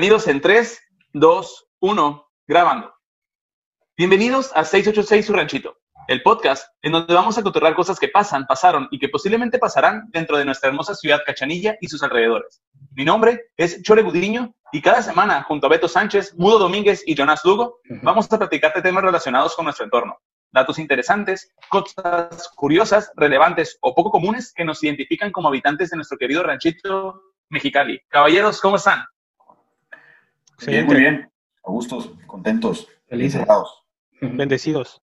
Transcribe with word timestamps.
Bienvenidos 0.00 0.28
en 0.28 0.40
3, 0.40 0.80
2, 1.12 1.68
1, 1.80 2.28
grabando. 2.48 2.94
Bienvenidos 3.98 4.50
a 4.54 4.64
686 4.64 5.26
Su 5.26 5.34
Ranchito, 5.34 5.76
el 6.08 6.22
podcast 6.22 6.68
en 6.80 6.92
donde 6.92 7.12
vamos 7.12 7.36
a 7.36 7.42
cotorrar 7.42 7.74
cosas 7.74 8.00
que 8.00 8.08
pasan, 8.08 8.46
pasaron 8.46 8.88
y 8.90 8.98
que 8.98 9.10
posiblemente 9.10 9.58
pasarán 9.58 10.08
dentro 10.08 10.38
de 10.38 10.46
nuestra 10.46 10.70
hermosa 10.70 10.94
ciudad 10.94 11.20
Cachanilla 11.26 11.76
y 11.82 11.88
sus 11.88 12.02
alrededores. 12.02 12.62
Mi 12.92 13.04
nombre 13.04 13.50
es 13.58 13.82
Chore 13.82 14.00
Gudiño 14.00 14.54
y 14.72 14.80
cada 14.80 15.02
semana, 15.02 15.42
junto 15.42 15.66
a 15.66 15.68
Beto 15.68 15.86
Sánchez, 15.86 16.32
Mudo 16.38 16.58
Domínguez 16.60 17.02
y 17.04 17.14
Jonas 17.14 17.44
Lugo, 17.44 17.80
vamos 18.02 18.32
a 18.32 18.38
platicar 18.38 18.72
de 18.72 18.80
temas 18.80 19.04
relacionados 19.04 19.54
con 19.54 19.66
nuestro 19.66 19.84
entorno. 19.84 20.16
Datos 20.50 20.78
interesantes, 20.78 21.52
cosas 21.68 22.50
curiosas, 22.56 23.12
relevantes 23.16 23.76
o 23.82 23.94
poco 23.94 24.10
comunes 24.10 24.54
que 24.54 24.64
nos 24.64 24.82
identifican 24.82 25.30
como 25.30 25.48
habitantes 25.48 25.90
de 25.90 25.96
nuestro 25.96 26.16
querido 26.16 26.42
ranchito 26.42 27.20
Mexicali. 27.50 28.00
Caballeros, 28.08 28.62
¿cómo 28.62 28.76
están? 28.76 29.04
Bien, 30.66 30.86
muy 30.86 30.96
bien. 30.96 31.30
A 31.64 31.70
gustos, 31.70 32.10
contentos, 32.26 32.88
Felices. 33.08 33.46
Bendecidos. 34.20 35.02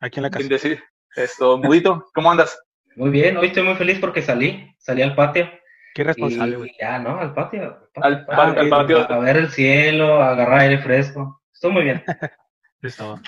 Aquí 0.00 0.18
en 0.20 0.22
la 0.24 0.30
casa. 0.30 0.40
Sin 0.42 0.48
decir 0.48 0.82
esto, 1.16 1.58
Mudito, 1.58 2.06
¿cómo 2.14 2.30
andas? 2.30 2.58
Muy 2.96 3.10
bien, 3.10 3.36
hoy 3.36 3.48
estoy 3.48 3.62
muy 3.62 3.74
feliz 3.76 3.98
porque 4.00 4.22
salí, 4.22 4.74
salí 4.78 5.02
al 5.02 5.14
patio. 5.14 5.48
Qué 5.94 6.04
responsable, 6.04 6.56
güey. 6.56 6.72
ya, 6.80 6.98
¿no? 6.98 7.18
Al 7.18 7.34
patio. 7.34 7.90
Al, 7.96 8.24
patio, 8.24 8.54
pa- 8.54 8.60
al 8.60 8.68
patio 8.68 9.10
A 9.12 9.18
ver 9.18 9.36
el 9.36 9.50
cielo, 9.50 10.20
a 10.22 10.30
agarrar 10.30 10.60
aire 10.60 10.78
fresco. 10.78 11.42
Estoy 11.52 11.72
muy 11.72 11.82
bien. 11.84 12.04
Listo. 12.80 13.18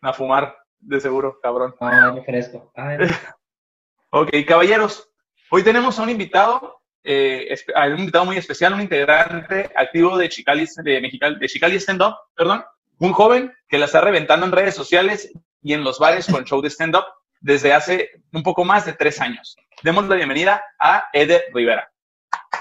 a 0.00 0.12
fumar, 0.12 0.56
de 0.78 1.00
seguro, 1.00 1.38
cabrón. 1.42 1.74
Ah, 1.80 2.08
aire 2.10 2.24
fresco. 2.24 2.72
Ay, 2.74 2.98
Ok, 4.10 4.30
caballeros, 4.46 5.10
hoy 5.50 5.62
tenemos 5.62 5.98
a 5.98 6.02
un 6.02 6.08
invitado, 6.10 6.77
eh, 7.04 7.54
a 7.74 7.86
un 7.86 8.00
invitado 8.00 8.24
muy 8.24 8.36
especial, 8.36 8.74
un 8.74 8.80
integrante 8.80 9.70
activo 9.74 10.16
de 10.18 10.28
Chicali, 10.28 10.66
de 10.82 11.00
Mexicali, 11.00 11.38
de 11.38 11.48
Chicali 11.48 11.76
Stand 11.76 12.02
Up, 12.02 12.14
perdón, 12.34 12.64
un 12.98 13.12
joven 13.12 13.52
que 13.68 13.78
la 13.78 13.86
está 13.86 14.00
reventando 14.00 14.46
en 14.46 14.52
redes 14.52 14.74
sociales 14.74 15.32
y 15.62 15.72
en 15.72 15.84
los 15.84 15.98
bares 15.98 16.26
con 16.26 16.44
show 16.44 16.60
de 16.60 16.70
stand 16.70 16.96
up 16.96 17.04
desde 17.40 17.72
hace 17.72 18.10
un 18.32 18.42
poco 18.42 18.64
más 18.64 18.86
de 18.86 18.92
tres 18.92 19.20
años. 19.20 19.56
Demos 19.82 20.08
la 20.08 20.16
bienvenida 20.16 20.62
a 20.78 21.04
Eder 21.12 21.44
Rivera. 21.52 21.90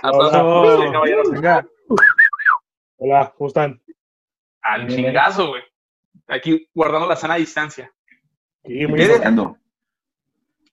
Aplausos, 0.03 0.39
Hola. 0.39 1.65
Hola, 2.97 3.33
¿cómo 3.37 3.47
están? 3.47 3.81
Al 4.61 4.87
chingazo, 4.87 5.49
güey. 5.49 5.63
Aquí 6.27 6.69
guardando 6.73 7.07
la 7.07 7.15
sana 7.15 7.35
distancia. 7.35 7.91
Sí, 8.63 8.85
muy. 8.85 9.07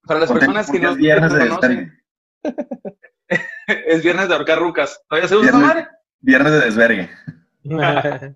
Para 0.06 0.20
las 0.20 0.32
personas 0.32 0.70
que 0.70 0.78
no 0.80 0.94
viernes 0.94 1.32
conocen. 1.32 2.04
es 3.86 4.02
viernes 4.02 4.28
de 4.28 4.34
ahorcar 4.34 4.58
rucas. 4.58 5.02
¿Todavía 5.08 5.28
se 5.28 5.36
usa 5.36 5.50
Viernes. 5.50 5.66
madre? 5.68 5.88
Viernes 6.20 6.52
de 6.52 6.60
desvergue. 6.60 7.10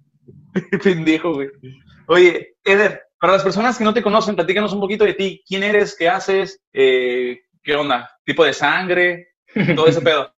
Pendejo, 0.82 1.34
güey. 1.34 1.48
Oye, 2.06 2.56
Eder, 2.64 3.02
para 3.20 3.34
las 3.34 3.42
personas 3.42 3.76
que 3.76 3.84
no 3.84 3.94
te 3.94 4.02
conocen, 4.02 4.34
platícanos 4.36 4.72
un 4.72 4.80
poquito 4.80 5.04
de 5.04 5.14
ti. 5.14 5.42
¿Quién 5.46 5.62
eres? 5.62 5.96
¿Qué 5.96 6.08
haces? 6.08 6.62
Eh, 6.72 7.40
¿Qué 7.62 7.74
onda? 7.74 8.10
¿Tipo 8.24 8.44
de 8.44 8.52
sangre? 8.52 9.28
Todo 9.74 9.86
ese 9.86 10.00
pedo. 10.00 10.32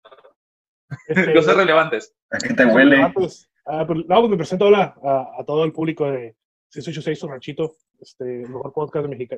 Este, 1.08 1.33
Cosas 1.34 1.56
relevantes. 1.56 2.14
¿A 2.30 2.38
qué 2.38 2.55
te 2.55 2.64
huele? 2.64 3.02
ah, 3.02 3.12
pues, 3.14 3.50
ah, 3.66 3.84
pues, 3.86 4.00
no, 4.06 4.20
pues 4.20 4.30
me 4.30 4.36
presento 4.36 4.66
hola 4.66 4.94
a, 5.02 5.41
a 5.41 5.44
todo 5.44 5.64
el 5.64 5.72
público 5.72 6.11
de 6.11 6.36
686 6.70 7.18
Su 7.18 7.28
Ranchito, 7.28 7.77
este, 8.00 8.42
el 8.42 8.48
mejor 8.48 8.72
podcast 8.72 9.05
de 9.05 9.08
México. 9.08 9.36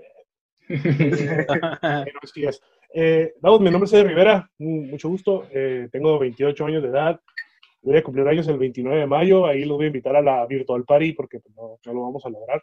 Eh, 0.68 2.12
no, 2.14 2.20
sí 2.32 2.44
es. 2.44 2.60
Eh, 2.94 3.34
no, 3.42 3.58
mi 3.58 3.70
nombre 3.70 3.86
es 3.86 3.92
Eder 3.92 4.06
Rivera, 4.08 4.50
mu- 4.58 4.82
mucho 4.86 5.08
gusto. 5.08 5.46
Eh, 5.50 5.88
tengo 5.90 6.18
28 6.18 6.66
años 6.66 6.82
de 6.82 6.88
edad. 6.88 7.20
Voy 7.80 7.96
a 7.96 8.02
cumplir 8.02 8.26
años 8.28 8.46
el 8.48 8.58
29 8.58 9.00
de 9.00 9.06
mayo. 9.06 9.46
Ahí 9.46 9.64
los 9.64 9.76
voy 9.76 9.84
a 9.84 9.88
invitar 9.88 10.14
a 10.16 10.22
la 10.22 10.46
Virtual 10.46 10.84
Party 10.84 11.12
porque 11.12 11.40
pues, 11.40 11.54
no, 11.56 11.78
no 11.84 11.92
lo 11.94 12.02
vamos 12.02 12.24
a 12.26 12.30
lograr. 12.30 12.62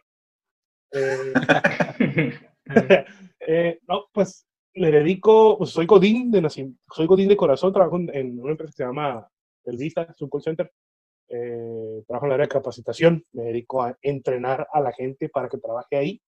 Eh, 0.92 2.32
Eh, 3.46 3.80
no, 3.88 4.04
pues 4.12 4.46
le 4.74 4.90
dedico, 4.90 5.58
pues 5.58 5.70
soy 5.70 5.86
Godín 5.86 6.30
de 6.30 6.48
soy 6.50 7.06
Godín 7.06 7.28
de 7.28 7.36
corazón, 7.36 7.72
trabajo 7.72 7.96
en, 8.12 8.38
una 8.38 8.52
empresa 8.52 8.70
que 8.70 8.76
se 8.76 8.84
llama 8.84 9.28
El 9.64 9.76
Vista, 9.76 10.02
es 10.02 10.20
un 10.20 10.28
call 10.28 10.42
center. 10.42 10.70
Eh, 11.28 12.02
trabajo 12.06 12.26
en 12.26 12.30
el 12.30 12.34
área 12.34 12.44
de 12.46 12.52
capacitación, 12.52 13.24
me 13.32 13.44
dedico 13.44 13.82
a 13.82 13.96
entrenar 14.02 14.68
a 14.72 14.80
la 14.80 14.92
gente 14.92 15.28
para 15.28 15.48
que 15.48 15.58
trabaje 15.58 15.96
ahí. 15.96 16.22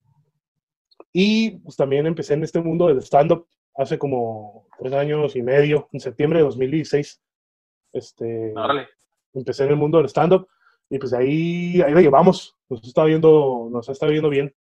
Y 1.12 1.58
pues 1.58 1.76
también 1.76 2.06
empecé 2.06 2.34
en 2.34 2.44
este 2.44 2.60
mundo 2.60 2.88
del 2.88 2.98
stand-up 3.02 3.46
hace 3.76 3.98
como 3.98 4.66
tres 4.78 4.92
años 4.92 5.36
y 5.36 5.42
medio, 5.42 5.88
en 5.92 6.00
septiembre 6.00 6.38
de 6.38 6.44
2016. 6.44 7.22
Este, 7.92 8.54
empecé 9.34 9.64
en 9.64 9.70
el 9.70 9.76
mundo 9.76 9.98
del 9.98 10.08
stand-up 10.08 10.48
y 10.88 10.98
pues 10.98 11.12
ahí, 11.12 11.80
ahí 11.82 11.94
la 11.94 12.00
llevamos, 12.00 12.56
nos 12.68 12.84
está 12.84 13.04
viendo, 13.04 13.68
nos 13.70 13.88
está 13.88 14.06
viendo 14.06 14.28
bien. 14.28 14.54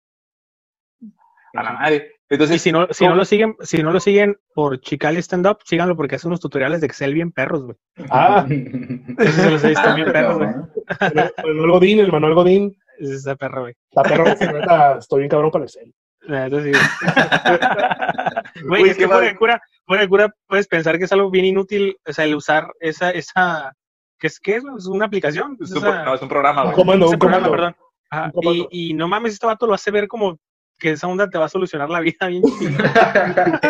A 1.53 1.63
la 1.63 1.73
madre. 1.73 2.13
Y 2.29 2.35
Entonces, 2.35 2.61
si 2.61 2.71
no, 2.71 2.87
si 2.91 3.05
no 3.05 3.15
lo 3.15 3.25
siguen, 3.25 3.57
si 3.59 3.83
no 3.83 3.91
lo 3.91 3.99
siguen 3.99 4.37
por 4.53 4.79
Chicali 4.79 5.21
Stand 5.21 5.47
Up, 5.47 5.59
síganlo 5.65 5.97
porque 5.97 6.15
hace 6.15 6.27
unos 6.27 6.39
tutoriales 6.39 6.79
de 6.79 6.87
Excel 6.87 7.13
bien 7.13 7.33
perros, 7.33 7.63
güey. 7.65 7.77
Ah, 8.09 8.45
Esos 9.17 9.35
se 9.35 9.51
los 9.51 9.63
he 9.65 9.69
visto 9.69 9.95
bien 9.95 10.09
perros, 10.09 10.37
güey. 10.37 10.49
Manuel 11.43 11.71
Godín, 11.71 11.99
el 11.99 12.11
Manuel 12.13 12.35
Godín, 12.35 12.77
Ese 12.97 13.15
Está 13.15 13.35
perro, 13.35 13.63
güey. 13.63 13.73
Está 13.89 14.03
perro, 14.03 14.23
la 14.23 14.53
neta, 14.53 14.97
estoy 14.99 15.19
bien 15.19 15.29
cabrón 15.29 15.51
para 15.51 15.65
el 15.65 15.69
Excel. 15.69 15.93
La 16.21 16.47
neta 16.47 16.61
sí, 16.63 16.71
güey. 18.67 18.89
Es 18.89 18.97
que 18.97 19.07
fuera 19.07 19.21
de 19.21 19.35
cura, 19.35 19.61
fuera 19.85 20.03
de 20.03 20.09
cura 20.09 20.35
puedes 20.47 20.67
pensar 20.67 20.97
que 20.97 21.05
es 21.05 21.11
algo 21.11 21.29
bien 21.31 21.45
inútil, 21.45 21.97
o 22.07 22.13
sea, 22.13 22.25
el 22.25 22.35
usar 22.35 22.71
esa, 22.79 23.09
esa, 23.11 23.73
¿qué 24.19 24.27
es, 24.27 24.39
qué 24.39 24.55
es? 24.57 24.63
una 24.87 25.05
aplicación. 25.05 25.57
es 25.61 25.71
Es 25.71 25.77
un, 25.77 25.87
esa- 25.87 26.03
no, 26.03 26.13
es 26.15 26.21
un 26.21 26.29
programa, 26.29 26.61
Un 26.61 26.67
güey. 26.67 26.75
comando, 26.75 27.05
ese 27.07 27.15
un 27.15 27.19
programa, 27.19 27.47
comando. 27.47 27.73
perdón. 27.73 27.75
Ajá, 28.11 28.25
Un 28.25 28.31
comando. 28.31 28.67
y, 28.71 28.89
y 28.91 28.93
no 28.93 29.07
mames, 29.07 29.33
este 29.33 29.45
vato 29.47 29.65
lo 29.67 29.73
hace 29.73 29.89
ver 29.91 30.07
como 30.07 30.37
que 30.77 30.91
esa 30.91 31.07
onda 31.07 31.29
te 31.29 31.37
va 31.37 31.45
a 31.45 31.49
solucionar 31.49 31.89
la 31.89 31.99
vida 31.99 32.27
bien. 32.27 32.43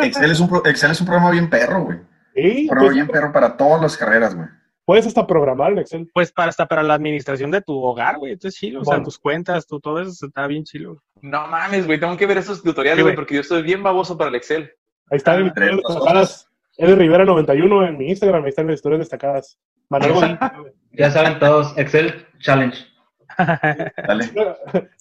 Excel 0.04 0.32
es, 0.32 0.40
un 0.40 0.50
pro- 0.50 0.66
Excel 0.66 0.92
es 0.92 1.00
un 1.02 1.08
programa 1.08 1.32
bien 1.32 1.50
perro, 1.50 1.84
güey. 1.84 2.00
Sí, 2.34 2.62
Un 2.64 2.68
programa 2.68 2.80
pues, 2.88 2.94
bien 2.96 3.08
perro 3.08 3.32
para 3.34 3.58
todas 3.58 3.82
las 3.82 3.98
carreras, 3.98 4.36
güey. 4.36 4.48
Puedes 4.91 5.07
hasta 5.07 5.25
programar 5.25 5.72
en 5.72 5.79
Excel. 5.79 6.09
Pues 6.13 6.34
para 6.34 6.50
hasta 6.50 6.66
para 6.66 6.84
la 6.84 6.96
administración 6.96 7.50
de 7.50 7.62
tu 7.62 7.81
hogar, 7.81 8.18
güey. 8.18 8.34
Entonces 8.34 8.59
chido, 8.59 8.81
o 8.81 8.84
sea, 8.84 8.96
Bueno. 8.96 9.06
tus 9.06 9.18
cuentas, 9.18 9.66
tu, 9.66 9.79
todo 9.79 10.02
eso 10.02 10.25
está 10.25 10.47
bien 10.47 10.66
chido. 10.66 11.02
No 11.22 11.47
mames, 11.47 11.88
güey. 11.88 11.97
Tengo 11.97 12.18
que 12.18 12.25
ver 12.25 12.40
esos 12.40 12.62
tutoriales, 12.62 13.02
güey, 13.02 13.16
porque 13.16 13.35
yo 13.35 13.40
estoy 13.40 13.62
bien 13.62 13.81
baboso 13.81 14.18
para 14.18 14.29
el 14.29 14.35
Excel. 14.35 14.69
Ahí 15.09 15.16
están 15.16 15.40
en 15.40 15.46
mis 15.46 15.53
destacadas. 15.53 16.50
Eddie 16.75 16.96
Rivera 16.96 17.24
91 17.24 17.88
en 17.88 17.97
mi 17.97 18.09
Instagram, 18.09 18.44
ahí 18.44 18.50
están 18.50 18.68
las 18.68 18.75
historias 18.75 19.00
destacadas. 19.00 19.57
Manuel 19.88 20.38
ya 20.91 21.09
saben 21.09 21.40
todos, 21.40 21.73
Excel 21.78 22.28
Challenge. 22.40 22.78
Dale. 23.38 24.29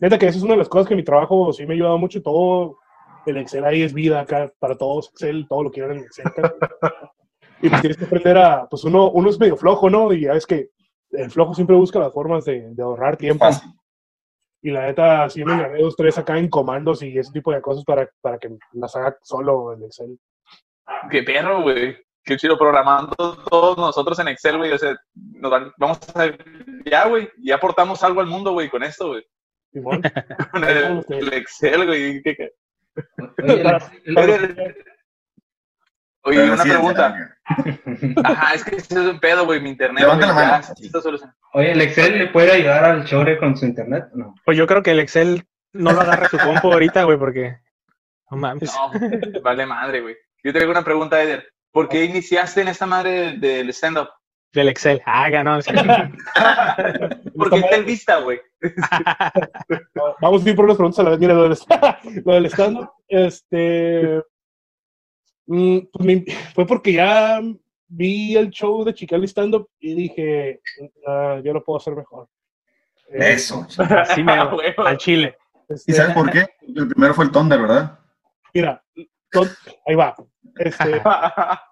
Neta 0.01 0.19
que 0.21 0.29
eso 0.29 0.39
es 0.39 0.45
una 0.45 0.53
de 0.53 0.59
las 0.59 0.69
cosas 0.69 0.87
que 0.87 0.95
mi 0.95 1.03
trabajo 1.03 1.53
sí 1.53 1.67
me 1.67 1.73
ha 1.73 1.75
ayudado 1.75 1.99
mucho. 1.99 2.23
Todo 2.23 2.79
el 3.27 3.39
Excel 3.39 3.65
ahí 3.65 3.83
es 3.83 3.93
vida 3.93 4.21
acá 4.21 4.53
para 4.61 4.77
todos. 4.77 5.09
Excel, 5.09 5.49
todo 5.49 5.65
lo 5.65 5.73
quieren 5.73 5.99
en 5.99 6.05
Excel. 6.05 6.27
Y 7.63 7.69
pues 7.69 7.81
tienes 7.81 7.97
que 7.99 8.05
aprender 8.05 8.39
a, 8.39 8.67
pues 8.69 8.85
uno, 8.85 9.11
uno 9.11 9.31
es 9.31 9.39
medio 9.39 9.57
flojo, 9.57 9.89
¿no? 9.91 10.13
Y 10.13 10.23
ya 10.23 10.33
es 10.33 10.47
que 10.47 10.71
el 11.13 11.31
flojo 11.31 11.55
siempre 11.55 11.77
busca 11.77 11.99
las 11.99 12.13
formas 12.13 12.45
de, 12.45 12.73
de 12.75 12.83
ahorrar 12.83 13.17
tiempo. 13.17 13.45
Fácil. 13.45 13.71
Y 14.63 14.71
la 14.71 14.83
neta, 14.87 15.29
sí 15.31 15.43
me 15.45 15.61
gané 15.61 15.81
dos, 15.81 15.97
tres 15.97 16.19
acá 16.19 16.37
en 16.39 16.49
comandos 16.51 17.03
y 17.03 17.17
ese 17.19 17.33
tipo 17.33 17.51
de 17.53 17.63
cosas 17.63 17.83
para, 17.85 18.09
para 18.21 18.39
que 18.39 18.51
las 18.73 18.95
haga 18.95 19.17
solo 19.23 19.73
en 19.73 19.85
Excel. 19.85 20.19
Qué 21.11 21.23
perro, 21.23 21.63
güey. 21.63 21.97
Qué 22.23 22.37
chido 22.37 22.59
programando 22.59 23.15
todos 23.49 23.79
nosotros 23.79 24.19
en 24.19 24.29
Excel, 24.29 24.59
güey. 24.59 24.71
O 24.73 24.79
sea, 24.79 24.95
nos 25.15 25.51
van- 25.51 25.73
vamos 25.79 25.99
a 26.15 26.27
ya, 26.85 27.09
güey. 27.09 27.31
Ya 27.43 27.55
aportamos 27.55 28.03
algo 28.05 28.21
al 28.21 28.27
mundo, 28.27 28.53
güey, 28.53 28.69
con 28.69 28.83
esto, 28.83 29.09
güey. 29.09 29.25
Simón. 29.73 30.03
Con 30.53 30.65
el, 30.65 31.05
el 31.09 31.33
Excel, 31.33 31.87
güey. 31.87 32.23
¿Qué- 32.23 32.37
qué? 32.37 32.53
Oye, 33.43 33.63
el- 34.05 34.19
el- 34.19 34.85
Oye, 36.23 36.39
Pero 36.39 36.53
una 36.53 36.63
sí, 36.63 36.69
pregunta. 36.69 37.35
Excel, 37.65 38.15
Ajá, 38.25 38.55
es 38.55 38.65
que 38.65 38.77
ese 38.77 38.95
es 38.95 39.01
un 39.01 39.21
pedo, 39.21 39.47
güey, 39.47 39.61
mi 39.61 39.71
internet. 39.71 40.03
Levanta 40.03 40.27
la 40.27 40.35
mano. 40.35 40.65
oye, 41.55 41.73
¿el 41.73 41.81
Excel 41.81 42.19
le 42.19 42.27
puede 42.29 42.53
ayudar 42.53 42.85
al 42.85 43.05
Chore 43.07 43.39
con 43.39 43.57
su 43.57 43.65
internet? 43.65 44.05
No. 44.15 44.35
Pues 44.45 44.59
yo 44.59 44.67
creo 44.67 44.83
que 44.83 44.91
el 44.91 45.01
Excel 45.01 45.45
no 45.73 45.93
lo 45.93 46.01
agarra 46.01 46.29
su 46.29 46.39
compo 46.39 46.73
ahorita, 46.73 47.05
güey, 47.05 47.19
porque 47.19 47.57
no 48.31 48.37
mames. 48.37 48.73
No, 48.75 48.93
vale 49.43 49.67
madre, 49.67 50.01
güey. 50.03 50.17
Yo 50.45 50.53
te 50.53 50.59
hago 50.61 50.71
una 50.71 50.85
pregunta, 50.85 51.23
Eder. 51.23 51.47
¿Por 51.73 51.89
qué 51.89 52.05
iniciaste 52.05 52.61
en 52.63 52.69
esta 52.69 52.87
madre 52.87 53.39
del 53.39 53.69
stand-up? 53.71 54.09
Del 54.53 54.69
Excel. 54.69 55.01
Ah, 55.07 55.31
ganó. 55.31 55.63
sí. 55.63 55.71
¿Por 57.37 57.51
qué 57.51 57.57
está 57.59 57.77
en 57.77 57.87
vista, 57.87 58.19
güey? 58.19 58.41
Vamos 60.21 60.45
a 60.45 60.49
ir 60.51 60.57
por 60.57 60.65
unas 60.65 60.77
preguntas 60.77 60.99
a 60.99 61.03
la 61.05 61.11
vez. 61.11 61.21
Mira, 61.21 61.35
lo 61.35 61.49
del, 61.49 61.59
lo 62.25 62.35
del 62.35 62.47
stand-up, 62.47 62.91
este. 63.09 64.23
Mm, 65.47 65.79
pues 65.93 66.07
me- 66.07 66.25
fue 66.55 66.67
porque 66.67 66.93
ya 66.93 67.41
vi 67.89 68.37
el 68.37 68.51
show 68.51 68.85
de 68.85 68.95
Chicali 68.95 69.27
Stand-up 69.27 69.69
y 69.81 69.95
dije, 69.95 70.61
"Ah, 71.07 71.41
yo 71.45 71.53
lo 71.53 71.63
puedo 71.65 71.79
hacer 71.79 71.95
mejor. 71.97 72.29
Eso. 73.13 73.67
Así 73.79 74.23
me 74.23 74.33
Ah, 74.35 74.51
al 74.87 74.97
chile. 74.99 75.37
este, 75.69 75.91
¿Y 75.93 75.95
sabes 75.95 76.15
por 76.15 76.31
qué? 76.31 76.47
El 76.75 76.89
primero 76.89 77.15
fue 77.15 77.25
el 77.25 77.31
Thunder, 77.33 77.61
¿verdad? 77.61 77.99
Mira, 78.55 78.83
ahí 79.87 79.95
va. 79.95 80.15
Este, 80.57 81.01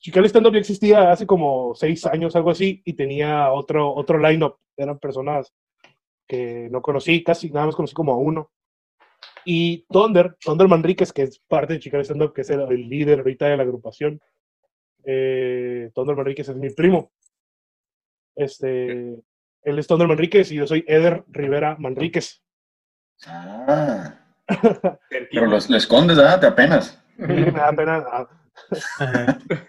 Chical 0.00 0.24
Stand 0.26 0.46
Up 0.46 0.52
ya 0.54 0.58
existía 0.58 1.12
hace 1.12 1.26
como 1.26 1.74
seis 1.74 2.04
años, 2.06 2.34
algo 2.34 2.50
así, 2.50 2.82
y 2.84 2.94
tenía 2.94 3.52
otro, 3.52 3.94
otro 3.94 4.18
line-up. 4.18 4.56
Eran 4.76 4.98
personas 4.98 5.52
que 6.26 6.68
no 6.70 6.82
conocí, 6.82 7.22
casi 7.22 7.50
nada 7.50 7.66
más 7.66 7.76
conocí 7.76 7.94
como 7.94 8.12
a 8.12 8.16
uno. 8.16 8.50
Y 9.44 9.84
Thunder, 9.90 10.36
Thunder 10.40 10.68
Manríquez, 10.68 11.12
que 11.12 11.22
es 11.22 11.38
parte 11.48 11.74
de 11.74 11.80
Chical 11.80 12.02
Stand 12.02 12.22
Up, 12.22 12.32
que 12.32 12.42
es 12.42 12.50
el, 12.50 12.60
el 12.60 12.88
líder 12.88 13.20
ahorita 13.20 13.46
de 13.46 13.56
la 13.56 13.62
agrupación. 13.62 14.20
Eh, 15.04 15.90
Thunder 15.94 16.16
Manríquez 16.16 16.48
es 16.48 16.56
mi 16.56 16.70
primo. 16.70 17.12
Este, 18.36 19.16
él 19.62 19.78
es 19.78 19.86
Thunder 19.86 20.08
Manríquez 20.08 20.50
y 20.52 20.56
yo 20.56 20.66
soy 20.66 20.84
Eder 20.86 21.24
Rivera 21.28 21.76
Manríquez. 21.78 22.42
Ah, 23.26 24.18
pero 25.30 25.46
los, 25.46 25.70
lo 25.70 25.76
escondes, 25.76 26.18
¿ah? 26.18 26.38
Te 26.40 26.46
apenas. 26.46 27.02
me 27.16 27.50
da 27.50 27.72
pena. 27.72 28.04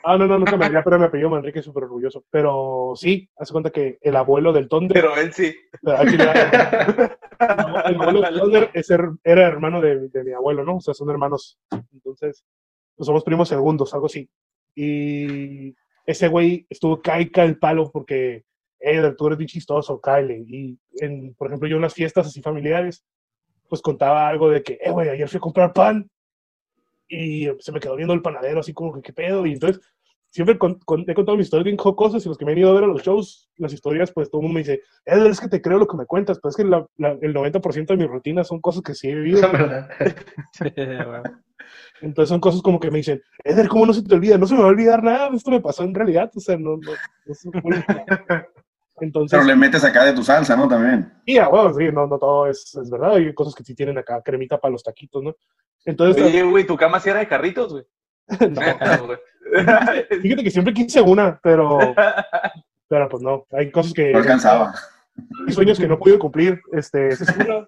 Ah, 0.04 0.18
no, 0.18 0.28
no, 0.28 0.40
nunca 0.40 0.57
me 0.57 0.66
daría 0.66 0.84
pena 0.84 0.98
mi 0.98 1.06
apellido 1.06 1.30
Manrique, 1.30 1.62
súper 1.62 1.84
orgulloso. 1.86 2.25
Pero 2.30 2.94
sí, 2.95 3.30
hace 3.38 3.51
cuenta 3.51 3.69
que 3.69 3.98
el 4.01 4.16
abuelo 4.16 4.54
del 4.54 4.68
Thunder. 4.68 4.94
Pero 4.94 5.16
él 5.16 5.34
sí. 5.34 5.56
no, 5.81 5.94
el 7.86 7.95
abuelo 8.01 8.22
del 8.22 8.40
Thunder 8.40 8.69
es 8.74 8.90
era 8.90 9.48
hermano 9.48 9.81
de, 9.81 10.10
de 10.10 10.24
mi 10.24 10.31
abuelo, 10.31 10.63
¿no? 10.63 10.78
O 10.78 10.81
sea, 10.81 10.94
son 10.94 11.10
hermanos. 11.10 11.60
Entonces, 11.92 12.44
pues 12.95 13.06
somos 13.06 13.24
primos 13.24 13.50
segundos, 13.50 13.94
algo 13.94 14.06
así. 14.07 14.30
Y 14.75 15.75
ese 16.06 16.28
güey 16.28 16.66
estuvo 16.69 17.01
caica 17.01 17.44
el 17.44 17.57
palo 17.57 17.92
porque, 17.92 18.44
eh, 18.80 19.13
tú 19.18 19.28
eres 19.28 19.38
bien 19.38 19.48
chistoso, 19.48 20.00
Kyle. 20.01 20.31
Y, 20.48 20.78
en, 21.00 21.34
por 21.36 21.48
ejemplo, 21.48 21.68
yo 21.68 21.78
en 21.78 21.81
las 21.84 21.94
fiestas 21.94 22.28
así 22.28 22.42
familiares, 22.42 23.04
pues 23.69 23.81
contaba 23.81 24.28
algo 24.28 24.50
de 24.50 24.62
que, 24.62 24.78
eh, 24.81 24.92
güey, 24.92 25.10
ayer 25.10 25.28
fui 25.28 25.38
a 25.38 25.42
comprar 25.42 25.74
pan 25.74 26.10
y 27.07 27.47
se 27.59 27.71
me 27.71 27.79
quedó 27.79 27.95
viendo 27.95 28.13
el 28.13 28.21
panadero 28.21 28.59
así 28.59 28.73
como 28.73 28.94
que, 28.94 29.01
¿qué 29.01 29.13
pedo? 29.13 29.45
Y 29.45 29.53
entonces, 29.53 29.81
siempre 30.29 30.57
con- 30.57 30.79
con- 30.79 31.05
he 31.07 31.13
contado 31.13 31.38
mis 31.38 31.45
historias 31.45 31.65
bien 31.65 31.77
jocosas 31.77 32.25
y 32.25 32.29
los 32.29 32.38
que 32.38 32.45
me 32.45 32.53
han 32.53 32.57
ido 32.57 32.71
a 32.71 32.73
ver 32.73 32.83
a 32.85 32.88
los 32.88 33.03
shows, 33.03 33.50
las 33.57 33.71
historias, 33.73 34.11
pues 34.11 34.29
todo 34.31 34.41
el 34.41 34.45
mundo 34.47 34.55
me 34.55 34.61
dice, 34.61 34.81
es 35.05 35.39
que 35.39 35.47
te 35.47 35.61
creo 35.61 35.77
lo 35.77 35.88
que 35.88 35.97
me 35.97 36.05
cuentas, 36.05 36.39
pero 36.41 36.50
es 36.50 36.55
que 36.55 36.63
la- 36.63 36.85
la- 36.97 37.17
el 37.21 37.33
90% 37.33 37.94
de 37.94 37.97
mi 37.97 38.07
rutina 38.07 38.44
son 38.44 38.59
cosas 38.61 38.81
que 38.81 38.95
sí 38.95 39.09
he 39.09 39.15
vivido. 39.15 39.41
Entonces 42.01 42.29
son 42.29 42.39
cosas 42.39 42.61
como 42.61 42.79
que 42.79 42.91
me 42.91 42.97
dicen, 42.97 43.21
Eder, 43.44 43.67
¿cómo 43.67 43.85
no 43.85 43.94
se 43.94 44.03
te 44.03 44.13
olvida? 44.15 44.38
No 44.38 44.45
se 44.47 44.55
me 44.55 44.61
va 44.61 44.67
a 44.67 44.69
olvidar 44.71 45.03
nada, 45.03 45.29
esto 45.33 45.51
me 45.51 45.61
pasó 45.61 45.83
en 45.83 45.94
realidad, 45.95 46.31
o 46.35 46.39
sea, 46.39 46.57
no, 46.57 46.77
no, 46.77 46.94
no 47.25 47.33
se 47.33 47.50
me. 47.50 47.61
Entonces, 49.00 49.31
Pero 49.38 49.44
le 49.48 49.56
metes 49.56 49.84
acá 49.84 50.06
de 50.06 50.13
tu 50.13 50.24
salsa, 50.24 50.56
¿no? 50.56 50.68
También. 50.68 51.12
y 51.25 51.38
a 51.38 51.50
huevos, 51.50 51.75
sí, 51.78 51.86
no, 51.92 52.06
no 52.07 52.18
todo 52.19 52.48
es, 52.48 52.75
es 52.75 52.90
verdad, 52.90 53.16
hay 53.16 53.34
cosas 53.34 53.56
que 53.56 53.63
sí 53.63 53.74
tienen 53.74 53.98
acá, 53.98 54.22
cremita 54.22 54.60
para 54.60 54.72
los 54.72 54.84
taquitos, 54.84 55.24
¿no? 55.24 55.36
Entonces, 55.86 56.24
Oye, 56.24 56.44
güey, 56.44 56.66
tu 56.66 56.78
cama 56.78 57.00
sí 57.00 57.10
era 57.10 57.19
de 57.19 57.28
carritos, 57.28 57.72
güey. 57.74 57.86
no, 58.40 58.98
No, 58.98 59.06
güey. 59.07 59.18
fíjate 60.22 60.44
que 60.44 60.51
siempre 60.51 60.74
quise 60.74 61.01
una, 61.01 61.40
pero, 61.44 61.78
pero 62.88 63.10
pues 63.10 63.22
no, 63.24 63.45
hay 63.51 63.72
cosas 63.72 63.94
que, 63.94 64.12
No 64.12 64.19
alcanzaba. 64.19 64.74
hay 65.48 65.54
sueños 65.54 65.80
que 65.80 65.88
no 65.88 65.98
pude 66.00 66.18
cumplir, 66.19 66.62
este, 66.72 67.10
esa 67.10 67.24
es 67.25 67.36
una, 67.38 67.68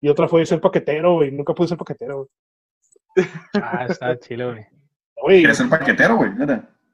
y 0.00 0.08
otra 0.08 0.28
fue 0.28 0.44
ser 0.44 0.60
paquetero, 0.60 1.14
güey, 1.14 1.30
nunca 1.30 1.54
pude 1.54 1.68
ser 1.68 1.78
paquetero, 1.78 2.28
Ah, 3.54 3.86
está 3.88 4.18
chido, 4.18 4.50
güey. 4.52 4.66
güey. 5.22 5.38
¿Quieres 5.38 5.56
ser 5.56 5.68
paquetero, 5.68 6.16
güey? 6.16 6.30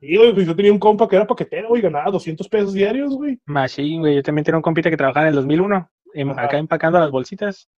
Sí, 0.00 0.16
güey, 0.16 0.32
pues 0.32 0.46
yo 0.46 0.56
tenía 0.56 0.72
un 0.72 0.78
compa 0.78 1.06
que 1.08 1.16
era 1.16 1.26
paquetero, 1.26 1.76
y 1.76 1.80
ganaba 1.82 2.10
200 2.10 2.48
pesos 2.48 2.72
diarios, 2.72 3.14
güey. 3.14 3.38
Machine, 3.44 3.98
güey. 4.00 4.14
Yo 4.16 4.22
también 4.22 4.44
tenía 4.44 4.56
un 4.56 4.62
compita 4.62 4.88
que 4.90 4.96
trabajaba 4.96 5.26
en 5.26 5.30
el 5.30 5.34
2001, 5.36 5.90
em- 6.14 6.30
Ajá. 6.30 6.44
acá 6.44 6.58
empacando 6.58 6.98
las 6.98 7.10
bolsitas. 7.10 7.68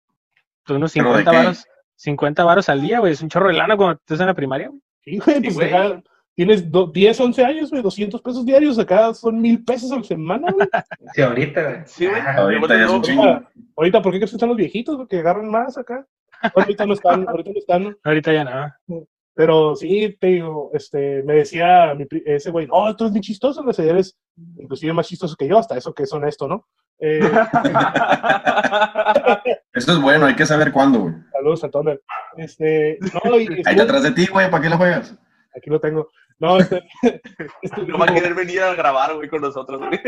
Pues 0.65 0.77
unos 0.77 0.93
¿Pero 0.93 1.09
de 1.11 1.19
50 1.19 1.31
qué? 1.33 1.37
varos, 1.37 1.67
50 1.97 2.45
varos 2.45 2.69
al 2.69 2.81
día, 2.81 3.01
güey. 3.01 3.13
Es 3.13 3.23
un 3.23 3.29
chorro 3.29 3.49
de 3.49 3.55
lana 3.55 3.77
cuando 3.77 3.95
estás 3.95 4.21
en 4.21 4.27
la 4.27 4.35
primaria, 4.35 4.69
güey. 4.69 4.81
Sí, 5.05 5.19
güey, 5.19 5.37
Sí, 5.37 5.43
pues 5.43 5.55
güey. 5.57 5.69
acá 5.75 6.03
tienes 6.37 6.71
do- 6.71 6.87
10, 6.87 7.21
11 7.21 7.45
años, 7.45 7.71
güey, 7.71 7.83
200 7.83 8.23
pesos 8.23 8.47
diarios, 8.47 8.79
acá 8.79 9.13
son 9.15 9.41
mil 9.41 9.65
pesos 9.65 9.91
a 9.91 9.97
la 9.97 10.05
semana, 10.05 10.53
güey. 10.53 10.69
Sí, 11.15 11.23
ahorita, 11.23 11.63
güey. 11.63 11.77
Sí, 11.87 12.07
güey. 12.07 12.21
Ah, 12.21 12.37
Ahorita 12.39 12.77
ya 12.77 12.85
es 12.85 12.91
un 12.91 13.03
chingo. 13.03 13.23
Ahorita, 13.25 13.51
ahorita, 13.77 14.03
¿por 14.03 14.13
qué 14.13 14.19
crees 14.21 14.31
que 14.31 14.37
están 14.37 14.49
los 14.49 14.57
viejitos, 14.59 14.95
güey, 14.95 15.09
que 15.09 15.19
agarran 15.19 15.51
más 15.51 15.77
acá? 15.77 16.07
Ahorita 16.55 16.87
no 16.87 16.95
están, 16.95 17.29
ahorita 17.29 17.51
no 17.51 17.59
están. 17.59 17.97
Ahorita 18.05 18.33
ya 18.33 18.45
no. 18.87 19.07
Pero 19.35 19.75
sí, 19.75 20.15
te 20.21 20.27
digo, 20.27 20.71
este, 20.75 21.23
me 21.23 21.35
decía 21.35 21.95
mi 21.95 22.07
ese 22.27 22.51
güey, 22.51 22.67
no, 22.67 22.95
tú 22.95 23.05
eres 23.05 23.15
bien 23.15 23.23
chistoso, 23.23 23.63
güey, 23.63 23.75
eres 23.79 24.19
inclusive 24.59 24.93
más 24.93 25.09
chistoso 25.09 25.35
que 25.37 25.49
yo, 25.49 25.59
hasta 25.59 25.77
eso 25.77 25.95
que 25.95 26.03
es 26.03 26.13
honesto, 26.13 26.47
¿no? 26.47 26.67
Eh, 26.99 27.21
Esto 29.73 29.93
es 29.93 30.01
bueno, 30.01 30.27
hay 30.27 30.37
que 30.37 30.45
saber 30.45 30.71
cuándo, 30.71 31.01
güey. 31.01 31.15
saludos 31.33 31.65
a 31.65 31.71
Thunder. 31.71 32.03
Este, 32.37 32.99
no, 33.25 33.41
y 33.41 33.63
Ahí 33.65 33.81
atrás 33.81 34.03
de 34.03 34.13
ti, 34.13 34.27
güey, 34.27 34.51
¿para 34.51 34.63
qué 34.63 34.69
la 34.69 34.77
juegas? 34.77 35.19
aquí 35.55 35.71
lo 35.71 35.81
tengo. 35.81 36.09
No, 36.39 36.59
este, 36.59 36.83
este, 37.63 37.83
No 37.87 37.99
va 37.99 38.07
a 38.07 38.15
querer 38.15 38.35
venir 38.35 38.61
a 38.61 38.75
grabar, 38.75 39.15
güey, 39.15 39.29
con 39.29 39.41
nosotros, 39.41 39.81
güey. 39.81 40.01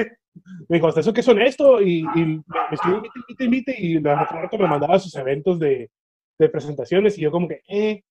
me 0.69 0.77
dijo, 0.77 0.89
hasta 0.89 1.01
eso 1.01 1.13
que 1.13 1.21
es 1.21 1.29
honesto, 1.29 1.81
y, 1.81 2.07
y 2.15 2.25
me, 2.25 2.43
estuvo 2.73 2.97
invite, 2.97 3.19
invite, 3.29 3.45
invite, 3.45 3.77
y 3.79 4.01
la 4.01 4.49
me 4.53 4.67
mandaba 4.67 4.99
sus 4.99 5.15
eventos 5.17 5.59
de, 5.59 5.91
de 6.39 6.49
presentaciones, 6.49 7.19
y 7.19 7.23
yo 7.23 7.31
como 7.31 7.49
que, 7.49 7.63
eh, 7.69 8.03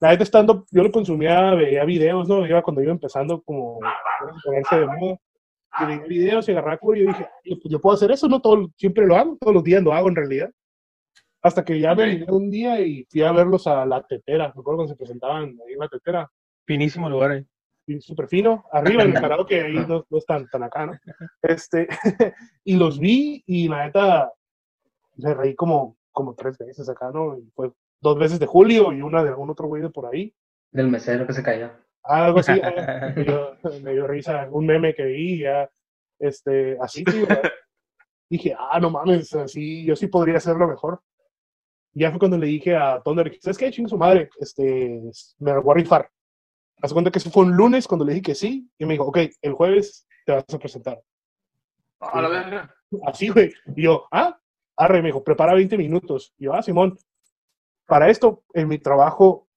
la 0.00 0.10
neta 0.10 0.22
estando, 0.22 0.66
yo 0.70 0.82
lo 0.82 0.90
consumía, 0.90 1.54
veía 1.54 1.84
videos, 1.84 2.28
¿no? 2.28 2.46
Iba 2.46 2.62
cuando 2.62 2.82
iba 2.82 2.92
empezando 2.92 3.42
como 3.42 3.78
a 3.84 3.94
ponerse 4.44 4.80
de 4.80 4.86
moda, 4.86 5.18
y 5.80 5.86
veía 5.86 6.04
videos 6.06 6.48
y 6.48 6.52
agarraba 6.52 6.78
y 6.96 7.00
yo 7.00 7.06
dije, 7.06 7.28
yo, 7.44 7.56
yo 7.64 7.80
puedo 7.80 7.94
hacer 7.94 8.10
eso, 8.10 8.28
¿no? 8.28 8.40
Todo, 8.40 8.70
siempre 8.76 9.06
lo 9.06 9.16
hago, 9.16 9.36
todos 9.38 9.54
los 9.54 9.64
días 9.64 9.82
lo 9.82 9.92
hago 9.92 10.08
en 10.08 10.16
realidad. 10.16 10.50
Hasta 11.42 11.64
que 11.64 11.78
ya 11.78 11.94
me 11.94 12.04
animé 12.04 12.26
un 12.28 12.50
día 12.50 12.80
y 12.80 13.04
fui 13.10 13.22
a 13.22 13.32
verlos 13.32 13.66
a 13.66 13.86
La 13.86 14.02
Tetera, 14.02 14.52
me 14.54 14.60
acuerdo 14.60 14.76
cuando 14.76 14.92
se 14.92 14.96
presentaban 14.96 15.56
ahí 15.66 15.72
en 15.72 15.78
La 15.78 15.88
Tetera, 15.88 16.30
Finísimo 16.70 17.10
lugar, 17.10 17.32
eh. 17.32 18.00
súper 18.00 18.28
fino, 18.28 18.64
arriba 18.70 19.02
en 19.02 19.10
el 19.10 19.14
karaoke, 19.20 19.60
ahí 19.60 19.74
no, 19.88 20.06
no 20.08 20.18
es 20.18 20.24
tan, 20.24 20.46
acá, 20.62 20.86
¿no? 20.86 20.92
Este, 21.42 21.88
y 22.64 22.76
los 22.76 23.00
vi 23.00 23.42
y 23.44 23.66
la 23.66 23.86
neta 23.86 24.32
me 25.16 25.34
reí 25.34 25.56
como, 25.56 25.96
como 26.12 26.34
tres 26.36 26.58
veces 26.58 26.88
acá, 26.88 27.10
¿no? 27.12 27.36
Y 27.36 27.50
fue 27.56 27.72
dos 28.00 28.18
veces 28.18 28.38
de 28.38 28.46
Julio 28.46 28.92
y 28.92 29.02
una 29.02 29.22
de 29.22 29.30
algún 29.30 29.50
otro 29.50 29.66
güey 29.66 29.82
de 29.82 29.90
por 29.90 30.06
ahí. 30.06 30.34
Del 30.70 30.88
mesero 30.88 31.26
que 31.26 31.32
se 31.32 31.42
cayó. 31.42 31.70
Algo 32.02 32.40
así, 32.40 32.52
eh, 32.52 33.12
me, 33.16 33.24
dio, 33.24 33.56
me 33.82 33.92
dio 33.92 34.06
risa, 34.06 34.48
un 34.50 34.66
meme 34.66 34.94
que 34.94 35.04
vi, 35.04 35.40
ya, 35.40 35.70
este, 36.18 36.78
así, 36.80 37.04
tío. 37.04 37.26
Dije, 38.30 38.54
ah, 38.56 38.78
no 38.80 38.90
mames, 38.90 39.34
así, 39.34 39.84
yo 39.84 39.96
sí 39.96 40.06
podría 40.06 40.36
hacerlo 40.36 40.68
mejor. 40.68 41.02
Ya 41.92 42.10
fue 42.10 42.20
cuando 42.20 42.38
le 42.38 42.46
dije 42.46 42.76
a 42.76 43.02
Thunder, 43.02 43.36
¿sabes 43.40 43.58
qué? 43.58 43.70
Chingue 43.70 43.90
su 43.90 43.98
madre, 43.98 44.30
este, 44.38 45.02
me 45.40 45.52
lo 45.52 45.62
voy 45.62 45.72
a 45.72 45.74
rifar. 45.74 46.10
Haz 46.80 46.92
cuenta 46.92 47.10
que 47.10 47.18
eso 47.18 47.30
fue 47.30 47.44
un 47.44 47.56
lunes 47.56 47.86
cuando 47.88 48.04
le 48.04 48.12
dije 48.12 48.22
que 48.22 48.34
sí, 48.34 48.70
y 48.78 48.86
me 48.86 48.94
dijo, 48.94 49.04
ok, 49.04 49.18
el 49.42 49.52
jueves 49.52 50.06
te 50.24 50.32
vas 50.32 50.44
a 50.48 50.58
presentar. 50.58 51.02
A 51.98 52.22
la 52.22 52.28
verga. 52.28 52.74
Así, 53.06 53.28
güey. 53.28 53.52
Y 53.76 53.82
yo, 53.82 54.06
ah, 54.12 54.38
arre, 54.76 55.02
me 55.02 55.08
dijo, 55.08 55.22
prepara 55.22 55.54
20 55.54 55.76
minutos. 55.76 56.32
Y 56.38 56.44
yo, 56.44 56.54
ah, 56.54 56.62
Simón, 56.62 56.96
para 57.90 58.08
esto, 58.08 58.44
en 58.54 58.68
mi 58.68 58.78
trabajo, 58.78 59.48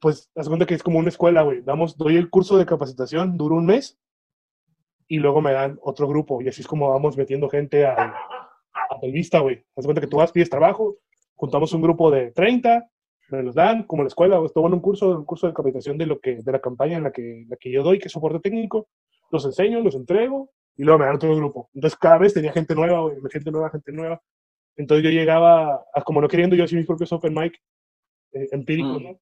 pues, 0.00 0.30
haz 0.36 0.48
cuenta 0.48 0.64
que 0.64 0.74
es 0.74 0.82
como 0.82 1.00
una 1.00 1.08
escuela, 1.08 1.42
güey. 1.42 1.60
Damos, 1.62 1.98
doy 1.98 2.16
el 2.16 2.30
curso 2.30 2.56
de 2.56 2.66
capacitación, 2.66 3.36
dura 3.36 3.56
un 3.56 3.66
mes, 3.66 3.98
y 5.08 5.18
luego 5.18 5.40
me 5.40 5.52
dan 5.52 5.76
otro 5.82 6.06
grupo. 6.06 6.40
Y 6.40 6.48
así 6.48 6.60
es 6.60 6.68
como 6.68 6.90
vamos 6.90 7.16
metiendo 7.16 7.48
gente 7.48 7.84
al, 7.84 7.98
a 8.08 9.00
Telvista, 9.00 9.40
güey. 9.40 9.64
Haz 9.74 9.84
cuenta 9.84 10.00
que 10.00 10.06
tú 10.06 10.18
vas, 10.18 10.30
pides 10.30 10.48
trabajo, 10.48 10.98
juntamos 11.34 11.72
un 11.72 11.82
grupo 11.82 12.12
de 12.12 12.30
30, 12.30 12.88
me 13.30 13.42
los 13.42 13.56
dan, 13.56 13.82
como 13.82 14.04
la 14.04 14.08
escuela, 14.08 14.38
o 14.38 14.46
estoy 14.46 14.64
en 14.64 14.74
un 14.74 14.80
curso, 14.80 15.10
un 15.10 15.24
curso 15.24 15.48
de 15.48 15.52
capacitación 15.52 15.98
de 15.98 16.06
lo 16.06 16.20
que, 16.20 16.36
de 16.36 16.52
la 16.52 16.60
campaña 16.60 16.96
en 16.96 17.02
la 17.02 17.10
que, 17.10 17.44
la 17.48 17.56
que 17.56 17.72
yo 17.72 17.82
doy, 17.82 17.98
que 17.98 18.06
es 18.06 18.12
soporte 18.12 18.38
técnico, 18.38 18.86
los 19.32 19.44
enseño, 19.44 19.80
los 19.80 19.96
entrego, 19.96 20.50
y 20.76 20.84
luego 20.84 21.00
me 21.00 21.06
dan 21.06 21.16
otro 21.16 21.34
grupo. 21.34 21.70
Entonces 21.74 21.98
cada 21.98 22.18
vez 22.18 22.34
tenía 22.34 22.52
gente 22.52 22.74
nueva, 22.74 23.00
güey, 23.00 23.16
gente 23.32 23.50
nueva, 23.50 23.70
gente 23.70 23.90
nueva. 23.90 24.22
Entonces 24.76 25.04
yo 25.04 25.10
llegaba, 25.10 25.84
a, 25.94 26.02
como 26.02 26.20
no 26.20 26.28
queriendo 26.28 26.56
yo 26.56 26.64
así 26.64 26.76
mis 26.76 26.86
propios 26.86 27.12
open 27.12 27.34
mic 27.34 27.54
eh, 28.32 28.48
empíricos, 28.52 29.00
Mm. 29.00 29.04
¿no? 29.04 29.20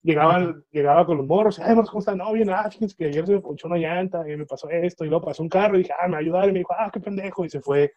Llegaba, 0.00 0.54
llegaba 0.70 1.04
con 1.04 1.18
los 1.18 1.26
morros, 1.26 1.58
ay, 1.58 1.74
morros, 1.74 1.90
¿cómo 1.90 1.98
están? 1.98 2.18
No, 2.18 2.32
bien, 2.32 2.48
ah, 2.50 2.70
fíjense 2.70 2.94
que 2.96 3.06
ayer 3.06 3.26
se 3.26 3.32
me 3.32 3.40
ponchó 3.40 3.66
una 3.66 3.78
llanta 3.78 4.22
y 4.30 4.36
me 4.36 4.46
pasó 4.46 4.70
esto, 4.70 5.04
y 5.04 5.08
luego 5.08 5.26
pasó 5.26 5.42
un 5.42 5.48
carro, 5.48 5.74
y 5.74 5.82
dije, 5.82 5.92
ah, 5.98 6.06
me 6.06 6.12
va 6.12 6.18
a 6.18 6.20
ayudar, 6.20 6.48
y 6.48 6.52
me 6.52 6.60
dijo, 6.60 6.72
ah, 6.78 6.88
qué 6.92 7.00
pendejo, 7.00 7.44
y 7.44 7.50
se 7.50 7.60
fue. 7.60 7.92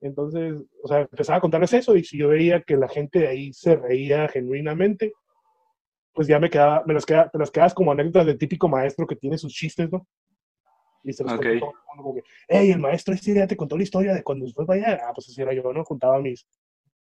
Entonces, 0.00 0.54
o 0.82 0.88
sea, 0.88 1.00
empezaba 1.00 1.38
a 1.38 1.40
contarles 1.40 1.72
eso, 1.72 1.96
y 1.96 2.04
si 2.04 2.16
yo 2.16 2.28
veía 2.28 2.62
que 2.62 2.76
la 2.76 2.88
gente 2.88 3.18
de 3.18 3.28
ahí 3.28 3.52
se 3.52 3.74
reía 3.76 4.28
genuinamente, 4.28 5.12
pues 6.12 6.28
ya 6.28 6.38
me 6.38 6.48
quedaba, 6.48 6.84
me 6.86 6.94
las 6.94 7.04
quedaba, 7.04 7.28
te 7.28 7.38
las 7.38 7.50
quedas 7.50 7.74
como 7.74 7.90
anécdotas 7.90 8.26
del 8.26 8.38
típico 8.38 8.68
maestro 8.68 9.06
que 9.06 9.16
tiene 9.16 9.36
sus 9.36 9.52
chistes, 9.52 9.90
¿no? 9.90 10.06
Y 11.04 11.12
se 11.12 11.24
los 11.24 11.32
Ok. 11.32 11.38
contó 11.38 11.58
todo 11.58 11.70
el 11.70 11.76
mundo 11.88 12.02
como 12.02 12.14
que, 12.14 12.22
hey, 12.48 12.70
el 12.70 12.78
maestro 12.78 13.14
este 13.14 13.34
ya 13.34 13.46
te 13.46 13.56
contó 13.56 13.76
la 13.76 13.82
historia 13.82 14.14
de 14.14 14.22
cuando 14.22 14.46
fue 14.52 14.64
para 14.66 14.80
allá. 14.86 15.02
Ah, 15.08 15.12
pues 15.14 15.28
así 15.28 15.40
era 15.42 15.52
yo, 15.52 15.72
¿no? 15.72 15.84
Juntaba 15.84 16.20
mis, 16.20 16.46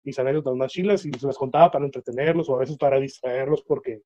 mis 0.04 0.18
anécdotas 0.20 0.56
más 0.56 0.72
chilas 0.72 1.06
y 1.06 1.12
se 1.12 1.28
las 1.28 1.38
contaba 1.38 1.70
para 1.72 1.86
entretenerlos 1.86 2.50
o 2.50 2.56
a 2.56 2.60
veces 2.60 2.78
para 2.78 3.00
distraerlos 3.00 3.62
porque 3.64 4.02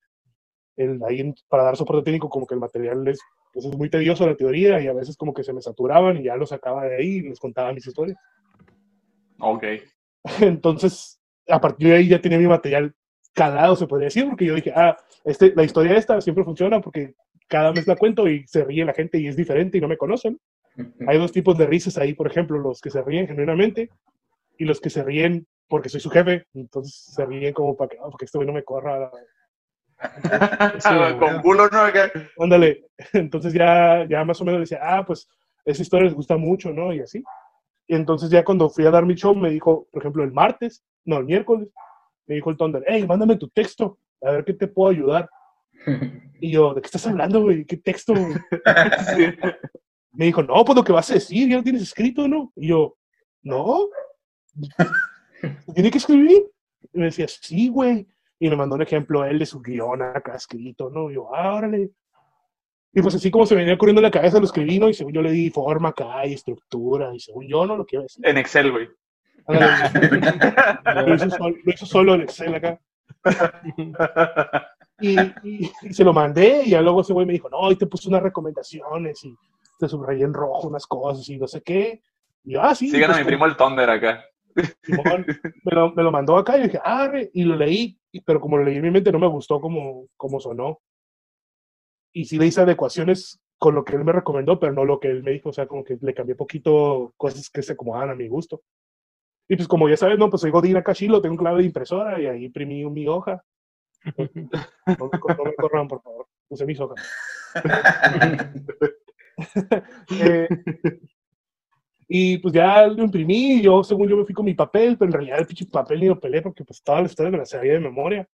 el, 0.76 1.00
ahí 1.04 1.32
para 1.48 1.62
dar 1.62 1.76
soporte 1.76 2.04
técnico 2.04 2.28
como 2.28 2.46
que 2.46 2.54
el 2.54 2.60
material 2.60 3.06
es, 3.06 3.20
pues 3.52 3.66
es 3.66 3.76
muy 3.76 3.88
tedioso 3.88 4.26
la 4.26 4.36
teoría 4.36 4.80
y 4.80 4.88
a 4.88 4.92
veces 4.92 5.16
como 5.16 5.32
que 5.32 5.44
se 5.44 5.52
me 5.52 5.62
saturaban 5.62 6.16
y 6.16 6.24
ya 6.24 6.36
los 6.36 6.48
sacaba 6.48 6.84
de 6.84 6.96
ahí 6.96 7.08
y 7.16 7.22
les 7.22 7.38
contaba 7.38 7.72
mis 7.72 7.86
historias. 7.86 8.16
Ok. 9.38 9.64
Entonces, 10.40 11.20
a 11.48 11.60
partir 11.60 11.88
de 11.88 11.96
ahí 11.96 12.08
ya 12.08 12.20
tenía 12.20 12.38
mi 12.38 12.46
material 12.46 12.94
calado, 13.32 13.76
se 13.76 13.86
podría 13.86 14.06
decir, 14.06 14.26
porque 14.28 14.46
yo 14.46 14.54
dije, 14.54 14.72
ah, 14.74 14.96
este, 15.24 15.52
la 15.54 15.64
historia 15.64 15.96
esta 15.96 16.20
siempre 16.20 16.44
funciona 16.44 16.80
porque 16.80 17.14
cada 17.48 17.72
mes 17.72 17.86
la 17.86 17.96
cuento 17.96 18.28
y 18.28 18.46
se 18.46 18.64
ríe 18.64 18.84
la 18.84 18.94
gente 18.94 19.18
y 19.18 19.26
es 19.28 19.36
diferente 19.36 19.78
y 19.78 19.80
no 19.80 19.88
me 19.88 19.96
conocen. 19.96 20.40
Hay 21.06 21.18
dos 21.18 21.32
tipos 21.32 21.56
de 21.56 21.66
risas 21.66 21.98
ahí, 21.98 22.14
por 22.14 22.26
ejemplo, 22.26 22.58
los 22.58 22.80
que 22.80 22.90
se 22.90 23.02
ríen 23.02 23.28
genuinamente 23.28 23.90
y 24.58 24.64
los 24.64 24.80
que 24.80 24.90
se 24.90 25.02
ríen 25.02 25.46
porque 25.68 25.88
soy 25.88 26.00
su 26.00 26.10
jefe, 26.10 26.46
entonces 26.54 26.94
se 27.14 27.24
ríen 27.24 27.54
como 27.54 27.76
para 27.76 27.88
que, 27.88 27.96
ah, 27.98 28.06
porque 28.10 28.26
este 28.26 28.38
güey 28.38 28.46
no 28.46 28.52
me 28.52 28.64
corra. 28.64 29.10
Con 31.18 31.42
culo, 31.42 31.68
¿no? 31.68 31.78
Ándale, 32.42 32.86
entonces 33.12 33.52
ya, 33.52 34.06
ya 34.08 34.24
más 34.24 34.40
o 34.40 34.44
menos 34.44 34.60
decía, 34.60 34.80
ah, 34.82 35.04
pues 35.06 35.28
esa 35.64 35.82
historia 35.82 36.04
les 36.04 36.14
gusta 36.14 36.36
mucho, 36.36 36.72
¿no? 36.72 36.92
Y 36.92 37.00
así. 37.00 37.22
Y 37.86 37.94
entonces 37.94 38.30
ya 38.30 38.44
cuando 38.44 38.70
fui 38.70 38.86
a 38.86 38.90
dar 38.90 39.06
mi 39.06 39.14
show 39.14 39.34
me 39.34 39.50
dijo, 39.50 39.86
por 39.90 40.02
ejemplo, 40.02 40.24
el 40.24 40.32
martes, 40.32 40.84
no, 41.04 41.18
el 41.18 41.24
miércoles, 41.24 41.68
me 42.26 42.36
dijo 42.36 42.50
el 42.50 42.56
Thunder, 42.56 42.84
hey, 42.86 43.04
mándame 43.06 43.36
tu 43.36 43.48
texto, 43.48 43.98
a 44.22 44.30
ver 44.32 44.44
qué 44.44 44.54
te 44.54 44.66
puedo 44.66 44.90
ayudar. 44.90 45.28
Y 46.40 46.50
yo, 46.50 46.74
¿de 46.74 46.82
qué 46.82 46.86
estás 46.86 47.06
hablando, 47.06 47.40
güey? 47.40 47.64
¿Qué 47.64 47.76
texto? 47.76 48.12
güey?" 48.12 48.34
Sí. 49.16 49.26
Me 50.12 50.26
dijo, 50.26 50.42
no, 50.42 50.64
pues 50.64 50.76
lo 50.76 50.84
que 50.84 50.92
vas 50.92 51.10
a 51.10 51.14
decir, 51.14 51.48
ya 51.48 51.56
lo 51.56 51.62
tienes 51.62 51.82
escrito, 51.82 52.28
¿no? 52.28 52.52
Y 52.54 52.68
yo, 52.68 52.96
no. 53.42 53.88
¿Tiene 55.74 55.90
que 55.90 55.98
escribir? 55.98 56.44
Y 56.92 56.98
me 56.98 57.06
decía, 57.06 57.26
sí, 57.28 57.68
güey. 57.68 58.06
Y 58.38 58.48
me 58.48 58.56
mandó 58.56 58.76
un 58.76 58.82
ejemplo 58.82 59.24
él 59.24 59.38
de 59.38 59.46
su 59.46 59.60
guion 59.60 60.02
acá 60.02 60.36
escrito, 60.36 60.90
¿no? 60.90 61.10
Y 61.10 61.14
yo, 61.14 61.34
ah, 61.34 61.54
órale. 61.54 61.90
Y 62.92 63.02
pues 63.02 63.14
así 63.16 63.30
como 63.30 63.44
se 63.44 63.54
me 63.56 63.62
venía 63.62 63.76
corriendo 63.76 64.00
en 64.00 64.04
la 64.04 64.10
cabeza, 64.10 64.38
lo 64.38 64.44
escribí, 64.44 64.78
¿no? 64.78 64.88
Y 64.88 64.94
según 64.94 65.12
yo 65.12 65.22
le 65.22 65.32
di 65.32 65.50
forma 65.50 65.88
acá 65.88 66.24
y 66.26 66.34
estructura, 66.34 67.12
y 67.12 67.18
según 67.18 67.48
yo 67.48 67.66
no 67.66 67.76
lo 67.76 67.84
quiero 67.84 68.04
decir. 68.04 68.24
En 68.24 68.38
Excel, 68.38 68.70
güey. 68.70 68.88
Ándale. 69.46 71.08
lo, 71.08 71.14
hizo 71.14 71.30
solo, 71.30 71.56
lo 71.64 71.72
hizo 71.72 71.86
solo 71.86 72.14
en 72.14 72.20
Excel 72.20 72.54
acá. 72.54 72.80
Y, 75.00 75.20
y- 75.42 75.70
y 75.82 75.92
se 75.92 76.04
lo 76.04 76.12
mandé 76.12 76.62
y 76.64 76.70
luego 76.70 77.00
ese 77.00 77.12
güey 77.12 77.26
me 77.26 77.32
dijo, 77.32 77.48
no, 77.48 77.70
y 77.70 77.76
te 77.76 77.86
puse 77.86 78.08
unas 78.08 78.22
recomendaciones 78.22 79.24
y 79.24 79.34
te 79.78 79.88
subrayé 79.88 80.24
en 80.24 80.32
rojo 80.34 80.68
unas 80.68 80.86
cosas 80.86 81.28
y 81.28 81.36
no 81.36 81.46
sé 81.48 81.62
qué. 81.62 82.02
Y 82.44 82.52
yo, 82.52 82.62
ah, 82.62 82.74
sí. 82.74 82.88
Sigan 82.90 83.10
a 83.10 83.14
pues, 83.14 83.24
mi 83.24 83.28
primo 83.30 83.46
el 83.46 83.56
Thunder 83.56 83.90
acá. 83.90 84.24
Simón, 84.82 85.26
me, 85.64 85.72
lo, 85.72 85.92
me 85.92 86.02
lo 86.02 86.12
mandó 86.12 86.36
acá 86.36 86.56
y 86.58 86.62
dije, 86.64 86.78
ah, 86.84 87.08
re", 87.08 87.30
y 87.34 87.42
lo 87.42 87.56
leí, 87.56 87.98
pero 88.24 88.40
como 88.40 88.56
lo 88.56 88.64
leí 88.64 88.76
en 88.76 88.82
mi 88.82 88.90
mente 88.90 89.10
no 89.10 89.18
me 89.18 89.26
gustó 89.26 89.60
como, 89.60 90.06
como 90.16 90.38
sonó. 90.38 90.78
Y 92.12 92.26
sí 92.26 92.38
le 92.38 92.46
hice 92.46 92.60
adecuaciones 92.60 93.40
con 93.58 93.74
lo 93.74 93.84
que 93.84 93.96
él 93.96 94.04
me 94.04 94.12
recomendó, 94.12 94.60
pero 94.60 94.72
no 94.72 94.84
lo 94.84 95.00
que 95.00 95.08
él 95.08 95.22
me 95.24 95.32
dijo, 95.32 95.48
o 95.48 95.52
sea, 95.52 95.66
como 95.66 95.82
que 95.82 95.98
le 96.00 96.14
cambié 96.14 96.34
poquito 96.36 97.12
cosas 97.16 97.50
que 97.50 97.62
se 97.62 97.72
acomodaban 97.72 98.10
a 98.10 98.14
mi 98.14 98.28
gusto. 98.28 98.62
Y 99.48 99.56
pues 99.56 99.66
como 99.68 99.88
ya 99.88 99.96
sabes, 99.96 100.18
no, 100.18 100.30
pues 100.30 100.42
soy 100.42 100.50
Godín 100.50 100.76
acá 100.76 100.94
chilo, 100.94 101.20
tengo 101.20 101.32
un 101.32 101.38
clave 101.38 101.58
de 101.60 101.66
impresora 101.66 102.20
y 102.20 102.26
ahí 102.26 102.44
imprimí 102.44 102.84
mi 102.86 103.08
hoja. 103.08 103.42
No 104.04 104.96
no 104.98 105.44
me 105.44 105.54
corran, 105.54 105.88
por 105.88 106.02
favor, 106.02 106.26
puse 106.48 106.66
mis 106.66 106.80
hojas. 106.80 107.00
Eh, 110.10 110.48
y 112.06 112.38
pues 112.38 112.54
ya 112.54 112.86
lo 112.86 113.02
imprimí, 113.02 113.60
yo 113.62 113.82
según 113.82 114.08
yo 114.08 114.16
me 114.16 114.24
fui 114.24 114.34
con 114.34 114.44
mi 114.44 114.54
papel, 114.54 114.96
pero 114.96 115.08
en 115.08 115.14
realidad 115.14 115.40
el 115.40 115.46
pinche 115.46 115.66
papel 115.66 116.00
ni 116.00 116.06
lo 116.06 116.20
pelé 116.20 116.42
porque 116.42 116.64
pues 116.64 116.82
toda 116.82 117.00
la 117.00 117.06
historia 117.06 117.32
me 117.32 117.38
la 117.38 117.46
sabía 117.46 117.72
de 117.72 117.80
memoria. 117.80 118.28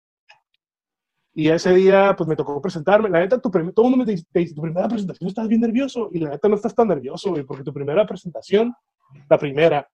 Y 1.33 1.47
ese 1.49 1.73
día 1.73 2.15
pues 2.17 2.27
me 2.27 2.35
tocó 2.35 2.59
presentarme. 2.61 3.09
La 3.09 3.19
neta, 3.19 3.39
tu 3.39 3.49
todo 3.49 3.61
el 3.61 3.73
mundo 3.91 3.97
me 3.97 4.05
dice, 4.05 4.25
tu 4.53 4.61
primera 4.61 4.88
presentación 4.88 5.27
estás 5.27 5.47
bien 5.47 5.61
nervioso. 5.61 6.09
Y 6.11 6.19
la 6.19 6.31
neta 6.31 6.49
no 6.49 6.55
estás 6.55 6.75
tan 6.75 6.88
nervioso, 6.88 7.29
güey, 7.29 7.43
porque 7.43 7.63
tu 7.63 7.71
primera 7.71 8.05
presentación, 8.05 8.73
la 9.29 9.38
primera, 9.38 9.88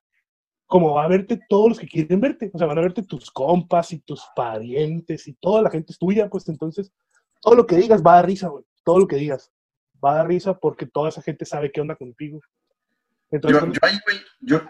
como 0.67 0.93
va 0.93 1.05
a 1.05 1.07
verte 1.07 1.39
todos 1.49 1.69
los 1.69 1.79
que 1.79 1.87
quieren 1.87 2.19
verte. 2.19 2.49
O 2.53 2.57
sea, 2.57 2.67
van 2.67 2.77
a 2.77 2.81
verte 2.81 3.03
tus 3.03 3.29
compas 3.31 3.91
y 3.93 3.99
tus 3.99 4.23
parientes 4.35 5.27
y 5.27 5.33
toda 5.33 5.61
la 5.61 5.69
gente 5.69 5.91
es 5.91 5.99
tuya, 5.99 6.29
pues 6.29 6.47
entonces 6.49 6.91
todo 7.41 7.55
lo 7.55 7.67
que 7.67 7.75
digas 7.77 8.01
va 8.03 8.13
a 8.13 8.15
dar 8.17 8.25
risa, 8.27 8.47
güey. 8.47 8.65
Todo 8.83 8.99
lo 8.99 9.07
que 9.07 9.17
digas 9.17 9.51
va 10.03 10.13
a 10.13 10.15
dar 10.17 10.27
risa 10.27 10.57
porque 10.57 10.85
toda 10.85 11.09
esa 11.09 11.21
gente 11.21 11.45
sabe 11.45 11.71
qué 11.71 11.81
onda 11.81 11.95
contigo. 11.95 12.39
Entonces, 13.31 13.59
Yo, 13.61 13.67
yo 13.71 13.79
ahí, 13.81 13.97
güey, 14.05 14.17
yo, 14.41 14.61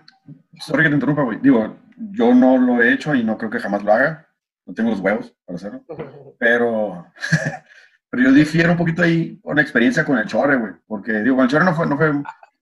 sorry 0.59 0.83
que 0.83 0.89
te 0.89 0.95
interrumpa, 0.95 1.23
güey. 1.23 1.39
Digo, 1.41 1.75
yo 1.97 2.33
no 2.33 2.57
lo 2.57 2.81
he 2.81 2.93
hecho 2.93 3.13
y 3.13 3.23
no 3.23 3.37
creo 3.37 3.49
que 3.49 3.59
jamás 3.59 3.83
lo 3.83 3.91
haga. 3.93 4.27
No 4.65 4.73
tengo 4.73 4.89
los 4.89 4.99
huevos 4.99 5.33
para 5.45 5.57
hacerlo. 5.57 5.83
Pero, 6.39 7.05
pero 8.09 8.23
yo 8.23 8.31
difiero 8.33 8.71
un 8.71 8.77
poquito 8.77 9.03
ahí 9.03 9.39
con 9.41 9.55
la 9.55 9.61
experiencia 9.61 10.03
con 10.05 10.17
el 10.17 10.25
Chorre, 10.25 10.57
güey. 10.57 10.73
Porque, 10.87 11.13
digo, 11.21 11.35
con 11.35 11.45
el 11.45 11.51
Chorre 11.51 11.65
no 11.65 11.75
fue, 11.75 11.85
no 11.87 11.97
fue 11.97 12.11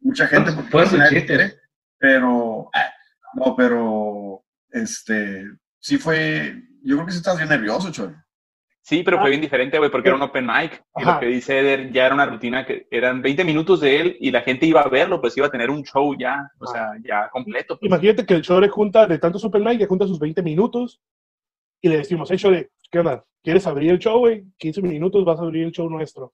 mucha 0.01 0.27
gente. 0.27 0.51
porque 0.51 0.69
Fue 0.69 0.85
su 0.87 0.97
nadie 0.97 1.19
chiste. 1.19 1.27
quiere, 1.27 1.53
Pero, 1.97 2.69
ah, 2.73 2.91
no, 3.35 3.55
pero, 3.55 4.43
este, 4.71 5.45
sí 5.79 5.97
fue, 5.97 6.55
yo 6.83 6.95
creo 6.95 7.05
que 7.05 7.11
sí 7.11 7.17
estás 7.19 7.37
bien 7.37 7.49
nervioso, 7.49 7.91
Chorre. 7.91 8.23
Sí, 8.85 9.01
pero 9.01 9.21
fue 9.21 9.29
bien 9.29 9.41
diferente, 9.41 9.77
güey, 9.77 9.89
porque 9.89 10.09
era 10.09 10.17
un 10.17 10.23
open 10.23 10.45
mic. 10.45 10.83
Y 10.97 11.03
Ajá. 11.03 11.13
lo 11.13 11.19
que 11.21 11.27
dice 11.27 11.57
Eder 11.57 11.89
ya 11.93 12.05
era 12.05 12.15
una 12.15 12.25
rutina 12.25 12.65
que 12.65 12.85
eran 12.91 13.21
20 13.21 13.45
minutos 13.45 13.79
de 13.79 14.01
él 14.01 14.17
y 14.19 14.29
la 14.29 14.41
gente 14.41 14.65
iba 14.65 14.81
a 14.81 14.89
verlo, 14.89 15.21
pues 15.21 15.37
iba 15.37 15.47
a 15.47 15.49
tener 15.49 15.69
un 15.69 15.83
show 15.83 16.13
ya, 16.19 16.51
o 16.59 16.67
sea, 16.67 16.91
ya 17.01 17.29
completo. 17.29 17.79
pues. 17.79 17.87
Imagínate 17.87 18.25
que 18.25 18.33
el 18.33 18.41
Chore 18.41 18.67
junta 18.67 19.07
de 19.07 19.19
tantos 19.19 19.45
Open 19.45 19.63
Mic, 19.63 19.77
que 19.77 19.85
junta 19.85 20.05
sus 20.05 20.19
20 20.19 20.43
minutos 20.43 21.01
y 21.81 21.87
le 21.87 21.97
decimos, 21.97 22.29
hey, 22.29 22.37
Chore, 22.37 22.71
¿qué 22.91 22.99
onda? 22.99 23.23
¿Quieres 23.41 23.65
abrir 23.67 23.89
el 23.89 23.99
show, 23.99 24.19
güey? 24.19 24.43
15 24.57 24.81
minutos 24.81 25.23
vas 25.23 25.39
a 25.39 25.43
abrir 25.43 25.63
el 25.63 25.71
show 25.71 25.89
nuestro. 25.89 26.33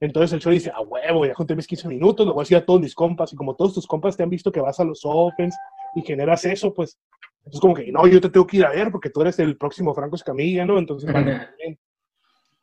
Entonces 0.00 0.32
el 0.32 0.40
Chore 0.40 0.54
dice, 0.54 0.72
a 0.74 0.80
huevo, 0.80 1.26
ya 1.26 1.34
junté 1.34 1.54
mis 1.54 1.66
15 1.66 1.86
minutos, 1.88 2.26
lo 2.26 2.32
voy 2.32 2.40
a 2.40 2.44
decir 2.44 2.56
a 2.56 2.64
todos 2.64 2.80
mis 2.80 2.94
compas. 2.94 3.30
Y 3.34 3.36
como 3.36 3.56
todos 3.56 3.74
tus 3.74 3.86
compas 3.86 4.16
te 4.16 4.22
han 4.22 4.30
visto 4.30 4.50
que 4.50 4.60
vas 4.60 4.80
a 4.80 4.84
los 4.84 5.02
Opens 5.04 5.54
y 5.94 6.02
generas 6.02 6.44
eso, 6.44 6.72
pues, 6.72 6.98
entonces 7.38 7.60
como 7.60 7.74
que, 7.74 7.92
no, 7.92 8.06
yo 8.06 8.20
te 8.20 8.30
tengo 8.30 8.46
que 8.46 8.56
ir 8.58 8.64
a 8.64 8.70
ver 8.70 8.90
porque 8.90 9.10
tú 9.10 9.20
eres 9.20 9.38
el 9.38 9.56
próximo 9.56 9.94
Franco 9.94 10.16
Escamilla, 10.16 10.64
¿no? 10.64 10.78
Entonces, 10.78 11.12
vale. 11.12 11.48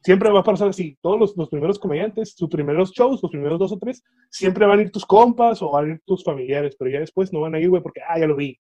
Siempre 0.04 0.32
va 0.32 0.40
a 0.40 0.44
pasar 0.44 0.70
así. 0.70 0.98
Todos 1.00 1.20
los, 1.20 1.38
los 1.38 1.50
primeros 1.50 1.78
comediantes, 1.78 2.34
sus 2.36 2.50
primeros 2.50 2.92
shows, 2.92 3.22
los 3.22 3.32
primeros 3.32 3.60
dos 3.60 3.72
o 3.72 3.78
tres, 3.78 4.04
siempre 4.32 4.66
van 4.66 4.80
a 4.80 4.82
ir 4.82 4.92
tus 4.92 5.06
compas 5.06 5.62
o 5.62 5.70
van 5.70 5.86
a 5.86 5.94
ir 5.94 6.02
tus 6.04 6.24
familiares, 6.24 6.76
pero 6.78 6.90
ya 6.90 7.00
después 7.00 7.32
no 7.32 7.42
van 7.42 7.54
a 7.54 7.60
ir, 7.60 7.70
güey, 7.70 7.84
porque, 7.84 8.02
ah, 8.08 8.18
ya 8.20 8.26
lo 8.26 8.36
vi. 8.36 8.60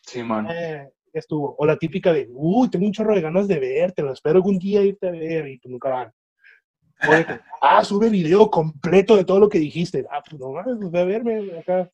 Simón. 0.00 0.48
Eh, 0.50 0.88
ya 1.12 1.20
estuvo. 1.20 1.54
O 1.56 1.64
la 1.64 1.76
típica 1.76 2.12
de, 2.12 2.28
uy, 2.32 2.68
tengo 2.68 2.86
un 2.86 2.92
chorro 2.92 3.14
de 3.14 3.20
ganas 3.20 3.46
de 3.46 3.60
verte, 3.60 4.02
lo 4.02 4.12
espero 4.12 4.36
algún 4.36 4.58
día 4.58 4.82
irte 4.82 5.06
a 5.06 5.12
ver 5.12 5.46
y 5.46 5.58
pues 5.58 5.70
nunca 5.70 5.90
van. 5.90 6.12
O 7.08 7.12
de 7.12 7.24
que, 7.24 7.40
ah, 7.62 7.84
sube 7.84 8.10
video 8.10 8.50
completo 8.50 9.16
de 9.16 9.24
todo 9.24 9.38
lo 9.38 9.48
que 9.48 9.60
dijiste. 9.60 10.04
Ah, 10.10 10.22
pues 10.28 10.40
no 10.40 10.50
mames, 10.50 10.76
pues 10.78 10.90
ve 10.90 11.00
a 11.00 11.04
verme 11.04 11.58
acá. 11.58 11.88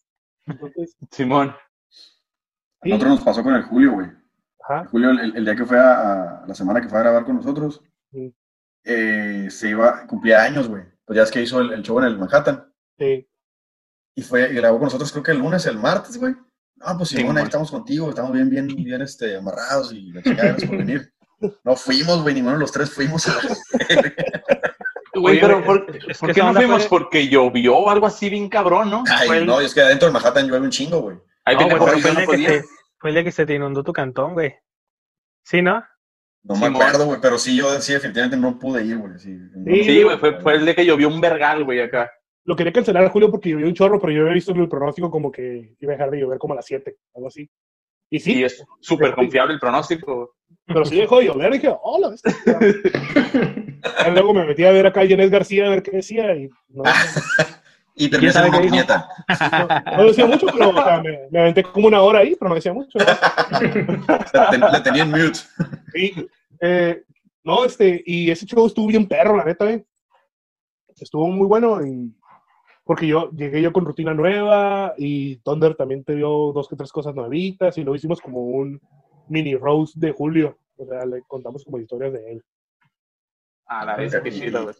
Entonces, 0.46 0.96
Simón. 1.10 1.54
A 2.82 2.88
nosotros 2.88 3.10
nos 3.10 3.20
pasó 3.25 3.42
con 3.42 3.54
el 3.54 3.62
Julio, 3.62 3.92
güey. 3.92 4.06
ajá, 4.68 4.87
Julio, 4.90 5.10
el, 5.10 5.37
el 5.37 5.44
día 5.44 5.54
que 5.56 5.64
fue 5.66 5.78
a, 5.78 6.40
a- 6.42 6.46
la 6.46 6.54
semana 6.54 6.80
que 6.80 6.88
fue 6.88 6.99
a 6.99 7.02
grabar 7.02 7.25
con 7.25 7.37
nosotros, 7.37 7.82
Sí. 8.12 8.34
eh, 8.84 9.49
se 9.50 9.68
iba, 9.70 10.06
cumplía 10.06 10.42
años, 10.42 10.68
güey. 10.68 10.82
Pues 11.04 11.16
ya 11.16 11.22
es 11.25 11.30
que 11.30 11.42
hizo 11.42 11.60
el, 11.60 11.72
el 11.72 11.82
show 11.82 11.99
en 11.99 12.04
el 12.06 12.18
Manhattan. 12.18 12.72
sí. 12.99 13.26
Y 14.16 14.22
fue, 14.22 14.50
y 14.50 14.54
grabó 14.56 14.78
con 14.78 14.87
nosotros 14.87 15.10
creo 15.12 15.22
que 15.22 15.30
el 15.30 15.38
lunes, 15.38 15.64
el 15.66 15.78
martes, 15.78 16.18
güey. 16.18 16.34
Ah, 16.80 16.94
pues 16.96 17.10
Sí, 17.10 17.16
Simón, 17.16 17.30
ahí 17.30 17.34
bueno. 17.42 17.46
estamos 17.46 17.70
contigo, 17.70 18.08
estamos 18.08 18.32
bien, 18.32 18.50
bien, 18.50 18.66
bien, 18.66 19.00
este, 19.02 19.37
amarrados 19.37 19.92
y 19.92 20.12
la 20.12 20.20
gracias 20.22 20.64
por 20.68 20.78
venir. 20.78 21.12
No 21.64 21.76
fuimos, 21.76 22.20
güey, 22.22 22.34
ninguno 22.34 22.56
de 22.56 22.60
los 22.60 22.72
tres 22.72 22.90
fuimos. 22.90 23.26
a 23.28 23.34
la- 23.34 23.40
Güey, 25.14 25.40
pero 25.40 25.64
¿por, 25.64 25.87
qué 26.32 26.42
no 26.42 26.52
fuimos? 26.54 26.87
fue- 26.87 26.99
Porque 27.00 27.28
llovió 27.28 27.76
o 27.76 27.90
algo 27.90 28.06
así 28.06 28.28
bien 28.30 28.49
cabrón, 28.49 28.90
¿no? 28.90 29.04
Ay, 29.08 29.28
el- 29.38 29.46
no, 29.46 29.60
y 29.62 29.64
es 29.64 29.75
que 29.75 29.80
adentro 29.80 30.06
del 30.06 30.12
Manhattan 30.12 30.46
llueve 30.49 30.64
un 30.64 30.70
chingo, 30.70 31.00
güey. 31.00 31.18
No, 31.47 31.76
fue 31.76 31.94
el, 31.94 32.02
no 32.02 32.11
día 32.11 32.26
que 32.26 32.38
se, 32.38 32.64
fue 32.99 33.11
el 33.11 33.14
día 33.14 33.25
que 33.25 33.32
se 33.32 33.47
te 33.47 33.54
inundó 33.54 33.82
tu 33.82 33.92
cantón, 33.92 34.35
güey. 34.35 34.54
¿Sí, 35.42 35.62
no? 35.62 35.82
No 36.42 36.56
me 36.56 36.66
acuerdo, 36.66 37.06
güey, 37.06 37.20
pero 37.20 37.38
sí, 37.38 37.56
yo 37.56 37.80
sí, 37.80 37.92
definitivamente 37.92 38.37
no 38.37 38.59
pude 38.59 38.85
ir, 38.85 38.99
güey. 38.99 39.18
Sí, 39.18 39.37
Sí, 39.66 39.85
Sí, 39.85 40.02
güey, 40.02 40.18
fue, 40.18 40.40
fue 40.40 40.54
el 40.54 40.64
de 40.64 40.75
que 40.75 40.87
llovió 40.87 41.09
un 41.09 41.20
vergal, 41.20 41.64
güey, 41.64 41.80
acá. 41.80 42.11
Lo 42.44 42.56
quería 42.56 42.73
cancelar 42.73 43.04
a 43.04 43.11
Julio 43.11 43.30
porque 43.30 43.50
llovió 43.50 43.66
un 43.66 43.75
chorro, 43.75 44.00
pero 44.00 44.12
yo 44.12 44.23
había 44.23 44.35
visto 44.35 44.52
en 44.52 44.61
el 44.61 44.68
pronóstico 44.68 45.11
como 45.11 45.30
que 45.30 45.76
iba 45.78 45.92
a 45.92 45.97
dejar 45.97 46.11
de 46.11 46.20
llover 46.20 46.38
como 46.38 46.54
a 46.54 46.56
las 46.56 46.66
7, 46.66 46.97
algo 47.14 47.28
así. 47.28 47.49
Y 48.11 48.18
sí, 48.18 48.38
Y 48.40 48.44
es 48.44 48.64
súper 48.80 49.14
confiable 49.14 49.54
el 49.54 49.61
pronóstico. 49.61 50.35
pero 50.66 50.85
sí 50.85 50.97
dejó 50.97 51.18
de 51.18 51.26
llover. 51.26 51.50
Y 51.50 51.59
dije, 51.59 51.76
hola. 51.82 52.09
bestia". 52.11 52.35
Y 54.06 54.11
luego 54.11 54.35
me 54.35 54.44
metí 54.44 54.64
a 54.64 54.73
ver 54.73 54.87
acá 54.87 55.00
a 55.00 55.09
Janet 55.09 55.30
García 55.30 55.66
a 55.66 55.70
ver 55.70 55.82
qué 55.82 55.92
decía 55.92 56.35
y 56.35 56.50
no, 56.68 56.82
Y 58.00 58.09
terminé 58.09 58.33
siendo 58.33 58.49
una 58.50 58.61
puñeta. 58.61 59.09
no, 59.90 59.97
no 59.99 60.04
decía 60.04 60.26
mucho, 60.26 60.47
pero 60.47 60.71
o 60.71 60.73
sea, 60.73 61.02
me, 61.02 61.28
me 61.30 61.40
aventé 61.40 61.62
como 61.62 61.87
una 61.88 62.00
hora 62.00 62.21
ahí, 62.21 62.35
pero 62.35 62.49
no 62.49 62.54
decía 62.54 62.73
mucho. 62.73 62.99
La, 64.33 64.50
ten- 64.50 64.61
la 64.61 64.83
tenía 64.83 65.02
en 65.02 65.11
mute. 65.11 65.38
Sí, 65.92 66.28
eh, 66.61 67.02
no, 67.45 67.64
este, 67.64 68.02
y 68.07 68.30
ese 68.30 68.47
show 68.47 68.66
estuvo 68.66 68.87
bien 68.87 69.07
perro, 69.07 69.37
la 69.37 69.45
neta, 69.45 69.71
eh. 69.71 69.85
Estuvo 70.99 71.26
muy 71.28 71.47
bueno 71.47 71.85
y 71.87 72.14
porque 72.85 73.07
yo 73.07 73.30
llegué 73.33 73.62
yo 73.62 73.73
con 73.73 73.85
rutina 73.85 74.12
nueva 74.14 74.95
y 74.99 75.37
Thunder 75.37 75.75
también 75.75 76.02
te 76.04 76.14
dio 76.16 76.52
dos 76.52 76.69
que 76.69 76.76
tres 76.76 76.90
cosas 76.92 77.14
nuevitas 77.14 77.76
y 77.78 77.85
lo 77.85 77.95
hicimos 77.95 78.21
como 78.21 78.40
un 78.40 78.80
mini 79.28 79.54
roast 79.57 79.97
de 79.97 80.12
Julio. 80.12 80.59
O 80.76 80.87
sea, 80.87 81.04
le 81.07 81.23
contamos 81.23 81.64
como 81.64 81.78
historias 81.78 82.12
de 82.14 82.33
él. 82.33 82.45
A 83.66 83.85
la 83.85 83.97
vez, 83.97 84.14
qué 84.23 84.30
chido, 84.33 84.64
güey. 84.64 84.75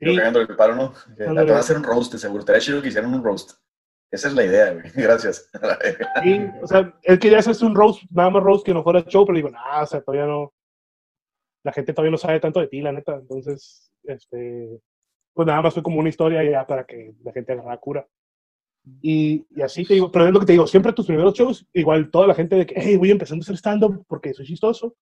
Yo 0.00 0.10
Sí, 0.10 0.16
cagándole 0.16 0.46
el 0.48 0.56
paro, 0.56 0.74
¿no? 0.74 0.92
Te 1.16 1.24
a 1.24 1.58
hacer 1.58 1.76
un 1.76 1.84
roast, 1.84 2.14
seguro. 2.16 2.40
Estaría 2.40 2.60
chido 2.60 2.82
que 2.82 2.88
hicieran 2.88 3.12
un 3.12 3.24
roast. 3.24 3.52
Esa 4.10 4.28
es 4.28 4.34
la 4.34 4.44
idea, 4.44 4.72
güey. 4.72 4.84
Gracias. 4.94 5.50
sí, 6.22 6.40
o 6.62 6.66
sea, 6.66 6.94
él 7.02 7.18
quería 7.18 7.38
hacerse 7.38 7.64
un 7.64 7.74
roast, 7.74 8.02
nada 8.10 8.30
más 8.30 8.42
roast 8.42 8.64
que 8.64 8.74
no 8.74 8.82
fuera 8.82 9.04
show, 9.04 9.24
pero 9.24 9.36
digo, 9.36 9.50
nah, 9.50 9.82
o 9.82 9.86
sea, 9.86 10.00
todavía 10.00 10.26
no. 10.26 10.52
La 11.64 11.72
gente 11.72 11.92
todavía 11.92 12.12
no 12.12 12.18
sabe 12.18 12.38
tanto 12.38 12.60
de 12.60 12.68
ti, 12.68 12.80
la 12.80 12.92
neta. 12.92 13.16
Entonces, 13.16 13.90
este. 14.04 14.80
pues 15.34 15.46
nada 15.46 15.62
más 15.62 15.74
fue 15.74 15.82
como 15.82 15.98
una 15.98 16.08
historia 16.08 16.48
ya 16.48 16.66
para 16.66 16.84
que 16.84 17.14
la 17.24 17.32
gente 17.32 17.52
agarrara 17.52 17.78
cura. 17.78 18.06
Y, 19.02 19.44
y 19.50 19.62
así 19.62 19.84
te 19.84 19.94
digo, 19.94 20.12
pero 20.12 20.26
es 20.26 20.32
lo 20.32 20.38
que 20.38 20.46
te 20.46 20.52
digo, 20.52 20.66
siempre 20.66 20.92
tus 20.92 21.06
primeros 21.06 21.34
shows, 21.34 21.66
igual 21.72 22.08
toda 22.10 22.28
la 22.28 22.34
gente 22.34 22.54
de 22.54 22.66
que, 22.66 22.74
hey, 22.76 22.96
voy 22.96 23.10
empezando 23.10 23.42
a 23.42 23.44
hacer 23.44 23.56
stand-up 23.56 24.04
porque 24.06 24.32
soy 24.32 24.46
chistoso, 24.46 24.94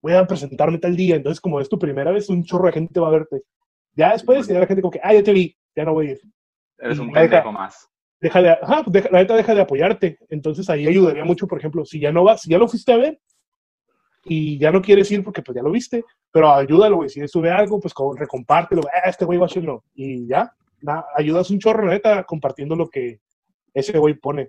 voy 0.00 0.12
a 0.12 0.24
presentarme 0.26 0.78
tal 0.78 0.94
día, 0.94 1.16
entonces 1.16 1.40
como 1.40 1.60
es 1.60 1.68
tu 1.68 1.76
primera 1.76 2.12
vez, 2.12 2.28
un 2.28 2.44
chorro 2.44 2.66
de 2.66 2.72
gente 2.72 3.00
va 3.00 3.08
a 3.08 3.12
verte. 3.12 3.42
Ya 3.96 4.12
después, 4.12 4.46
ya 4.46 4.60
la 4.60 4.66
gente 4.66 4.82
como 4.82 4.92
que, 4.92 5.00
ah, 5.02 5.12
ya 5.14 5.22
te 5.22 5.32
vi, 5.32 5.56
ya 5.74 5.84
no 5.84 5.94
voy 5.94 6.08
a 6.08 6.10
ir. 6.12 6.20
Eres 6.78 6.98
un 6.98 7.08
Deja- 7.08 7.20
pendejo 7.22 7.52
más. 7.52 7.88
Deja 8.20 8.42
de, 8.42 8.50
ajá, 8.50 8.82
deja- 8.86 9.08
la 9.10 9.18
neta 9.20 9.34
deja 9.36 9.54
de 9.54 9.60
apoyarte. 9.62 10.18
Entonces 10.28 10.68
ahí 10.70 10.86
ayudaría 10.86 11.24
mucho, 11.24 11.46
por 11.46 11.58
ejemplo, 11.58 11.84
si 11.84 11.98
ya 11.98 12.12
no 12.12 12.22
vas, 12.24 12.42
si 12.42 12.50
ya 12.50 12.58
lo 12.58 12.68
fuiste 12.68 12.92
a 12.92 12.96
ver 12.98 13.18
y 14.24 14.58
ya 14.58 14.70
no 14.72 14.82
quieres 14.82 15.10
ir 15.10 15.22
porque 15.22 15.42
pues 15.42 15.54
ya 15.56 15.62
lo 15.62 15.70
viste, 15.70 16.04
pero 16.32 16.50
ayúdalo, 16.52 16.96
güey. 16.96 17.08
Si 17.08 17.26
sube 17.28 17.50
algo, 17.50 17.78
pues 17.80 17.94
como, 17.94 18.14
recompártelo, 18.14 18.82
ah, 18.92 19.08
este 19.08 19.24
güey 19.24 19.38
va 19.38 19.44
a 19.44 19.46
hacerlo. 19.46 19.84
Y 19.94 20.26
ya, 20.26 20.52
na- 20.80 21.04
ayudas 21.14 21.50
un 21.50 21.58
chorro, 21.58 21.86
la 21.86 21.92
neta, 21.92 22.24
compartiendo 22.24 22.74
lo 22.76 22.88
que 22.88 23.20
ese 23.72 23.98
güey 23.98 24.14
pone. 24.14 24.48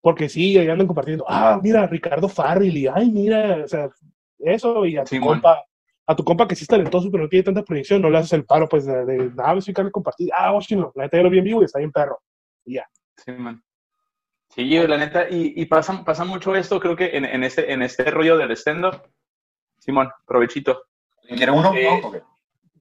Porque 0.00 0.28
sí, 0.28 0.56
ahí 0.56 0.68
andan 0.68 0.86
compartiendo, 0.86 1.24
ah, 1.28 1.60
mira, 1.62 1.86
Ricardo 1.86 2.28
Farrell, 2.28 2.74
y 2.76 2.86
ay, 2.86 3.10
mira, 3.10 3.62
o 3.64 3.68
sea, 3.68 3.90
eso, 4.38 4.86
y 4.86 4.96
a 4.96 5.04
tu 5.04 5.10
compa, 5.20 5.62
a 6.10 6.16
tu 6.16 6.24
compa 6.24 6.48
que 6.48 6.56
sí 6.56 6.64
es 6.64 6.68
talentoso, 6.68 7.08
pero 7.08 7.22
no 7.22 7.28
tiene 7.28 7.44
tanta 7.44 7.62
proyección, 7.62 8.02
no 8.02 8.10
le 8.10 8.18
haces 8.18 8.32
el 8.32 8.44
paro, 8.44 8.68
pues, 8.68 8.84
de, 8.84 9.04
de 9.04 9.30
nada, 9.30 9.54
me 9.54 9.60
que 9.62 9.90
compartir, 9.92 10.28
ah, 10.36 10.52
Washington, 10.52 10.90
la 10.96 11.04
neta, 11.04 11.16
ya 11.16 11.22
lo 11.22 11.30
vi 11.30 11.38
en 11.38 11.44
vivo 11.44 11.62
y 11.62 11.66
está 11.66 11.78
bien 11.78 11.92
perro. 11.92 12.18
Sí, 12.64 13.30
man. 13.30 13.62
Sí, 14.48 14.68
yo, 14.68 14.88
la 14.88 14.96
neta, 14.96 15.28
y, 15.30 15.52
y 15.54 15.66
pasa, 15.66 16.04
pasa 16.04 16.24
mucho 16.24 16.56
esto, 16.56 16.80
creo 16.80 16.96
que 16.96 17.16
en, 17.16 17.24
en 17.24 17.44
este, 17.44 17.72
en 17.72 17.82
este 17.82 18.10
rollo 18.10 18.36
del 18.36 18.50
stand-up. 18.56 19.02
Simón, 19.78 20.10
provechito. 20.26 20.82
¿Quiere 21.28 21.52
uno? 21.52 21.72
Eh, 21.74 22.00
No, 22.02 22.08
ok. 22.08 22.16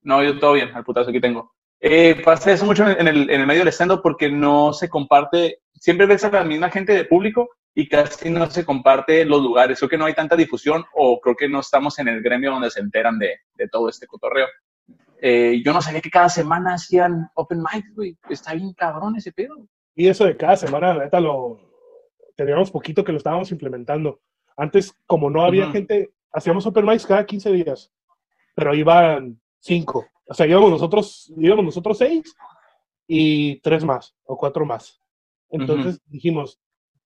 No, 0.01 0.23
yo 0.23 0.39
todo 0.39 0.53
bien, 0.53 0.75
al 0.75 0.83
putazo 0.83 1.11
aquí 1.11 1.21
tengo. 1.21 1.53
Eh, 1.79 2.19
pasa 2.25 2.51
eso 2.51 2.65
mucho 2.65 2.89
en 2.89 3.07
el, 3.07 3.29
en 3.29 3.41
el 3.41 3.45
medio 3.45 3.59
del 3.59 3.71
stand-up 3.71 4.01
porque 4.01 4.31
no 4.31 4.73
se 4.73 4.89
comparte, 4.89 5.59
siempre 5.73 6.07
ves 6.07 6.23
a 6.23 6.31
la 6.31 6.43
misma 6.43 6.71
gente 6.71 6.93
de 6.93 7.05
público 7.05 7.47
y 7.75 7.87
casi 7.87 8.29
no 8.29 8.49
se 8.49 8.65
comparte 8.65 9.25
los 9.25 9.41
lugares. 9.41 9.79
Creo 9.79 9.89
que 9.89 9.97
no 9.97 10.05
hay 10.05 10.13
tanta 10.13 10.35
difusión 10.35 10.83
o 10.93 11.19
creo 11.19 11.35
que 11.35 11.47
no 11.47 11.59
estamos 11.59 11.97
en 11.99 12.07
el 12.07 12.21
gremio 12.21 12.51
donde 12.51 12.71
se 12.71 12.79
enteran 12.81 13.17
de, 13.19 13.39
de 13.55 13.67
todo 13.67 13.89
este 13.89 14.07
cotorreo. 14.07 14.47
Eh, 15.21 15.61
yo 15.63 15.73
no 15.73 15.81
sabía 15.81 16.01
que 16.01 16.09
cada 16.09 16.29
semana 16.29 16.75
hacían 16.75 17.29
open 17.35 17.59
mic, 17.59 17.85
güey. 17.93 18.17
Está 18.29 18.53
bien 18.53 18.73
cabrón 18.73 19.15
ese 19.15 19.31
pedo. 19.31 19.55
Y 19.95 20.07
eso 20.07 20.25
de 20.25 20.37
cada 20.37 20.55
semana, 20.55 20.93
la 20.93 21.03
neta, 21.03 21.19
lo 21.19 21.59
teníamos 22.35 22.71
poquito 22.71 23.03
que 23.03 23.11
lo 23.11 23.17
estábamos 23.17 23.51
implementando. 23.51 24.21
Antes, 24.55 24.93
como 25.05 25.29
no 25.29 25.43
había 25.43 25.65
Ujú. 25.65 25.73
gente, 25.73 26.13
hacíamos 26.31 26.65
open 26.65 26.85
mics 26.85 27.05
cada 27.05 27.25
15 27.25 27.51
días, 27.51 27.91
pero 28.55 28.73
iban 28.73 29.39
cinco. 29.59 30.05
O 30.27 30.33
sea, 30.33 30.47
íbamos 30.47 30.69
nosotros, 30.71 31.33
íbamos 31.35 31.65
nosotros 31.65 31.97
seis 31.97 32.33
y 33.07 33.59
tres 33.59 33.83
más 33.83 34.15
o 34.25 34.37
cuatro 34.37 34.65
más. 34.65 35.01
Entonces 35.49 35.99
dijimos, 36.05 36.59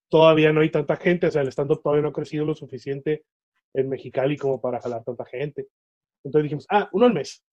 todavía 0.10 0.52
no 0.54 0.62
hay 0.62 0.70
tanta 0.70 0.96
gente, 0.96 1.28
o 1.28 1.32
sea, 1.32 1.42
el 1.42 1.48
stand-up 1.50 1.82
todavía 1.82 2.04
no 2.04 2.10
ha 2.10 2.14
crecido 2.14 2.46
lo 2.46 2.56
suficiente 2.56 3.26
en 3.74 3.90
Mexicali 3.90 4.38
como 4.38 4.62
para 4.62 4.80
jalar 4.80 5.04
tanta 5.04 5.26
gente. 5.26 5.68
Entonces 6.24 6.44
dijimos, 6.44 6.66
ah, 6.70 6.90
uno 6.92 7.06
al 7.06 7.14
mes. 7.14 7.44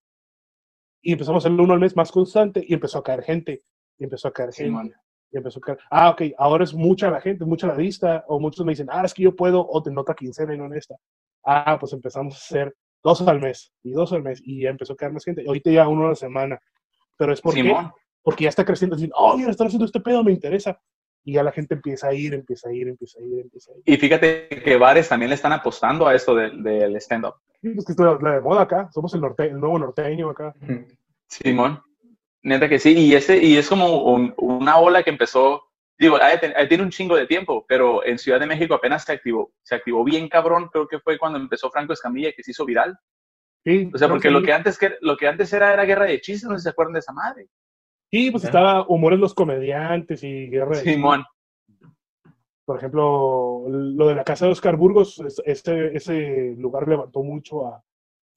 Y 1.02 1.12
empezamos 1.12 1.44
a 1.44 1.48
hacerlo 1.48 1.64
uno 1.64 1.74
al 1.74 1.80
mes 1.80 1.96
más 1.96 2.12
constante 2.12 2.64
y 2.66 2.74
empezó 2.74 2.98
a 2.98 3.02
caer 3.02 3.22
gente. 3.22 3.62
Y 3.98 4.04
empezó 4.04 4.28
a 4.28 4.32
caer 4.32 4.52
gente. 4.52 4.94
Y 5.32 5.36
empezó 5.36 5.58
a 5.58 5.62
caer, 5.62 5.78
ah, 5.90 6.10
ok, 6.10 6.22
ahora 6.38 6.64
es 6.64 6.74
mucha 6.74 7.10
la 7.10 7.20
gente, 7.20 7.44
mucha 7.44 7.66
la 7.66 7.76
lista, 7.76 8.24
o 8.28 8.40
muchos 8.40 8.64
me 8.66 8.72
dicen, 8.72 8.88
ah, 8.90 9.02
es 9.04 9.14
que 9.14 9.22
yo 9.22 9.34
puedo, 9.34 9.66
o 9.66 9.82
te 9.82 9.90
nota 9.90 10.14
quincena 10.14 10.54
y 10.54 10.58
no 10.58 10.66
en 10.66 10.74
esta. 10.74 10.96
Ah, 11.44 11.76
pues 11.78 11.92
empezamos 11.92 12.34
a 12.34 12.38
hacer 12.38 12.76
dos 13.02 13.22
al 13.22 13.40
mes, 13.40 13.72
y 13.82 13.92
dos 13.92 14.12
al 14.12 14.22
mes, 14.22 14.42
y 14.44 14.62
ya 14.62 14.70
empezó 14.70 14.92
a 14.92 14.96
caer 14.96 15.12
más 15.12 15.24
gente. 15.24 15.44
Ahorita 15.46 15.70
ya 15.70 15.88
uno 15.88 16.06
a 16.06 16.08
la 16.10 16.14
semana. 16.16 16.60
Pero 17.16 17.32
es 17.32 17.40
porque, 17.40 17.74
porque 18.22 18.44
ya 18.44 18.50
está 18.50 18.64
creciendo, 18.64 18.96
diciendo, 18.96 19.16
oh, 19.18 19.36
mira, 19.36 19.50
están 19.50 19.68
haciendo 19.68 19.86
este 19.86 20.00
pedo, 20.00 20.24
me 20.24 20.32
interesa. 20.32 20.80
Y 21.24 21.34
ya 21.34 21.42
la 21.42 21.52
gente 21.52 21.74
empieza 21.74 22.08
a 22.08 22.14
ir, 22.14 22.32
empieza 22.34 22.68
a 22.68 22.72
ir, 22.72 22.88
empieza 22.88 23.18
a 23.18 23.22
ir, 23.22 23.40
empieza 23.40 23.72
a 23.72 23.76
ir. 23.76 23.82
Y 23.84 23.96
fíjate 23.98 24.48
que 24.48 24.76
bares 24.76 25.08
también 25.08 25.28
le 25.28 25.34
están 25.34 25.52
apostando 25.52 26.06
a 26.06 26.14
esto 26.14 26.34
del, 26.34 26.62
del 26.62 26.96
stand-up. 26.96 27.34
Y 27.62 27.70
pues 27.74 27.84
que 27.84 27.92
esto 27.92 28.16
es 28.16 28.22
la 28.22 28.32
de 28.34 28.40
moda 28.40 28.62
acá, 28.62 28.88
somos 28.92 29.12
el, 29.14 29.20
norte, 29.20 29.44
el 29.44 29.60
nuevo 29.60 29.78
norteño 29.78 30.30
acá. 30.30 30.54
Simón. 31.28 31.82
Neta 32.42 32.68
que 32.70 32.78
sí, 32.78 32.92
y, 32.96 33.14
ese, 33.14 33.36
y 33.42 33.56
es 33.58 33.68
como 33.68 34.02
un- 34.14 34.32
una 34.38 34.78
ola 34.78 35.02
que 35.02 35.10
empezó, 35.10 35.62
digo, 35.98 36.16
ha- 36.16 36.66
tiene 36.68 36.82
un 36.82 36.90
chingo 36.90 37.14
de 37.16 37.26
tiempo, 37.26 37.66
pero 37.68 38.02
en 38.04 38.18
Ciudad 38.18 38.40
de 38.40 38.46
México 38.46 38.72
apenas 38.74 39.04
se 39.04 39.12
activó, 39.12 39.52
se 39.62 39.74
activó 39.74 40.02
bien 40.04 40.26
cabrón, 40.28 40.68
creo 40.72 40.88
que 40.88 41.00
fue 41.00 41.18
cuando 41.18 41.38
empezó 41.38 41.70
Franco 41.70 41.92
Escamilla 41.92 42.32
que 42.32 42.42
se 42.42 42.52
hizo 42.52 42.64
viral. 42.64 42.98
Sí, 43.62 43.90
O 43.92 43.98
sea, 43.98 44.08
porque 44.08 44.28
que 44.28 44.30
lo 44.32 44.42
que 44.42 44.54
antes, 44.54 44.78
que, 44.78 44.94
lo 45.02 45.18
que 45.18 45.28
antes 45.28 45.52
era, 45.52 45.74
era 45.74 45.84
guerra 45.84 46.06
de 46.06 46.18
chistes, 46.22 46.48
no 46.48 46.54
sé 46.56 46.60
si 46.60 46.64
se 46.64 46.70
acuerdan 46.70 46.94
de 46.94 47.00
esa 47.00 47.12
madre. 47.12 47.46
Sí, 48.10 48.30
pues 48.30 48.44
estaba 48.44 48.86
Humores 48.88 49.18
los 49.20 49.34
Comediantes 49.34 50.22
y 50.24 50.48
Guerra 50.48 50.76
de 50.78 50.82
Simón. 50.82 51.24
por 52.64 52.76
ejemplo, 52.78 53.64
lo 53.68 54.06
de 54.08 54.14
la 54.14 54.22
casa 54.24 54.46
de 54.46 54.52
Oscar 54.52 54.76
Burgos, 54.76 55.18
es- 55.20 55.42
ese, 55.44 55.96
ese 55.96 56.54
lugar 56.56 56.86
levantó 56.86 57.22
mucho 57.22 57.66
a, 57.66 57.82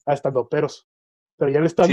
a 0.08 0.14
estandoperos. 0.14 0.88
Pero 1.38 1.52
ya 1.52 1.60
el 1.60 1.66
stand 1.66 1.92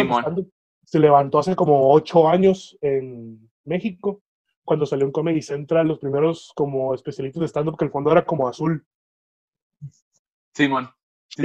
se 0.84 0.98
levantó 0.98 1.38
hace 1.38 1.54
como 1.54 1.92
ocho 1.92 2.28
años 2.28 2.78
en 2.80 3.50
México, 3.64 4.22
cuando 4.64 4.86
salió 4.86 5.04
en 5.06 5.12
Comedy 5.12 5.42
Central 5.42 5.88
los 5.88 5.98
primeros 5.98 6.52
como 6.54 6.94
especialistas 6.94 7.40
de 7.40 7.48
stand-up, 7.48 7.76
que 7.76 7.84
el 7.84 7.90
fondo 7.90 8.10
era 8.12 8.24
como 8.24 8.48
azul. 8.48 8.86
Simón. 10.54 10.90
Sí, 11.28 11.42
Y 11.42 11.44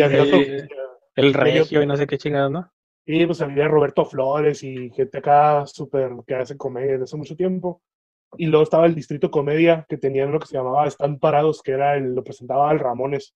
sí. 0.61 0.67
El 1.15 1.33
regio 1.33 1.81
y 1.81 1.85
no 1.85 1.95
sé 1.95 2.07
qué 2.07 2.17
chingados, 2.17 2.51
¿no? 2.51 2.71
Y 3.05 3.25
pues 3.25 3.41
había 3.41 3.67
Roberto 3.67 4.03
Flores 4.05 4.63
y 4.63 4.89
gente 4.89 5.19
acá 5.19 5.65
súper 5.67 6.11
que 6.25 6.35
hace 6.35 6.57
comedia 6.57 6.93
desde 6.93 7.03
hace 7.03 7.17
mucho 7.17 7.35
tiempo. 7.35 7.81
Y 8.37 8.47
luego 8.47 8.63
estaba 8.63 8.87
el 8.87 8.95
Distrito 8.95 9.29
Comedia, 9.29 9.85
que 9.87 9.97
tenían 9.97 10.31
lo 10.31 10.39
que 10.39 10.47
se 10.47 10.57
llamaba 10.57 10.87
Están 10.87 11.19
Parados, 11.19 11.61
que 11.61 11.71
era 11.71 11.95
el, 11.95 12.15
lo 12.15 12.23
presentaba 12.23 12.69
al 12.69 12.79
Ramones. 12.79 13.35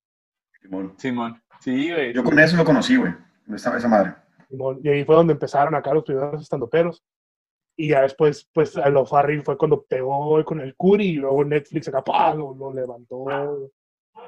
Simón. 0.60 0.96
Simón. 0.98 1.42
Sí, 1.62 1.92
güey. 1.92 2.14
Yo 2.14 2.24
con 2.24 2.38
eso 2.40 2.58
lo 2.58 2.66
conocí, 2.66 2.98
güey. 2.98 3.14
Esa, 3.54 3.78
esa 3.78 3.88
madre. 3.88 4.16
Simón, 4.50 4.80
Y 4.84 4.90
ahí 4.90 5.06
fue 5.06 5.16
donde 5.16 5.34
empezaron 5.34 5.76
acá 5.76 5.94
los 5.94 6.04
primeros 6.04 6.42
estandoperos. 6.42 7.04
Y 7.78 7.90
ya 7.90 8.02
después, 8.02 8.50
pues, 8.52 8.76
a 8.76 8.90
lo 8.90 9.06
Farrell 9.06 9.44
fue 9.44 9.58
cuando 9.58 9.84
pegó 9.84 10.44
con 10.44 10.60
el 10.60 10.76
Curi 10.76 11.12
y 11.12 11.16
luego 11.16 11.46
Netflix 11.46 11.88
acá, 11.88 12.04
¡pah! 12.04 12.34
Lo, 12.34 12.54
lo 12.54 12.74
levantó. 12.74 13.26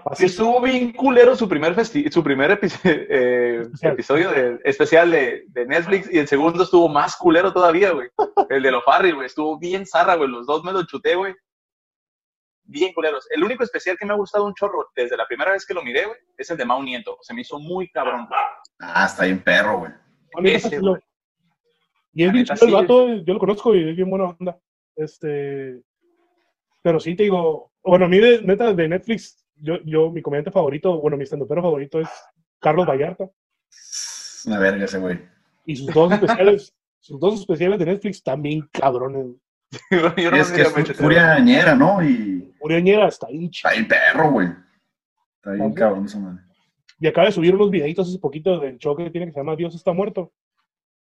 Así, 0.06 0.26
estuvo 0.26 0.62
bien 0.62 0.92
culero 0.94 1.36
su 1.36 1.48
primer, 1.48 1.76
festi- 1.76 2.10
su 2.12 2.24
primer 2.24 2.52
epi- 2.60 2.72
eh, 2.84 3.60
Especial. 3.62 3.94
episodio 3.94 4.32
de, 4.32 4.60
especial 4.64 5.12
de, 5.12 5.44
de 5.48 5.66
Netflix 5.66 6.12
y 6.12 6.20
el 6.20 6.28
segundo 6.28 6.64
estuvo 6.64 6.88
más 6.90 7.16
culero 7.16 7.54
todavía, 7.54 7.92
güey. 7.92 8.10
El 8.50 8.64
de 8.64 8.72
los 8.72 8.84
Farry, 8.84 9.12
güey. 9.12 9.28
Estuvo 9.28 9.58
bien 9.60 9.86
zarra, 9.86 10.16
güey. 10.16 10.30
Los 10.30 10.46
dos 10.48 10.64
me 10.64 10.72
lo 10.74 10.86
chuté, 10.86 11.16
güey. 11.16 11.36
Bien 12.64 12.94
culeros. 12.94 13.28
El 13.32 13.44
único 13.44 13.64
especial 13.64 13.98
que 13.98 14.06
me 14.06 14.14
ha 14.14 14.18
gustado 14.18 14.46
un 14.46 14.54
chorro 14.54 14.90
desde 14.96 15.18
la 15.18 15.26
primera 15.28 15.52
vez 15.52 15.66
que 15.66 15.74
lo 15.74 15.84
miré, 15.84 16.06
güey, 16.06 16.18
es 16.38 16.50
el 16.50 16.58
de 16.58 16.66
Mau 16.66 16.82
Nieto. 16.82 17.18
Se 17.22 17.34
me 17.34 17.42
hizo 17.42 17.60
muy 17.60 17.90
cabrón, 17.90 18.28
güey. 18.28 18.40
Ah, 18.80 19.06
está 19.06 19.26
bien 19.26 19.44
perro, 19.44 19.80
güey. 19.80 19.92
ese. 20.46 20.80
Y 22.14 22.26
es 22.26 22.32
bien 22.32 22.46
chido 22.46 22.68
el 22.68 22.74
vato, 22.74 23.08
yo 23.14 23.34
lo 23.34 23.40
conozco 23.40 23.76
y 23.76 23.90
es 23.90 23.96
bien 23.96 24.10
buena 24.10 24.26
onda. 24.40 24.58
Este, 24.96 25.82
pero 26.82 27.00
sí 27.00 27.16
te 27.16 27.24
digo, 27.24 27.72
bueno, 27.84 28.06
a 28.06 28.08
mí 28.08 28.20
de, 28.20 28.42
neta 28.42 28.74
de 28.74 28.88
Netflix, 28.88 29.41
yo, 29.62 29.78
yo, 29.86 30.12
mi 30.12 30.22
comediante 30.22 30.52
favorito, 30.52 31.00
bueno, 31.00 31.18
mi 31.18 31.24
estandopero 31.24 31.62
favorito 31.62 32.00
es 32.00 32.10
Carlos 32.60 32.88
Vallarta. 32.88 33.30
Es 33.70 34.44
una 34.46 34.60
verga 34.60 34.86
ese, 34.86 35.00
güey. 35.00 35.20
Y 35.66 35.76
sus 35.76 35.94
dos 35.94 36.12
especiales, 36.12 36.74
sus 37.00 37.20
dos 37.20 37.40
especiales 37.40 37.80
de 37.80 37.86
Netflix 37.86 38.24
también 38.24 38.68
cabrones. 38.72 39.36
Yo 40.18 40.32
no 40.32 40.38
es 40.38 40.52
que 40.52 40.62
es 40.62 40.98
furia 40.98 41.40
ñera, 41.40 41.76
¿no? 41.76 42.04
Y 42.04 42.54
Uriañera 42.60 43.08
está 43.08 43.28
bien 43.28 43.50
chido. 43.50 43.70
está 43.70 43.80
bien 43.80 43.88
perro, 43.88 44.32
güey. 44.32 44.48
Está 45.38 45.52
bien 45.52 45.74
cabrón 45.74 46.06
esa 46.06 46.20
madre. 46.20 46.44
Y 47.00 47.08
acaba 47.08 47.28
de 47.28 47.34
subir 47.34 47.56
unos 47.56 47.72
videitos 47.72 48.08
hace 48.08 48.20
poquito 48.20 48.60
del 48.60 48.78
show 48.78 48.96
que 48.96 49.10
tiene 49.10 49.28
que 49.28 49.34
se 49.34 49.40
llama 49.40 49.56
Dios 49.56 49.74
está 49.74 49.94
muerto. 49.94 50.34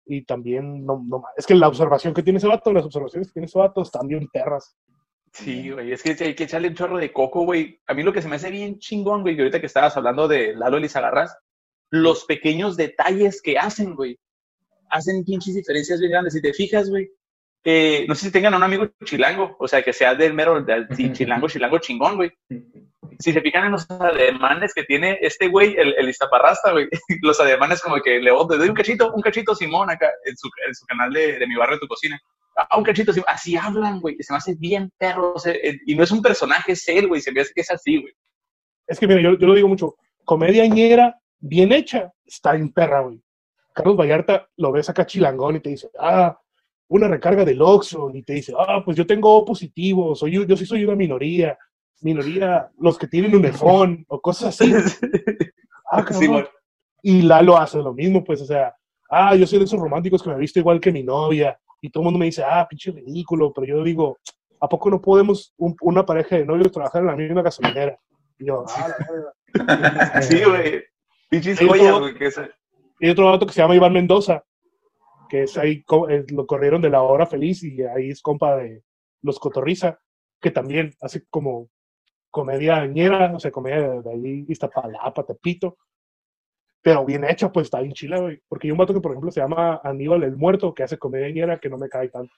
Y 0.04 0.22
también, 0.24 0.84
no, 0.84 1.02
no, 1.04 1.24
es 1.36 1.46
que 1.46 1.54
la 1.54 1.68
observación 1.68 2.14
que 2.14 2.22
tiene 2.22 2.38
ese 2.38 2.46
vato, 2.46 2.72
las 2.72 2.84
observaciones 2.84 3.28
que 3.28 3.32
tiene 3.32 3.46
ese 3.46 3.58
vato 3.58 3.82
están 3.82 4.06
bien 4.06 4.28
perras. 4.28 4.76
Sí, 5.32 5.70
güey, 5.70 5.92
es 5.92 6.02
que 6.02 6.16
hay 6.18 6.34
que 6.34 6.44
echarle 6.44 6.68
un 6.68 6.74
chorro 6.74 6.98
de 6.98 7.12
coco, 7.12 7.44
güey. 7.44 7.80
A 7.86 7.94
mí 7.94 8.02
lo 8.02 8.12
que 8.12 8.22
se 8.22 8.28
me 8.28 8.36
hace 8.36 8.50
bien 8.50 8.78
chingón, 8.78 9.22
güey, 9.22 9.36
que 9.36 9.42
ahorita 9.42 9.60
que 9.60 9.66
estabas 9.66 9.96
hablando 9.96 10.28
de 10.28 10.54
Lalo 10.54 10.78
Elizarras, 10.78 11.36
los 11.90 12.24
pequeños 12.24 12.76
detalles 12.76 13.42
que 13.42 13.58
hacen, 13.58 13.94
güey, 13.94 14.18
hacen 14.90 15.24
pinches 15.24 15.54
diferencias 15.54 16.00
bien 16.00 16.12
grandes. 16.12 16.32
Si 16.34 16.40
te 16.40 16.54
fijas, 16.54 16.88
güey, 16.88 17.10
eh, 17.64 18.06
no 18.08 18.14
sé 18.14 18.26
si 18.26 18.32
tengan 18.32 18.54
a 18.54 18.58
un 18.58 18.62
amigo 18.62 18.88
chilango, 19.04 19.56
o 19.58 19.66
sea, 19.66 19.82
que 19.82 19.92
sea 19.92 20.14
del 20.14 20.34
mero, 20.34 20.62
del 20.62 20.86
sí, 20.94 21.12
chilango, 21.12 21.48
chilango 21.48 21.78
chingón, 21.78 22.16
güey. 22.16 22.32
Si 23.18 23.32
se 23.32 23.40
fijan 23.40 23.66
en 23.66 23.72
los 23.72 23.90
ademanes 23.90 24.72
que 24.72 24.84
tiene 24.84 25.18
este 25.20 25.48
güey, 25.48 25.74
el, 25.76 25.94
el 25.98 26.08
Iztaparrasta, 26.08 26.72
güey, 26.72 26.88
los 27.22 27.40
ademanes 27.40 27.82
como 27.82 27.96
que 27.96 28.20
le 28.20 28.30
le 28.30 28.30
doy 28.30 28.68
un 28.68 28.74
cachito, 28.74 29.12
un 29.12 29.22
cachito 29.22 29.54
Simón 29.54 29.90
acá 29.90 30.10
en 30.24 30.36
su, 30.36 30.48
en 30.66 30.74
su 30.74 30.86
canal 30.86 31.12
de, 31.12 31.38
de 31.38 31.46
mi 31.46 31.56
barrio, 31.56 31.78
tu 31.78 31.88
cocina. 31.88 32.20
Un 32.76 32.84
cachito, 32.84 33.12
Simón. 33.12 33.26
así 33.28 33.56
hablan, 33.56 34.00
güey, 34.00 34.16
se 34.20 34.32
me 34.32 34.38
hace 34.38 34.54
bien 34.54 34.90
perro, 34.96 35.34
o 35.34 35.38
sea, 35.38 35.52
eh, 35.52 35.78
y 35.86 35.94
no 35.94 36.02
es 36.04 36.10
un 36.10 36.22
personaje, 36.22 36.72
es 36.72 36.88
él, 36.88 37.08
güey, 37.08 37.20
se 37.20 37.30
me 37.30 37.42
hace 37.42 37.52
que 37.54 37.60
es 37.60 37.70
así, 37.70 38.00
güey. 38.00 38.14
Es 38.86 38.98
que, 38.98 39.06
mira, 39.06 39.20
yo, 39.20 39.36
yo 39.38 39.46
lo 39.46 39.54
digo 39.54 39.68
mucho, 39.68 39.96
comedia 40.24 40.66
ñera, 40.66 41.20
bien 41.38 41.72
hecha, 41.72 42.12
está 42.24 42.54
en 42.54 42.72
perra, 42.72 43.00
güey. 43.00 43.20
Carlos 43.74 43.96
Vallarta 43.96 44.48
lo 44.56 44.72
ves 44.72 44.88
acá 44.88 45.04
chilangón 45.04 45.56
y 45.56 45.60
te 45.60 45.70
dice, 45.70 45.90
ah, 45.98 46.38
una 46.88 47.08
recarga 47.08 47.44
del 47.44 47.60
Oxxo 47.60 48.10
y 48.14 48.22
te 48.22 48.34
dice, 48.34 48.54
ah, 48.58 48.80
pues 48.84 48.96
yo 48.96 49.06
tengo 49.06 49.44
positivo, 49.44 50.14
soy, 50.14 50.32
yo 50.32 50.44
yo 50.44 50.56
sí 50.56 50.64
soy 50.64 50.84
una 50.84 50.94
minoría, 50.94 51.58
minoría, 52.00 52.70
los 52.78 52.96
que 52.96 53.06
tienen 53.06 53.34
un 53.34 53.44
iPhone 53.44 54.04
o 54.08 54.20
cosas 54.20 54.58
así. 54.60 54.72
Ah. 55.90 56.04
Sí, 56.10 56.26
güey. 56.26 56.44
Y 57.02 57.22
Lalo 57.22 57.56
hace 57.56 57.78
lo 57.78 57.92
mismo, 57.92 58.24
pues, 58.24 58.40
o 58.40 58.46
sea, 58.46 58.74
ah, 59.10 59.36
yo 59.36 59.46
soy 59.46 59.58
de 59.58 59.66
esos 59.66 59.78
románticos 59.78 60.22
que 60.22 60.30
me 60.30 60.36
he 60.36 60.40
visto 60.40 60.58
igual 60.58 60.80
que 60.80 60.90
mi 60.90 61.02
novia, 61.02 61.58
y 61.86 61.90
todo 61.90 62.02
el 62.02 62.04
mundo 62.06 62.18
me 62.18 62.26
dice, 62.26 62.42
ah, 62.44 62.66
pinche 62.68 62.90
ridículo, 62.90 63.52
pero 63.52 63.66
yo 63.66 63.82
digo, 63.84 64.18
¿a 64.60 64.68
poco 64.68 64.90
no 64.90 65.00
podemos 65.00 65.54
un- 65.56 65.76
una 65.82 66.04
pareja 66.04 66.36
de 66.36 66.44
novios 66.44 66.72
trabajar 66.72 67.02
en 67.02 67.06
la 67.08 67.16
misma 67.16 67.42
gasolinera? 67.42 67.98
Y 68.38 68.46
yo, 68.46 68.64
ah, 68.68 68.88
la. 68.88 69.32
Sí, 70.22 70.42
güey. 70.44 70.82
Pinches 71.30 71.58
joyas, 71.58 72.40
Y 73.00 73.08
otro 73.08 73.26
vato 73.26 73.46
que 73.46 73.52
se 73.52 73.60
llama 73.60 73.74
Iván 73.76 73.92
Mendoza, 73.92 74.44
que 75.28 75.42
es 75.44 75.56
ahí, 75.58 75.84
eh, 76.08 76.24
lo 76.28 76.46
corrieron 76.46 76.80
de 76.82 76.90
la 76.90 77.02
hora 77.02 77.26
feliz 77.26 77.62
y 77.64 77.82
ahí 77.82 78.10
es 78.10 78.22
compa 78.22 78.56
de 78.56 78.82
los 79.22 79.38
Cotorriza, 79.40 79.98
que 80.40 80.50
también 80.50 80.92
hace 81.00 81.24
como 81.30 81.68
comedia 82.30 82.84
ñera, 82.86 83.32
o 83.34 83.40
sea, 83.40 83.50
comedia 83.50 84.00
de 84.02 84.10
ahí, 84.12 84.44
Iztapalapa, 84.48 85.24
Tepito, 85.24 85.78
pero 86.86 87.04
bien 87.04 87.24
hecha, 87.24 87.50
pues 87.50 87.64
está 87.64 87.80
bien 87.80 87.94
chila, 87.94 88.20
güey. 88.20 88.40
Porque 88.48 88.68
hay 88.68 88.70
un 88.70 88.78
vato 88.78 88.94
que, 88.94 89.00
por 89.00 89.10
ejemplo, 89.10 89.32
se 89.32 89.40
llama 89.40 89.80
Aníbal 89.82 90.22
el 90.22 90.36
Muerto, 90.36 90.72
que 90.72 90.84
hace 90.84 90.96
comedia 90.96 91.28
ñera 91.30 91.58
que 91.58 91.68
no 91.68 91.76
me 91.78 91.88
cae 91.88 92.10
tanto. 92.10 92.32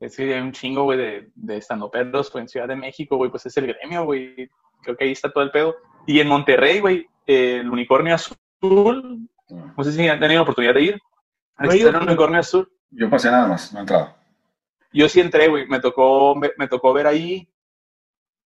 Es 0.00 0.16
que 0.16 0.32
hay 0.32 0.40
un 0.40 0.52
chingo, 0.52 0.84
güey, 0.84 0.96
de, 0.96 1.30
de 1.34 1.58
estandoperos 1.58 2.32
güey, 2.32 2.44
en 2.44 2.48
Ciudad 2.48 2.66
de 2.66 2.76
México, 2.76 3.18
güey, 3.18 3.30
pues 3.30 3.44
es 3.44 3.54
el 3.58 3.66
gremio, 3.66 4.06
güey. 4.06 4.48
Creo 4.82 4.96
que 4.96 5.04
ahí 5.04 5.12
está 5.12 5.30
todo 5.30 5.44
el 5.44 5.50
pedo. 5.50 5.76
Y 6.06 6.18
en 6.18 6.28
Monterrey, 6.28 6.80
güey, 6.80 7.08
el 7.26 7.68
unicornio 7.68 8.14
azul, 8.14 8.38
no 8.62 9.84
sé 9.84 9.92
si 9.92 10.08
han 10.08 10.18
tenido 10.18 10.38
la 10.38 10.42
oportunidad 10.44 10.72
de 10.72 10.82
ir. 10.82 10.98
No 11.58 11.72
he 11.72 11.76
ido, 11.76 11.88
Está 11.88 12.00
el 12.00 12.06
unicornio 12.08 12.40
azul. 12.40 12.72
Yo 12.90 13.10
pasé 13.10 13.30
nada 13.30 13.46
más, 13.46 13.70
no 13.74 13.80
he 13.80 13.82
entrado. 13.82 14.16
Yo 14.94 15.10
sí 15.10 15.20
entré, 15.20 15.48
güey. 15.48 15.68
Me 15.68 15.78
tocó, 15.78 16.34
me, 16.36 16.52
me 16.56 16.68
tocó 16.68 16.94
ver 16.94 17.06
ahí, 17.06 17.46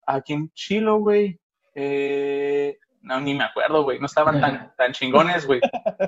aquí 0.04 0.32
en 0.32 0.50
Chilo, 0.52 0.98
güey. 0.98 1.38
Eh, 1.76 2.76
no, 3.04 3.20
ni 3.20 3.34
me 3.34 3.44
acuerdo, 3.44 3.82
güey. 3.82 4.00
No 4.00 4.06
estaban 4.06 4.40
tan, 4.40 4.72
tan 4.78 4.92
chingones, 4.92 5.46
güey. 5.46 5.60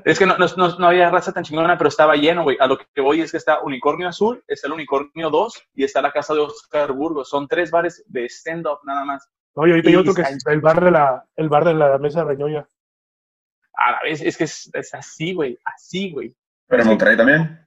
Es 0.04 0.18
que 0.18 0.24
no, 0.24 0.36
no, 0.38 0.46
no, 0.56 0.78
no 0.78 0.86
había 0.86 1.10
raza 1.10 1.32
tan 1.32 1.44
chingona, 1.44 1.76
pero 1.76 1.88
estaba 1.88 2.16
lleno, 2.16 2.42
güey. 2.42 2.56
A 2.58 2.66
lo 2.66 2.78
que 2.78 3.00
voy 3.00 3.20
es 3.20 3.30
que 3.30 3.36
está 3.36 3.60
Unicornio 3.60 4.08
Azul, 4.08 4.42
está 4.48 4.66
el 4.66 4.72
Unicornio 4.72 5.28
2 5.28 5.68
y 5.74 5.84
está 5.84 6.00
la 6.00 6.10
casa 6.10 6.32
de 6.32 6.40
Oscar 6.40 6.92
Burgos. 6.92 7.28
Son 7.28 7.46
tres 7.46 7.70
bares 7.70 8.02
de 8.06 8.24
stand-up 8.28 8.78
nada 8.84 9.04
más. 9.04 9.28
No, 9.54 9.66
y 9.66 9.70
ahorita 9.70 9.90
hay 9.90 9.96
otro 9.96 10.14
que 10.14 10.22
es 10.22 10.46
el 10.46 10.60
bar 10.60 10.82
de 10.82 10.90
la, 10.90 11.24
el 11.36 11.48
bar 11.48 11.64
de 11.64 11.74
la 11.74 11.98
mesa 11.98 12.20
de 12.20 12.26
Reñoña. 12.26 12.66
A 13.74 13.92
la 13.92 14.00
vez, 14.02 14.22
es 14.22 14.36
que 14.38 14.44
es, 14.44 14.70
es 14.72 14.94
así, 14.94 15.34
güey. 15.34 15.58
Así, 15.64 16.10
güey. 16.12 16.34
Pero 16.66 16.82
en 16.82 16.88
Monterrey 16.88 17.16
también. 17.16 17.66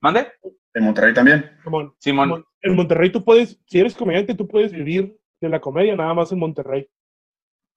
¿Mande? 0.00 0.32
En 0.74 0.84
Monterrey 0.84 1.12
también. 1.12 1.50
Simón. 1.64 1.94
Simón. 1.98 2.44
En 2.60 2.76
Monterrey 2.76 3.10
tú 3.10 3.24
puedes, 3.24 3.58
si 3.66 3.80
eres 3.80 3.96
comediante, 3.96 4.36
tú 4.36 4.46
puedes 4.46 4.72
vivir 4.72 5.18
de 5.40 5.48
la 5.48 5.60
comedia 5.60 5.96
nada 5.96 6.14
más 6.14 6.30
en 6.30 6.38
Monterrey. 6.38 6.88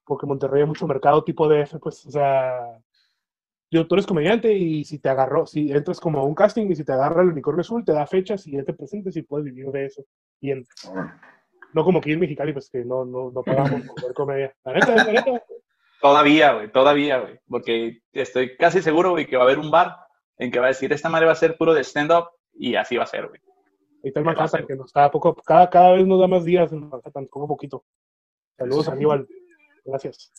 Porque 0.06 0.26
en 0.26 0.30
Monterrey 0.30 0.62
hay 0.62 0.68
mucho 0.68 0.88
mercado 0.88 1.24
tipo 1.24 1.48
DF, 1.48 1.80
pues, 1.80 2.06
o 2.06 2.12
sea, 2.12 2.80
yo, 3.72 3.88
tú 3.88 3.96
eres 3.96 4.06
comediante 4.06 4.54
y 4.54 4.86
si 4.86 5.00
te 5.00 5.10
agarró, 5.10 5.46
si 5.46 5.72
entras 5.72 6.00
como 6.00 6.20
a 6.20 6.24
un 6.24 6.36
casting 6.36 6.68
y 6.70 6.76
si 6.76 6.86
te 6.86 6.94
agarra 6.94 7.24
el 7.24 7.30
unicornio 7.30 7.62
azul, 7.62 7.84
te 7.84 7.94
da 7.94 8.06
fechas 8.06 8.46
y 8.48 8.52
ya 8.52 8.64
te 8.64 8.74
presentes 8.74 9.18
y 9.18 9.24
puedes 9.24 9.46
vivir 9.46 9.68
de 9.72 9.86
eso. 9.86 10.04
Bien. 10.40 10.66
No 11.74 11.84
como 11.84 12.00
aquí 12.00 12.12
en 12.12 12.20
Mexicali, 12.20 12.54
pues 12.54 12.70
que 12.70 12.86
no, 12.86 13.04
no, 13.04 13.32
no 13.32 13.44
pagamos 13.44 13.82
por 13.82 14.02
ver 14.02 14.14
comedia. 14.14 14.56
La 14.64 14.74
neta, 14.74 14.96
la 14.96 15.12
neta. 15.12 15.44
Todavía, 16.00 16.54
güey, 16.54 16.72
todavía, 16.72 17.20
güey. 17.20 17.40
Porque 17.50 18.00
estoy 18.14 18.56
casi 18.56 18.82
seguro, 18.82 19.12
güey, 19.12 19.26
que 19.26 19.36
va 19.36 19.44
a 19.44 19.46
haber 19.46 19.60
un 19.60 19.72
bar 19.72 19.98
en 20.38 20.52
que 20.52 20.60
va 20.60 20.66
a 20.66 20.70
decir, 20.70 20.94
esta 20.94 21.10
madre 21.10 21.26
va 21.26 21.32
a 21.32 21.36
ser 21.36 21.58
puro 21.58 21.74
de 21.74 21.84
stand-up 21.84 22.30
y 22.54 22.76
así 22.76 22.96
va 22.96 23.04
a 23.04 23.08
ser, 23.08 23.28
güey. 23.28 23.42
Está 24.04 24.20
el 24.20 24.26
Manhattan, 24.26 24.68
que 24.68 24.76
nos 24.76 24.88
está 24.88 25.10
poco, 25.10 25.36
cada, 25.36 25.70
cada 25.70 25.94
vez 25.94 26.06
nos 26.06 26.20
da 26.20 26.28
más 26.28 26.46
días 26.46 26.72
en 26.72 26.88
Manhattan, 26.88 27.26
como 27.26 27.48
poquito. 27.48 27.84
Saludos, 28.56 28.88
Aníbal. 28.88 29.28
Gracias. 29.86 30.32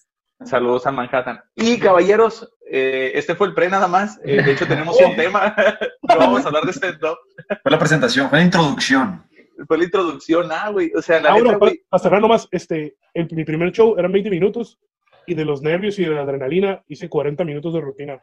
Saludos 0.45 0.87
a 0.87 0.93
Manhattan. 0.93 1.41
Y 1.55 1.79
caballeros, 1.79 2.53
eh, 2.71 3.13
este 3.15 3.35
fue 3.35 3.47
el 3.47 3.55
pre 3.55 3.69
nada 3.71 3.89
más. 3.89 4.21
Eh, 4.23 4.43
de 4.43 4.53
hecho, 4.53 4.67
tenemos 4.67 4.99
un 5.01 5.17
tema. 5.17 5.55
no 6.03 6.19
vamos 6.19 6.45
a 6.45 6.49
hablar 6.49 6.65
de 6.65 6.73
stand-up. 6.73 7.17
Fue 7.63 7.71
la 7.73 7.79
presentación, 7.79 8.29
fue 8.29 8.39
la 8.41 8.45
introducción. 8.45 9.25
Fue 9.67 9.79
la 9.79 9.85
introducción, 9.85 10.49
ah, 10.53 10.69
güey. 10.71 10.93
O 10.95 11.01
sea, 11.01 11.21
la 11.21 11.31
Ah, 11.31 11.33
neta, 11.33 11.45
bueno, 11.45 11.59
para, 11.59 11.71
güey. 11.71 11.85
para 11.89 12.03
cerrar 12.03 12.21
nomás, 12.21 12.47
este, 12.51 12.97
el- 13.15 13.29
mi 13.31 13.45
primer 13.45 13.73
show 13.73 13.95
eran 13.99 14.13
20 14.13 14.29
minutos 14.29 14.79
y 15.27 15.35
de 15.35 15.45
los 15.47 15.63
nervios 15.63 15.99
y 15.99 16.05
de 16.05 16.11
la 16.11 16.21
adrenalina 16.23 16.85
hice 16.89 17.09
40 17.09 17.43
minutos 17.45 17.73
de 17.73 17.81
rutina. 17.81 18.21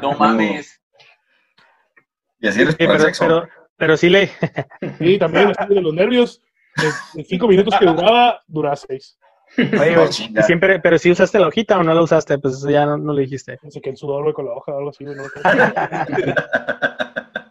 No 0.00 0.12
mames. 0.14 0.80
Y 2.40 2.48
así 2.48 2.62
eres 2.62 2.74
Sí, 2.74 2.86
pero, 2.86 2.98
sexo. 2.98 3.24
pero, 3.24 3.48
pero 3.76 3.96
sí 3.98 4.08
le. 4.08 4.30
Y 5.00 5.18
también 5.18 5.52
de 5.68 5.80
los 5.82 5.92
nervios, 5.94 6.42
de, 6.76 6.86
de 7.20 7.24
cinco 7.28 7.46
minutos 7.46 7.74
que 7.78 7.84
duraba, 7.84 8.42
duraba 8.46 8.74
seis. 8.76 9.18
Oye, 9.58 9.96
y 10.38 10.42
siempre, 10.42 10.78
pero 10.80 10.98
si 10.98 11.10
usaste 11.10 11.38
la 11.38 11.48
hojita 11.48 11.78
o 11.78 11.82
no 11.82 11.92
la 11.94 12.02
usaste, 12.02 12.38
pues 12.38 12.54
eso 12.54 12.70
ya 12.70 12.86
no, 12.86 12.96
no 12.96 13.12
lo 13.12 13.18
dijiste. 13.20 13.58
No 13.62 13.70
sé 13.70 13.80
qué, 13.80 13.90
el 13.90 13.96
sudor, 13.96 14.22
güey, 14.22 14.34
con 14.34 14.46
la 14.46 14.52
hoja 14.52 14.72
o 14.72 14.78
algo 14.78 14.90
así, 14.90 15.04
güey. 15.04 15.16
No, 15.16 15.22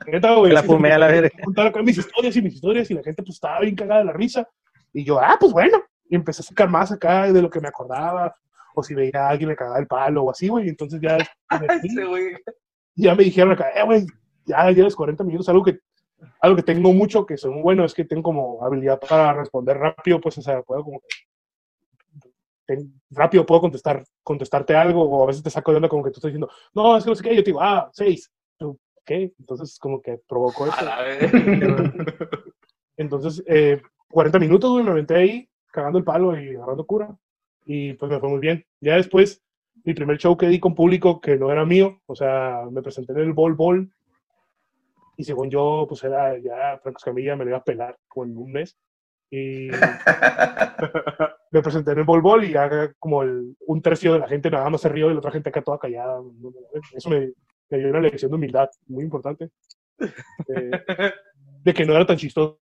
Neta, 0.07 0.33
güey, 0.35 0.51
La 0.51 0.63
fumé 0.63 0.91
a 0.91 0.97
la 0.97 1.07
me- 1.07 1.21
verga. 1.21 1.29
contar 1.43 1.67
acá 1.67 1.81
mis 1.81 1.97
historias 1.97 2.35
y 2.35 2.41
mis 2.41 2.55
historias 2.55 2.89
y 2.91 2.93
la 2.95 3.03
gente 3.03 3.23
pues 3.23 3.35
estaba 3.35 3.59
bien 3.61 3.75
cagada 3.75 3.99
de 4.01 4.05
la 4.07 4.13
risa. 4.13 4.47
Y 4.93 5.03
yo, 5.03 5.19
ah, 5.19 5.37
pues 5.39 5.51
bueno. 5.53 5.81
Y 6.09 6.15
empecé 6.15 6.41
a 6.41 6.45
sacar 6.45 6.69
más 6.69 6.91
acá 6.91 7.31
de 7.31 7.41
lo 7.41 7.49
que 7.49 7.61
me 7.61 7.69
acordaba. 7.69 8.35
O 8.75 8.83
si 8.83 8.93
veía 8.93 9.11
a 9.27 9.29
alguien 9.29 9.49
me 9.49 9.55
cagaba 9.55 9.79
el 9.79 9.87
palo 9.87 10.23
o 10.23 10.31
así, 10.31 10.47
güey. 10.49 10.67
Entonces 10.67 10.99
ya, 11.01 11.17
güey. 12.09 12.35
ya 12.95 13.15
me 13.15 13.23
dijeron 13.23 13.53
acá, 13.53 13.69
eh, 13.75 13.83
güey, 13.85 14.05
ya 14.45 14.69
llevas 14.71 14.95
40 14.95 15.23
minutos. 15.23 15.47
Algo 15.49 15.63
que, 15.63 15.79
algo 16.41 16.55
que 16.57 16.63
tengo 16.63 16.91
mucho, 16.93 17.25
que 17.25 17.37
son 17.37 17.61
bueno, 17.61 17.85
es 17.85 17.93
que 17.93 18.03
tengo 18.03 18.23
como 18.23 18.65
habilidad 18.65 18.99
para 18.99 19.33
responder 19.33 19.77
rápido, 19.77 20.19
pues, 20.19 20.37
o 20.39 20.41
sea, 20.41 20.61
puedo 20.61 20.83
como 20.83 20.99
que 20.99 21.07
rápido 23.10 23.45
puedo 23.45 23.62
contestar, 23.62 24.03
contestarte 24.23 24.75
algo, 24.75 25.03
o 25.03 25.23
a 25.23 25.27
veces 25.27 25.43
te 25.43 25.49
saco 25.49 25.71
de 25.71 25.77
onda 25.77 25.89
como 25.89 26.03
que 26.03 26.12
tú 26.12 26.17
estás 26.17 26.29
diciendo, 26.29 26.49
no, 26.73 26.97
es 26.97 27.03
que 27.03 27.10
no 27.10 27.15
sé 27.15 27.23
qué, 27.23 27.36
yo 27.36 27.43
te 27.43 27.49
digo, 27.51 27.62
ah, 27.62 27.89
seis. 27.93 28.31
Tú, 28.57 28.79
¿Qué? 29.05 29.34
Entonces, 29.39 29.79
como 29.79 30.01
que 30.01 30.19
provocó 30.27 30.67
eso. 30.67 30.86
Entonces, 32.97 33.43
eh, 33.47 33.81
40 34.10 34.39
minutos, 34.39 34.71
güey, 34.71 34.84
me 34.84 34.91
aventé 34.91 35.15
ahí, 35.15 35.49
cagando 35.71 35.97
el 35.97 36.03
palo 36.03 36.39
y 36.39 36.55
agarrando 36.55 36.86
cura. 36.86 37.17
Y 37.65 37.93
pues 37.93 38.12
me 38.12 38.19
fue 38.19 38.29
muy 38.29 38.39
bien. 38.39 38.65
Ya 38.79 38.95
después, 38.95 39.41
mi 39.84 39.93
primer 39.93 40.17
show 40.17 40.38
que 40.38 40.47
di 40.47 40.60
con 40.60 40.75
público 40.75 41.19
que 41.19 41.38
no 41.38 41.51
era 41.51 41.65
mío, 41.65 42.01
o 42.05 42.15
sea, 42.15 42.67
me 42.71 42.81
presenté 42.81 43.13
en 43.13 43.19
el 43.19 43.34
Bol 43.34 43.55
Bol. 43.55 43.91
Y 45.17 45.23
según 45.23 45.49
yo, 45.49 45.86
pues 45.88 46.03
era 46.03 46.38
ya 46.38 46.79
Franco 46.81 46.97
Escamilla, 46.97 47.36
me 47.36 47.43
lo 47.43 47.51
iba 47.51 47.60
a 47.60 47.63
pelar 47.63 47.97
como 48.07 48.25
en 48.25 48.38
un 48.38 48.51
mes. 48.51 48.77
Y 49.32 49.70
me 51.52 51.62
presenté 51.62 51.91
en 51.91 52.00
el 52.00 52.04
Bol 52.04 52.22
Bol 52.22 52.44
y 52.44 52.52
ya 52.52 52.91
como 53.00 53.24
el, 53.24 53.56
un 53.65 53.82
tercio 53.82 54.13
de 54.13 54.20
la 54.20 54.28
gente 54.28 54.52
nada 54.52 54.70
más 54.70 54.82
se 54.82 54.89
rió 54.89 55.10
y 55.10 55.13
la 55.13 55.20
otra 55.20 55.32
gente 55.32 55.50
acá 55.50 55.62
toda 55.62 55.80
callada. 55.80 56.22
Eso 56.94 57.10
me, 57.10 57.32
me 57.70 57.78
dio 57.78 57.89
una 57.89 58.02
lección 58.02 58.30
de 58.30 58.36
humildad 58.36 58.70
muy 58.88 59.04
importante. 59.04 59.50
Eh, 60.00 60.72
de 61.63 61.74
que 61.74 61.86
no 61.86 61.94
era 61.96 62.06
tan 62.06 62.17
chistoso, 62.17 62.60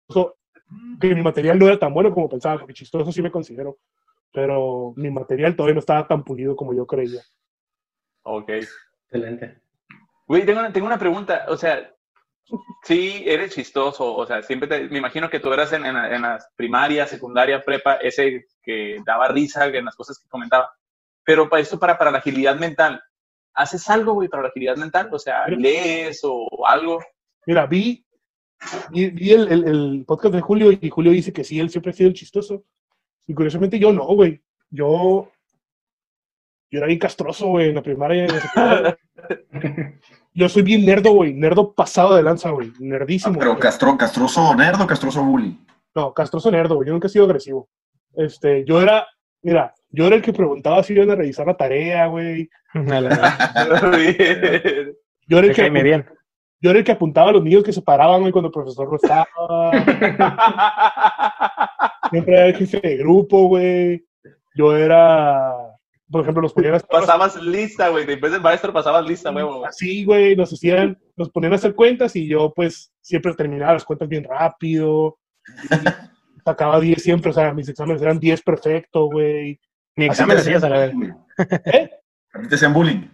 que 1.00 1.14
mi 1.14 1.22
material 1.22 1.58
no 1.58 1.68
era 1.68 1.78
tan 1.78 1.94
bueno 1.94 2.12
como 2.12 2.28
pensaba, 2.28 2.58
porque 2.58 2.74
chistoso 2.74 3.12
sí 3.12 3.22
me 3.22 3.30
considero, 3.30 3.78
pero 4.32 4.92
mi 4.96 5.10
material 5.10 5.54
todavía 5.54 5.74
no 5.74 5.80
estaba 5.80 6.08
tan 6.08 6.24
pulido 6.24 6.56
como 6.56 6.74
yo 6.74 6.86
creía. 6.86 7.22
Ok. 8.22 8.50
Excelente. 9.04 9.60
Güey, 10.26 10.44
tengo 10.44 10.58
una, 10.58 10.72
tengo 10.72 10.86
una 10.86 10.98
pregunta. 10.98 11.46
O 11.48 11.56
sea, 11.56 11.94
sí, 12.82 13.22
eres 13.26 13.54
chistoso. 13.54 14.14
O 14.14 14.26
sea, 14.26 14.42
siempre 14.42 14.68
te, 14.68 14.88
me 14.88 14.98
imagino 14.98 15.28
que 15.30 15.40
tú 15.40 15.52
eras 15.52 15.72
en, 15.72 15.84
en, 15.86 15.96
en 15.96 16.22
las 16.22 16.48
primarias, 16.56 17.10
secundaria, 17.10 17.64
prepa, 17.64 17.94
ese 17.96 18.46
que 18.62 18.98
daba 19.04 19.28
risa 19.28 19.66
en 19.66 19.84
las 19.84 19.96
cosas 19.96 20.18
que 20.18 20.28
comentaba. 20.28 20.70
Pero 21.24 21.48
para 21.48 21.62
esto, 21.62 21.78
para, 21.78 21.98
para 21.98 22.10
la 22.10 22.18
agilidad 22.18 22.56
mental, 22.56 23.02
¿haces 23.54 23.88
algo, 23.90 24.14
güey, 24.14 24.28
para 24.28 24.44
la 24.44 24.48
agilidad 24.50 24.76
mental? 24.76 25.08
O 25.12 25.18
sea, 25.18 25.46
lees 25.48 26.20
o 26.22 26.46
algo. 26.66 27.00
Mira, 27.46 27.66
vi, 27.66 28.04
vi, 28.90 29.10
vi 29.10 29.32
el, 29.32 29.48
el- 29.52 29.68
el 29.68 30.04
podcast 30.06 30.34
de 30.34 30.40
Julio 30.40 30.70
y 30.72 30.88
Julio 30.90 31.12
dice 31.12 31.32
que 31.32 31.44
sí, 31.44 31.58
él 31.60 31.70
siempre 31.70 31.90
ha 31.90 31.94
sido 31.94 32.08
el 32.08 32.14
chistoso. 32.14 32.64
Y 33.26 33.34
curiosamente 33.34 33.78
yo 33.78 33.92
no, 33.92 34.04
güey. 34.06 34.40
Yo, 34.70 35.30
yo 36.70 36.78
era 36.78 36.86
bien 36.86 36.98
castroso, 36.98 37.48
güey, 37.48 37.68
en 37.70 37.74
la 37.76 37.82
primaria 37.82 38.24
en 38.24 38.32
la 38.32 38.40
secundaria. 38.40 38.98
Yo 40.36 40.48
soy 40.50 40.62
bien 40.62 40.84
nerdo, 40.84 41.12
güey. 41.12 41.32
Nerdo 41.32 41.72
pasado 41.72 42.14
de 42.14 42.22
lanza, 42.22 42.50
güey. 42.50 42.70
Nerdísimo. 42.78 43.38
Pero 43.38 43.52
güey. 43.52 43.62
castro, 43.62 43.96
castroso 43.96 44.54
nerd 44.54 44.78
o 44.82 44.86
castroso 44.86 45.24
bully. 45.24 45.58
No, 45.94 46.12
castroso 46.12 46.50
nerdo, 46.50 46.74
güey. 46.74 46.86
Yo 46.86 46.92
nunca 46.92 47.06
he 47.06 47.10
sido 47.10 47.24
agresivo. 47.24 47.70
Este, 48.14 48.62
yo 48.66 48.82
era, 48.82 49.06
mira, 49.40 49.72
yo 49.88 50.06
era 50.06 50.16
el 50.16 50.20
que 50.20 50.34
preguntaba 50.34 50.82
si 50.82 50.92
iban 50.92 51.10
a 51.10 51.14
revisar 51.14 51.46
la 51.46 51.56
tarea, 51.56 52.06
güey. 52.08 52.50
Yo 55.28 55.38
era 55.38 55.48
el 55.48 55.54
que, 55.54 55.70
bien. 55.70 56.06
yo 56.60 56.70
era 56.70 56.78
el 56.78 56.84
que 56.84 56.92
apuntaba 56.92 57.30
a 57.30 57.32
los 57.32 57.42
niños 57.42 57.64
que 57.64 57.72
se 57.72 57.82
paraban, 57.82 58.20
güey, 58.20 58.30
cuando 58.30 58.46
el 58.48 58.52
profesor 58.52 58.88
no 58.88 58.94
estaba. 58.96 59.26
Siempre 62.10 62.36
era 62.36 62.46
el 62.46 62.54
jefe 62.54 62.78
de 62.80 62.96
grupo, 62.98 63.48
güey. 63.48 64.06
Yo 64.54 64.76
era, 64.76 65.52
por 66.10 66.22
ejemplo, 66.22 66.42
los 66.42 66.52
ponían 66.52 66.74
a 66.74 66.76
hacer 66.76 66.88
pasabas 66.88 67.42
lista, 67.42 67.88
güey. 67.88 68.06
Después 68.06 68.32
del 68.32 68.40
maestro 68.40 68.72
pasabas 68.72 69.06
lista, 69.06 69.30
güey. 69.30 69.44
así, 69.66 70.04
güey, 70.04 70.36
nos 70.36 70.52
hacían, 70.52 70.98
nos 71.16 71.30
ponían 71.30 71.52
a 71.52 71.56
hacer 71.56 71.74
cuentas 71.74 72.14
y 72.16 72.28
yo, 72.28 72.52
pues, 72.54 72.92
siempre 73.00 73.34
terminaba 73.34 73.74
las 73.74 73.84
cuentas 73.84 74.08
bien 74.08 74.24
rápido. 74.24 75.18
y 75.64 76.40
sacaba 76.44 76.78
10 76.78 77.02
siempre, 77.02 77.30
o 77.30 77.34
sea, 77.34 77.52
mis 77.52 77.68
exámenes 77.68 78.00
eran 78.02 78.20
10 78.20 78.42
perfecto, 78.42 79.06
güey. 79.06 79.58
Ni 79.96 80.08
te 80.08 80.12
hacías 80.12 80.62
a 80.62 80.68
la 80.68 80.78
vez. 80.78 80.94
bullying. 80.94 81.14
¿Eh? 81.72 81.90
Te 82.48 82.54
hacían 82.54 82.72
bullying. 82.72 83.08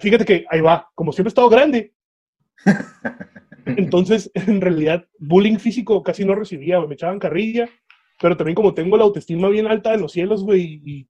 Fíjate 0.00 0.24
que 0.24 0.46
ahí 0.50 0.60
va, 0.60 0.88
como 0.94 1.12
siempre 1.12 1.28
he 1.28 1.32
estado 1.32 1.48
grande. 1.48 1.94
Entonces, 3.66 4.30
en 4.34 4.60
realidad, 4.60 5.06
bullying 5.18 5.58
físico 5.58 6.02
casi 6.02 6.24
no 6.24 6.34
recibía, 6.34 6.80
me 6.80 6.94
echaban 6.94 7.18
carrilla, 7.18 7.68
pero 8.24 8.38
también 8.38 8.54
como 8.54 8.72
tengo 8.72 8.96
la 8.96 9.04
autoestima 9.04 9.50
bien 9.50 9.66
alta 9.66 9.90
de 9.90 9.98
los 9.98 10.10
cielos, 10.10 10.42
güey, 10.42 10.80
y 10.82 11.06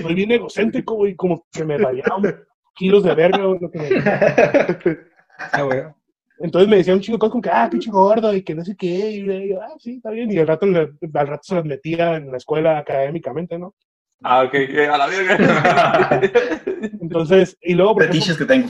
soy 0.00 0.14
bien 0.14 0.32
egocéntrico, 0.32 0.94
güey, 0.94 1.14
como 1.14 1.44
que 1.52 1.66
me 1.66 1.76
rayaban 1.76 2.34
kilos 2.74 3.04
de 3.04 3.14
verga, 3.14 3.44
güey, 3.44 3.60
lo 3.60 3.70
que 3.70 3.78
me- 3.78 4.98
Ah, 5.52 5.60
güey. 5.64 5.82
Entonces 6.38 6.66
me 6.70 6.76
decían 6.78 6.96
un 6.96 7.02
chico 7.02 7.18
como 7.18 7.42
que, 7.42 7.50
ah, 7.50 7.68
pinche 7.70 7.90
gordo, 7.90 8.34
y 8.34 8.40
que 8.42 8.54
no 8.54 8.64
sé 8.64 8.74
qué, 8.74 8.86
y 9.10 9.48
yo, 9.50 9.60
ah, 9.60 9.74
sí, 9.78 9.96
está 9.96 10.08
bien, 10.12 10.32
y 10.32 10.38
al 10.38 10.46
rato, 10.46 10.64
le- 10.64 10.92
al 11.12 11.26
rato 11.26 11.42
se 11.42 11.54
las 11.56 11.64
metía 11.66 12.16
en 12.16 12.30
la 12.30 12.38
escuela 12.38 12.78
académicamente, 12.78 13.58
¿no? 13.58 13.74
Ah, 14.22 14.44
ok, 14.44 14.54
a 14.90 14.96
la 14.96 15.06
verga. 15.08 16.20
Entonces, 17.02 17.54
y 17.60 17.74
luego, 17.74 17.96
por 17.96 18.04
ejemplo, 18.04 18.34
que 18.38 18.44
tengo. 18.46 18.68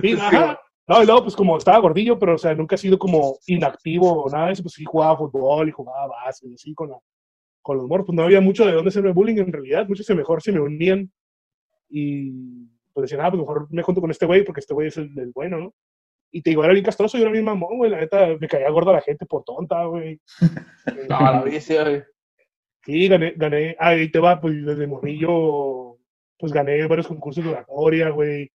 Sí, 0.00 0.12
ajá. 0.20 0.58
No, 0.88 1.02
y 1.02 1.06
luego, 1.06 1.22
pues 1.22 1.36
como 1.36 1.56
estaba 1.56 1.78
gordillo, 1.78 2.18
pero, 2.18 2.34
o 2.34 2.38
sea, 2.38 2.54
nunca 2.54 2.74
he 2.74 2.78
sido 2.78 2.98
como 2.98 3.38
inactivo 3.46 4.24
o 4.24 4.30
nada 4.30 4.46
de 4.46 4.52
eso, 4.52 4.62
pues 4.62 4.74
sí 4.74 4.84
jugaba 4.84 5.16
fútbol 5.16 5.68
y 5.68 5.72
jugaba 5.72 6.08
básquet 6.08 6.50
y 6.50 6.54
así 6.54 6.74
con, 6.74 6.90
la, 6.90 6.98
con 7.62 7.76
los 7.76 7.86
morros. 7.86 8.06
Pues 8.06 8.16
no 8.16 8.24
había 8.24 8.40
mucho 8.40 8.66
de 8.66 8.72
dónde 8.72 8.88
hacerme 8.88 9.12
bullying 9.12 9.38
en 9.38 9.52
realidad. 9.52 9.86
Muchos 9.88 10.06
se 10.06 10.14
mejor 10.14 10.42
se 10.42 10.52
me 10.52 10.60
unían 10.60 11.10
y 11.88 12.66
pues 12.92 13.10
decían, 13.10 13.24
ah, 13.24 13.30
pues 13.30 13.40
mejor 13.40 13.68
me 13.70 13.82
junto 13.82 14.00
con 14.00 14.10
este 14.10 14.26
güey 14.26 14.44
porque 14.44 14.60
este 14.60 14.74
güey 14.74 14.88
es 14.88 14.96
el, 14.96 15.16
el 15.18 15.30
bueno, 15.32 15.58
¿no? 15.58 15.74
Y 16.34 16.40
te 16.40 16.50
digo, 16.50 16.64
era 16.64 16.72
bien 16.72 16.84
castroso, 16.84 17.18
yo 17.18 17.24
era 17.24 17.32
bien 17.32 17.44
mamón, 17.44 17.76
güey. 17.76 17.90
La 17.90 18.00
neta, 18.00 18.26
me 18.40 18.48
caía 18.48 18.70
gorda 18.70 18.92
la 18.92 19.02
gente 19.02 19.26
por 19.26 19.44
tonta, 19.44 19.84
güey. 19.84 20.20
No, 21.08 21.20
la 21.20 21.42
vicia, 21.42 21.84
güey. 21.84 22.02
Sí, 22.84 23.06
gané, 23.06 23.34
gané. 23.36 23.76
Ah, 23.78 23.90
ahí 23.90 24.10
te 24.10 24.18
va, 24.18 24.40
pues 24.40 24.64
desde 24.64 24.86
morrillo, 24.86 25.98
pues 26.38 26.52
gané 26.52 26.84
varios 26.86 27.06
concursos 27.06 27.44
de 27.44 27.50
oratoria, 27.50 28.08
güey. 28.08 28.50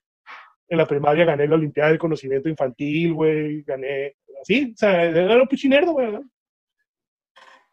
En 0.70 0.78
la 0.78 0.86
primaria 0.86 1.26
gané 1.26 1.48
la 1.48 1.56
Olimpiada 1.56 1.90
del 1.90 2.00
Conocimiento 2.00 2.50
Infantil, 2.50 3.14
güey. 3.14 3.62
Gané, 3.64 4.16
así, 4.42 4.72
o 4.74 4.78
sea, 4.78 5.04
era 5.06 5.42
un 5.42 5.48
pichinerdo, 5.48 5.94
güey. 5.94 6.12
¿no? 6.12 6.30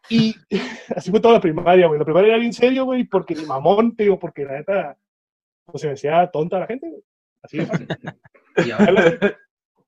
Y 0.09 0.35
así 0.95 1.11
fue 1.11 1.19
toda 1.19 1.35
la 1.35 1.41
primaria, 1.41 1.87
güey. 1.87 1.99
La 1.99 2.05
primaria 2.05 2.29
era 2.29 2.37
bien 2.39 2.53
serio, 2.53 2.85
güey, 2.85 3.03
porque 3.05 3.35
ni 3.35 3.43
mamón, 3.45 3.95
te 3.95 4.03
digo, 4.03 4.19
porque 4.19 4.45
la 4.45 4.53
neta, 4.53 4.97
pues 5.65 5.81
se 5.81 5.87
me 5.87 5.93
hacía 5.93 6.29
tonta 6.31 6.59
la 6.59 6.67
gente, 6.67 6.89
güey. 6.89 7.01
Así 7.41 7.59
ahora- 8.71 9.37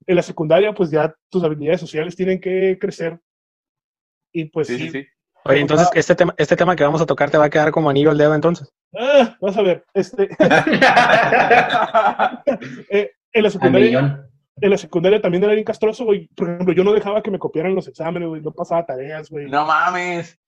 En 0.07 0.15
la 0.15 0.21
secundaria, 0.21 0.73
pues 0.73 0.89
ya 0.89 1.13
tus 1.29 1.43
habilidades 1.43 1.81
sociales 1.81 2.15
tienen 2.15 2.39
que 2.39 2.77
crecer. 2.79 3.19
Y 4.31 4.45
pues 4.45 4.67
sí, 4.67 4.77
sí, 4.77 4.89
sí. 4.89 5.07
Oye, 5.47 5.61
entonces, 5.61 5.89
este 5.93 6.15
tema, 6.15 6.33
este 6.37 6.55
tema 6.55 6.75
que 6.75 6.83
vamos 6.83 7.01
a 7.01 7.05
tocar 7.05 7.29
te 7.29 7.37
va 7.37 7.45
a 7.45 7.49
quedar 7.49 7.71
como 7.71 7.89
anillo 7.89 8.11
al 8.11 8.17
dedo, 8.17 8.35
entonces. 8.35 8.71
Ah, 8.97 9.35
vas 9.41 9.57
a 9.57 9.61
ver, 9.61 9.85
este, 9.93 10.23
eh, 12.89 13.11
en 13.33 13.43
la 13.43 13.49
secundaria, 13.49 14.27
en 14.59 14.69
la 14.69 14.77
secundaria 14.77 15.21
también 15.21 15.43
era 15.43 15.53
bien 15.53 15.65
castroso, 15.65 16.05
güey. 16.05 16.27
Por 16.27 16.49
ejemplo, 16.49 16.73
yo 16.73 16.83
no 16.83 16.93
dejaba 16.93 17.21
que 17.21 17.31
me 17.31 17.39
copiaran 17.39 17.75
los 17.75 17.87
exámenes, 17.87 18.27
güey. 18.27 18.41
No 18.41 18.51
pasaba 18.51 18.85
tareas, 18.85 19.29
güey. 19.29 19.49
No 19.49 19.65
mames. 19.65 20.39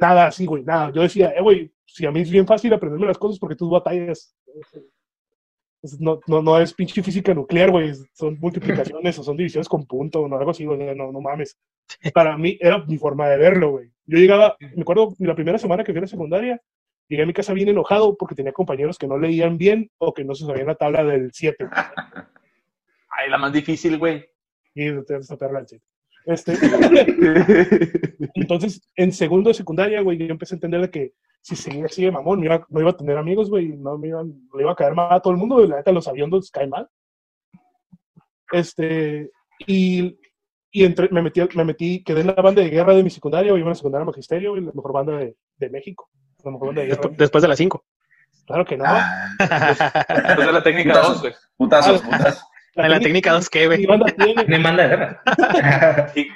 Nada 0.00 0.26
así, 0.26 0.46
güey. 0.46 0.64
Nada. 0.64 0.90
Yo 0.92 1.02
decía, 1.02 1.30
eh, 1.36 1.42
güey, 1.42 1.72
si 1.86 2.06
a 2.06 2.10
mí 2.10 2.20
es 2.20 2.30
bien 2.30 2.46
fácil 2.46 2.72
aprenderme 2.72 3.06
las 3.06 3.18
cosas 3.18 3.38
porque 3.38 3.56
tú 3.56 3.68
batallas. 3.68 4.34
No, 5.98 6.20
no, 6.26 6.42
no 6.42 6.58
es 6.58 6.74
pinche 6.74 7.02
física 7.02 7.34
nuclear, 7.34 7.70
güey. 7.70 7.92
Son 8.12 8.38
multiplicaciones 8.38 9.18
o 9.18 9.22
son 9.22 9.36
divisiones 9.36 9.68
con 9.68 9.86
punto 9.86 10.20
o 10.20 10.28
no, 10.28 10.36
algo 10.36 10.50
así, 10.50 10.64
güey. 10.64 10.94
No, 10.94 11.12
no 11.12 11.20
mames. 11.20 11.58
Para 12.14 12.36
mí 12.36 12.56
era 12.60 12.84
mi 12.84 12.96
forma 12.96 13.28
de 13.28 13.38
verlo, 13.38 13.72
güey. 13.72 13.90
Yo 14.10 14.18
llegaba, 14.18 14.56
me 14.74 14.82
acuerdo, 14.82 15.14
la 15.20 15.36
primera 15.36 15.56
semana 15.56 15.84
que 15.84 15.92
fui 15.92 15.98
a 15.98 16.02
la 16.02 16.06
secundaria, 16.08 16.60
llegué 17.08 17.22
a 17.22 17.26
mi 17.26 17.32
casa 17.32 17.52
bien 17.52 17.68
enojado 17.68 18.16
porque 18.16 18.34
tenía 18.34 18.52
compañeros 18.52 18.98
que 18.98 19.06
no 19.06 19.16
leían 19.16 19.56
bien 19.56 19.88
o 19.98 20.12
que 20.12 20.24
no 20.24 20.34
se 20.34 20.44
sabían 20.46 20.66
la 20.66 20.74
tabla 20.74 21.04
del 21.04 21.30
7. 21.32 21.68
Ay, 23.10 23.30
la 23.30 23.38
más 23.38 23.52
difícil, 23.52 23.98
güey. 23.98 24.24
Y 24.74 24.88
7. 24.88 25.20
Este, 26.26 26.52
entonces, 28.34 28.82
en 28.96 29.12
segundo 29.12 29.50
de 29.50 29.54
secundaria, 29.54 30.00
güey, 30.00 30.18
yo 30.18 30.26
empecé 30.26 30.54
a 30.54 30.56
entender 30.56 30.80
de 30.80 30.90
que 30.90 31.12
si 31.40 31.54
seguía 31.56 31.86
así 31.86 32.04
de 32.04 32.10
mamón, 32.10 32.42
iba- 32.44 32.66
no 32.68 32.80
iba 32.80 32.90
a 32.90 32.96
tener 32.96 33.16
amigos, 33.16 33.48
güey, 33.48 33.68
no 33.68 33.96
me 33.96 34.08
iban, 34.08 34.28
le 34.54 34.62
iba 34.62 34.72
a 34.72 34.76
caer 34.76 34.94
mal 34.94 35.12
a 35.12 35.20
todo 35.20 35.32
el 35.32 35.38
mundo, 35.38 35.64
la 35.66 35.76
neta, 35.76 35.92
los 35.92 36.08
aviondos 36.08 36.50
caen 36.50 36.70
mal. 36.70 36.88
Este, 38.52 39.30
y, 39.66 40.18
y 40.70 40.84
entre, 40.84 41.08
me, 41.10 41.22
metí, 41.22 41.40
me 41.54 41.64
metí, 41.64 42.02
quedé 42.04 42.20
en 42.20 42.28
la 42.28 42.34
banda 42.34 42.62
de 42.62 42.70
guerra 42.70 42.94
de 42.94 43.02
mi 43.02 43.10
secundaria, 43.10 43.50
güey, 43.52 43.60
iba 43.60 43.70
a 43.70 43.72
la 43.72 43.74
secundaria 43.76 44.04
magisterio, 44.04 44.56
y 44.56 44.60
la 44.60 44.72
mejor 44.72 44.92
banda 44.92 45.16
de, 45.18 45.34
de 45.56 45.70
México. 45.70 46.08
La 46.44 46.50
mejor 46.52 46.68
banda 46.68 46.82
de 46.82 46.88
guerra. 46.88 47.02
Despu- 47.02 47.16
después 47.16 47.42
de 47.42 47.48
las 47.48 47.58
5. 47.58 47.84
Claro 48.46 48.64
que 48.64 48.76
no. 48.76 48.84
Ah, 48.86 49.28
Después 49.38 50.46
de 50.46 50.52
la 50.52 50.62
técnica 50.62 51.00
2, 51.00 51.20
güey. 51.20 51.32
putazos, 51.56 52.00
putazos. 52.02 52.42
En 52.76 52.90
la 52.90 53.00
técnica 53.00 53.32
2, 53.32 53.48
¿qué, 53.50 53.60
Mi 53.60 53.66
güey? 53.66 53.86
banda 53.86 54.06
tiene. 54.06 54.44
Me 54.48 54.58
manda 54.58 54.82
de 54.84 54.88
guerra. 54.88 55.22
Y, 56.14 56.26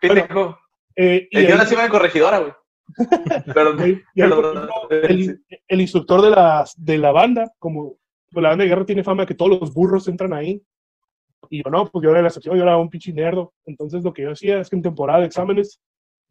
pendejo. 0.00 0.58
eh, 0.96 1.28
y 1.30 1.38
Eh, 1.38 1.48
yo 1.48 1.56
nací 1.56 1.74
en 1.74 1.88
corregidora, 1.90 2.38
güey. 2.38 2.52
Pero, 3.54 3.86
y 3.86 4.02
el, 4.20 5.40
el 5.68 5.80
instructor 5.80 6.20
de 6.22 6.30
la, 6.30 6.64
de 6.76 6.98
la 6.98 7.12
banda, 7.12 7.50
como 7.58 7.94
pues, 8.30 8.42
la 8.42 8.50
banda 8.50 8.64
de 8.64 8.70
guerra 8.70 8.84
tiene 8.86 9.04
fama 9.04 9.22
de 9.22 9.26
que 9.28 9.34
todos 9.34 9.58
los 9.60 9.72
burros 9.72 10.08
entran 10.08 10.32
ahí. 10.32 10.62
Y 11.50 11.62
yo 11.62 11.70
no, 11.70 11.86
pues 11.86 12.02
yo 12.04 12.10
era 12.10 12.22
la 12.22 12.28
excepción, 12.28 12.56
yo 12.56 12.62
era 12.62 12.76
un 12.76 12.88
pinche 12.88 13.12
nerdo. 13.12 13.52
Entonces 13.64 14.02
lo 14.02 14.12
que 14.12 14.22
yo 14.22 14.32
hacía 14.32 14.60
es 14.60 14.70
que 14.70 14.76
en 14.76 14.82
temporada 14.82 15.20
de 15.20 15.26
exámenes, 15.26 15.80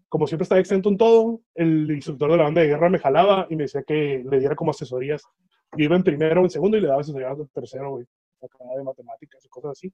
como 0.10 0.28
siempre 0.28 0.44
estaba 0.44 0.60
exento 0.60 0.90
en 0.90 0.98
todo, 0.98 1.42
el 1.56 1.90
instructor 1.92 2.32
de 2.32 2.38
la 2.38 2.44
banda 2.44 2.62
de 2.62 2.68
guerra 2.68 2.90
me 2.90 3.00
jalaba 3.00 3.48
y 3.50 3.56
me 3.56 3.64
decía 3.64 3.84
que 3.84 4.24
le 4.30 4.40
diera 4.40 4.56
como 4.56 4.72
asesorías. 4.72 5.24
Yo 5.78 5.94
en 5.94 6.04
primero 6.04 6.42
en 6.42 6.50
segundo 6.50 6.78
y 6.78 6.82
le 6.82 6.88
daba 6.88 7.02
asesorías 7.02 7.40
en 7.40 7.48
tercero, 7.48 7.92
güey. 7.92 8.06
Acá 8.42 8.58
de 8.76 8.84
matemáticas 8.84 9.46
y 9.46 9.50
cosas 9.50 9.72
así. 9.72 9.94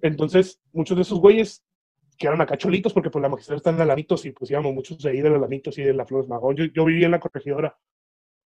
Entonces, 0.00 0.60
muchos 0.72 0.96
de 0.96 1.02
esos 1.02 1.20
güeyes 1.20 1.62
que 2.16 2.26
eran 2.26 2.40
acá 2.40 2.56
cholitos, 2.56 2.92
porque 2.92 3.10
pues 3.10 3.22
la 3.22 3.28
magisteria 3.28 3.56
está 3.56 3.70
en 3.70 3.80
Alamitos 3.80 4.24
y 4.24 4.30
pues 4.30 4.50
íbamos 4.50 4.72
muchos 4.72 4.98
de 4.98 5.10
ahí 5.10 5.20
de 5.20 5.28
Alamitos 5.28 5.76
y 5.78 5.82
de 5.82 5.92
la 5.92 6.06
Flores 6.06 6.28
Magón. 6.28 6.56
Yo, 6.56 6.64
yo 6.66 6.84
vivía 6.84 7.06
en 7.06 7.12
la 7.12 7.20
corregidora 7.20 7.76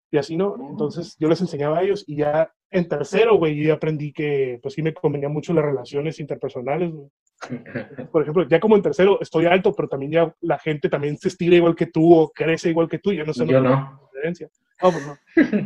y 0.10 0.18
así, 0.18 0.38
¿no? 0.38 0.56
Entonces 0.70 1.16
yo 1.20 1.28
les 1.28 1.42
enseñaba 1.42 1.80
a 1.80 1.84
ellos 1.84 2.04
y 2.08 2.18
ya 2.18 2.52
en 2.70 2.88
tercero, 2.88 3.38
güey, 3.38 3.56
yo 3.56 3.74
aprendí 3.74 4.12
que 4.12 4.60
pues 4.62 4.74
sí 4.74 4.82
me 4.82 4.94
convenían 4.94 5.34
mucho 5.34 5.54
las 5.54 5.66
relaciones 5.66 6.20
interpersonales, 6.20 6.92
güey. 6.92 7.10
Por 8.12 8.24
ejemplo, 8.24 8.48
ya 8.48 8.60
como 8.60 8.76
en 8.76 8.82
tercero 8.82 9.20
estoy 9.22 9.46
alto, 9.46 9.74
pero 9.74 9.88
también 9.88 10.12
ya 10.12 10.36
la 10.42 10.58
gente 10.58 10.90
también 10.90 11.18
se 11.18 11.28
estira 11.28 11.56
igual 11.56 11.76
que 11.76 11.88
tú 11.88 12.14
o 12.14 12.30
crece 12.32 12.70
igual 12.70 12.90
que 12.90 13.00
tú, 13.00 13.14
ya 13.14 13.24
no 13.24 13.34
sé 13.34 13.46
Yo 13.46 13.62
no. 13.62 14.10
diferencia. 14.14 14.50
No, 14.82 14.92
pues 14.92 15.08
no. 15.08 15.18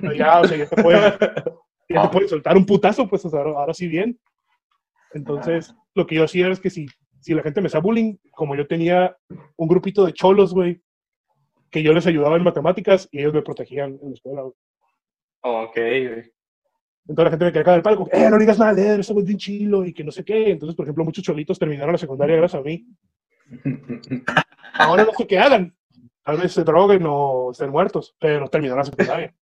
Pero 0.01 0.13
ya, 0.13 0.41
o 0.41 0.47
sea, 0.47 0.57
ya 0.57 0.67
te 0.67 0.81
pueden, 0.81 1.01
ya 1.89 2.01
te 2.01 2.09
pueden 2.11 2.29
soltar 2.29 2.57
un 2.57 2.65
putazo, 2.65 3.07
pues 3.07 3.23
o 3.25 3.29
sea, 3.29 3.39
ahora, 3.39 3.59
ahora 3.59 3.73
sí 3.73 3.87
bien. 3.87 4.19
Entonces, 5.13 5.75
lo 5.93 6.07
que 6.07 6.15
yo 6.15 6.23
hacía 6.23 6.49
es 6.49 6.59
que 6.59 6.69
si, 6.69 6.87
si 7.19 7.33
la 7.33 7.43
gente 7.43 7.61
me 7.61 7.67
hacía 7.67 7.79
bullying, 7.79 8.15
como 8.31 8.55
yo 8.55 8.67
tenía 8.67 9.15
un 9.57 9.67
grupito 9.67 10.05
de 10.05 10.13
cholos, 10.13 10.53
güey, 10.53 10.81
que 11.71 11.81
yo 11.81 11.93
les 11.93 12.05
ayudaba 12.05 12.35
en 12.37 12.43
matemáticas 12.43 13.07
y 13.11 13.19
ellos 13.19 13.33
me 13.33 13.41
protegían 13.41 13.97
en 14.01 14.09
la 14.09 14.13
escuela, 14.13 14.41
güey. 14.41 14.53
Ok, 15.41 15.75
güey. 15.75 16.31
Entonces 17.07 17.23
la 17.25 17.29
gente 17.31 17.45
me 17.45 17.51
quedaba 17.51 17.71
en 17.73 17.77
el 17.77 17.83
palco, 17.83 18.07
eh, 18.11 18.29
no 18.29 18.37
digas 18.37 18.59
nada 18.59 18.73
de 18.75 18.93
él, 18.93 18.99
eso 18.99 19.17
es 19.17 19.25
bien 19.25 19.37
chilo 19.39 19.83
y 19.85 19.93
que 19.93 20.03
no 20.03 20.11
sé 20.11 20.23
qué. 20.23 20.51
Entonces, 20.51 20.75
por 20.75 20.85
ejemplo, 20.85 21.03
muchos 21.03 21.23
cholitos 21.23 21.57
terminaron 21.57 21.93
la 21.93 21.97
secundaria 21.97 22.35
gracias 22.35 22.61
a 22.61 22.63
mí. 22.63 22.85
Ahora 24.73 25.03
no 25.05 25.13
sé 25.13 25.25
qué 25.25 25.39
hagan. 25.39 25.75
Tal 26.23 26.37
vez 26.37 26.51
se 26.51 26.63
droguen 26.63 27.03
o 27.07 27.49
estén 27.51 27.71
muertos, 27.71 28.15
pero 28.19 28.47
terminaron 28.47 28.79
la 28.79 28.85
secundaria. 28.85 29.35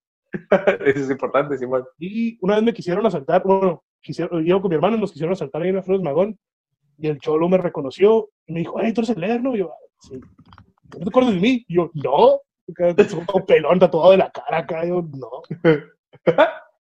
Eso 0.85 0.99
es 1.05 1.09
importante, 1.09 1.57
Simón. 1.57 1.85
Y 1.97 2.37
una 2.41 2.55
vez 2.55 2.63
me 2.63 2.73
quisieron 2.73 3.05
asaltar, 3.05 3.41
bueno, 3.43 3.83
quisieron, 4.01 4.43
yo 4.45 4.61
con 4.61 4.69
mi 4.69 4.75
hermano 4.75 4.97
nos 4.97 5.11
quisieron 5.11 5.33
asaltar 5.33 5.61
ahí 5.61 5.69
en 5.69 5.75
las 5.77 5.85
Flores 5.85 6.03
Magón, 6.03 6.37
y 6.99 7.07
el 7.07 7.19
cholo 7.19 7.49
me 7.49 7.57
reconoció 7.57 8.29
y 8.45 8.53
me 8.53 8.59
dijo, 8.59 8.79
hey, 8.79 8.93
tú 8.93 9.01
eres 9.01 9.09
el 9.11 9.21
leer, 9.21 9.41
¿no? 9.41 9.55
Y 9.55 9.59
yo, 9.59 9.71
"Ah, 9.71 9.77
sí. 10.01 10.19
¿No 10.93 10.99
te 11.03 11.09
acuerdas 11.09 11.33
de 11.33 11.39
mí? 11.39 11.65
Y 11.67 11.75
yo, 11.75 11.91
no. 11.93 12.39
Todo 13.25 13.45
pelón, 13.45 13.79
tatuado 13.79 14.11
de 14.11 14.17
la 14.17 14.29
cara 14.31 14.57
acá, 14.59 14.85
yo, 14.85 15.01
no. 15.01 15.41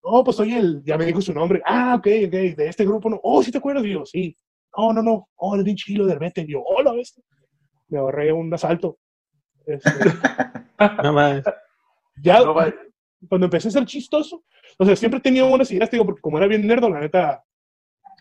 No, 0.05 0.25
pues 0.25 0.37
soy 0.37 0.53
el, 0.55 0.83
ya 0.85 0.99
me 0.99 1.05
dijo 1.07 1.21
su 1.21 1.33
nombre. 1.33 1.63
Ah, 1.65 1.95
ok, 1.97 2.07
ok, 2.27 2.33
de 2.57 2.67
este 2.69 2.85
grupo 2.85 3.09
no. 3.09 3.21
Oh, 3.23 3.41
¿sí 3.41 3.53
te 3.53 3.59
acuerdas? 3.59 3.85
Y 3.85 3.93
yo, 3.93 4.05
sí. 4.05 4.37
No, 4.77 4.93
no, 4.93 5.01
no. 5.01 5.29
Oh, 5.37 5.55
eres 5.55 5.65
bien 5.65 5.77
chilo 5.77 6.05
de 6.07 6.15
repente. 6.15 6.41
Y 6.41 6.49
yo, 6.53 6.61
hola, 6.65 6.91
¿ves? 6.93 7.23
Me 7.89 7.99
ahorré 7.99 8.33
un 8.33 8.53
asalto. 8.53 8.99
Este, 9.65 9.91
No 11.05 11.13
mames. 11.13 11.45
ya, 12.21 12.41
No, 12.41 12.53
cuando 13.29 13.45
empecé 13.47 13.69
a 13.69 13.71
ser 13.71 13.85
chistoso, 13.85 14.43
o 14.77 14.85
sea, 14.85 14.97
siempre 14.97 15.21
tenía 15.21 15.45
buenas 15.45 15.71
ideas, 15.71 15.89
digo, 15.89 16.05
porque 16.05 16.21
como 16.21 16.37
era 16.39 16.49
bien 16.49 16.67
nerdo, 16.67 16.91
la 16.91 16.99
neta, 16.99 17.45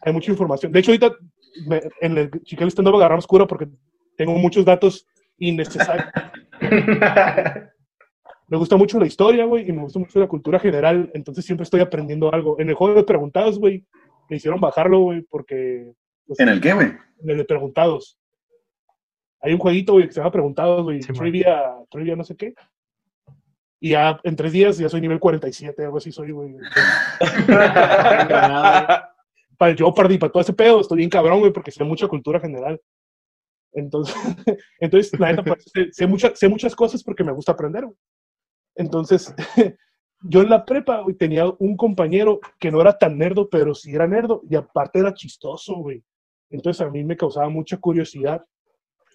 hay 0.04 0.14
mucha 0.14 0.30
información. 0.30 0.72
De 0.72 0.80
hecho, 0.82 0.92
ahorita 0.92 1.16
me- 1.66 1.82
en 2.02 2.16
el 2.20 2.30
Chiquel 2.44 2.68
Stand 2.68 2.90
Up 2.90 2.96
agarramos 2.98 3.26
cura 3.26 3.48
porque 3.48 3.68
tengo 4.16 4.34
muchos 4.34 4.64
datos 4.64 5.08
innecesarios. 5.42 6.08
me 8.48 8.58
gusta 8.58 8.78
mucho 8.78 9.00
la 9.00 9.06
historia, 9.08 9.46
güey, 9.46 9.68
y 9.70 9.72
me 9.74 9.82
gusta 9.82 10.00
mucho 10.00 10.20
la 10.20 10.28
cultura 10.28 10.60
general, 10.60 11.10
entonces 11.14 11.46
siempre 11.46 11.64
estoy 11.64 11.82
aprendiendo 11.82 12.34
algo. 12.34 12.60
En 12.60 12.70
el 12.70 12.76
juego 12.76 12.96
de 12.96 13.04
preguntados, 13.04 13.60
güey, 13.60 13.86
me 14.30 14.38
hicieron 14.38 14.60
bajarlo, 14.62 15.00
güey, 15.00 15.22
porque 15.22 15.92
Pues, 16.28 16.40
¿En 16.40 16.50
el 16.50 16.62
qué, 16.62 16.74
güey? 16.74 16.88
en 17.24 17.30
el 17.30 17.38
de 17.38 17.46
preguntados. 17.46 18.18
Hay 19.42 19.54
un 19.54 19.60
jueguito, 19.60 19.94
güey, 19.94 20.06
que 20.06 20.14
se 20.14 20.20
llama 20.20 20.32
Preguntados, 20.32 20.84
güey, 20.84 21.02
Sí, 21.02 21.12
man. 21.12 21.20
trivia, 21.20 21.74
trivia 21.90 22.16
no 22.16 22.24
sé 22.24 22.36
qué. 22.38 22.54
Y 23.80 23.90
ya 23.92 24.20
en 24.24 24.36
tres 24.36 24.52
días 24.52 24.78
ya 24.78 24.88
soy 24.90 25.02
nivel 25.02 25.20
47, 25.20 25.84
algo 25.84 25.98
así 25.98 26.12
soy, 26.12 26.32
güey. 26.32 26.54
Para 29.58 29.72
el 29.72 29.78
Jeopardy, 29.78 30.18
para 30.18 30.32
todo 30.32 30.42
ese 30.42 30.54
pedo, 30.54 30.82
estoy 30.82 30.98
bien 30.98 31.10
cabrón, 31.10 31.40
güey, 31.40 31.52
porque 31.54 31.72
sé 31.72 31.84
mucha 31.84 32.08
cultura 32.08 32.40
general. 32.40 32.80
Entonces, 33.74 34.16
entonces 34.80 35.20
la 35.20 35.32
neta, 35.32 35.44
pues, 35.44 35.66
sé, 35.92 36.08
mucha- 36.08 36.36
sé 36.36 36.48
muchas 36.50 36.76
cosas 36.76 37.04
porque 37.04 37.24
me 37.24 37.32
gusta 37.32 37.54
aprender, 37.54 37.86
güey. 37.86 37.98
Entonces, 38.76 39.34
yo 40.22 40.42
en 40.42 40.50
la 40.50 40.66
prepa, 40.66 41.02
güey, 41.02 41.16
tenía 41.16 41.46
un 41.60 41.76
compañero 41.78 42.40
que 42.60 42.72
no 42.72 42.82
era 42.82 42.98
tan 42.98 43.18
nerdo, 43.18 43.50
pero 43.50 43.74
sí 43.74 43.94
era 43.94 44.08
nerdo, 44.08 44.42
y 44.50 44.56
aparte 44.56 45.00
era 45.00 45.14
chistoso, 45.14 45.76
güey. 45.76 46.04
Entonces 46.50 46.86
a 46.86 46.90
mí 46.90 47.04
me 47.04 47.18
causaba 47.18 47.50
mucha 47.50 47.78
curiosidad. 47.78 48.44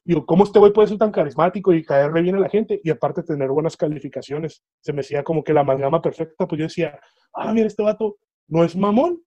Digo, 0.05 0.25
¿cómo 0.25 0.45
este 0.45 0.59
güey 0.59 0.73
puede 0.73 0.89
ser 0.89 0.99
tan 0.99 1.11
carismático 1.11 1.75
y 1.75 1.85
caerle 1.85 2.23
bien 2.23 2.37
a 2.37 2.41
la 2.41 2.49
gente 2.49 2.81
y 2.83 2.91
aparte 2.91 3.23
tener 3.23 3.49
buenas 3.51 3.77
calificaciones? 3.77 4.63
Se 4.81 4.93
me 4.93 5.01
hacía 5.01 5.23
como 5.23 5.43
que 5.43 5.53
la 5.53 5.61
amalgama 5.61 6.01
perfecta, 6.01 6.47
pues 6.47 6.59
yo 6.59 6.65
decía, 6.67 6.99
ah, 7.35 7.53
mira, 7.53 7.67
este 7.67 7.83
vato 7.83 8.17
no 8.47 8.65
es 8.65 8.77
mamón 8.77 9.21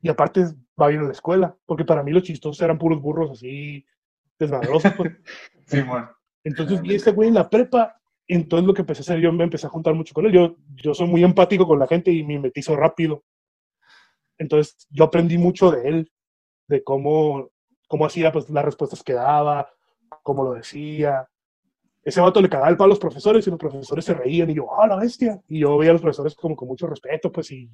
y 0.00 0.08
aparte 0.08 0.44
va 0.80 0.88
bien 0.88 1.00
a 1.00 1.06
la 1.06 1.12
escuela, 1.12 1.56
porque 1.66 1.84
para 1.84 2.02
mí 2.02 2.12
los 2.12 2.22
chistosos 2.22 2.62
eran 2.62 2.78
puros 2.78 3.02
burros 3.02 3.32
así 3.32 3.84
desmadrosos. 4.38 4.92
Pues. 4.96 5.12
Simón. 5.66 6.08
Entonces 6.44 6.80
vi 6.80 6.94
este 6.94 7.10
güey 7.10 7.28
en 7.28 7.34
la 7.34 7.50
prepa, 7.50 8.00
entonces 8.28 8.66
lo 8.66 8.72
que 8.74 8.82
empecé 8.82 9.00
a 9.00 9.02
hacer, 9.02 9.18
yo 9.20 9.32
me 9.32 9.44
empecé 9.44 9.66
a 9.66 9.70
juntar 9.70 9.94
mucho 9.94 10.14
con 10.14 10.26
él. 10.26 10.32
Yo, 10.32 10.56
yo 10.76 10.94
soy 10.94 11.08
muy 11.08 11.24
empático 11.24 11.66
con 11.66 11.78
la 11.78 11.86
gente 11.88 12.10
y 12.12 12.22
me 12.24 12.38
metizo 12.38 12.76
rápido. 12.76 13.24
Entonces 14.38 14.86
yo 14.90 15.04
aprendí 15.04 15.38
mucho 15.38 15.70
de 15.70 15.88
él, 15.88 16.12
de 16.68 16.82
cómo, 16.84 17.50
cómo 17.88 18.06
hacía 18.06 18.30
pues, 18.32 18.48
las 18.50 18.64
respuestas 18.64 19.02
que 19.02 19.12
daba, 19.14 19.68
cómo 20.22 20.44
lo 20.44 20.52
decía. 20.54 21.28
Ese 22.04 22.20
vato 22.20 22.40
le 22.40 22.48
cagaba 22.48 22.68
el 22.70 22.76
palo 22.76 22.86
a 22.86 22.88
los 22.90 22.98
profesores 23.00 23.46
y 23.46 23.50
los 23.50 23.58
profesores 23.58 24.04
se 24.04 24.14
reían 24.14 24.50
y 24.50 24.54
yo, 24.54 24.68
¡ah, 24.80 24.86
la 24.86 24.96
bestia! 24.96 25.40
Y 25.48 25.60
yo 25.60 25.76
veía 25.78 25.90
a 25.90 25.94
los 25.94 26.02
profesores 26.02 26.34
como 26.36 26.54
con 26.54 26.68
mucho 26.68 26.86
respeto, 26.86 27.32
pues, 27.32 27.50
y 27.50 27.68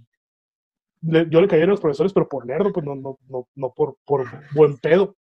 le- 1.02 1.28
yo 1.28 1.40
le 1.40 1.48
caía 1.48 1.64
a 1.64 1.66
los 1.66 1.80
profesores, 1.80 2.12
pero 2.14 2.28
por 2.28 2.46
nerdo, 2.46 2.72
pues 2.72 2.86
no, 2.86 2.94
no, 2.94 3.18
no, 3.28 3.48
no 3.54 3.72
por, 3.74 3.96
por 4.06 4.24
buen 4.54 4.78
pedo. 4.78 5.16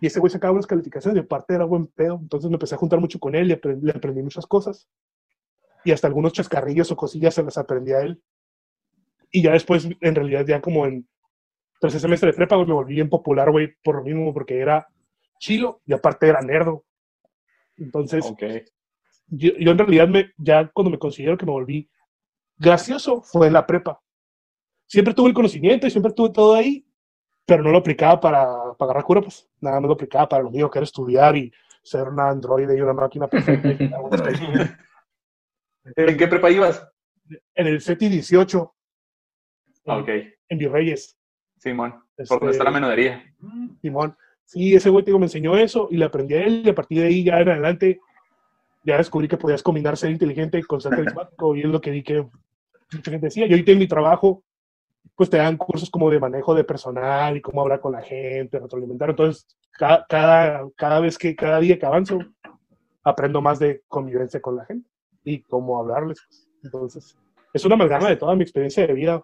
Y 0.00 0.06
ese 0.06 0.18
güey 0.20 0.30
sacaba 0.30 0.52
unas 0.52 0.66
calificaciones 0.66 1.16
y 1.20 1.24
aparte 1.24 1.54
era 1.54 1.64
buen 1.64 1.86
pedo. 1.86 2.18
Entonces 2.20 2.48
me 2.50 2.54
empecé 2.56 2.74
a 2.74 2.78
juntar 2.78 3.00
mucho 3.00 3.18
con 3.18 3.34
él 3.34 3.50
y 3.50 3.54
apre- 3.54 3.78
le 3.80 3.92
aprendí 3.92 4.22
muchas 4.22 4.46
cosas. 4.46 4.88
Y 5.84 5.92
hasta 5.92 6.06
algunos 6.06 6.32
chascarrillos 6.32 6.90
o 6.90 6.96
cosillas 6.96 7.34
se 7.34 7.42
las 7.42 7.58
aprendí 7.58 7.92
a 7.92 8.00
él. 8.00 8.22
Y 9.30 9.42
ya 9.42 9.52
después, 9.52 9.88
en 10.00 10.14
realidad, 10.14 10.44
ya 10.46 10.60
como 10.60 10.86
en 10.86 11.06
tercer 11.80 12.00
semestre 12.00 12.30
de 12.30 12.36
prepa, 12.36 12.56
güey, 12.56 12.66
me 12.68 12.74
volví 12.74 12.94
bien 12.94 13.08
popular, 13.08 13.50
güey, 13.50 13.74
por 13.82 13.96
lo 13.96 14.02
mismo, 14.02 14.32
porque 14.34 14.58
era 14.58 14.86
chilo 15.38 15.80
y 15.86 15.92
aparte 15.92 16.28
era 16.28 16.40
nerdo. 16.42 16.84
Entonces, 17.76 18.24
Ok. 18.26 18.42
yo, 19.28 19.52
yo 19.58 19.70
en 19.70 19.78
realidad, 19.78 20.08
me, 20.08 20.32
ya 20.38 20.68
cuando 20.72 20.90
me 20.90 20.98
considero 20.98 21.38
que 21.38 21.46
me 21.46 21.52
volví 21.52 21.88
gracioso, 22.58 23.22
fue 23.22 23.46
en 23.46 23.54
la 23.54 23.66
prepa. 23.66 24.00
Siempre 24.86 25.14
tuve 25.14 25.28
el 25.28 25.34
conocimiento 25.34 25.86
y 25.86 25.90
siempre 25.90 26.12
tuve 26.12 26.30
todo 26.30 26.54
ahí, 26.54 26.84
pero 27.50 27.64
no 27.64 27.72
lo 27.72 27.78
aplicaba 27.78 28.20
para, 28.20 28.46
para 28.78 28.92
agarrar 28.92 29.02
cura, 29.02 29.20
pues 29.22 29.50
nada 29.60 29.80
más 29.80 29.88
lo 29.88 29.94
aplicaba 29.94 30.28
para 30.28 30.44
lo 30.44 30.52
mío, 30.52 30.70
que 30.70 30.78
era 30.78 30.84
estudiar 30.84 31.36
y 31.36 31.52
ser 31.82 32.06
una 32.08 32.28
androide 32.28 32.78
y 32.78 32.80
una 32.80 32.92
máquina 32.92 33.26
perfecta. 33.26 33.72
y. 33.72 33.76
¿En 35.96 36.16
qué 36.16 36.28
prepa 36.28 36.48
ibas? 36.48 36.86
en 37.56 37.66
el 37.66 37.80
CETI 37.80 38.08
18, 38.08 38.74
Ah, 39.86 39.96
Ok. 39.98 40.08
en 40.48 40.58
Virreyes. 40.58 41.18
Simón. 41.58 41.94
Este, 42.16 42.28
Por 42.32 42.38
donde 42.38 42.52
está 42.52 42.62
la 42.62 42.70
menodería. 42.70 43.24
Simón. 43.82 44.16
Sí, 44.44 44.72
ese 44.76 44.88
güey 44.90 45.04
digo, 45.04 45.18
me 45.18 45.26
enseñó 45.26 45.56
eso 45.56 45.88
y 45.90 45.96
le 45.96 46.04
aprendí 46.04 46.34
a 46.34 46.44
él 46.44 46.62
y 46.64 46.68
a 46.70 46.74
partir 46.76 47.00
de 47.00 47.06
ahí 47.08 47.24
ya 47.24 47.40
en 47.40 47.48
adelante 47.48 48.00
ya 48.84 48.96
descubrí 48.96 49.26
que 49.26 49.36
podías 49.36 49.62
combinar 49.64 49.96
ser 49.96 50.10
inteligente 50.12 50.62
con 50.62 50.80
ser 50.80 50.92
carismático 50.94 51.56
y 51.56 51.60
es 51.62 51.66
lo 51.66 51.80
que 51.80 51.90
vi 51.90 52.04
que 52.04 52.22
mucha 52.92 53.10
gente 53.10 53.26
decía. 53.26 53.46
Yo 53.46 53.54
ahorita 53.54 53.72
en 53.72 53.78
mi 53.78 53.88
trabajo 53.88 54.44
pues 55.20 55.28
te 55.28 55.36
dan 55.36 55.58
cursos 55.58 55.90
como 55.90 56.08
de 56.10 56.18
manejo 56.18 56.54
de 56.54 56.64
personal 56.64 57.36
y 57.36 57.42
cómo 57.42 57.60
hablar 57.60 57.78
con 57.82 57.92
la 57.92 58.00
gente, 58.00 58.58
retroalimentar. 58.58 59.10
Entonces, 59.10 59.46
cada, 59.70 60.06
cada, 60.08 60.66
cada 60.74 60.98
vez 60.98 61.18
que, 61.18 61.36
cada 61.36 61.60
día 61.60 61.78
que 61.78 61.84
avanzo, 61.84 62.20
aprendo 63.04 63.42
más 63.42 63.58
de 63.58 63.82
convivencia 63.86 64.40
con 64.40 64.56
la 64.56 64.64
gente 64.64 64.88
y 65.22 65.42
cómo 65.42 65.78
hablarles. 65.78 66.26
Entonces, 66.64 67.18
es 67.52 67.64
una 67.66 67.74
amalgama 67.74 68.08
de 68.08 68.16
toda 68.16 68.34
mi 68.34 68.44
experiencia 68.44 68.86
de 68.86 68.94
vida. 68.94 69.22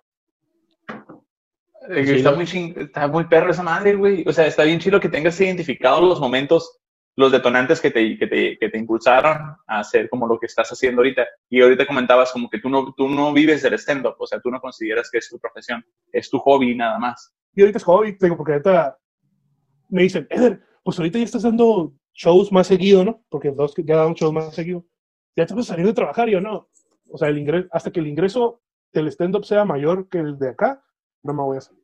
Eh, 1.89 2.05
Sí, 2.07 2.17
está, 2.17 2.33
muy 2.33 2.45
ching- 2.45 2.77
está 2.77 3.09
muy 3.09 3.25
perro 3.25 3.51
esa 3.53 3.63
madre, 3.63 3.95
güey. 3.95 4.23
O 4.29 4.33
sea, 4.35 4.47
está 4.47 4.65
bien 4.65 4.79
chido 4.81 5.01
que 5.01 5.09
tengas 5.09 5.41
identificados 5.41 6.03
los 6.03 6.21
momentos, 6.21 6.79
los 7.17 7.33
detonantes 7.33 7.81
que 7.81 7.91
te, 7.91 8.19
que 8.19 8.27
te, 8.27 8.59
que 8.59 8.69
te 8.69 8.79
impulsaron 8.79 9.57
a 9.67 9.81
hacer 9.81 10.09
como 10.11 10.27
lo 10.27 10.39
que 10.39 10.47
estás 10.47 10.69
haciendo 10.71 11.01
ahorita. 11.01 11.27
Y 11.49 11.63
ahorita 11.63 11.87
comentabas 11.87 12.31
como 12.31 12.49
que 12.49 12.59
tú 12.59 12.69
no, 12.69 12.93
tú 12.95 13.09
no 13.09 13.33
vives 13.33 13.63
del 13.63 13.75
stand-up, 13.75 14.17
o 14.19 14.27
sea, 14.27 14.39
tú 14.41 14.51
no 14.51 14.61
consideras 14.61 15.11
que 15.11 15.19
es 15.19 15.29
tu 15.29 15.39
profesión, 15.39 15.85
es 16.13 16.29
tu 16.29 16.39
hobby 16.39 16.75
nada 16.75 16.99
más. 16.99 17.35
Y 17.55 17.63
ahorita 17.63 17.79
es 17.79 17.85
hobby, 17.85 18.17
digo, 18.21 18.37
porque 18.37 18.53
ahorita 18.53 18.99
me 19.89 20.03
dicen, 20.03 20.27
Eder, 20.29 20.61
pues 20.85 20.99
ahorita 20.99 21.19
ya 21.19 21.25
estás 21.25 21.43
dando 21.43 21.95
shows 22.13 22.53
más 22.53 22.67
seguido, 22.67 23.03
¿no? 23.03 23.25
Porque 23.31 23.51
dos 23.51 23.75
ya 23.77 23.97
dan 23.97 24.13
shows 24.13 24.33
más 24.33 24.55
seguido. 24.55 24.85
Ya 25.35 25.47
te 25.47 25.55
vas 25.55 25.67
a 25.67 25.73
salir 25.73 25.87
de 25.87 25.95
trabajar, 25.95 26.29
y 26.29 26.33
yo 26.33 26.41
no. 26.41 26.69
O 27.11 27.17
sea, 27.19 27.29
el 27.29 27.39
ingreso, 27.39 27.69
hasta 27.73 27.91
que 27.91 28.01
el 28.01 28.09
ingreso 28.09 28.61
del 28.93 29.09
stand-up 29.09 29.45
sea 29.45 29.65
mayor 29.65 30.09
que 30.09 30.19
el 30.19 30.39
de 30.39 30.51
acá, 30.51 30.83
no 31.23 31.33
me 31.33 31.43
voy 31.43 31.57
a 31.57 31.61
salir. 31.63 31.83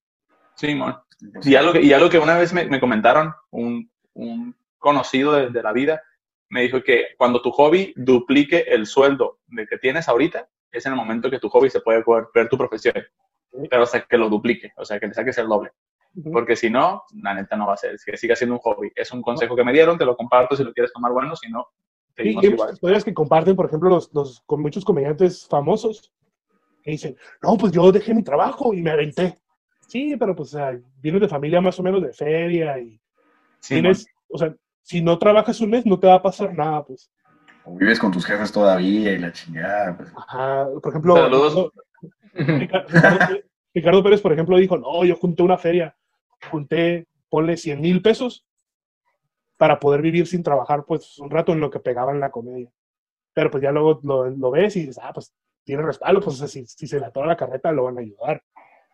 Sí, 0.56 0.74
mon. 0.74 0.94
Y 1.42 1.54
algo 1.54 1.72
que, 1.72 1.80
y 1.80 1.92
algo 1.92 2.10
que 2.10 2.18
una 2.18 2.36
vez 2.36 2.52
me, 2.52 2.66
me 2.66 2.80
comentaron, 2.80 3.32
un, 3.50 3.90
un 4.14 4.54
conocido 4.82 5.32
de, 5.32 5.48
de 5.48 5.62
la 5.62 5.72
vida, 5.72 6.02
me 6.50 6.60
dijo 6.60 6.82
que 6.82 7.14
cuando 7.16 7.40
tu 7.40 7.50
hobby 7.50 7.94
duplique 7.96 8.66
el 8.68 8.84
sueldo 8.84 9.38
de 9.46 9.66
que 9.66 9.78
tienes 9.78 10.06
ahorita, 10.06 10.46
es 10.70 10.84
en 10.84 10.92
el 10.92 10.98
momento 10.98 11.30
que 11.30 11.38
tu 11.38 11.48
hobby 11.48 11.70
se 11.70 11.80
puede 11.80 12.04
ver 12.34 12.48
tu 12.48 12.58
profesión. 12.58 12.94
Pero 13.70 13.82
hasta 13.82 14.02
que 14.02 14.18
lo 14.18 14.28
duplique, 14.28 14.72
o 14.76 14.84
sea, 14.84 15.00
que 15.00 15.06
le 15.06 15.14
saques 15.14 15.38
el 15.38 15.48
doble. 15.48 15.70
Porque 16.30 16.56
si 16.56 16.68
no, 16.68 17.04
la 17.22 17.34
neta 17.34 17.56
no 17.56 17.66
va 17.66 17.74
a 17.74 17.78
ser, 17.78 17.96
que 18.04 18.16
siga 18.16 18.36
siendo 18.36 18.56
un 18.56 18.60
hobby. 18.60 18.92
Es 18.94 19.12
un 19.12 19.22
consejo 19.22 19.56
que 19.56 19.64
me 19.64 19.72
dieron, 19.72 19.96
te 19.96 20.04
lo 20.04 20.16
comparto 20.16 20.54
si 20.54 20.64
lo 20.64 20.74
quieres 20.74 20.92
tomar 20.92 21.12
bueno, 21.12 21.34
si 21.36 21.50
no, 21.50 21.68
seguimos 22.14 22.44
igual. 22.44 22.74
historias 22.74 23.04
que 23.04 23.14
comparten, 23.14 23.56
por 23.56 23.66
ejemplo, 23.66 23.88
los, 23.88 24.12
los, 24.12 24.42
con 24.44 24.60
muchos 24.60 24.84
comediantes 24.84 25.46
famosos 25.48 26.12
que 26.82 26.90
dicen, 26.90 27.16
no, 27.42 27.56
pues 27.56 27.72
yo 27.72 27.90
dejé 27.92 28.12
mi 28.12 28.22
trabajo 28.22 28.74
y 28.74 28.82
me 28.82 28.90
aventé. 28.90 29.38
Sí, 29.86 30.16
pero 30.18 30.34
pues 30.34 30.54
o 30.54 30.58
sea, 30.58 30.78
vienes 31.00 31.20
de 31.22 31.28
familia 31.28 31.60
más 31.60 31.78
o 31.78 31.82
menos 31.82 32.02
de 32.02 32.12
feria 32.12 32.78
y 32.78 33.00
Sí, 33.60 33.74
tienes, 33.74 34.06
o 34.28 34.36
sea, 34.36 34.54
si 34.82 35.00
no 35.02 35.18
trabajas 35.18 35.60
un 35.60 35.70
mes 35.70 35.86
no 35.86 35.98
te 35.98 36.06
va 36.06 36.14
a 36.14 36.22
pasar 36.22 36.54
nada, 36.54 36.84
pues. 36.84 37.10
O 37.64 37.76
vives 37.76 37.98
con 38.00 38.10
tus 38.10 38.26
jefes 38.26 38.50
todavía 38.52 39.12
y 39.12 39.18
la 39.18 39.32
chingada. 39.32 39.96
Pues. 39.96 40.12
Ajá, 40.16 40.66
por 40.82 40.90
ejemplo, 40.92 41.14
Saludos. 41.16 41.70
Ricardo, 42.34 42.88
Ricardo 42.88 43.18
Pérez- 43.18 43.44
Ricardo 43.74 44.02
Pérez, 44.02 44.20
por 44.20 44.32
ejemplo, 44.32 44.56
dijo, 44.56 44.76
no, 44.76 45.04
yo 45.04 45.16
junté 45.16 45.42
una 45.42 45.56
feria, 45.58 45.96
junté, 46.50 47.06
ponle 47.28 47.56
100 47.56 47.80
mil 47.80 48.02
pesos 48.02 48.44
para 49.56 49.78
poder 49.78 50.02
vivir 50.02 50.26
sin 50.26 50.42
trabajar, 50.42 50.84
pues, 50.86 51.18
un 51.18 51.30
rato 51.30 51.52
en 51.52 51.60
lo 51.60 51.70
que 51.70 51.78
pegaba 51.80 52.10
en 52.12 52.20
la 52.20 52.30
comedia. 52.30 52.70
Pero 53.34 53.50
pues 53.50 53.62
ya 53.62 53.70
luego 53.70 54.00
lo, 54.02 54.28
lo 54.28 54.50
ves 54.50 54.76
y 54.76 54.80
dices, 54.80 54.98
ah, 55.00 55.12
pues, 55.14 55.32
tiene 55.64 55.82
respaldo, 55.82 56.20
pues, 56.20 56.34
o 56.36 56.38
sea, 56.40 56.48
si, 56.48 56.66
si 56.66 56.86
se 56.86 56.98
le 56.98 57.06
atora 57.06 57.28
la 57.28 57.36
carreta, 57.36 57.70
lo 57.72 57.84
van 57.84 57.98
a 57.98 58.00
ayudar. 58.00 58.42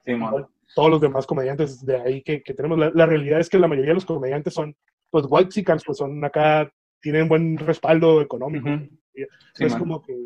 Sí, 0.05 0.45
todos 0.75 0.91
los 0.91 1.01
demás 1.01 1.27
comediantes 1.27 1.85
de 1.85 1.97
ahí 2.01 2.23
que, 2.23 2.43
que 2.43 2.55
tenemos, 2.55 2.79
la, 2.79 2.91
la 2.95 3.07
realidad 3.07 3.41
es 3.41 3.49
que 3.49 3.59
la 3.59 3.69
mayoría 3.69 3.91
de 3.91 3.95
los 3.95 4.05
comediantes 4.05 4.55
son, 4.55 4.77
pues, 5.11 5.25
white 5.29 5.63
pues, 5.85 5.97
son 5.99 6.25
acá, 6.25 6.71
tienen 7.01 7.29
buen 7.29 7.57
respaldo 7.59 8.21
económico. 8.21 8.69
Sí, 9.15 9.65
es 9.65 9.73
como 9.79 10.03
que 10.03 10.17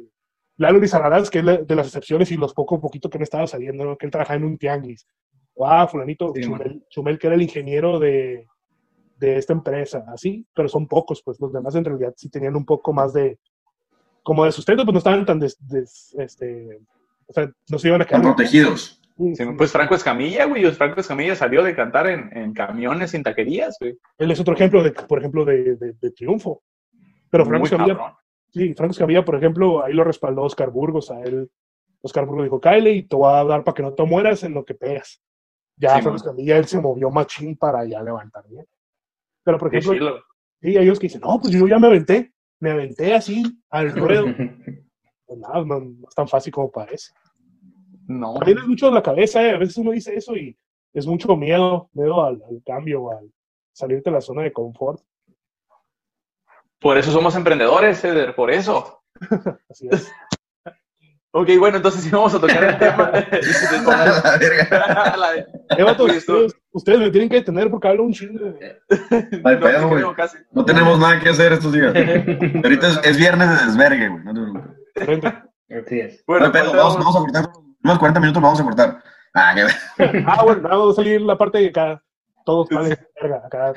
Lalo 0.59 0.79
Lizarraraz, 0.79 1.31
que 1.31 1.39
es 1.39 1.45
la- 1.45 1.57
de 1.59 1.75
las 1.75 1.87
excepciones 1.87 2.31
y 2.31 2.37
los 2.37 2.53
poco 2.55 2.81
poquito 2.81 3.09
que 3.09 3.18
han 3.18 3.23
estado 3.23 3.47
saliendo, 3.47 3.85
¿no? 3.85 3.97
que 3.97 4.07
él 4.07 4.12
trabajaba 4.12 4.37
en 4.39 4.45
un 4.45 4.59
tianguis. 4.59 5.07
O, 5.55 5.66
ah, 5.66 5.87
fulanito, 5.87 6.33
Sí, 6.35 6.41
Chumel, 6.43 6.85
Chumel, 6.91 7.18
que 7.18 7.27
era 7.27 7.37
el 7.37 7.43
ingeniero 7.43 7.99
de, 7.99 8.47
de 9.18 9.37
esta 9.37 9.53
empresa, 9.53 10.05
así, 10.09 10.47
pero 10.55 10.68
son 10.68 10.87
pocos, 10.87 11.23
pues 11.23 11.39
los 11.41 11.53
demás 11.53 11.75
en 11.75 11.85
realidad 11.85 12.12
sí 12.16 12.29
tenían 12.29 12.57
un 12.57 12.64
poco 12.64 12.93
más 12.93 13.12
de, 13.12 13.39
como 14.23 14.45
de 14.45 14.53
sustento, 14.53 14.85
pues 14.85 14.93
no 14.93 14.99
estaban 14.99 15.25
tan, 15.27 15.39
des, 15.41 15.57
des- 15.66 16.14
este, 16.18 16.79
o 17.27 17.33
sea, 17.33 17.51
no 17.68 17.79
se 17.79 17.89
iban 17.89 18.03
a 18.03 18.05
quedar. 18.07 18.23
protegidos. 18.23 19.02
Sí, 19.35 19.45
pues 19.57 19.73
Franco 19.73 19.95
Escamilla, 19.95 20.45
güey, 20.47 20.64
Franco 20.73 21.01
Escamilla 21.01 21.35
salió 21.37 21.62
de 21.62 21.75
cantar 21.75 22.07
en, 22.09 22.31
en 22.37 22.53
camiones, 22.53 23.14
en 23.14 23.23
taquerías, 23.23 23.77
güey. 23.81 23.99
Él 24.18 24.31
es 24.31 24.41
otro 24.41 24.55
ejemplo, 24.55 24.83
de, 24.83 24.93
por 24.93 25.18
ejemplo, 25.18 25.45
de, 25.45 25.77
de- 25.77 25.93
de 25.95 26.11
triunfo. 26.11 26.62
Pero 27.31 27.45
Franco 27.45 27.61
Muy 27.61 27.66
Escamilla, 27.66 27.97
cabrón. 27.97 28.16
Sí, 28.53 28.75
Franco 28.75 28.93
Escamilla, 28.93 29.25
por 29.25 29.37
ejemplo, 29.37 29.85
ahí 29.85 29.93
lo 29.93 30.05
respaldó 30.05 30.43
Oscar 30.43 30.70
Burgos. 30.70 31.11
A 31.11 31.20
él, 31.23 31.51
Oscar 32.03 32.27
Burgos 32.27 32.45
dijo, 32.45 32.61
Kyle, 32.61 32.89
y 32.89 33.03
te 33.05 33.16
voy 33.16 33.33
a 33.33 33.45
dar 33.45 33.64
para 33.64 33.75
que 33.75 33.83
no 33.83 33.93
te 33.95 34.05
mueras 34.05 34.43
en 34.43 34.55
lo 34.55 34.64
que 34.64 34.75
pegas. 34.75 35.23
Ya 35.77 35.97
Sí, 35.97 36.03
Franco. 36.03 36.16
Escamilla, 36.16 36.59
él 36.59 36.66
se 36.66 36.81
movió 36.81 37.11
machín 37.11 37.57
para 37.57 37.85
ya 37.87 38.03
levantar 38.03 38.45
bien. 38.49 38.66
Pero, 39.45 39.59
por 39.59 39.75
ejemplo, 39.75 40.20
sí, 40.61 40.68
hay 40.77 40.85
ellos 40.85 40.99
que 40.99 41.07
dicen, 41.07 41.20
no, 41.23 41.41
pues 41.41 41.53
yo 41.53 41.66
ya 41.66 41.79
me 41.79 41.87
aventé. 41.87 42.33
Me 42.61 42.70
aventé 42.70 43.14
así, 43.14 43.43
al 43.70 43.93
ruedo. 43.93 44.27
Pues 45.25 45.41
nada, 45.41 45.64
no, 45.64 45.81
no 45.81 46.09
es 46.09 46.14
tan 46.14 46.29
fácil 46.29 46.53
como 46.53 46.70
parece. 46.70 47.11
No. 48.07 48.35
También 48.35 48.59
es 48.59 48.67
mucho 48.67 48.87
de 48.87 48.93
la 48.93 49.03
cabeza, 49.03 49.43
¿eh? 49.43 49.53
A 49.55 49.59
veces 49.59 49.77
uno 49.77 49.91
dice 49.93 50.15
eso 50.17 50.37
y 50.37 50.57
es 50.93 51.07
mucho 51.07 51.37
miedo, 51.37 51.89
miedo 51.93 52.25
al, 52.25 52.43
al 52.49 52.63
cambio, 52.67 53.11
al 53.11 53.31
salirte 53.73 54.11
de 54.11 54.15
la 54.15 54.21
zona 54.21 54.43
de 54.43 54.53
confort. 54.53 55.01
Por 56.81 56.99
eso 56.99 57.13
somos 57.13 57.35
emprendedores, 57.37 58.03
Eder, 58.05 58.35
por 58.35 58.51
eso. 58.51 59.03
Así 59.71 59.89
es. 59.91 60.11
Ok, 61.35 61.49
bueno, 61.59 61.79
entonces 61.79 62.03
sí 62.03 62.11
vamos 62.11 62.35
a 62.35 62.41
tocar 62.41 62.63
el 62.63 62.79
tema. 62.79 63.11
La 64.23 64.37
verga. 64.39 65.17
La- 65.79 65.85
vato, 65.85 66.05
Oye, 66.05 66.17
esto- 66.19 66.33
ustedes, 66.45 66.63
ustedes 66.73 66.99
me 66.99 67.11
tienen 67.11 67.31
que 67.31 67.37
detener 67.37 67.71
porque 67.71 67.89
hablo 67.89 68.05
un 68.05 68.13
chingo. 68.13 68.39
güey. 68.51 68.53
No 69.31 69.61
pedo, 69.61 69.81
no 69.81 69.89
güey. 69.89 70.03
creo 70.03 70.15
casi. 70.15 70.37
No 70.51 70.65
tenemos 70.67 70.99
nada 70.99 71.19
que 71.21 71.31
hacer 71.31 71.53
estos 71.55 71.73
días. 71.73 71.95
Ahorita 71.95 72.89
es, 72.89 73.01
es 73.05 73.17
viernes 73.17 73.49
de 73.49 73.65
desvergue, 73.67 74.09
güey. 74.09 74.25
No 74.25 74.35
te 74.35 75.05
preocupes. 75.05 75.33
Así 75.87 76.01
es. 76.01 76.17
No 76.19 76.23
Bueno, 76.27 76.53
pedo, 76.53 76.65
pues, 76.65 76.77
vamos, 76.77 76.97
vamos 76.99 77.17
a 77.17 77.19
cortar. 77.21 77.49
Unos 77.85 77.99
40 77.99 78.20
minutos 78.20 78.43
vamos 78.43 78.61
a 78.61 78.64
cortar. 78.64 79.03
Ah, 79.35 79.55
que 79.55 79.66
Ah, 80.26 80.43
bueno, 80.45 80.62
nada, 80.62 80.76
va 80.76 80.91
a 80.91 80.95
salir 80.95 81.20
la 81.22 81.37
parte 81.39 81.59
de 81.59 81.68
acá. 81.68 82.03
Todos 82.45 82.68
valen 82.70 82.99
verga. 83.20 83.43
Acá. 83.47 83.72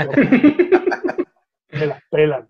Me 1.71 1.85
la 1.85 2.01
pelan. 2.09 2.47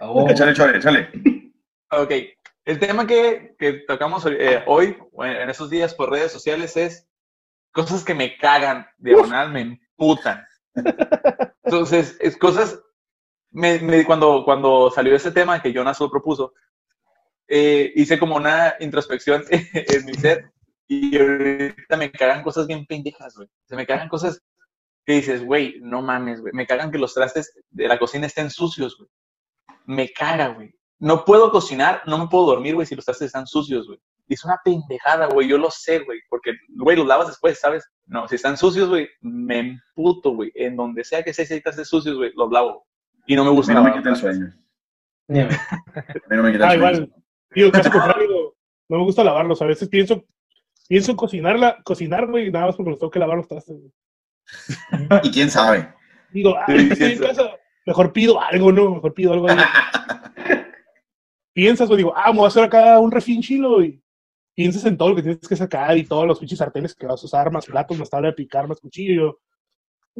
Oh, 0.00 0.28
Échale, 0.28 0.52
échale, 0.52 0.78
échale. 0.78 1.10
Ok, 1.90 2.12
el 2.64 2.78
tema 2.78 3.06
que, 3.06 3.54
que 3.58 3.84
tocamos 3.86 4.26
eh, 4.26 4.62
hoy, 4.66 4.96
en 5.20 5.48
esos 5.48 5.70
días 5.70 5.94
por 5.94 6.10
redes 6.10 6.32
sociales, 6.32 6.76
es 6.76 7.08
cosas 7.72 8.04
que 8.04 8.14
me 8.14 8.36
cagan, 8.36 8.86
diagonal, 8.98 9.50
me 9.52 9.60
emputan. 9.62 10.44
Entonces, 11.64 12.16
es 12.20 12.36
cosas, 12.36 12.80
me, 13.50 13.78
me- 13.78 14.04
cuando, 14.04 14.42
cuando 14.44 14.90
salió 14.90 15.14
ese 15.14 15.30
tema 15.30 15.62
que 15.62 15.72
Jonas 15.72 16.00
lo 16.00 16.10
propuso, 16.10 16.52
eh, 17.48 17.92
hice 17.96 18.18
como 18.18 18.36
una 18.36 18.74
introspección 18.80 19.44
en 19.50 20.04
mi 20.04 20.14
ser 20.14 20.50
y 20.86 21.18
ahorita 21.18 21.96
me 21.96 22.10
cagan 22.10 22.42
cosas 22.42 22.66
bien 22.66 22.86
pendejas, 22.86 23.34
güey. 23.36 23.48
Se 23.66 23.76
me 23.76 23.86
cagan 23.86 24.08
cosas 24.08 24.40
que 25.04 25.14
dices, 25.14 25.44
güey, 25.44 25.80
no 25.80 26.02
mames, 26.02 26.40
güey. 26.40 26.52
Me 26.54 26.66
cagan 26.66 26.90
que 26.90 26.98
los 26.98 27.14
trastes 27.14 27.52
de 27.70 27.88
la 27.88 27.98
cocina 27.98 28.26
estén 28.26 28.50
sucios, 28.50 28.96
güey. 28.96 29.08
Me 29.86 30.10
caga, 30.12 30.48
güey. 30.48 30.74
No 30.98 31.24
puedo 31.24 31.50
cocinar, 31.50 32.02
no 32.06 32.18
me 32.18 32.26
puedo 32.28 32.46
dormir, 32.46 32.74
güey, 32.74 32.86
si 32.86 32.94
los 32.94 33.04
trastes 33.04 33.26
están 33.26 33.46
sucios, 33.46 33.86
güey. 33.86 33.98
Y 34.26 34.34
es 34.34 34.44
una 34.44 34.58
pendejada, 34.62 35.26
güey. 35.28 35.48
Yo 35.48 35.56
lo 35.56 35.70
sé, 35.70 36.00
güey. 36.00 36.20
Porque, 36.28 36.52
güey, 36.76 36.96
los 36.96 37.06
lavas 37.06 37.28
después, 37.28 37.58
¿sabes? 37.58 37.86
No, 38.06 38.28
si 38.28 38.34
están 38.34 38.58
sucios, 38.58 38.88
güey, 38.90 39.08
me 39.22 39.58
emputo, 39.60 40.32
güey. 40.34 40.52
En 40.54 40.76
donde 40.76 41.04
sea 41.04 41.22
que 41.22 41.32
sea, 41.32 41.46
si 41.46 41.54
hay 41.54 41.62
trastes 41.62 41.88
sucios, 41.88 42.16
güey, 42.16 42.32
los 42.34 42.50
lavo. 42.50 42.86
Y 43.26 43.36
no 43.36 43.44
me 43.44 43.50
A 43.50 43.52
gusta 43.54 43.72
mí 43.72 43.76
no 43.78 43.84
me 43.84 43.90
quita 43.96 44.10
el 44.10 44.20
trastes. 44.20 44.36
sueño. 44.36 44.54
ni- 45.28 45.40
A 45.40 45.48
mí 45.48 46.36
no 46.36 46.42
me 46.42 46.52
quita 46.52 46.72
el 46.74 46.80
sueño. 46.80 47.08
Digo, 47.54 47.70
casi 47.70 47.90
contrario. 47.90 48.54
No 48.88 48.98
me 48.98 49.04
gusta 49.04 49.24
lavarlos. 49.24 49.60
A 49.62 49.66
veces 49.66 49.88
pienso, 49.88 50.24
pienso 50.88 51.16
cocinar, 51.16 51.82
cocinar, 51.84 52.26
güey, 52.26 52.50
nada 52.50 52.66
más 52.66 52.76
porque 52.76 52.90
los 52.90 52.98
tengo 52.98 53.10
que 53.10 53.18
lavar 53.18 53.36
los 53.36 53.48
trastes. 53.48 53.76
güey. 53.76 53.92
Y 55.24 55.30
quién 55.30 55.50
sabe. 55.50 55.92
Digo, 56.30 56.54
ah, 56.56 56.64
Sí, 56.66 56.88
estoy 56.90 57.12
en 57.12 57.18
casa. 57.18 57.50
Mejor 57.86 58.12
pido 58.12 58.40
algo, 58.40 58.72
¿no? 58.72 58.94
Mejor 58.94 59.14
pido 59.14 59.32
algo. 59.32 59.48
ahí. 59.48 59.56
Piensas, 61.52 61.88
güey, 61.88 61.98
digo, 61.98 62.12
ah, 62.14 62.30
me 62.32 62.38
voy 62.38 62.44
a 62.44 62.48
hacer 62.48 62.64
acá 62.64 62.98
un 63.00 63.10
refín 63.10 63.42
chilo 63.42 63.82
y 63.82 64.00
piensas 64.54 64.84
en 64.84 64.96
todo 64.96 65.10
lo 65.10 65.16
que 65.16 65.22
tienes 65.22 65.48
que 65.48 65.56
sacar 65.56 65.96
y 65.96 66.04
todos 66.04 66.26
los 66.26 66.38
pinches 66.38 66.58
sartenes 66.58 66.94
que 66.94 67.06
vas 67.06 67.22
a 67.22 67.26
usar, 67.26 67.50
más 67.50 67.66
platos, 67.66 67.98
más 67.98 68.10
tabla 68.10 68.28
de 68.28 68.34
picar, 68.34 68.68
más 68.68 68.80
cuchillo. 68.80 69.40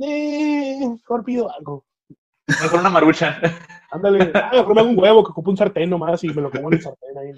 Eh, 0.00 0.78
mejor 0.80 1.24
pido 1.24 1.52
algo. 1.52 1.84
Mejor 2.48 2.80
una 2.80 2.90
marucha. 2.90 3.38
Ándale, 3.90 4.30
ah, 4.34 4.50
mejor 4.52 4.74
me 4.74 4.80
hago 4.80 4.90
un 4.90 4.98
huevo 4.98 5.24
que 5.24 5.30
ocupo 5.30 5.50
un 5.50 5.56
sartén 5.56 5.88
nomás 5.88 6.22
y 6.22 6.28
me 6.28 6.42
lo 6.42 6.50
pongo 6.50 6.68
en 6.68 6.74
el 6.74 6.82
sartén 6.82 7.18
ahí. 7.18 7.32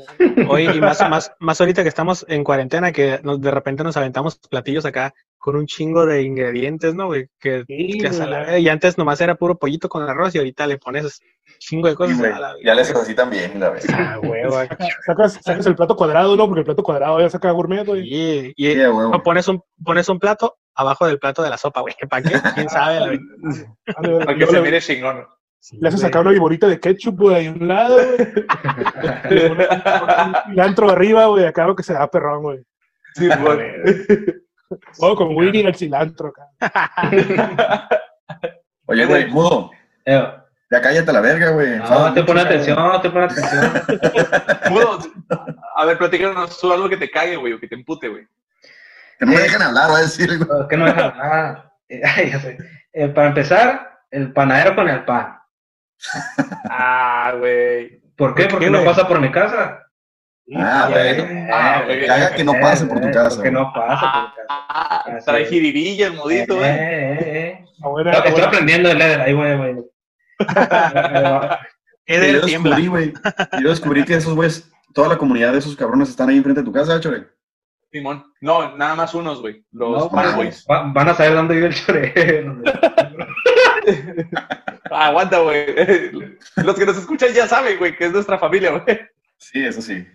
¿no? 0.45 0.51
Oye, 0.51 0.75
y 0.75 0.81
más, 0.81 1.01
más, 1.09 1.33
más 1.39 1.61
ahorita 1.61 1.83
que 1.83 1.89
estamos 1.89 2.25
en 2.29 2.43
cuarentena, 2.43 2.91
que 2.91 3.21
nos, 3.23 3.41
de 3.41 3.51
repente 3.51 3.85
nos 3.85 3.97
aventamos 3.97 4.39
platillos 4.39 4.85
acá 4.85 5.15
con 5.41 5.57
un 5.57 5.65
chingo 5.67 6.05
de 6.05 6.23
ingredientes, 6.23 6.95
¿no, 6.95 7.07
güey? 7.07 7.29
Que, 7.41 7.65
Sí, 7.67 7.99
que 7.99 8.09
hasta 8.09 8.27
la- 8.27 8.45
güey. 8.45 8.63
y 8.63 8.69
antes 8.69 8.99
nomás 8.99 9.21
era 9.23 9.37
puro 9.37 9.57
pollito 9.59 9.89
con 9.89 10.03
arroz 10.09 10.35
y 10.35 10.39
ahorita 10.39 10.67
le 10.67 10.77
pones 10.77 11.19
chingo 11.59 11.87
de 11.89 11.95
Sí, 11.95 11.97
cosas. 11.97 12.19
güey. 12.19 12.31
a 12.31 12.39
la- 12.39 12.55
Ya 12.63 12.75
les 12.75 12.95
así 12.95 13.15
también, 13.15 13.59
la 13.59 13.71
verdad. 13.71 13.89
Ah, 13.99 14.19
huevo. 14.23 14.51
Sacas, 15.07 15.41
sacas 15.43 15.67
el 15.67 15.75
plato 15.77 15.97
cuadrado, 15.97 16.37
¿no? 16.37 16.47
Porque 16.47 16.61
el 16.61 16.67
plato 16.67 16.83
cuadrado 16.83 17.19
ya 17.21 17.31
saca 17.31 17.51
gourmet, 17.53 17.87
güey. 17.87 18.03
Y, 18.07 18.53
Sí, 18.57 18.77
pones 19.25 19.49
un, 19.49 19.63
pones 19.83 20.09
un 20.11 20.19
plato 20.19 20.59
abajo 20.75 21.07
del 21.07 21.19
plato 21.19 21.43
de 21.43 21.49
la 21.51 21.57
sopa, 21.57 21.81
güey. 21.81 21.95
¿Para 22.09 22.23
qué? 22.23 22.35
¿Quién 22.55 22.69
sabe? 22.69 23.01
La- 23.01 23.19
Ándale, 23.97 24.25
Para 24.27 24.39
que 24.39 24.47
se 24.47 24.61
mire 24.61 24.81
chingón. 24.81 25.25
Sí, 25.59 25.79
Le 25.81 25.89
haces 25.89 26.01
güey. 26.01 26.09
sacar 26.11 26.23
una 26.23 26.31
viborita 26.33 26.67
de 26.69 26.79
ketchup, 26.81 27.19
güey, 27.19 27.37
ahí 27.37 27.47
a 27.47 27.53
un 27.53 27.67
lado, 27.69 27.97
güey. 27.97 28.29
Le 29.31 29.57
cilantro 30.51 30.91
arriba, 30.91 31.27
güey, 31.27 31.45
acá 31.47 31.67
lo 31.67 31.75
que 31.77 31.83
se 31.83 31.93
da 31.95 32.11
perrón, 32.11 32.43
güey. 32.43 32.59
Sí, 33.15 33.29
güey. 33.43 33.61
O 34.99 35.17
con 35.17 35.35
Winnie 35.37 35.67
el 35.67 35.75
cilantro. 35.75 36.33
Oye, 38.87 39.07
güey, 39.07 39.27
mudo. 39.29 39.71
Eh, 40.05 40.33
Ya 40.71 40.81
cállate 40.81 41.11
a 41.11 41.15
la 41.15 41.21
verga, 41.21 41.51
güey. 41.51 41.79
No, 41.79 42.15
te 42.15 42.23
pone 42.23 42.41
atención, 42.43 42.77
no 42.77 43.01
te 43.01 43.11
pone 43.11 43.25
atención. 43.27 43.73
Mudo, 44.71 44.99
a 45.77 45.85
ver, 45.85 45.99
platícanos 45.99 46.59
tú 46.61 46.73
algo 46.73 46.89
que 46.89 46.97
te 46.97 47.11
cague, 47.11 47.37
güey, 47.37 47.53
o 47.55 47.61
que 47.61 47.67
te 47.69 47.75
empute, 47.75 48.09
güey. 48.09 48.27
Que 49.19 49.27
no 49.27 49.33
me 49.33 49.41
dejan 49.41 49.63
hablar, 49.63 49.91
va 49.91 49.99
a 49.99 50.03
decir, 50.03 50.39
güey. 50.39 50.69
que 50.69 50.77
no 50.77 50.85
deja 50.87 51.13
nada. 51.13 51.67
Eh, 51.93 52.03
ay, 52.05 52.31
ya 52.31 52.39
sé. 52.39 52.57
Eh, 52.93 53.09
para 53.09 53.27
empezar, 53.27 53.99
el 54.13 54.33
panadero 54.33 54.77
con 54.77 54.89
el 54.89 55.05
pan. 55.05 55.41
Ah, 56.71 57.35
güey. 57.37 58.01
¿Por 58.15 58.33
qué? 58.37 58.45
¿Por 58.45 58.53
Porque 58.53 58.67
qué, 58.67 58.71
no 58.71 58.79
güey? 58.79 58.89
pasa 58.89 59.09
por 59.09 59.21
mi 59.21 59.33
casa. 59.33 59.89
Ah, 60.57 60.89
Ya, 60.89 60.89
bueno. 60.91 61.23
Eh, 61.25 61.49
Ah, 61.53 61.85
eh. 61.89 62.01
Que 62.01 62.11
haga 62.11 62.35
que 62.35 62.45
no 62.45 62.53
pase 62.61 62.87
por 62.87 63.01
tu 63.01 63.09
eh, 63.09 63.13
casa. 63.13 63.37
Porque 63.37 63.51
güey. 63.51 63.63
no 63.63 63.73
pasa 63.73 64.01
por 64.01 64.23
mi 64.23 64.29
casa. 64.37 64.45
Ah, 64.49 65.19
trae 65.25 65.45
jiribilla 65.47 66.07
el 66.09 66.15
modito, 66.15 66.55
Eh, 66.55 66.59
güey. 66.59 66.71
eh, 66.71 67.19
eh. 67.21 67.65
Ah, 67.83 68.13
No, 68.17 68.23
que 68.23 68.29
estoy 68.29 68.45
aprendiendo 68.45 68.91
el 68.91 68.99
leather. 68.99 69.21
Ahí 69.21 69.35
Que 72.07 72.19
del 72.19 72.41
yo 72.41 72.47
descubrí, 72.47 72.87
güey. 72.89 73.13
Yo 73.63 73.69
descubrí 73.69 74.05
que 74.05 74.15
esos 74.15 74.35
güeyes, 74.35 74.71
toda 74.95 75.09
la 75.09 75.19
comunidad 75.19 75.53
de 75.53 75.59
esos 75.59 75.77
cabrones 75.77 76.09
están 76.09 76.29
ahí 76.29 76.37
enfrente 76.39 76.61
de 76.63 76.65
tu 76.65 76.73
casa, 76.73 76.99
chore. 77.01 77.29
Simón. 77.93 78.25
No, 78.41 78.77
nada 78.77 78.95
más 78.95 79.15
unos, 79.15 79.41
güey. 79.41 79.65
Los 79.73 79.91
No, 80.05 80.11
va- 80.11 80.85
van 80.93 81.09
a 81.09 81.15
saber 81.15 81.35
dónde 81.35 81.55
vive 81.55 81.67
el 81.69 81.75
chore. 81.75 82.45
Ah, 84.91 85.07
aguanta, 85.09 85.39
güey. 85.41 85.67
Los 86.57 86.77
que 86.79 86.87
nos 86.87 86.97
escuchan 86.99 87.31
ya 87.33 87.47
saben, 87.47 87.79
güey, 87.79 87.97
que 87.97 88.07
es 88.07 88.13
nuestra 88.13 88.39
familia, 88.39 88.71
güey. 88.73 89.01
Sí, 89.39 89.65
eso 89.65 89.81
sí. 89.83 90.07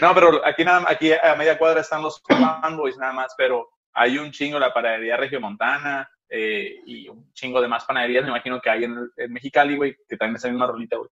No, 0.00 0.14
pero 0.14 0.44
aquí 0.46 0.64
nada, 0.64 0.84
aquí 0.88 1.12
a 1.12 1.34
media 1.36 1.56
cuadra 1.58 1.80
están 1.80 2.02
los 2.02 2.20
fanboys 2.22 2.96
nada 2.98 3.12
más, 3.12 3.34
pero 3.36 3.68
hay 3.94 4.18
un 4.18 4.30
chingo 4.30 4.58
la 4.58 4.72
panadería 4.72 5.16
Regiomontana 5.16 6.08
eh, 6.28 6.80
y 6.86 7.08
un 7.08 7.32
chingo 7.32 7.60
de 7.60 7.68
más 7.68 7.84
panaderías, 7.84 8.22
me 8.24 8.30
imagino 8.30 8.60
que 8.60 8.70
hay 8.70 8.84
en, 8.84 9.10
en 9.16 9.32
Mexicali, 9.32 9.76
güey, 9.76 9.96
que 10.08 10.16
también 10.16 10.36
es 10.36 10.44
la 10.44 10.50
misma 10.50 10.66
rolita, 10.66 10.96
güey. 10.96 11.10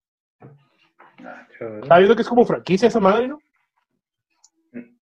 Está 1.82 1.96
viendo 1.98 2.14
que 2.16 2.22
es 2.22 2.28
como 2.28 2.44
franquicia 2.44 2.88
esa 2.88 3.00
madre, 3.00 3.28
¿no? 3.28 3.38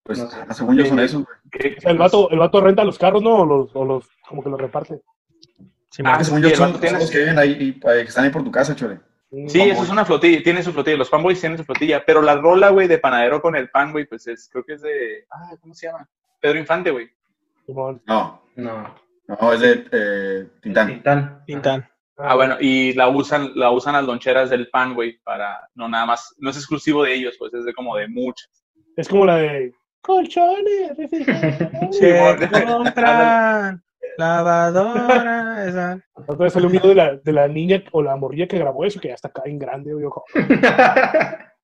Pues, 0.03 0.19
No 0.19 0.31
sé. 0.31 0.37
ah, 0.47 0.55
según 0.55 0.77
yo 0.77 0.85
son 0.87 1.01
esos, 1.01 1.25
güey. 1.25 1.37
Que- 1.51 1.75
O 1.79 1.81
sea, 1.81 1.91
el 1.93 1.99
vato, 1.99 2.31
el 2.31 2.39
vato 2.39 2.61
renta 2.61 2.85
los 2.85 2.99
carros, 2.99 3.23
¿no? 3.23 3.37
O 3.39 3.47
los, 3.47 3.75
o 3.75 3.85
los 3.85 4.05
como 4.29 4.43
que 4.43 4.51
los 4.51 4.61
reparte. 4.61 5.01
Sí, 5.91 6.03
Ah, 6.05 6.23
según 6.23 6.43
yo 6.43 6.51
son, 6.51 6.73
los 6.73 7.11
que 7.11 7.19
viven 7.19 7.39
ahí, 7.39 7.51
y, 7.59 7.69
eh, 7.71 7.81
que 7.83 8.01
están 8.03 8.25
ahí 8.25 8.31
por 8.31 8.45
tu 8.45 8.51
casa, 8.51 8.77
chore. 8.77 9.01
Sí, 9.49 9.59
Fanboy. 9.59 9.71
eso 9.71 9.83
es 9.83 9.91
una 9.91 10.05
flotilla, 10.05 10.43
tiene 10.43 10.63
su 10.63 10.73
flotilla, 10.73 10.97
los 10.97 11.11
fanboys 11.11 11.41
tienen 11.41 11.59
su 11.59 11.65
flotilla, 11.65 12.05
pero 12.07 12.23
la 12.23 12.37
rola, 12.37 12.71
güey, 12.71 12.89
de 12.89 12.99
panadero 12.99 13.41
con 13.43 13.57
el 13.57 13.71
pan, 13.71 13.93
güey, 13.93 14.07
pues 14.07 14.27
es, 14.27 14.49
creo 14.51 14.65
que 14.65 14.75
es 14.75 14.83
de, 14.83 15.27
ah, 15.31 15.51
¿cómo 15.61 15.75
se 15.75 15.87
llama? 15.87 16.09
Pedro 16.41 16.59
Infante, 16.59 16.91
güey. 16.91 17.09
No, 17.67 18.01
No. 18.57 18.95
no, 19.27 19.53
es 19.53 19.61
de 19.61 19.87
eh, 19.93 20.49
Tintán. 20.61 20.89
Tintán. 20.89 21.43
Pintan. 21.47 21.89
Ah, 22.17 22.37
bueno, 22.37 22.57
y 22.61 22.93
la 22.93 23.09
usan, 23.09 23.51
la 23.57 23.71
usan 23.73 23.95
las 23.95 24.05
loncheras 24.05 24.51
del 24.51 24.69
pan, 24.69 24.95
güey, 24.95 25.19
para, 25.25 25.69
no 25.75 25.89
nada 25.89 26.07
más, 26.07 26.35
no 26.39 26.51
es 26.51 26.57
exclusivo 26.57 27.03
de 27.03 27.15
ellos, 27.15 27.35
pues 27.39 27.53
es 27.55 27.65
de 27.65 27.75
como 27.75 27.97
de 27.97 28.07
muchas. 28.07 28.49
Es 28.97 29.09
como 29.09 29.27
la 29.27 29.37
de 29.37 29.73
colchones, 30.01 30.97
refrigeradores. 30.97 31.97
Se 31.99 32.65
compran 32.67 33.83
lavadora. 34.17 35.65
Esa. 35.67 36.01
Otra 36.15 36.45
vez 36.45 36.53
salió 36.53 36.67
un 36.69 36.73
video 36.73 36.89
de 36.91 36.95
la, 36.95 37.17
de 37.17 37.33
la 37.33 37.49
niña 37.49 37.83
o 37.93 38.03
la 38.03 38.17
morrilla 38.17 38.47
que 38.47 38.59
grabó 38.59 38.85
eso, 38.85 39.01
que 39.01 39.09
ya 39.09 39.15
está 39.15 39.29
acá 39.29 39.43
en 39.47 39.59
grande, 39.59 39.93
güey. 39.93 40.05
ojo. 40.05 40.25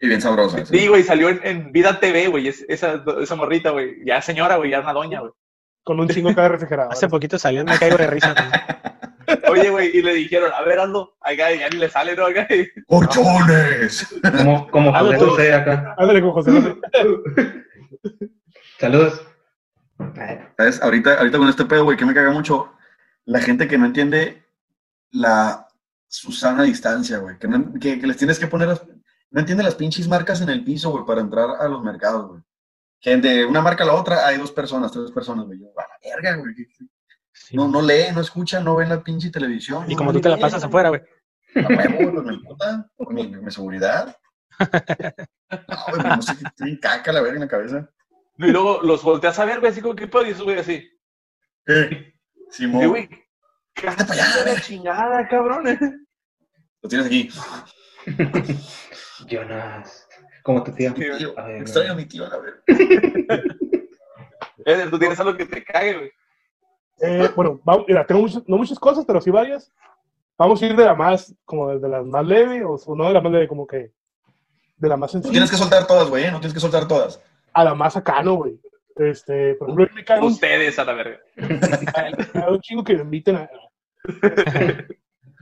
Y 0.02 0.08
bien 0.08 0.22
sabrosa. 0.22 0.64
Sí, 0.64 0.88
güey, 0.88 1.02
salió 1.02 1.28
en, 1.28 1.40
en 1.44 1.72
Vida 1.72 2.00
TV, 2.00 2.28
güey, 2.28 2.48
es- 2.48 2.64
esa, 2.70 3.04
esa 3.20 3.34
morrita, 3.36 3.68
güey, 3.68 3.96
ya 4.06 4.16
es 4.16 4.24
señora, 4.24 4.56
güey, 4.56 4.70
ya 4.70 4.78
es 4.78 4.84
una 4.84 4.94
doña, 4.94 5.20
güey. 5.20 5.32
Con 5.84 6.00
un 6.00 6.08
chingo 6.08 6.34
cada 6.34 6.48
refrigerador. 6.48 6.90
Hace 6.94 7.06
poquito 7.06 7.38
salió, 7.38 7.62
me 7.66 7.78
caigo 7.78 7.98
de 7.98 8.06
risa. 8.06 8.34
Oye, 9.50 9.68
güey, 9.68 9.90
y 9.94 10.00
le 10.00 10.14
dijeron, 10.14 10.52
a 10.54 10.62
ver, 10.62 10.78
hazlo, 10.80 11.16
acá, 11.20 11.52
ya 11.52 11.68
ni 11.68 11.76
le 11.76 11.90
sale, 11.90 12.16
¿no? 12.16 12.24
Acá, 12.24 12.48
¡Colchones! 12.86 14.08
Como, 14.70 14.90
José. 14.90 15.16
José 15.18 15.52
acá. 15.52 15.94
Ándale 15.98 16.22
con 16.22 16.30
José 16.32 16.50
José. 16.52 16.74
Saludos. 18.78 19.22
¿Sabes? 20.56 20.82
Ahorita, 20.82 21.14
ahorita 21.18 21.38
con 21.38 21.48
este 21.48 21.64
pedo, 21.64 21.84
güey, 21.84 21.96
que 21.96 22.04
me 22.06 22.14
caga 22.14 22.30
mucho, 22.30 22.72
la 23.24 23.40
gente 23.40 23.68
que 23.68 23.78
no 23.78 23.86
entiende 23.86 24.44
la 25.12 25.66
Susana 26.08 26.62
distancia, 26.64 27.18
güey, 27.18 27.38
que, 27.38 27.46
no- 27.48 27.72
que, 27.80 28.00
que 28.00 28.06
les 28.06 28.16
tienes 28.16 28.38
que 28.38 28.46
poner 28.46 28.68
las, 28.68 28.82
no 29.30 29.40
entiende 29.40 29.62
las 29.64 29.74
pinches 29.76 30.08
marcas 30.08 30.40
en 30.40 30.48
el 30.48 30.64
piso, 30.64 30.90
güey, 30.90 31.04
para 31.04 31.20
entrar 31.20 31.48
a 31.60 31.68
los 31.68 31.82
mercados, 31.82 32.28
güey. 32.28 32.42
Que 33.00 33.16
de 33.16 33.44
una 33.46 33.62
marca 33.62 33.84
a 33.84 33.86
la 33.86 33.94
otra 33.94 34.26
hay 34.26 34.36
dos 34.36 34.52
personas, 34.52 34.92
tres 34.92 35.10
personas, 35.10 35.46
güey. 35.46 35.58
Yo, 35.60 35.66
"Ah, 35.78 35.84
verga, 36.04 36.36
güey. 36.36 36.54
Sí. 37.32 37.56
No, 37.56 37.66
no 37.68 37.80
lee, 37.80 38.06
no 38.12 38.20
escucha, 38.20 38.60
no 38.60 38.76
ve 38.76 38.86
la 38.86 39.02
pinche 39.02 39.30
televisión. 39.30 39.84
Y 39.88 39.94
no 39.94 39.98
como 39.98 40.12
tú 40.12 40.20
te 40.20 40.28
la 40.28 40.36
pasas 40.36 40.62
afuera, 40.64 40.90
güey. 40.90 41.00
A 41.56 41.68
huevo, 41.68 42.12
pues 42.12 42.24
me 42.26 42.84
con 42.96 43.14
mi, 43.14 43.26
mi 43.28 43.50
seguridad. 43.50 44.16
No, 45.50 45.76
güey, 45.88 46.02
no 46.04 46.22
sé 46.22 46.36
qué 46.36 46.44
tiene 46.56 46.78
caca 46.78 47.10
la 47.12 47.20
verga 47.22 47.34
en 47.36 47.40
la 47.40 47.48
cabeza. 47.48 47.90
Y 48.42 48.50
luego 48.52 48.80
los 48.82 49.02
volteas 49.02 49.38
a 49.38 49.44
ver, 49.44 49.60
güey, 49.60 49.70
así 49.70 49.82
como, 49.82 49.94
¿qué 49.94 50.06
pedo? 50.08 50.26
Y 50.26 50.30
esos 50.30 50.44
güey 50.44 50.58
así. 50.58 50.88
¿Qué? 51.66 52.14
Simón, 52.50 52.80
Sí, 52.82 52.86
güey. 52.88 53.08
Hazte 53.86 54.04
para 54.04 54.24
allá, 54.24 54.44
la 54.54 54.60
chingada, 54.60 55.28
cabrón. 55.28 55.64
lo 56.82 56.88
tienes 56.88 57.06
aquí. 57.06 57.28
Jonas. 59.28 60.08
Como 60.42 60.62
tu 60.64 60.72
tía. 60.72 60.94
Tío, 60.94 61.38
A 61.38 61.44
ver, 61.44 61.60
extraño 61.60 61.92
a 61.92 61.94
mi 61.94 62.06
tío, 62.06 62.24
a 62.24 62.38
ver. 62.38 62.62
Eder, 64.64 64.90
tú 64.90 64.98
tienes 64.98 65.20
algo 65.20 65.36
que 65.36 65.44
te 65.44 65.62
cague, 65.62 65.94
güey. 65.98 66.12
Eh, 67.02 67.30
bueno, 67.36 67.60
vamos, 67.64 67.84
mira, 67.88 68.06
tengo 68.06 68.22
muchas, 68.22 68.42
no 68.46 68.56
muchas 68.56 68.78
cosas, 68.78 69.04
pero 69.06 69.20
sí 69.20 69.30
varias. 69.30 69.70
Vamos 70.38 70.62
a 70.62 70.66
ir 70.66 70.76
de 70.76 70.84
la 70.84 70.94
más, 70.94 71.34
como 71.44 71.68
de 71.78 71.88
la 71.88 72.02
más 72.02 72.26
leve, 72.26 72.64
o, 72.64 72.72
o 72.74 72.96
no 72.96 73.06
de 73.06 73.12
la 73.14 73.20
más 73.20 73.32
leve, 73.32 73.48
como 73.48 73.66
que 73.66 73.92
de 74.76 74.88
la 74.88 74.96
más 74.96 75.10
No 75.10 75.12
sencilla 75.20 75.32
tienes 75.32 75.50
que 75.50 75.56
soltar 75.56 75.86
todas, 75.86 76.08
güey, 76.08 76.24
¿eh? 76.24 76.30
no 76.30 76.40
tienes 76.40 76.54
que 76.54 76.60
soltar 76.60 76.88
todas. 76.88 77.20
A 77.52 77.64
la 77.64 77.74
más 77.74 77.96
acá, 77.96 78.22
¿no, 78.22 78.34
güey? 78.34 78.60
Este, 78.96 79.54
por 79.54 79.68
ejemplo, 79.68 79.88
me 79.94 80.04
cae 80.04 80.20
un, 80.20 80.26
Ustedes 80.26 80.78
a 80.78 80.84
la 80.84 80.92
verga. 80.92 81.18
me 81.36 81.86
cae 81.86 82.12
un 82.50 82.60
chingo 82.60 82.84
que 82.84 82.96
me 82.96 83.02
inviten 83.02 83.36
a... 83.36 83.50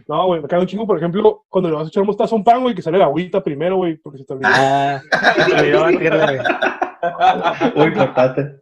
No, 0.09 0.27
güey, 0.27 0.41
me 0.41 0.49
cae 0.49 0.59
un 0.59 0.67
chingo, 0.67 0.87
por 0.87 0.97
ejemplo, 0.97 1.45
cuando 1.51 1.69
le 1.69 1.77
vas 1.77 1.85
a 1.85 1.89
echar 1.89 2.03
mostaza 2.03 2.35
a 2.35 2.39
un 2.39 2.43
pan, 2.43 2.63
güey, 2.63 2.75
que 2.75 2.81
sale 2.81 2.97
la 2.97 3.05
agüita 3.05 3.45
primero, 3.45 3.77
güey, 3.77 3.99
porque 3.99 4.17
se 4.17 4.25
te 4.25 4.33
olvidó. 4.33 4.49
Ah, 4.51 5.03
se 5.37 5.55
me 5.55 5.61
olvidó 5.61 5.83
güey. 5.83 5.99
Muy 7.77 7.89
importante. 7.89 8.59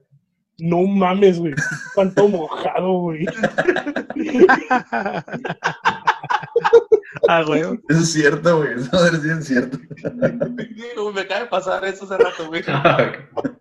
No 0.59 0.83
mames, 0.83 1.39
güey. 1.39 1.55
Pan 1.95 2.13
todo 2.13 2.29
mojado, 2.29 2.99
güey. 2.99 3.27
Ah, 7.29 7.43
güey. 7.43 7.61
Eso 7.61 7.79
es 7.89 8.13
cierto, 8.13 8.59
güey. 8.59 8.75
Eso 8.75 8.91
sí 9.23 9.29
es 9.31 9.47
cierto. 9.47 9.79
Me 11.15 11.21
acaba 11.23 11.41
de 11.41 11.47
pasar 11.47 11.85
eso 11.85 12.05
hace 12.05 12.19
rato, 12.19 12.47
güey. 12.49 12.63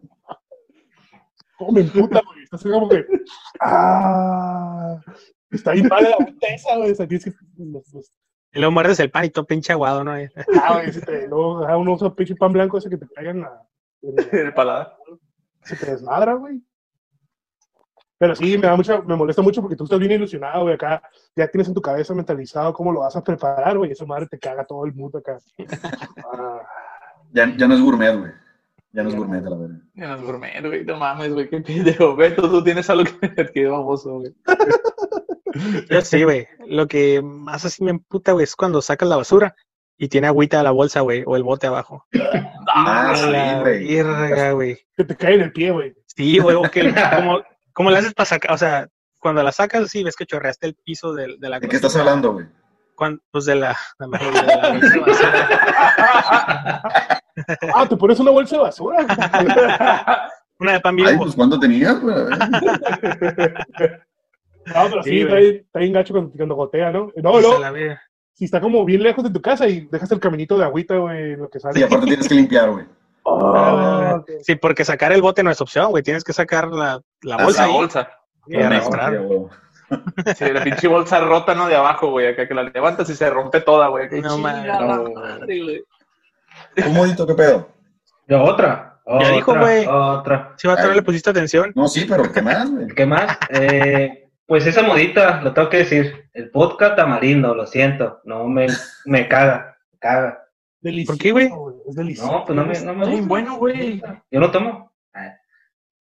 ¿Cómo 1.57 1.71
me 1.71 1.81
emputa, 1.81 2.21
güey? 2.25 2.43
Estás 2.43 2.63
como 2.63 2.89
que. 2.89 3.05
¡Ah! 3.61 4.97
Está 5.51 5.71
bien 5.71 5.87
padre 5.87 6.09
la 6.19 6.47
esa, 6.53 6.75
güey. 6.75 6.91
O 6.91 6.95
sea, 6.95 7.07
tienes 7.07 7.23
que. 7.25 7.31
los- 7.57 7.93
los- 7.93 8.11
Y 8.53 8.59
luego 8.59 8.71
muerdes 8.73 8.99
el 8.99 9.09
pan 9.11 9.25
y 9.25 9.29
todo 9.29 9.45
pinche 9.45 9.71
aguado, 9.71 10.03
¿no? 10.03 10.11
Ah, 10.11 10.73
güey, 10.73 10.91
te- 10.91 11.27
luego 11.27 11.65
ah, 11.65 11.77
uno 11.77 11.93
usa 11.93 12.13
pinche 12.13 12.35
pan 12.35 12.51
blanco 12.51 12.77
ese 12.77 12.89
que 12.89 12.97
te 12.97 13.05
pega 13.07 13.31
en 13.31 13.41
la. 13.41 13.61
en 14.01 14.15
la- 14.15 14.23
El 14.47 14.53
paladar. 14.53 14.97
se 15.63 15.75
te 15.77 15.91
desmadra, 15.91 16.33
güey. 16.33 16.61
Pero 18.17 18.35
sí, 18.35 18.57
me 18.57 18.67
da 18.67 18.75
mucha, 18.75 19.01
me 19.01 19.15
molesta 19.15 19.41
mucho 19.41 19.61
porque 19.61 19.75
tú 19.75 19.83
estás 19.83 19.99
bien 19.99 20.11
ilusionado, 20.13 20.63
güey, 20.63 20.75
acá 20.75 21.01
ya 21.35 21.47
tienes 21.47 21.67
en 21.67 21.73
tu 21.73 21.81
cabeza 21.81 22.13
mentalizado 22.13 22.73
cómo 22.73 22.93
lo 22.93 23.01
vas 23.01 23.15
a 23.15 23.23
preparar, 23.23 23.77
güey, 23.77 23.91
esa 23.91 24.05
madre 24.05 24.27
te 24.27 24.39
caga 24.39 24.63
todo 24.65 24.85
el 24.85 24.93
mundo 24.93 25.17
acá. 25.19 25.37
Ah, 26.31 26.61
Ya, 27.33 27.53
ya 27.57 27.67
no 27.67 27.75
es 27.75 27.81
gourmet, 27.81 28.17
güey. 28.17 28.31
Ya 28.93 29.03
no 29.03 29.09
es 29.09 29.15
gourmet, 29.15 29.45
a 29.45 29.49
la 29.49 29.57
verga. 29.57 29.75
Ya 29.93 30.07
no 30.07 30.15
es 30.15 30.21
gourmet, 30.21 30.61
güey. 30.65 30.85
No 30.85 30.95
mames, 30.95 31.33
güey. 31.33 31.49
Qué 31.49 31.59
pendejo. 31.59 32.15
Beto, 32.15 32.49
tú 32.49 32.63
tienes 32.63 32.89
algo 32.89 33.03
que 33.03 33.27
me 33.27 33.51
quedó 33.51 33.73
baboso, 33.73 34.19
güey. 34.19 34.33
Yo 35.89 35.99
sí, 36.01 36.23
güey. 36.23 36.47
Lo 36.65 36.87
que 36.87 37.21
más 37.21 37.65
así 37.65 37.83
me 37.83 37.91
emputa, 37.91 38.31
güey, 38.31 38.45
es 38.45 38.55
cuando 38.55 38.81
sacas 38.81 39.09
la 39.09 39.17
basura 39.17 39.53
y 39.97 40.07
tiene 40.07 40.27
agüita 40.27 40.63
la 40.63 40.71
bolsa, 40.71 41.01
güey, 41.01 41.23
o 41.25 41.35
el 41.35 41.43
bote 41.43 41.67
abajo. 41.67 42.05
Ah, 42.73 43.11
A 43.11 43.15
sí, 43.17 43.59
güey. 43.61 44.53
güey. 44.53 44.77
que 44.95 45.03
te 45.03 45.15
cae 45.17 45.35
en 45.35 45.41
el 45.41 45.51
pie, 45.51 45.71
güey. 45.71 45.93
Sí, 46.05 46.39
güey, 46.39 46.55
o 46.55 46.63
que 46.63 46.93
como, 47.15 47.41
como 47.75 47.91
le 47.91 47.97
haces 47.97 48.13
para 48.13 48.25
sacar, 48.25 48.53
o 48.53 48.57
sea, 48.57 48.87
cuando 49.19 49.43
la 49.43 49.51
sacas, 49.51 49.89
sí, 49.91 50.01
ves 50.03 50.15
que 50.15 50.25
chorreaste 50.25 50.65
el 50.65 50.75
piso 50.75 51.13
de, 51.13 51.35
de 51.37 51.49
la 51.49 51.59
¿De 51.59 51.67
qué 51.67 51.75
estás 51.75 51.95
hablando, 51.97 52.33
güey? 52.33 52.45
Pues 53.29 53.43
de 53.43 53.55
la, 53.55 53.77
de 53.99 54.07
la, 54.07 54.17
de 54.17 54.31
la 54.31 54.69
bolsa 55.05 55.29
de 55.29 55.41
basura. 55.99 56.81
Ah, 57.75 57.85
te 57.89 57.97
pones 57.97 58.17
una 58.21 58.31
bolsa 58.31 58.55
de 58.55 58.61
basura. 58.61 59.05
Una 60.57 60.71
de 60.71 60.79
pan 60.79 60.95
Ay, 60.99 61.05
bimbo. 61.05 61.23
pues 61.25 61.35
¿cuánto 61.35 61.59
tenías, 61.59 61.99
güey? 61.99 62.15
No, 62.15 62.29
pero 64.89 65.03
sí, 65.03 65.09
Sí, 65.09 65.21
está 65.27 65.79
bien 65.79 65.91
gacho 65.91 66.13
cuando, 66.13 66.31
cuando 66.31 66.55
gotea, 66.55 66.91
¿no? 66.91 67.11
No, 67.17 67.41
no, 67.41 67.57
si 68.31 68.45
está 68.45 68.61
como 68.61 68.85
bien 68.85 69.03
lejos 69.03 69.21
de 69.25 69.31
tu 69.31 69.41
casa 69.41 69.67
y 69.67 69.81
dejas 69.91 70.09
el 70.13 70.19
caminito 70.21 70.57
de 70.57 70.63
agüita, 70.63 70.95
güey, 70.95 71.35
lo 71.35 71.49
que 71.49 71.59
sale. 71.59 71.77
Y 71.77 71.83
aparte 71.83 72.05
tienes 72.05 72.29
que 72.29 72.35
limpiar, 72.35 72.71
güey. 72.71 72.85
Ah. 73.25 74.21
Sí, 74.41 74.55
porque 74.55 74.85
sacar 74.85 75.11
el 75.11 75.21
bote 75.21 75.43
no 75.43 75.51
es 75.51 75.59
opción, 75.61 75.89
güey. 75.89 76.03
Tienes 76.03 76.23
que 76.23 76.33
sacar 76.33 76.67
la, 76.69 77.01
la 77.21 77.37
bolsa 77.43 77.61
La 77.61 77.67
ahí 77.67 77.73
bolsa. 77.73 78.09
y 78.47 78.61
arrastrar. 78.61 79.19
Sí, 80.35 80.45
la 80.51 80.63
pinche 80.63 80.87
bolsa 80.87 81.19
rota, 81.19 81.53
¿no? 81.55 81.67
De 81.67 81.75
abajo, 81.75 82.09
güey. 82.11 82.27
Acá 82.27 82.47
que 82.47 82.53
la 82.53 82.63
levantas 82.63 83.09
y 83.09 83.15
se 83.15 83.29
rompe 83.29 83.61
toda, 83.61 83.87
güey. 83.87 84.09
Qué 84.09 84.21
No 84.21 84.37
mames. 84.37 84.67
madre, 84.67 85.61
güey. 85.63 85.83
¿Un 86.87 86.93
modito 86.93 87.25
qué 87.27 87.33
pedo? 87.35 87.69
Yo, 88.27 88.43
otra. 88.43 88.99
Ya 89.19 89.29
dijo, 89.31 89.51
otra, 89.51 89.61
güey. 89.61 89.85
Otra. 89.87 90.53
Si 90.57 90.67
vato, 90.67 90.87
no 90.87 90.93
le 90.93 91.03
pusiste 91.03 91.29
atención. 91.29 91.71
No, 91.75 91.87
sí, 91.87 92.05
pero 92.09 92.31
¿qué 92.31 92.41
más, 92.41 92.69
güey? 92.71 92.87
¿Qué 92.87 93.05
más? 93.05 93.37
Eh, 93.49 94.29
pues 94.47 94.65
esa 94.65 94.81
modita, 94.81 95.41
lo 95.41 95.53
tengo 95.53 95.69
que 95.69 95.77
decir. 95.77 96.29
El 96.33 96.49
podcast 96.49 96.95
tamarindo, 96.95 97.53
lo 97.53 97.67
siento. 97.67 98.21
No 98.23 98.45
me, 98.47 98.67
me 99.05 99.27
caga. 99.27 99.77
me 99.93 99.99
Caga. 99.99 100.44
Delicioso, 100.85 101.13
¿Por 101.17 101.21
qué, 101.23 101.31
güey? 101.31 101.49
Es 101.89 101.95
delicioso. 101.95 102.31
No, 102.31 102.45
pues 102.45 102.55
no 102.55 102.65
me, 102.65 102.79
no 102.81 102.93
me 102.93 103.05
gusta. 103.11 103.27
bueno, 103.27 103.55
güey. 103.57 104.01
Yo 104.31 104.39
no 104.39 104.51
tomo. 104.51 104.91
Ah. 105.13 105.33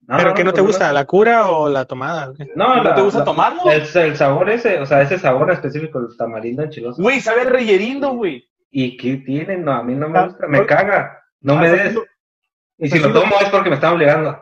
No, 0.07 0.17
¿Pero 0.19 0.35
qué 0.35 0.45
no 0.45 0.53
te 0.53 0.61
pues 0.61 0.73
gusta? 0.77 0.93
¿La 0.93 1.07
cura 1.07 1.49
o 1.49 1.69
la 1.71 1.87
tomada? 1.87 2.33
No, 2.55 2.77
¿No 2.77 2.85
la- 2.85 2.95
te 2.95 3.01
gusta 3.01 3.21
la- 3.21 3.25
tomarlo? 3.25 3.71
Es 3.71 3.97
el 3.97 4.15
sabor 4.17 4.51
ese, 4.51 4.79
o 4.79 4.85
sea, 4.87 5.01
ese 5.01 5.19
sabor 5.19 5.51
específico, 5.51 5.99
el 5.99 6.15
tamarindo 6.19 6.63
enchiloso. 6.63 7.01
Güey, 7.03 7.21
sabe 7.21 7.45
reyerindo, 7.45 8.11
güey. 8.13 8.47
¿Y 8.71 8.97
qué 8.99 9.17
tiene? 9.19 9.57
No, 9.57 9.73
a 9.73 9.83
mí 9.83 9.95
no 9.95 10.09
me 10.11 10.19
Ah, 10.19 10.25
gusta, 10.27 10.47
me 10.47 10.67
caga. 10.67 11.23
No 11.41 11.55
Ah, 11.55 11.61
me 11.61 11.67
está 11.73 11.83
des. 11.85 11.99
Y 12.79 12.89
si 12.91 12.99
lo 12.99 13.13
tomo 13.13 13.35
es 13.41 13.49
porque 13.49 13.71
me 13.71 13.77
están 13.77 13.95
obligando. 13.95 14.39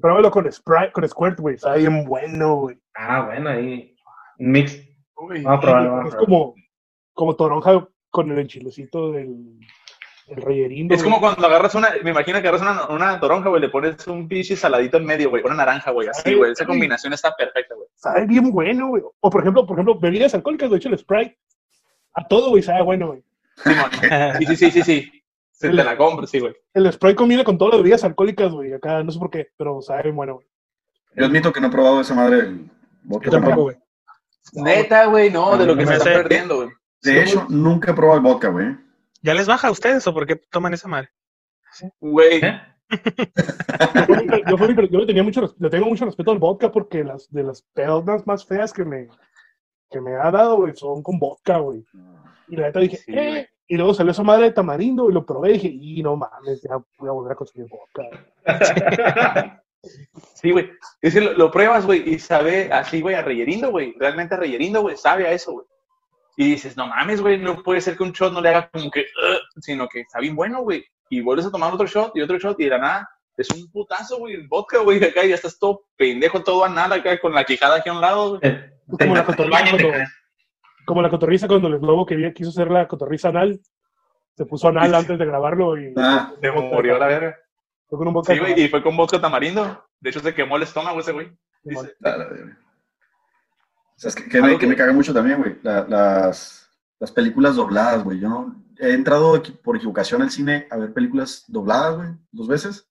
Pruébalo 0.00 0.30
con 0.30 0.50
Sprite, 0.52 0.92
con 0.92 1.08
Squirt, 1.08 1.40
güey. 1.40 1.54
Está 1.54 1.74
bien 1.74 2.04
bueno, 2.04 2.56
güey. 2.56 2.78
Ah, 2.94 3.22
bueno, 3.22 3.50
ahí. 3.50 3.96
un 4.38 4.50
Mix. 4.52 4.78
Uy. 5.16 5.42
Vamos 5.42 5.58
a 5.58 5.60
probarlo, 5.62 5.90
vamos 5.92 6.14
a 6.14 6.16
Es 6.18 6.22
como, 6.24 6.54
como 7.14 7.34
toronja 7.34 7.88
con 8.10 8.30
el 8.30 8.38
enchilocito 8.38 9.12
del 9.12 9.58
el 10.28 10.42
reyerindo. 10.42 10.94
Es 10.94 11.02
como 11.02 11.20
cuando 11.20 11.46
agarras 11.46 11.74
una, 11.74 11.90
me 12.02 12.10
imagino 12.10 12.40
que 12.40 12.48
agarras 12.48 12.62
una, 12.62 12.86
una 12.88 13.20
toronja, 13.20 13.48
güey, 13.48 13.62
le 13.62 13.70
pones 13.70 14.06
un 14.06 14.28
pinche 14.28 14.56
saladito 14.56 14.98
en 14.98 15.06
medio, 15.06 15.30
güey, 15.30 15.42
una 15.42 15.54
naranja, 15.54 15.90
güey, 15.90 16.08
así, 16.08 16.34
güey. 16.34 16.52
Esa 16.52 16.66
combinación 16.66 17.12
está 17.12 17.34
perfecta, 17.34 17.74
güey. 17.74 17.88
Sabe 17.94 18.26
bien 18.26 18.50
bueno, 18.50 18.88
güey. 18.88 19.02
O 19.20 19.30
por 19.30 19.40
ejemplo, 19.40 19.66
por 19.66 19.76
ejemplo, 19.76 19.98
bebidas 19.98 20.34
alcohólicas, 20.34 20.70
de 20.70 20.76
hecho, 20.76 20.88
el 20.90 20.98
Sprite. 20.98 21.38
A 22.14 22.26
todo, 22.26 22.50
güey, 22.50 22.62
sabe 22.62 22.82
bueno, 22.82 23.08
güey. 23.08 23.22
Sí, 24.38 24.46
sí, 24.46 24.56
sí, 24.56 24.70
sí, 24.70 24.82
sí. 24.82 25.12
Se 25.50 25.68
te 25.68 25.74
la 25.74 25.96
compro, 25.96 26.26
sí, 26.26 26.38
güey. 26.38 26.54
El 26.74 26.92
Sprite 26.92 27.16
combina 27.16 27.42
con 27.42 27.58
todas 27.58 27.74
las 27.74 27.82
bebidas 27.82 28.04
alcohólicas, 28.04 28.52
güey. 28.52 28.72
Acá 28.72 29.02
no 29.02 29.10
sé 29.10 29.18
por 29.18 29.30
qué, 29.30 29.48
pero 29.56 29.80
sabe 29.82 30.04
bien 30.04 30.16
bueno, 30.16 30.34
güey. 30.34 30.46
Yo 31.16 31.26
admito 31.26 31.52
que 31.52 31.60
no 31.60 31.68
he 31.68 31.70
probado 31.70 32.00
esa 32.00 32.14
madre 32.14 32.36
del 32.36 32.70
vodka. 33.02 33.26
Yo 33.26 33.32
tampoco, 33.32 33.62
güey. 33.62 33.76
Neta, 34.52 35.06
güey, 35.06 35.30
no, 35.30 35.56
de 35.56 35.66
lo 35.66 35.76
que 35.76 35.84
me 35.84 35.94
está 35.94 36.04
perdiendo, 36.04 36.56
güey. 36.56 36.68
De 37.02 37.22
hecho, 37.22 37.46
nunca 37.48 37.90
he 37.92 37.94
probado 37.94 38.18
el 38.18 38.24
vodka, 38.24 38.48
güey. 38.48 38.76
¿Ya 39.22 39.34
les 39.34 39.46
baja 39.46 39.68
a 39.68 39.70
ustedes 39.70 40.06
o 40.06 40.14
por 40.14 40.26
qué 40.26 40.36
toman 40.36 40.74
esa 40.74 40.88
madre? 40.88 41.10
Güey, 42.00 42.40
¿Eh? 42.44 42.60
Yo, 42.90 44.06
fui- 44.06 44.28
yo, 44.48 44.74
fui- 44.74 44.88
yo 44.90 44.98
le, 45.00 45.06
tenía 45.06 45.22
mucho, 45.22 45.54
le 45.58 45.70
tengo 45.70 45.86
mucho 45.86 46.04
respeto 46.06 46.30
al 46.30 46.38
vodka 46.38 46.72
porque 46.72 47.04
las 47.04 47.30
de 47.30 47.42
las 47.42 47.62
pedas 47.74 48.26
más 48.26 48.46
feas 48.46 48.72
que 48.72 48.84
me, 48.84 49.08
que 49.90 50.00
me 50.00 50.14
ha 50.14 50.30
dado, 50.30 50.56
güey, 50.56 50.74
son 50.74 51.02
con 51.02 51.18
vodka, 51.18 51.58
güey. 51.58 51.84
Y 52.48 52.56
la 52.56 52.66
neta 52.68 52.80
dije, 52.80 52.96
Sí, 52.96 53.12
eh. 53.14 53.48
Y 53.70 53.76
luego 53.76 53.92
salió 53.92 54.12
esa 54.12 54.22
madre 54.22 54.44
de 54.44 54.52
tamarindo 54.52 55.10
y 55.10 55.12
lo 55.12 55.26
probé 55.26 55.50
y 55.50 55.52
dije, 55.54 55.68
y 55.68 56.02
no 56.02 56.16
mames, 56.16 56.62
ya 56.62 56.78
voy 56.98 57.08
a 57.08 57.12
volver 57.12 57.32
a 57.32 57.36
consumir 57.36 57.68
vodka. 57.68 58.02
sí, 60.34 60.50
güey. 60.50 60.70
Es 61.02 61.12
que 61.12 61.20
lo, 61.20 61.34
lo 61.34 61.50
pruebas, 61.50 61.84
güey, 61.84 62.14
y 62.14 62.18
sabe 62.18 62.72
así, 62.72 63.02
güey, 63.02 63.14
a 63.14 63.22
reyerindo, 63.22 63.70
güey. 63.70 63.94
Realmente 63.98 64.34
a 64.34 64.38
reyerindo, 64.38 64.80
güey, 64.80 64.96
sabe 64.96 65.26
a 65.26 65.32
eso, 65.32 65.52
güey. 65.52 65.66
Y 66.40 66.50
dices, 66.52 66.76
no 66.76 66.86
mames, 66.86 67.20
güey, 67.20 67.36
no 67.36 67.64
puede 67.64 67.80
ser 67.80 67.96
que 67.96 68.04
un 68.04 68.12
shot 68.12 68.32
no 68.32 68.40
le 68.40 68.50
haga 68.50 68.70
como 68.72 68.90
que, 68.92 69.00
"Ugh", 69.00 69.40
sino 69.60 69.88
que 69.88 70.02
está 70.02 70.20
bien 70.20 70.36
bueno, 70.36 70.60
güey. 70.62 70.84
Y 71.10 71.20
vuelves 71.20 71.46
a 71.46 71.50
tomar 71.50 71.74
otro 71.74 71.86
shot 71.88 72.12
y 72.14 72.20
otro 72.20 72.38
shot 72.38 72.60
y 72.60 72.64
de 72.64 72.70
la 72.70 72.78
nada 72.78 73.10
es 73.36 73.50
un 73.50 73.68
putazo, 73.72 74.18
güey, 74.18 74.34
el 74.34 74.46
vodka, 74.46 74.78
güey, 74.78 75.02
acá 75.02 75.24
y 75.24 75.30
ya 75.30 75.34
estás 75.34 75.58
todo 75.58 75.82
pendejo, 75.96 76.42
todo 76.44 76.64
a 76.64 76.68
nada 76.68 76.94
acá 76.96 77.18
con 77.18 77.34
la 77.34 77.42
quijada 77.44 77.76
aquí 77.78 77.88
a 77.88 77.92
un 77.92 78.00
lado, 78.00 78.38
güey. 78.38 78.40
Eh, 78.44 78.70
Como 78.88 79.16
la 79.16 79.24
cuando-. 79.24 79.92
Como 80.86 81.02
la 81.02 81.10
cotorriza 81.10 81.48
cuando 81.48 81.66
el 81.68 81.78
globo 81.80 82.06
quería, 82.06 82.32
quiso 82.32 82.50
hacer 82.50 82.70
la 82.70 82.86
cotorriza 82.86 83.28
anal. 83.30 83.60
Se 84.36 84.46
puso 84.46 84.68
anal 84.68 84.94
antes 84.94 85.18
de 85.18 85.26
grabarlo 85.26 85.76
y 85.76 85.92
Ah, 85.96 86.32
Se 86.40 86.50
murió 86.52 86.98
la 86.98 87.06
verga. 87.08 87.36
fue 87.88 87.98
con 87.98 88.06
un 88.08 88.14
vodka. 88.14 88.32
Sí, 88.32 88.38
güey, 88.38 88.60
y 88.62 88.68
fue 88.68 88.80
con 88.80 88.96
vodka 88.96 89.20
tamarindo. 89.20 89.84
De 89.98 90.10
hecho, 90.10 90.20
se 90.20 90.32
quemó 90.34 90.56
el 90.56 90.62
estómago 90.62 91.00
ese, 91.00 91.10
güey. 91.12 91.32
Dice. 91.64 91.94
¿Sabes 93.98 94.14
qué, 94.14 94.28
qué 94.28 94.40
me, 94.40 94.46
Algo 94.48 94.58
que 94.60 94.66
me 94.66 94.74
que- 94.74 94.78
caga 94.78 94.92
mucho 94.92 95.12
también, 95.12 95.38
güey? 95.38 95.58
La- 95.62 95.84
las, 95.88 96.68
las 97.00 97.12
películas 97.12 97.56
dobladas, 97.56 98.04
güey. 98.04 98.20
Yo 98.20 98.28
no, 98.28 98.64
he 98.78 98.92
entrado 98.92 99.42
por 99.62 99.76
equivocación 99.76 100.22
al 100.22 100.30
cine 100.30 100.66
a 100.70 100.76
ver 100.76 100.92
películas 100.94 101.44
dobladas, 101.48 101.96
güey, 101.96 102.08
dos 102.32 102.48
veces. 102.48 102.88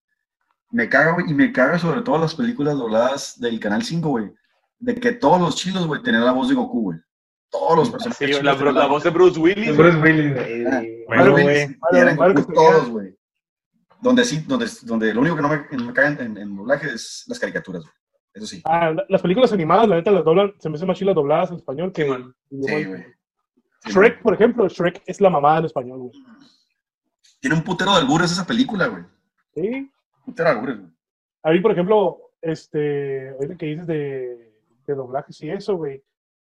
Me 0.69 0.89
caga, 0.89 1.13
güey, 1.13 1.29
y 1.29 1.33
me 1.33 1.51
caga 1.53 1.79
sobre 1.79 2.01
todo 2.01 2.17
las 2.17 2.35
películas 2.35 2.75
dobladas 2.77 3.39
del 3.39 3.59
Canal 3.59 3.83
5, 3.83 4.09
güey. 4.09 4.33
De 4.79 4.95
que 4.95 5.13
todos 5.13 5.39
los 5.39 5.55
chinos, 5.55 5.87
güey, 5.87 6.03
tenían 6.03 6.25
la 6.25 6.33
voz 6.33 6.49
de 6.49 6.55
Goku, 6.55 6.81
güey. 6.83 6.99
Todos 7.49 7.77
los 7.77 7.89
personajes. 7.89 8.17
Sí, 8.37 8.43
la, 8.43 8.55
tenían 8.57 8.75
la 8.75 8.85
voz 8.87 9.03
de 9.03 9.09
Bruce 9.09 9.39
Willis. 9.39 9.73
güey. 9.75 9.77
Bruce 9.77 9.97
Willis, 9.97 10.33
güey. 10.35 10.65
Ah, 10.65 10.83
Bueno, 11.07 11.31
güey, 11.31 11.43
güey. 11.45 11.57
eran 11.57 11.77
Claro, 11.79 12.05
Goku 12.09 12.17
claro 12.17 12.35
que 12.35 12.53
todos, 12.53 12.89
güey. 12.89 13.17
Donde 14.01 14.25
sí, 14.25 14.43
donde, 14.45 14.67
donde 14.83 15.13
lo 15.13 15.21
único 15.21 15.37
que 15.37 15.41
no 15.41 15.47
me, 15.49 15.65
no 15.71 15.85
me 15.85 15.93
cae 15.93 16.07
en, 16.11 16.19
en, 16.21 16.37
en 16.37 16.55
doblaje 16.55 16.93
es 16.93 17.23
las 17.27 17.39
caricaturas, 17.39 17.81
güey. 17.83 17.93
Eso 18.37 18.45
sí. 18.47 18.61
Ah, 18.65 18.91
la- 18.91 19.05
las 19.09 19.21
películas 19.21 19.51
animadas, 19.53 19.87
la 19.87 19.95
neta, 19.95 20.11
las 20.11 20.23
doblan, 20.23 20.53
se 20.59 20.69
me 20.69 20.75
hacen 20.75 20.87
más 20.87 20.97
chilas 20.97 21.15
dobladas 21.15 21.49
en 21.51 21.57
español 21.57 21.91
que 21.91 22.03
Sí, 22.03 22.09
man. 22.09 22.35
Sí, 22.49 22.83
güey. 22.85 23.03
Sí, 23.83 23.91
Shrek, 23.91 24.21
por 24.21 24.33
ejemplo, 24.33 24.67
Shrek 24.67 25.03
es 25.05 25.21
la 25.21 25.29
mamada 25.29 25.59
en 25.59 25.65
español, 25.65 25.99
güey. 25.99 26.11
Tiene 27.39 27.55
un 27.55 27.63
putero 27.63 27.91
de 27.93 27.97
albures 28.01 28.31
esa 28.31 28.45
película, 28.45 28.87
güey. 28.87 29.03
Sí. 29.53 29.91
Putero 30.25 30.49
de 30.49 30.55
albures, 30.55 30.79
güey. 30.79 30.91
A 31.43 31.51
mí, 31.51 31.59
por 31.59 31.71
ejemplo, 31.71 32.17
este, 32.41 33.29
ahorita 33.29 33.55
que 33.57 33.65
dices 33.67 33.87
de, 33.87 34.51
de 34.85 34.95
doblajes 34.95 35.41
y 35.41 35.49
eso, 35.49 35.75
güey, 35.75 36.03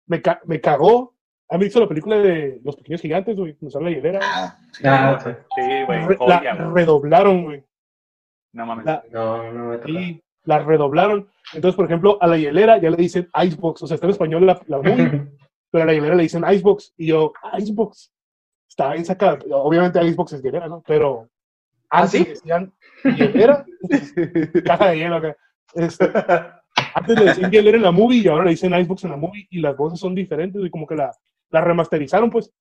me, 0.07 0.21
ca- 0.21 0.41
me 0.45 0.61
cagó. 0.61 1.15
¿Han 1.53 1.59
visto 1.61 1.81
la 1.81 1.89
película 1.89 2.17
de 2.19 2.61
Los 2.65 2.77
Pequeños 2.77 3.01
Gigantes, 3.01 3.37
güey? 3.37 3.57
Nos 3.61 3.75
habla 3.75 3.91
la 3.91 3.97
hielera. 3.97 4.21
Ah, 4.23 4.57
sí, 4.73 4.83
Ah, 4.87 5.19
güey. 5.23 5.35
sí. 5.35 5.41
Sí, 5.57 5.85
güey. 5.85 6.07
Re- 6.07 6.19
la 6.29 6.55
redoblaron, 6.73 7.45
güey. 7.45 7.65
No 8.53 8.67
mames. 8.67 8.85
La- 8.87 9.03
No, 9.11 9.53
no 9.53 9.77
toca. 9.79 9.89
Sí, 10.51 10.59
la 10.59 10.59
redoblaron. 10.59 11.29
Entonces, 11.53 11.77
por 11.77 11.87
ejemplo, 11.87 12.19
a 12.21 12.27
la 12.27 12.37
hielera 12.37 12.79
ya 12.79 12.91
le 12.91 12.97
dicen 12.97 13.29
Icebox. 13.35 13.83
O 13.83 13.87
sea, 13.87 13.95
está 13.95 14.07
en 14.07 14.13
español 14.13 14.47
la, 14.47 14.61
la 14.67 14.79
movie, 14.79 15.29
pero 15.71 15.85
a 15.85 15.87
la 15.87 15.93
hielera 15.93 16.15
le 16.15 16.25
dicen 16.25 16.45
Icebox. 16.49 16.95
Y 16.97 17.07
yo, 17.07 17.33
Icebox. 17.59 18.13
Está 18.69 18.93
bien 18.93 19.05
sacada. 19.05 19.39
Obviamente 19.53 20.03
Icebox 20.05 20.33
es 20.35 20.43
hielera, 20.43 20.69
¿no? 20.69 20.83
Pero 20.87 21.29
¿Ah, 21.91 22.03
antes 22.03 22.11
sí? 22.13 22.25
decían 22.25 22.73
hielera, 23.05 23.65
caja 24.65 24.91
de 24.91 24.99
hielo 24.99 25.17
acá. 25.17 25.37
Este, 25.75 26.11
antes 26.95 27.19
le 27.19 27.25
decían 27.25 27.51
hielera 27.51 27.77
en 27.77 27.83
la 27.83 27.91
movie 27.91 28.19
y 28.19 28.29
ahora 28.29 28.45
le 28.45 28.51
dicen 28.51 28.73
Icebox 28.73 29.05
en 29.05 29.11
la 29.11 29.17
movie 29.17 29.47
y 29.51 29.61
las 29.61 29.77
voces 29.77 29.99
son 29.99 30.15
diferentes 30.15 30.63
y 30.65 30.71
como 30.71 30.87
que 30.87 30.95
la, 30.95 31.11
la 31.51 31.61
remasterizaron, 31.61 32.31
pues. 32.31 32.53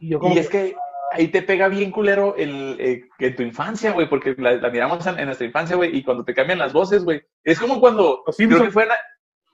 Y 0.00 0.08
yo 0.08 0.18
como 0.18 0.34
Y 0.34 0.38
es 0.38 0.48
que 0.48 0.74
ahí 1.16 1.28
te 1.28 1.42
pega 1.42 1.68
bien 1.68 1.90
culero 1.90 2.34
el, 2.36 2.76
eh, 2.78 3.08
que 3.18 3.30
tu 3.30 3.42
infancia, 3.42 3.92
güey, 3.92 4.08
porque 4.08 4.34
la, 4.38 4.52
la 4.54 4.70
miramos 4.70 5.06
en, 5.06 5.18
en 5.18 5.26
nuestra 5.26 5.46
infancia, 5.46 5.76
güey, 5.76 5.96
y 5.96 6.02
cuando 6.02 6.24
te 6.24 6.34
cambian 6.34 6.58
las 6.58 6.72
voces, 6.72 7.04
güey. 7.04 7.22
Es 7.44 7.58
como 7.58 7.80
cuando, 7.80 8.22
Los 8.26 8.36
creo 8.36 8.62
que 8.62 8.70
fue 8.70 8.84
en, 8.84 8.90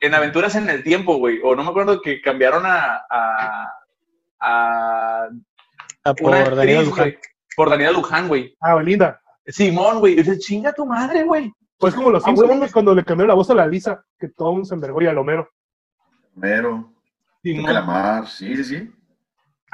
en 0.01 0.15
Aventuras 0.15 0.55
en 0.57 0.69
el 0.69 0.83
Tiempo, 0.83 1.17
güey, 1.17 1.41
o 1.43 1.55
no 1.55 1.63
me 1.65 1.71
acuerdo 1.71 2.01
que 2.03 2.21
cambiaron 2.21 2.65
a, 2.67 3.03
a, 3.11 3.73
a 4.41 5.29
Ah, 6.05 6.15
por 6.15 6.35
actriz, 6.35 6.87
Luján. 6.87 7.05
güey, 7.05 7.19
por 7.57 7.71
Daniela 7.71 7.93
Luján, 7.93 8.27
güey. 8.29 8.57
Ah, 8.61 8.75
Belinda. 8.75 9.21
Simón, 9.47 10.01
güey, 10.01 10.17
dices, 10.17 10.41
chinga 10.41 10.73
tu 10.73 10.85
madre, 10.85 11.23
güey. 11.23 11.53
Pues 11.79 11.95
como 11.95 12.11
los 12.11 12.23
Ah, 12.25 12.27
Simpsons 12.27 12.73
cuando 12.73 12.95
le 12.95 13.05
cambiaron 13.05 13.29
la 13.29 13.35
voz 13.35 13.51
a 13.51 13.55
la 13.55 13.67
Lisa, 13.67 14.05
que 14.19 14.29
todo 14.29 14.49
el 14.51 14.53
mundo 14.55 14.69
se 14.69 14.75
envergó 14.75 15.01
y 15.03 15.07
al 15.07 15.19
Homero. 15.19 15.49
Homero. 16.37 16.93
Calamar, 17.65 18.27
sí, 18.29 18.57
sí, 18.57 18.65
sí. 18.65 18.93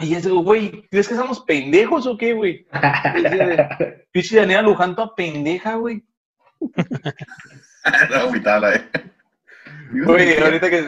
Y 0.01 0.15
es, 0.15 0.29
güey, 0.29 0.87
¿crees 0.91 1.09
que 1.09 1.15
somos 1.17 1.41
pendejos 1.41 2.07
o 2.07 2.17
qué, 2.17 2.33
güey? 2.33 2.67
Pichi 4.13 4.37
Daniela 4.37 4.63
Luján, 4.63 4.95
toda 4.95 5.15
pendeja, 5.15 5.75
güey. 5.75 6.05
no, 8.11 8.17
agüitada, 8.17 8.75
eh. 8.77 8.89
Güey, 9.93 10.37
ahorita 10.39 10.71
que, 10.71 10.85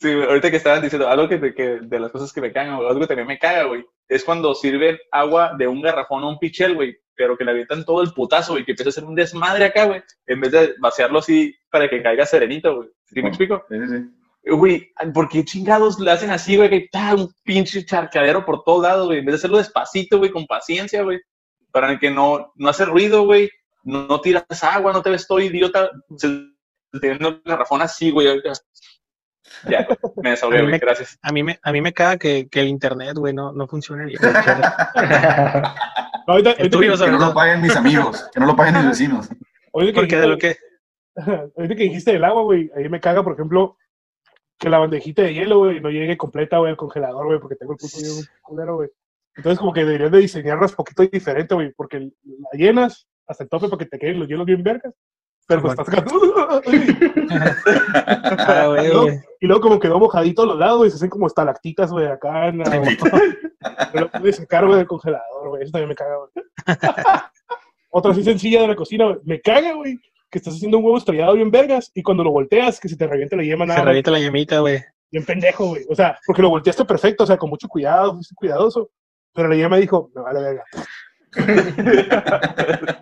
sí, 0.00 0.12
ahorita 0.12 0.50
que 0.50 0.56
estaban 0.56 0.82
diciendo 0.82 1.08
algo 1.08 1.28
que, 1.28 1.38
de- 1.38 1.54
que 1.54 1.78
de 1.80 2.00
las 2.00 2.10
cosas 2.12 2.32
que 2.32 2.40
me 2.40 2.52
cagan, 2.52 2.74
algo 2.74 3.00
que 3.00 3.06
también 3.06 3.26
me 3.28 3.38
caga, 3.38 3.64
güey, 3.64 3.84
es 4.08 4.24
cuando 4.24 4.54
sirven 4.54 4.98
agua 5.10 5.54
de 5.56 5.66
un 5.66 5.80
garrafón 5.80 6.22
a 6.22 6.28
un 6.28 6.38
pichel, 6.38 6.74
güey, 6.74 6.96
pero 7.14 7.36
que 7.36 7.44
le 7.44 7.50
avientan 7.52 7.84
todo 7.84 8.02
el 8.02 8.12
putazo, 8.12 8.52
güey, 8.52 8.64
que 8.64 8.72
empieza 8.72 8.88
a 8.88 8.92
hacer 8.92 9.04
un 9.04 9.14
desmadre 9.14 9.64
acá, 9.64 9.84
güey, 9.86 10.02
en 10.26 10.40
vez 10.40 10.52
de 10.52 10.74
vaciarlo 10.78 11.18
así 11.20 11.54
para 11.70 11.88
que 11.88 12.02
caiga 12.02 12.26
serenito, 12.26 12.76
güey. 12.76 12.88
¿Sí 13.06 13.22
me 13.22 13.28
explico? 13.28 13.64
Sí, 13.68 13.76
sí, 13.80 13.88
sí. 13.88 14.19
Güey, 14.42 14.90
¿por 15.12 15.28
qué 15.28 15.44
chingados 15.44 16.00
le 16.00 16.10
hacen 16.10 16.30
así, 16.30 16.56
güey? 16.56 16.70
Que 16.70 16.76
está 16.78 17.14
un 17.14 17.32
pinche 17.44 17.84
charcadero 17.84 18.44
por 18.44 18.64
todos 18.64 18.82
lados, 18.82 19.06
güey. 19.06 19.18
En 19.18 19.26
vez 19.26 19.34
de 19.34 19.36
hacerlo 19.38 19.58
despacito, 19.58 20.18
güey, 20.18 20.30
con 20.30 20.46
paciencia, 20.46 21.02
güey. 21.02 21.20
Para 21.70 21.98
que 21.98 22.10
no, 22.10 22.52
no 22.56 22.68
hace 22.68 22.84
ruido, 22.86 23.24
güey. 23.24 23.50
No, 23.84 24.06
no 24.06 24.20
tiras 24.20 24.44
agua, 24.62 24.92
no 24.92 25.02
te 25.02 25.10
ves 25.10 25.26
todo 25.26 25.40
idiota. 25.40 25.90
se- 26.16 26.46
Teniendo 27.00 27.28
el 27.28 27.42
garrafón 27.44 27.82
así, 27.82 28.10
güey. 28.10 28.26
Ya, 29.68 29.86
me 30.16 30.30
desahogué, 30.30 30.62
güey. 30.62 30.78
Gracias. 30.78 31.18
A 31.22 31.30
mí 31.32 31.42
me, 31.42 31.58
a 31.62 31.70
mí 31.72 31.80
me 31.80 31.92
caga 31.92 32.16
que, 32.16 32.48
que 32.48 32.60
el 32.60 32.68
internet, 32.68 33.16
güey, 33.16 33.32
no, 33.34 33.52
no 33.52 33.68
funcione 33.68 34.06
bien. 34.06 34.18
güey. 34.20 34.34
No, 36.26 36.34
ahorita, 36.34 36.50
El 36.52 36.56
ahorita 36.58 36.76
tuyo, 36.76 36.96
que- 37.04 37.10
no 37.10 37.18
lo 37.18 37.34
paguen 37.34 37.60
mis 37.62 37.74
amigos, 37.76 38.28
que 38.32 38.40
no 38.40 38.46
lo 38.46 38.54
paguen 38.56 38.76
mis 38.76 38.86
vecinos. 38.88 39.28
Porque 39.72 39.92
de 40.16 40.26
lo 40.26 40.38
que... 40.38 40.48
dijiste- 40.48 40.60
ahorita 41.56 41.74
que 41.74 41.82
dijiste 41.82 42.12
del 42.12 42.24
agua, 42.24 42.42
güey, 42.42 42.70
ahí 42.76 42.88
me 42.88 43.00
caga, 43.00 43.22
por 43.24 43.32
ejemplo, 43.34 43.76
que 44.60 44.68
la 44.68 44.78
bandejita 44.78 45.22
de 45.22 45.34
hielo, 45.34 45.58
güey, 45.58 45.80
no 45.80 45.88
llegue 45.88 46.18
completa, 46.18 46.58
güey, 46.58 46.70
al 46.70 46.76
congelador, 46.76 47.26
güey, 47.26 47.40
porque 47.40 47.56
tengo 47.56 47.72
el 47.72 47.78
puto 47.78 47.96
hielo 47.96 48.14
culero, 48.42 48.76
güey. 48.76 48.90
Entonces, 49.34 49.58
como 49.58 49.72
que 49.72 49.84
deberían 49.84 50.12
de 50.12 50.18
diseñarlas 50.18 50.72
un 50.72 50.76
poquito 50.76 51.02
diferente, 51.02 51.54
güey, 51.54 51.72
porque 51.72 51.98
la 51.98 52.50
llenas 52.52 53.08
hasta 53.26 53.44
el 53.44 53.48
tope 53.48 53.68
para 53.68 53.78
que 53.78 53.86
te 53.86 53.98
queden 53.98 54.20
los 54.20 54.28
hielos 54.28 54.44
bien 54.44 54.62
vergas, 54.62 54.94
pero 55.46 55.62
pues 55.62 55.72
estás 55.72 55.86
sacando... 55.94 56.34
Ah, 58.38 58.66
güey, 58.68 58.86
y, 58.86 59.46
luego, 59.46 59.58
y 59.58 59.60
como 59.62 59.80
quedó 59.80 59.98
mojadito 59.98 60.42
a 60.42 60.46
los 60.46 60.58
lados, 60.58 60.78
güey, 60.78 60.90
se 60.90 60.96
hacen 60.96 61.10
como 61.10 61.26
estalactitas, 61.26 61.90
güey, 61.90 62.06
acá. 62.06 62.52
Pero 63.92 64.04
lo 64.04 64.10
puedes 64.10 64.36
sacar, 64.36 64.66
güey, 64.66 64.78
del 64.78 64.86
congelador, 64.86 65.48
güey, 65.48 65.62
eso 65.62 65.72
también 65.72 65.88
me 65.88 65.94
caga, 65.94 66.16
güey. 66.16 66.30
Otra 67.92 68.12
así 68.12 68.22
sencilla 68.22 68.60
de 68.60 68.68
la 68.68 68.76
cocina, 68.76 69.06
güey, 69.06 69.18
me 69.24 69.40
caga, 69.40 69.72
güey, 69.72 69.98
que 70.30 70.38
estás 70.38 70.54
haciendo 70.54 70.78
un 70.78 70.84
huevo 70.84 70.96
estrellado 70.98 71.34
bien 71.34 71.50
vergas 71.50 71.90
y 71.94 72.02
cuando 72.02 72.22
lo 72.24 72.30
volteas, 72.30 72.78
que 72.80 72.88
se 72.88 72.96
te 72.96 73.06
revienta 73.06 73.36
la 73.36 73.42
yema 73.42 73.64
Se 73.64 73.68
nada, 73.68 73.78
más, 73.80 73.86
revienta 73.86 74.10
la 74.12 74.18
llamita, 74.20 74.60
güey. 74.60 74.78
bien 75.10 75.24
pendejo, 75.24 75.66
güey. 75.68 75.84
O 75.88 75.94
sea, 75.94 76.18
porque 76.26 76.42
lo 76.42 76.50
volteaste 76.50 76.84
perfecto, 76.84 77.24
o 77.24 77.26
sea, 77.26 77.36
con 77.36 77.50
mucho 77.50 77.66
cuidado, 77.68 78.14
fuiste 78.14 78.34
cuidadoso. 78.34 78.90
Pero 79.34 79.48
la 79.48 79.56
yema 79.56 79.76
dijo, 79.76 80.10
me 80.14 80.22
vale 80.22 80.40
verga. 80.40 80.64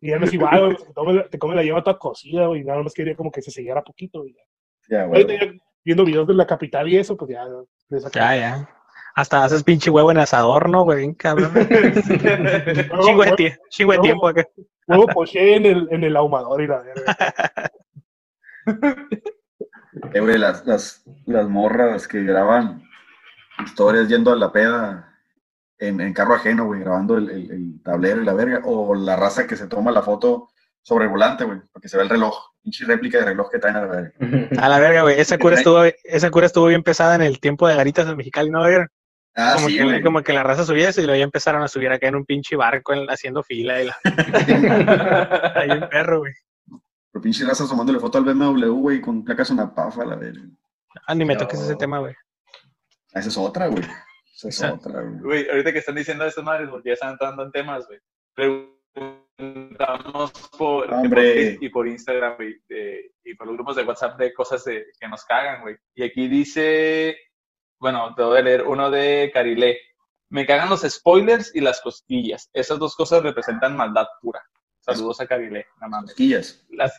y 0.00 0.10
ya 0.10 0.18
no 0.18 0.26
es 0.26 0.32
igual, 0.32 0.60
güey, 0.66 0.76
te 0.76 0.92
come, 0.94 1.12
la- 1.14 1.28
te 1.28 1.38
come 1.38 1.54
la 1.56 1.62
yema 1.64 1.82
toda 1.82 1.98
cocida, 1.98 2.46
güey, 2.46 2.62
nada 2.64 2.82
más 2.82 2.94
quería 2.94 3.16
como 3.16 3.30
que 3.30 3.42
se 3.42 3.50
sellara 3.50 3.82
poquito, 3.82 4.20
güey. 4.20 4.36
Ya, 4.88 5.04
güey. 5.06 5.26
Viendo 5.84 6.04
videos 6.04 6.26
de 6.28 6.34
la 6.34 6.46
capital 6.46 6.88
y 6.88 6.96
eso, 6.96 7.16
pues 7.16 7.30
ya, 7.30 7.44
le 7.88 8.00
saca- 8.00 8.20
Ya, 8.20 8.36
ya. 8.36 8.68
Hasta 9.18 9.42
haces 9.42 9.64
pinche 9.64 9.90
huevo 9.90 10.12
en 10.12 10.18
asador, 10.18 10.68
¿no, 10.68 10.84
güey? 10.84 11.12
Cabrón. 11.16 11.50
Chingo 11.54 13.24
de, 13.24 13.30
huevo- 13.32 13.36
tie- 13.36 13.58
chingo 13.68 13.92
de 13.92 13.98
huevo- 13.98 14.02
tiempo 14.02 14.28
acá. 14.28 14.46
Huevo 14.86 15.06
poché 15.08 15.56
en 15.56 15.66
el, 15.66 15.88
en 15.90 16.04
el 16.04 16.16
ahumador 16.16 16.62
y 16.62 16.66
la 16.68 16.78
verga. 16.82 17.16
Eh, 20.14 20.20
güey, 20.20 20.38
las, 20.38 20.64
las, 20.66 21.02
las 21.26 21.48
morras 21.48 22.06
que 22.06 22.22
graban 22.22 22.82
historias 23.64 24.08
yendo 24.08 24.30
a 24.32 24.36
la 24.36 24.52
peda 24.52 25.12
en, 25.78 26.00
en 26.00 26.12
carro 26.12 26.34
ajeno, 26.34 26.66
güey, 26.66 26.80
grabando 26.80 27.16
el, 27.16 27.28
el- 27.30 27.50
el 27.50 27.82
tablero 27.82 28.22
y 28.22 28.24
la 28.24 28.34
verga, 28.34 28.60
o 28.64 28.94
la 28.94 29.16
raza 29.16 29.46
que 29.46 29.56
se 29.56 29.66
toma 29.66 29.90
la 29.90 30.02
foto 30.02 30.50
sobre 30.82 31.06
el 31.06 31.10
volante, 31.10 31.44
güey, 31.44 31.58
porque 31.72 31.88
se 31.88 31.96
ve 31.96 32.04
el 32.04 32.08
reloj, 32.10 32.34
pinche 32.62 32.84
réplica 32.84 33.18
de 33.18 33.24
reloj 33.24 33.50
que 33.50 33.58
traen 33.58 33.76
a 33.76 33.80
la 33.82 33.86
verga. 33.88 34.12
A 34.62 34.68
la 34.68 34.78
verga, 34.78 35.02
güey. 35.02 35.18
Esa 35.20 35.36
cura 35.38 35.56
estuvo, 35.56 35.82
esa 36.04 36.30
cura 36.30 36.46
estuvo 36.46 36.66
bien 36.66 36.82
pesada 36.84 37.16
en 37.16 37.22
el 37.22 37.40
tiempo 37.40 37.66
de 37.66 37.74
Garitas 37.74 38.06
en 38.08 38.16
Mexicali, 38.16 38.50
¿no, 38.50 38.60
güey? 38.60 38.76
Ah, 39.40 39.52
como, 39.54 39.68
sí, 39.68 39.76
que, 39.78 39.84
güey. 39.84 40.02
como 40.02 40.20
que 40.22 40.32
la 40.32 40.42
raza 40.42 40.64
subía 40.64 40.88
eso 40.88 41.00
y 41.00 41.04
luego 41.06 41.16
ya 41.18 41.24
empezaron 41.24 41.62
a 41.62 41.68
subir 41.68 41.90
acá 41.92 42.08
en 42.08 42.16
un 42.16 42.24
pinche 42.24 42.56
barco 42.56 42.92
en- 42.92 43.08
haciendo 43.08 43.44
fila 43.44 43.80
y 43.80 43.86
la... 43.86 43.96
Ahí 45.54 45.70
un 45.70 45.88
perro, 45.88 46.18
güey. 46.20 46.32
Pero 47.12 47.22
pinche 47.22 47.44
raza 47.46 47.66
tomándole 47.68 48.00
foto 48.00 48.18
al 48.18 48.24
BMW, 48.24 48.66
güey, 48.70 49.00
con 49.00 49.24
placas 49.24 49.50
una 49.50 49.72
pafa, 49.72 50.04
la 50.04 50.16
verga. 50.16 50.42
Ah, 51.06 51.14
ni 51.14 51.24
me 51.24 51.34
No. 51.34 51.40
toques 51.40 51.60
ese 51.60 51.76
tema, 51.76 52.00
güey. 52.00 52.14
Esa 53.14 53.28
es 53.28 53.36
otra, 53.38 53.68
güey. 53.68 53.84
Esa 54.34 54.48
es 54.48 54.62
Ah. 54.64 54.72
otra, 54.74 55.02
güey. 55.02 55.20
Güey, 55.20 55.48
ahorita 55.50 55.72
que 55.72 55.78
están 55.78 55.94
diciendo 55.94 56.24
estas 56.26 56.42
madres, 56.44 56.68
porque 56.68 56.88
ya 56.90 56.94
están 56.94 57.12
entrando 57.12 57.44
en 57.44 57.52
temas, 57.52 57.86
güey. 57.86 58.00
Preguntamos 58.34 60.32
por, 60.58 60.88
por 60.88 61.08
Facebook 61.14 61.58
y 61.64 61.68
por 61.68 61.86
Instagram, 61.86 62.36
güey, 62.36 62.56
de- 62.68 63.12
y 63.24 63.34
por 63.34 63.46
los 63.46 63.56
grupos 63.56 63.76
de 63.76 63.84
WhatsApp 63.84 64.18
de 64.18 64.34
cosas 64.34 64.64
de- 64.64 64.86
que 64.98 65.06
nos 65.08 65.24
cagan, 65.24 65.62
güey. 65.62 65.76
Y 65.94 66.02
aquí 66.02 66.26
dice, 66.28 67.16
bueno, 67.78 68.14
te 68.14 68.22
voy 68.22 68.38
a 68.38 68.42
leer 68.42 68.62
uno 68.66 68.90
de 68.90 69.30
Carilé. 69.32 69.78
Me 70.30 70.44
cagan 70.46 70.68
los 70.68 70.82
spoilers 70.82 71.54
y 71.54 71.60
las 71.60 71.80
cosquillas. 71.80 72.50
Esas 72.52 72.78
dos 72.78 72.94
cosas 72.96 73.22
representan 73.22 73.76
maldad 73.76 74.06
pura. 74.20 74.42
Saludos 74.80 75.20
a 75.20 75.26
Carilé, 75.26 75.66
nada 75.80 75.88
más 75.88 76.02
Cosquillas. 76.04 76.66
las- 76.70 76.98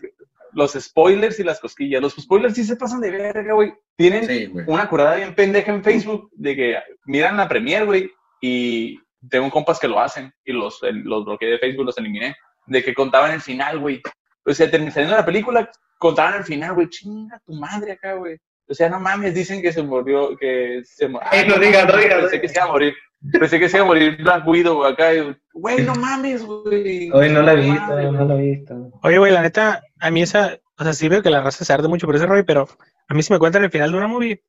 los 0.54 0.74
spoilers 0.74 1.40
y 1.40 1.44
las 1.44 1.60
cosquillas. 1.60 2.02
Los 2.02 2.14
spoilers 2.16 2.56
sí 2.56 2.64
se 2.64 2.76
pasan 2.76 3.02
de 3.02 3.12
verga, 3.12 3.54
güey. 3.54 3.74
Tienen 3.96 4.26
Sí, 4.28 4.52
una 4.68 4.90
curada 4.90 5.16
bien 5.16 5.36
pendeja 5.36 5.72
en 5.72 5.84
Facebook 5.84 6.30
de 6.34 6.56
que 6.56 6.78
miran 7.06 7.38
la 7.38 7.48
premier, 7.48 7.86
güey, 7.86 8.12
y 8.42 9.00
tengo 9.30 9.50
compas 9.52 9.80
que 9.80 9.88
lo 9.88 10.00
hacen 10.00 10.34
y 10.44 10.54
los, 10.54 10.80
bloqueé 10.82 11.50
de 11.50 11.60
Facebook, 11.60 11.86
los 11.86 11.98
eliminé, 12.00 12.36
de 12.66 12.84
que 12.84 12.94
contaban 12.96 13.32
el 13.32 13.42
final, 13.42 13.78
güey. 13.80 14.02
O 14.46 14.54
sea, 14.54 14.72
terminando 14.72 15.16
la 15.16 15.26
película, 15.26 15.70
contaban 16.00 16.36
el 16.36 16.44
final, 16.44 16.74
güey. 16.74 16.90
Chinga 16.90 17.40
tu 17.46 17.54
madre 17.54 17.92
acá, 17.92 18.14
güey. 18.14 18.38
O 18.70 18.74
sea, 18.74 18.88
no 18.90 19.00
mames, 19.00 19.34
dicen 19.34 19.62
que 19.62 19.74
se 19.74 19.82
murió, 19.82 20.38
que 20.38 20.82
se 20.86 21.08
murió. 21.08 21.28
Ey, 21.32 21.48
no 21.48 21.58
digas, 21.58 21.88
no 21.88 21.98
digas, 21.98 22.16
no 22.18 22.30
Pensé 22.30 22.42
que 22.42 22.48
se 22.50 22.56
iba 22.60 22.66
a 22.66 22.72
morir. 22.72 22.94
Pensé 23.32 23.60
que 23.60 23.68
se 23.70 23.78
iba 23.78 23.84
a 23.84 23.88
morir 23.88 24.18
Black 24.22 24.48
Widow 24.48 24.86
acá. 24.86 25.14
y, 25.14 25.36
Güey, 25.54 25.84
no 25.84 25.96
mames, 25.96 26.44
güey. 26.46 27.10
Hoy 27.12 27.30
no 27.30 27.42
la 27.42 27.54
he 27.54 27.56
visto, 27.58 28.12
no 28.12 28.26
la 28.26 28.36
he 28.36 28.42
visto. 28.42 28.92
Oye, 29.04 29.18
güey, 29.18 29.32
la 29.34 29.42
neta, 29.42 29.82
a 30.00 30.12
mí 30.12 30.22
esa, 30.22 30.60
o 30.78 30.84
sea, 30.84 30.94
sí 30.94 31.10
veo 31.10 31.22
que 31.24 31.30
la 31.32 31.42
raza 31.42 31.66
se 31.66 31.74
arde 31.74 31.88
mucho 31.88 32.06
por 32.06 32.16
ese 32.16 32.26
rollo, 32.28 32.46
pero 32.46 32.68
a 33.08 33.14
mí 33.14 33.24
si 33.24 33.34
me 33.34 33.40
cuentan 33.40 33.64
el 33.64 33.72
final 33.72 33.92
de 33.92 33.98
una 33.98 34.08
movie, 34.08 34.44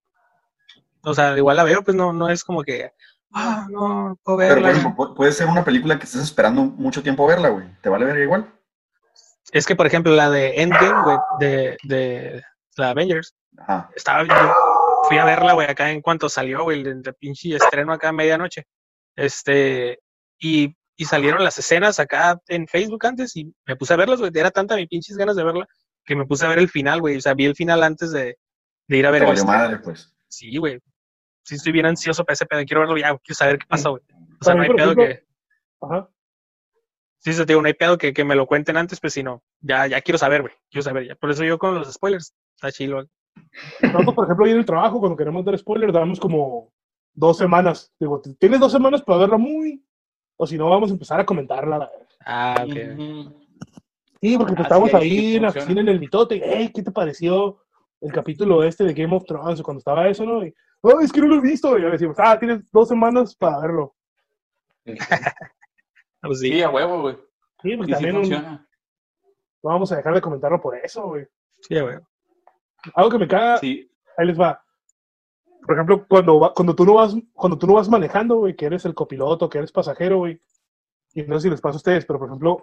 o 1.02 1.14
sea, 1.14 1.36
igual 1.36 1.56
la 1.56 1.64
veo, 1.64 1.82
pues 1.82 1.96
no, 1.96 2.12
no 2.12 2.28
es 2.28 2.44
como 2.44 2.62
que, 2.62 2.92
ah, 3.32 3.66
no, 3.70 4.10
no 4.10 4.16
puedo 4.22 4.38
Pero, 4.38 4.54
verla. 4.56 4.70
ejemplo, 4.70 4.92
pu- 4.94 5.16
puede 5.16 5.32
ser 5.32 5.46
una 5.48 5.64
película 5.64 5.98
que 5.98 6.04
estés 6.04 6.22
esperando 6.22 6.62
mucho 6.62 7.02
tiempo 7.02 7.26
verla, 7.26 7.48
güey. 7.48 7.64
¿Te 7.80 7.88
vale 7.88 8.04
ver 8.04 8.18
igual? 8.18 8.52
Es 9.52 9.66
que, 9.66 9.74
por 9.74 9.86
ejemplo, 9.86 10.12
la 10.14 10.30
de 10.30 10.62
Endgame, 10.62 11.02
güey, 11.02 11.16
de, 11.40 11.76
de 11.84 12.42
la 12.76 12.90
Avengers, 12.90 13.34
Ajá. 13.58 13.90
estaba, 13.94 14.24
yo 14.24 14.54
fui 15.08 15.18
a 15.18 15.24
verla, 15.24 15.52
güey, 15.54 15.68
acá 15.68 15.90
en 15.90 16.00
cuanto 16.00 16.28
salió, 16.28 16.62
güey, 16.64 16.80
el, 16.80 17.02
el 17.04 17.14
pinche 17.14 17.54
estreno 17.56 17.92
acá 17.92 18.08
a 18.10 18.12
medianoche. 18.12 18.66
Este, 19.16 19.98
y, 20.38 20.74
y 20.96 21.04
salieron 21.04 21.42
las 21.44 21.58
escenas 21.58 21.98
acá 22.00 22.38
en 22.48 22.66
Facebook 22.66 23.04
antes 23.06 23.36
y 23.36 23.52
me 23.66 23.76
puse 23.76 23.94
a 23.94 23.96
verlas, 23.96 24.20
güey. 24.20 24.30
Era 24.34 24.50
tanta 24.50 24.76
mi 24.76 24.86
pinches 24.86 25.16
ganas 25.16 25.36
de 25.36 25.44
verla 25.44 25.66
que 26.04 26.16
me 26.16 26.26
puse 26.26 26.46
a 26.46 26.48
ver 26.48 26.58
el 26.58 26.68
final, 26.68 27.00
güey. 27.00 27.16
O 27.16 27.20
sea, 27.20 27.34
vi 27.34 27.44
el 27.46 27.54
final 27.54 27.82
antes 27.82 28.12
de, 28.12 28.36
de 28.88 28.96
ir 28.96 29.06
a 29.06 29.10
ver 29.10 29.20
Te 29.20 29.24
el 29.24 29.28
valió 29.30 29.42
estreno. 29.42 29.58
madre, 29.64 29.78
pues. 29.82 30.14
Sí, 30.28 30.56
güey. 30.56 30.78
Sí, 31.42 31.56
estoy 31.56 31.72
bien 31.72 31.86
ansioso 31.86 32.24
para 32.24 32.34
ese 32.34 32.46
pedo. 32.46 32.64
Quiero 32.64 32.80
verlo 32.82 32.96
ya, 32.96 33.08
quiero 33.18 33.34
saber 33.36 33.58
qué 33.58 33.66
pasa, 33.66 33.88
güey. 33.90 34.02
O 34.40 34.44
sea, 34.44 34.54
no 34.54 34.62
hay 34.62 34.68
pedo 34.70 34.92
ejemplo- 34.92 35.06
que. 35.06 35.24
Ajá. 35.82 36.08
Sí, 37.20 37.34
se 37.34 37.44
te 37.44 37.52
digo, 37.52 37.60
no 37.60 37.68
hay 37.68 37.74
pedo 37.74 37.98
que, 37.98 38.14
que 38.14 38.24
me 38.24 38.34
lo 38.34 38.46
cuenten 38.46 38.78
antes, 38.78 38.98
pues 38.98 39.12
si 39.12 39.22
no. 39.22 39.42
Ya, 39.60 39.86
ya 39.86 40.00
quiero 40.00 40.16
saber, 40.16 40.40
güey. 40.40 40.54
Quiero 40.70 40.82
saber 40.82 41.06
ya. 41.06 41.14
Por 41.14 41.30
eso 41.30 41.44
yo 41.44 41.58
con 41.58 41.74
los 41.74 41.92
spoilers. 41.92 42.34
Está 42.54 42.72
chido. 42.72 43.06
Nosotros, 43.82 44.14
por 44.14 44.24
ejemplo, 44.24 44.46
ahí 44.46 44.52
en 44.52 44.58
el 44.58 44.64
trabajo, 44.64 45.00
cuando 45.00 45.16
queremos 45.16 45.44
dar 45.44 45.56
spoilers, 45.58 45.92
damos 45.92 46.18
como 46.18 46.72
dos 47.12 47.36
semanas. 47.36 47.92
Digo, 48.00 48.22
tienes 48.38 48.58
dos 48.58 48.72
semanas 48.72 49.02
para 49.02 49.18
verla 49.18 49.36
muy. 49.36 49.84
O 50.36 50.46
si 50.46 50.56
no, 50.56 50.70
vamos 50.70 50.88
a 50.88 50.94
empezar 50.94 51.20
a 51.20 51.26
comentarla. 51.26 51.90
Ah, 52.24 52.64
ok. 52.66 52.74
Sí, 54.22 54.36
porque 54.38 54.54
pues, 54.54 54.60
Así 54.60 54.62
estábamos 54.62 54.88
es, 54.88 54.94
ahí 54.94 55.10
sí 55.10 55.36
en 55.36 55.42
la 55.42 55.48
oficina 55.50 55.80
en 55.82 55.88
el 55.88 56.00
mitote. 56.00 56.36
y, 56.36 56.42
Hey, 56.42 56.70
¿qué 56.74 56.82
te 56.82 56.90
pareció 56.90 57.58
el 58.00 58.12
capítulo 58.12 58.64
este 58.64 58.84
de 58.84 58.94
Game 58.94 59.14
of 59.14 59.24
Thrones? 59.26 59.60
Cuando 59.60 59.78
estaba 59.80 60.08
eso, 60.08 60.24
¿no? 60.24 60.44
Y, 60.44 60.54
oh, 60.80 61.00
es 61.00 61.12
que 61.12 61.20
no 61.20 61.26
lo 61.26 61.36
he 61.36 61.40
visto. 61.42 61.78
Y 61.78 61.82
ya 61.82 61.90
decimos, 61.90 62.16
ah, 62.18 62.38
tienes 62.38 62.70
dos 62.72 62.88
semanas 62.88 63.34
para 63.36 63.60
verlo. 63.60 63.94
Ah, 66.22 66.26
pues 66.28 66.40
sí. 66.40 66.48
Sí, 66.52 66.62
a 66.62 66.70
huevo, 66.70 67.02
güey. 67.02 67.16
Sí, 67.62 67.76
porque 67.76 67.92
Y 67.92 67.94
sí 67.94 68.02
también 68.04 68.16
un- 68.16 68.22
funciona. 68.22 68.66
no 69.62 69.70
vamos 69.70 69.92
a 69.92 69.96
dejar 69.96 70.14
de 70.14 70.20
comentarlo 70.20 70.60
por 70.60 70.76
eso, 70.76 71.06
güey. 71.06 71.26
Sí, 71.60 71.78
güey. 71.78 71.96
Algo 72.94 73.10
que 73.10 73.18
me 73.18 73.28
caga, 73.28 73.58
Sí. 73.58 73.90
ahí 74.16 74.26
les 74.26 74.40
va. 74.40 74.62
Por 75.66 75.74
ejemplo, 75.74 76.06
cuando, 76.08 76.40
va- 76.40 76.54
cuando, 76.54 76.74
tú 76.74 76.84
no 76.86 76.94
vas, 76.94 77.14
cuando 77.34 77.58
tú 77.58 77.66
no 77.66 77.74
vas 77.74 77.88
manejando, 77.88 78.36
güey, 78.36 78.56
que 78.56 78.66
eres 78.66 78.84
el 78.86 78.94
copiloto, 78.94 79.48
que 79.50 79.58
eres 79.58 79.72
pasajero, 79.72 80.18
güey. 80.18 80.40
Y 81.12 81.22
no 81.24 81.36
sé 81.36 81.44
si 81.44 81.50
les 81.50 81.60
pasa 81.60 81.74
a 81.74 81.76
ustedes, 81.76 82.06
pero 82.06 82.18
por 82.18 82.28
ejemplo, 82.28 82.62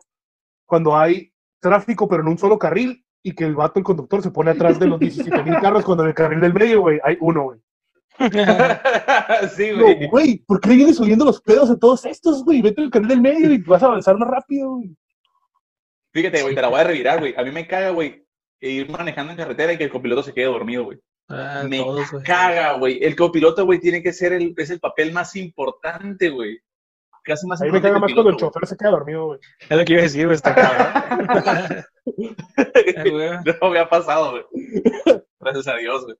cuando 0.65 0.95
hay 0.97 1.31
tráfico, 1.59 2.07
pero 2.07 2.23
en 2.23 2.29
un 2.29 2.37
solo 2.37 2.57
carril, 2.57 3.05
y 3.23 3.33
que 3.35 3.43
el 3.43 3.55
vato, 3.55 3.79
el 3.79 3.85
conductor, 3.85 4.21
se 4.21 4.31
pone 4.31 4.51
atrás 4.51 4.79
de 4.79 4.87
los 4.87 4.99
17 5.39 5.43
mil 5.43 5.59
carros, 5.59 5.83
cuando 5.85 6.03
en 6.03 6.09
el 6.09 6.15
carril 6.15 6.39
del 6.39 6.53
medio, 6.53 6.81
güey, 6.81 6.99
hay 7.03 7.17
uno, 7.21 7.43
güey. 7.43 7.59
sí, 9.55 9.71
No, 9.71 9.83
güey. 9.83 10.07
güey, 10.09 10.37
¿por 10.45 10.59
qué 10.59 10.69
le 10.69 10.75
vienes 10.75 10.99
oliendo 10.99 11.25
los 11.25 11.41
pedos 11.41 11.69
a 11.69 11.77
todos 11.77 12.05
estos, 12.05 12.43
güey? 12.43 12.61
Vete 12.61 12.81
al 12.81 12.89
carril 12.89 13.07
del 13.09 13.21
medio 13.21 13.51
y 13.51 13.57
vas 13.59 13.83
a 13.83 13.87
avanzar 13.87 14.17
más 14.17 14.29
rápido, 14.29 14.75
güey. 14.75 14.95
Fíjate, 16.13 16.41
güey, 16.41 16.55
te 16.55 16.61
la 16.61 16.69
voy 16.69 16.79
a 16.79 16.83
revirar, 16.83 17.19
güey. 17.19 17.35
A 17.37 17.43
mí 17.43 17.51
me 17.51 17.67
caga, 17.67 17.91
güey, 17.91 18.25
ir 18.59 18.89
manejando 18.89 19.31
en 19.31 19.37
carretera 19.37 19.73
y 19.73 19.77
que 19.77 19.83
el 19.83 19.91
copiloto 19.91 20.23
se 20.23 20.33
quede 20.33 20.45
dormido, 20.45 20.85
güey. 20.85 20.99
Ah, 21.29 21.63
Me 21.67 21.77
todos, 21.79 22.11
güey. 22.11 22.23
caga, 22.23 22.73
güey. 22.73 23.03
El 23.03 23.15
copiloto, 23.15 23.65
güey, 23.65 23.79
tiene 23.79 24.01
que 24.01 24.13
ser 24.13 24.33
el, 24.33 24.53
es 24.57 24.69
el 24.69 24.79
papel 24.79 25.11
más 25.11 25.35
importante, 25.35 26.29
güey. 26.29 26.57
Casi 27.23 27.45
más 27.45 27.61
A 27.61 27.65
mí 27.65 27.71
me 27.71 27.81
caga 27.81 27.99
más 27.99 28.13
cuando 28.13 28.31
el 28.31 28.37
chofer 28.37 28.65
se 28.65 28.77
queda 28.77 28.91
dormido, 28.91 29.25
güey. 29.25 29.39
Es 29.69 29.77
lo 29.77 29.83
que 29.83 29.93
iba 29.93 29.99
a 29.99 30.03
decir, 30.03 30.25
güey. 30.25 30.35
Está 30.35 30.55
cabrón. 30.55 31.27
güey. 32.15 32.35
Ah, 32.97 33.03
güey. 33.11 33.29
No 33.61 33.69
me 33.69 33.79
ha 33.79 33.89
pasado, 33.89 34.31
güey. 34.31 34.43
Gracias 35.39 35.67
a 35.67 35.75
Dios, 35.75 36.05
güey. 36.05 36.15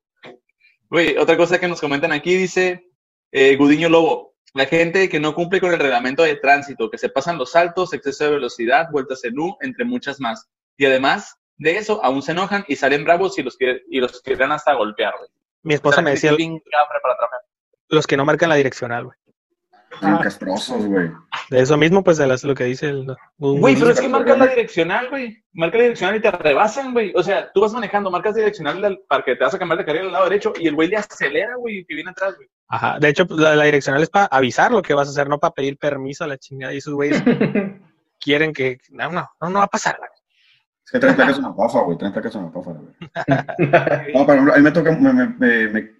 Güey, 0.89 1.17
otra 1.17 1.35
cosa 1.37 1.59
que 1.59 1.67
nos 1.67 1.81
comentan 1.81 2.11
aquí 2.11 2.35
dice 2.35 2.89
eh, 3.31 3.55
Gudiño 3.55 3.89
Lobo. 3.89 4.35
La 4.53 4.65
gente 4.65 5.09
que 5.09 5.19
no 5.19 5.35
cumple 5.35 5.59
con 5.59 5.71
el 5.73 5.79
reglamento 5.79 6.23
de 6.23 6.35
tránsito, 6.37 6.89
que 6.89 6.97
se 6.97 7.09
pasan 7.09 7.37
los 7.37 7.51
saltos, 7.51 7.93
exceso 7.93 8.23
de 8.23 8.31
velocidad, 8.31 8.89
vueltas 8.91 9.23
en 9.25 9.37
U, 9.37 9.57
entre 9.61 9.85
muchas 9.85 10.19
más. 10.19 10.47
Y 10.77 10.85
además 10.85 11.35
de 11.57 11.77
eso, 11.77 12.03
aún 12.03 12.21
se 12.21 12.31
enojan 12.31 12.63
y 12.67 12.75
salen 12.75 13.03
bravos 13.03 13.37
y 13.37 13.43
los, 13.43 13.57
quiere- 13.57 13.83
y 13.89 13.99
los 13.99 14.21
quieren 14.21 14.51
hasta 14.51 14.73
golpear, 14.73 15.13
güey. 15.17 15.29
Mi 15.63 15.73
esposa 15.73 16.01
me 16.01 16.11
decía 16.11 16.31
para 16.31 17.15
los 17.89 18.07
que 18.07 18.15
no 18.17 18.25
marcan 18.25 18.49
la 18.49 18.55
direccional, 18.55 19.05
güey. 19.05 19.17
Bien 20.01 20.17
castrosos, 20.17 20.85
güey. 20.85 21.09
De 21.49 21.59
eso 21.61 21.77
mismo, 21.77 22.03
pues, 22.03 22.17
de 22.17 22.27
las, 22.27 22.43
lo 22.43 22.53
que 22.55 22.63
dice 22.65 22.87
el. 22.89 23.07
Güey, 23.37 23.75
pero 23.75 23.91
es 23.91 23.99
que 24.01 24.09
marcas 24.09 24.37
la 24.37 24.47
direccional, 24.47 25.09
güey. 25.09 25.43
Marca 25.53 25.77
la 25.77 25.83
direccional 25.83 26.15
y 26.15 26.21
te 26.21 26.31
rebasan, 26.31 26.93
güey. 26.93 27.11
O 27.15 27.23
sea, 27.23 27.51
tú 27.51 27.61
vas 27.61 27.73
manejando, 27.73 28.11
marcas 28.11 28.35
direccional 28.35 28.83
al- 28.83 28.99
para 29.07 29.23
que 29.23 29.35
te 29.35 29.43
vas 29.43 29.53
a 29.53 29.59
cambiar 29.59 29.79
de 29.79 29.85
carril 29.85 30.07
al 30.07 30.11
lado 30.11 30.25
derecho 30.25 30.53
y 30.59 30.67
el 30.67 30.75
güey 30.75 30.87
le 30.89 30.97
acelera, 30.97 31.55
güey, 31.55 31.85
que 31.85 31.95
viene 31.95 32.11
atrás, 32.11 32.35
güey. 32.35 32.47
Ajá. 32.69 32.99
De 32.99 33.09
hecho, 33.09 33.25
pues, 33.27 33.39
la, 33.39 33.55
la 33.55 33.63
direccional 33.63 34.03
es 34.03 34.09
para 34.09 34.25
avisar 34.25 34.71
lo 34.71 34.81
que 34.81 34.93
vas 34.93 35.07
a 35.07 35.11
hacer, 35.11 35.29
no 35.29 35.39
para 35.39 35.53
pedir 35.53 35.77
permiso 35.77 36.23
a 36.23 36.27
la 36.27 36.37
chingada. 36.37 36.73
Y 36.73 36.77
esos 36.77 36.93
güeyes 36.93 37.23
quieren 38.19 38.53
que. 38.53 38.79
No, 38.91 39.11
no, 39.11 39.27
no, 39.41 39.49
no 39.49 39.59
va 39.59 39.65
a 39.65 39.69
pasar. 39.69 39.97
güey. 39.97 40.09
Es 40.85 40.91
que 40.91 40.99
traen 40.99 41.15
placas 41.15 41.37
una 41.39 41.55
pafa, 41.55 41.79
güey. 41.81 41.97
Traen 41.97 42.13
placas 42.13 42.35
una 42.35 42.51
pafa, 42.51 42.71
güey. 42.71 42.93
No, 44.13 44.21
ejemplo, 44.21 44.53
a 44.53 44.57
mí 44.57 44.63
me 44.63 44.71
toca. 44.71 44.91
me- 44.91 45.13
me- 45.13 45.27
me- 45.37 45.67
me- 45.69 45.96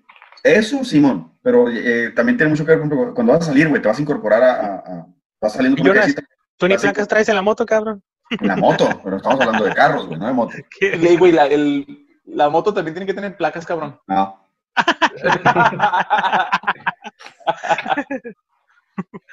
eso, 0.56 0.84
Simón. 0.84 1.34
Pero 1.42 1.70
eh, 1.70 2.12
también 2.16 2.38
tiene 2.38 2.50
mucho 2.52 2.66
que 2.66 2.76
ver 2.76 2.80
con 2.88 3.14
cuando- 3.14 3.34
vas 3.34 3.42
a 3.44 3.48
salir, 3.48 3.68
güey. 3.70 3.82
Te 3.82 3.88
vas 3.88 3.98
a 3.98 4.02
incorporar 4.02 4.44
a. 4.44 4.54
a- 4.54 4.76
a- 4.78 5.08
vas 5.42 5.54
saliendo 5.54 5.78
con 5.82 5.90
una 5.92 6.02
Jonas, 6.02 6.16
¿Tú 6.58 6.68
ni 6.68 6.78
placas 6.78 7.08
traes 7.08 7.30
en 7.30 7.36
la 7.36 7.42
moto, 7.42 7.66
cabrón? 7.66 8.04
en 8.30 8.48
la 8.48 8.58
moto. 8.58 8.90
Pero 9.04 9.18
estamos 9.18 9.40
hablando 9.40 9.66
de 9.66 9.74
carros, 9.74 10.06
güey, 10.08 10.20
no 10.20 10.28
de 10.28 10.34
moto. 10.34 10.54
¿Qué? 10.80 10.96
Y, 10.98 11.18
güey, 11.18 11.32
la, 11.32 11.46
el- 11.48 12.06
la 12.26 12.50
moto 12.50 12.74
también 12.74 12.94
tiene 12.94 13.06
que 13.06 13.14
tener 13.14 13.38
placas, 13.38 13.66
cabrón. 13.66 14.00
No. 14.08 14.44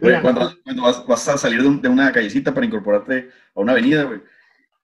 Güey, 0.00 0.20
cuando, 0.22 0.52
cuando 0.62 0.82
vas, 0.82 1.04
vas 1.06 1.28
a 1.28 1.36
salir 1.38 1.60
de, 1.60 1.68
un- 1.68 1.82
de 1.82 1.88
una 1.88 2.12
callecita 2.12 2.54
para 2.54 2.66
incorporarte 2.66 3.30
a 3.54 3.60
una 3.60 3.72
avenida, 3.72 4.04
güey, 4.04 4.22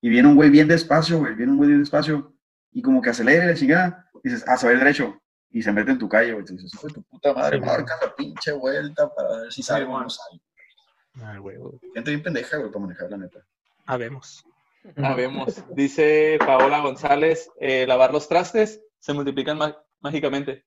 y 0.00 0.08
viene 0.08 0.26
un 0.28 0.34
güey 0.34 0.50
bien 0.50 0.66
despacio, 0.66 1.18
güey, 1.18 1.34
viene 1.34 1.52
un 1.52 1.58
güey 1.58 1.68
bien 1.68 1.80
despacio, 1.80 2.34
y 2.72 2.82
como 2.82 3.00
que 3.00 3.10
acelera 3.10 3.44
y 3.44 3.48
la 3.48 3.54
chingada, 3.54 4.10
dices, 4.24 4.44
ah, 4.48 4.56
se 4.56 4.66
va 4.66 4.72
a 4.72 4.74
ir 4.74 4.80
derecho, 4.80 5.21
y 5.52 5.62
se 5.62 5.72
mete 5.72 5.90
en 5.92 5.98
tu 5.98 6.08
calle, 6.08 6.32
güey, 6.32 6.44
y 6.48 6.52
dices, 6.52 6.72
hijo 6.74 6.86
de 6.88 6.94
tu 6.94 7.02
puta 7.02 7.32
madre, 7.34 7.58
Sí, 7.58 7.64
marca 7.64 7.94
la 8.02 8.14
pinche 8.14 8.52
vuelta 8.52 9.12
para 9.14 9.36
ver 9.42 9.52
si 9.52 9.62
salgo 9.62 9.90
o 9.90 9.92
bueno. 9.96 10.06
no. 11.14 11.24
Ah, 11.24 11.36
güey, 11.38 11.56
güey. 11.58 11.74
Gente 11.94 12.10
bien 12.10 12.22
pendeja, 12.22 12.56
güey, 12.56 12.70
para 12.70 12.80
manejar, 12.80 13.10
la 13.10 13.16
neta. 13.18 13.40
Habemos. 13.86 14.44
Sabemos. 14.96 15.62
Dice 15.74 16.38
Paola 16.44 16.80
González, 16.80 17.50
eh, 17.60 17.86
lavar 17.86 18.12
los 18.12 18.28
trastes 18.28 18.82
se 18.98 19.12
multiplican 19.12 19.58
má- 19.58 19.76
mágicamente. 20.00 20.64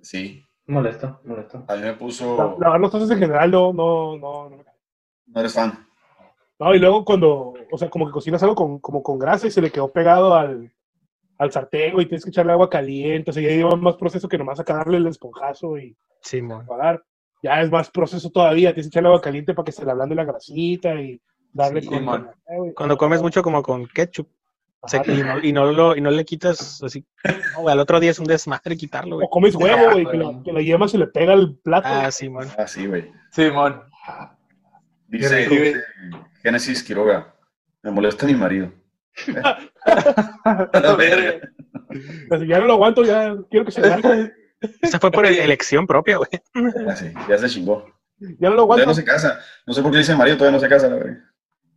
Sí, 0.00 0.44
Molesto, 0.66 1.20
molesto. 1.24 1.64
a 1.66 1.74
mí 1.74 1.80
me 1.80 1.86
La- 1.92 1.98
puso, 1.98 2.56
Lavar 2.60 2.78
los 2.80 2.90
trastes 2.90 3.10
en 3.10 3.18
general 3.18 3.50
no, 3.50 3.72
no, 3.72 4.16
no, 4.18 4.50
no 4.50 4.64
no 5.26 5.40
eres 5.40 5.52
fan. 5.54 5.86
No, 6.58 6.74
y 6.74 6.78
luego 6.78 7.04
cuando, 7.04 7.54
o 7.70 7.78
sea, 7.78 7.88
como 7.90 8.06
que 8.06 8.12
cocinas 8.12 8.42
algo 8.42 8.54
con, 8.54 8.78
como 8.78 9.02
con 9.02 9.18
grasa 9.18 9.46
y 9.46 9.50
se 9.50 9.60
le 9.62 9.70
quedó 9.70 9.90
pegado 9.92 10.34
al, 10.34 10.72
al 11.38 11.52
sartén, 11.52 11.92
güey, 11.94 12.06
tienes 12.06 12.24
que 12.24 12.30
echarle 12.30 12.52
agua 12.52 12.68
caliente, 12.68 13.30
o 13.30 13.32
sea, 13.32 13.42
ya 13.42 13.48
lleva 13.50 13.76
más 13.76 13.96
proceso 13.96 14.28
que 14.28 14.36
nomás 14.38 14.58
acá 14.60 14.74
darle 14.74 14.96
el 14.98 15.06
esponjazo 15.06 15.78
y 15.78 15.96
Simón. 16.20 16.62
apagar. 16.62 17.02
Ya 17.42 17.60
es 17.60 17.70
más 17.70 17.90
proceso 17.90 18.30
todavía, 18.30 18.74
tienes 18.74 18.86
que 18.86 18.94
echarle 18.96 19.08
agua 19.08 19.20
caliente 19.20 19.54
para 19.54 19.64
que 19.64 19.72
se 19.72 19.84
le 19.84 19.90
ablande 19.92 20.14
la 20.16 20.24
grasita 20.24 20.94
y 21.00 21.20
darle 21.52 21.80
Sí, 21.82 21.88
con... 21.88 22.04
eh. 22.48 22.72
Cuando 22.74 22.96
comes 22.98 23.22
mucho 23.22 23.42
como 23.42 23.62
con 23.62 23.86
ketchup 23.86 24.28
Ajá, 24.82 25.02
se- 25.04 25.12
y, 25.12 25.22
no, 25.22 25.38
y, 25.44 25.52
no 25.52 25.72
lo, 25.72 25.96
y 25.96 26.00
no 26.00 26.10
le 26.10 26.24
quitas 26.24 26.80
así. 26.84 27.04
No, 27.54 27.62
güey, 27.62 27.72
al 27.72 27.80
otro 27.80 27.98
día 28.00 28.10
es 28.12 28.18
un 28.20 28.26
desmadre 28.26 28.76
quitarlo, 28.76 29.16
güey. 29.16 29.26
O 29.26 29.30
comes 29.30 29.54
huevo, 29.56 29.90
güey, 29.92 30.06
que, 30.06 30.16
la, 30.16 30.40
que 30.44 30.52
la 30.52 30.60
yema 30.62 30.86
se 30.86 30.98
le 30.98 31.06
pega 31.08 31.32
al 31.32 31.56
plato. 31.56 31.88
Ah, 31.90 32.10
Simón. 32.12 32.46
Ah, 32.56 32.66
sí, 32.68 32.86
güey. 32.86 33.10
Simón. 33.32 33.82
Dice 35.08 35.74
Génesis 36.42 36.82
Quiroga, 36.82 37.34
me 37.82 37.90
molesta 37.90 38.26
mi 38.26 38.34
marido. 38.34 38.70
A 40.44 40.80
la 40.80 40.94
verga. 40.96 41.48
Ya 42.46 42.58
no 42.60 42.66
lo 42.66 42.72
aguanto, 42.74 43.04
ya 43.04 43.34
quiero 43.50 43.64
que 43.66 43.72
se 43.72 43.80
largue. 43.80 44.32
Esa 44.82 44.98
fue 44.98 45.10
por 45.10 45.24
elección 45.26 45.86
propia, 45.86 46.16
güey. 46.18 46.28
Ya, 46.86 46.96
sí, 46.96 47.12
ya 47.28 47.38
se 47.38 47.48
chingó. 47.48 47.86
Ya 48.18 48.50
no 48.50 48.56
lo 48.56 48.62
Todavía 48.62 48.62
aguanto. 48.62 48.86
no 48.86 48.94
se 48.94 49.04
casa. 49.04 49.40
No 49.66 49.72
sé 49.74 49.82
por 49.82 49.92
qué 49.92 49.98
dice 49.98 50.14
marido, 50.16 50.36
todavía 50.36 50.56
no 50.58 50.60
se 50.60 50.68
casa, 50.68 50.88
la 50.88 50.96
verga. 50.96 51.24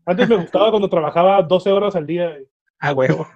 Antes 0.06 0.28
me 0.30 0.36
gustaba 0.38 0.72
cuando 0.72 0.90
trabajaba 0.90 1.42
12 1.44 1.72
horas 1.72 1.96
al 1.96 2.08
día. 2.08 2.36
Ah, 2.80 2.94
huevo. 2.94 3.28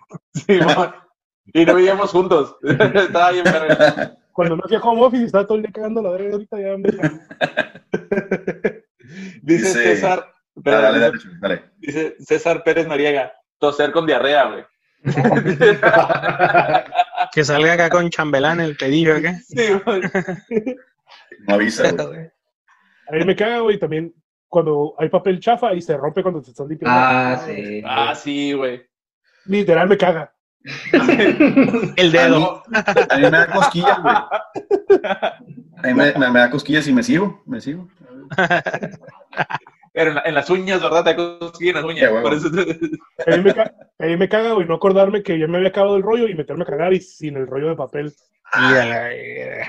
Y 1.53 1.63
no 1.63 1.75
vivíamos 1.75 2.09
juntos. 2.09 2.57
Estaba 2.63 3.31
bien 3.31 3.43
verga. 3.43 4.17
Cuando 4.33 4.57
no 4.57 4.63
hacía 4.65 4.79
home 4.79 5.01
office 5.03 5.21
y 5.23 5.25
estaba 5.27 5.45
todo 5.45 5.57
el 5.57 5.61
día 5.63 5.71
cagando 5.71 6.01
la 6.01 6.09
verga, 6.09 6.31
ahorita 6.33 6.59
ya 6.59 6.75
me... 6.77 6.89
Dice 9.43 9.67
Dice- 9.67 9.83
César. 9.83 10.25
Dale, 10.55 10.81
dale, 10.99 11.11
dice- 11.11 11.27
dale, 11.39 11.55
dale. 11.55 11.71
Dice 11.77 12.15
César 12.19 12.63
Pérez 12.63 12.87
Mariega. 12.87 13.31
Toser 13.59 13.91
con 13.91 14.05
diarrea, 14.05 14.45
güey. 14.45 14.63
Que 17.33 17.43
salga 17.43 17.73
acá 17.73 17.89
con 17.89 18.09
chambelán 18.09 18.59
el 18.61 18.77
pedillo, 18.77 19.21
¿qué? 19.21 19.35
Sí, 19.45 19.73
güey. 19.85 20.01
No 21.47 21.55
avisa, 21.55 21.91
güey. 21.91 22.29
A 23.09 23.11
mí 23.13 23.25
me 23.25 23.35
caga, 23.35 23.59
güey, 23.59 23.77
también 23.77 24.13
cuando 24.47 24.95
hay 24.97 25.09
papel 25.09 25.39
chafa 25.39 25.73
y 25.73 25.81
se 25.81 25.97
rompe 25.97 26.21
cuando 26.23 26.41
te 26.41 26.51
estás 26.51 26.67
limpiando. 26.67 26.97
Ah, 26.97 27.41
sí. 27.45 27.81
Ah, 27.85 28.15
sí, 28.15 28.53
güey. 28.53 28.83
Literal 29.45 29.87
me 29.89 29.97
caga. 29.97 30.33
El 31.97 32.11
dedo. 32.11 32.63
A 32.73 33.15
mí 33.17 33.21
me 33.23 33.29
da 33.29 33.47
cosquillas, 33.47 34.01
güey. 34.01 34.15
A 34.15 35.39
mí 35.83 35.93
me, 35.93 36.13
me- 36.13 36.31
me 36.31 36.39
da 36.39 36.49
cosquillas 36.49 36.87
y 36.87 36.93
me 36.93 37.03
sigo, 37.03 37.43
me 37.45 37.59
sigo. 37.61 37.87
Pero 39.95 40.09
en, 40.09 40.15
la- 40.15 40.23
en 40.25 40.33
las 40.35 40.49
uñas, 40.49 40.83
¿verdad? 40.83 41.05
Te 41.05 41.15
conseguí 41.15 41.69
en 41.69 41.75
las 41.75 41.83
uñas. 41.85 42.11
Huevo. 42.11 42.21
Por 42.23 42.33
eso 42.33 42.49
A 43.25 43.37
mí 43.37 43.43
me, 43.43 43.53
ca- 43.53 43.73
a 43.97 44.05
mí 44.05 44.17
me 44.17 44.27
caga, 44.29 44.51
güey, 44.51 44.67
no 44.67 44.75
acordarme 44.75 45.23
que 45.23 45.39
ya 45.39 45.47
me 45.47 45.55
había 45.57 45.69
acabado 45.69 45.95
el 45.95 46.03
rollo 46.03 46.27
y 46.27 46.35
meterme 46.35 46.63
a 46.63 46.67
cagar 46.67 46.93
y 46.93 46.99
sin 46.99 47.37
el 47.37 47.47
rollo 47.47 47.69
de 47.69 47.75
papel. 47.77 48.13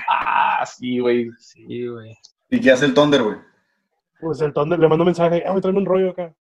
Ah, 0.09 0.65
sí, 0.65 0.99
güey. 0.99 1.29
Sí, 1.39 1.87
güey. 1.87 2.13
¿Y 2.49 2.59
qué 2.59 2.71
hace 2.71 2.85
el 2.85 2.93
Thunder, 2.93 3.23
güey? 3.23 3.37
Pues 4.19 4.41
entonces 4.41 4.77
le 4.79 4.87
mando 4.87 5.03
un 5.03 5.07
mensaje, 5.07 5.43
ah, 5.47 5.53
me 5.53 5.61
tráeme 5.61 5.79
un 5.79 5.85
rollo 5.85 6.09
acá. 6.11 6.33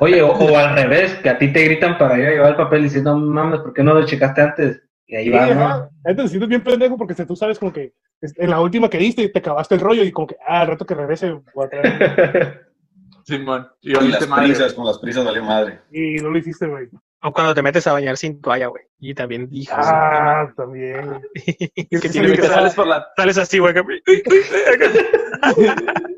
Oye, 0.00 0.22
o, 0.22 0.30
o 0.32 0.56
al 0.56 0.74
revés, 0.74 1.14
que 1.16 1.28
a 1.28 1.38
ti 1.38 1.52
te 1.52 1.64
gritan 1.64 1.98
para 1.98 2.18
ir 2.18 2.26
a 2.26 2.30
llevar 2.30 2.50
el 2.50 2.56
papel 2.56 2.82
diciendo, 2.84 3.14
no 3.14 3.26
mames, 3.26 3.60
¿por 3.60 3.72
qué 3.74 3.82
no 3.82 3.94
lo 3.94 4.04
checaste 4.06 4.40
antes? 4.42 4.82
Y 5.06 5.16
ahí 5.16 5.24
Sí, 5.26 5.30
va. 5.30 5.88
¿no? 6.04 6.16
Te 6.16 6.28
sientes 6.28 6.48
bien 6.48 6.62
pendejo 6.64 6.96
porque 6.96 7.14
tú 7.14 7.36
sabes 7.36 7.58
como 7.58 7.72
que 7.72 7.92
en 8.20 8.50
la 8.50 8.60
última 8.60 8.88
que 8.90 8.98
diste 8.98 9.28
te 9.28 9.38
acabaste 9.38 9.74
el 9.74 9.80
rollo 9.80 10.02
y 10.02 10.10
como 10.12 10.26
que, 10.26 10.36
ah, 10.46 10.62
al 10.62 10.68
rato 10.68 10.84
que 10.86 10.94
regrese 10.94 11.30
voy 11.54 11.66
a 11.66 11.68
traer. 11.68 12.66
Simón. 13.24 13.68
Y 13.80 13.92
Con 13.92 14.10
las 14.10 14.28
madre. 14.28 14.46
prisas, 14.46 14.74
con 14.74 14.86
las 14.86 14.98
prisas 14.98 15.24
valió 15.24 15.42
madre. 15.44 15.80
Y 15.90 16.16
no 16.16 16.30
lo 16.30 16.38
hiciste, 16.38 16.66
güey. 16.66 16.88
O 17.22 17.32
cuando 17.32 17.54
te 17.54 17.62
metes 17.62 17.84
a 17.88 17.92
bañar 17.92 18.16
sin 18.16 18.40
toalla, 18.40 18.68
güey. 18.68 18.84
Y 19.00 19.14
también, 19.14 19.48
hija. 19.50 19.76
Ah, 19.78 20.52
también. 20.56 21.04
güey. 21.10 21.20
que 21.34 22.08
sí, 22.08 22.20
que 22.20 22.36
sales, 22.36 22.46
sales 22.46 22.74
por 22.74 22.86
la. 22.86 23.08
sales 23.16 23.36
así, 23.38 23.58
güey. 23.58 23.74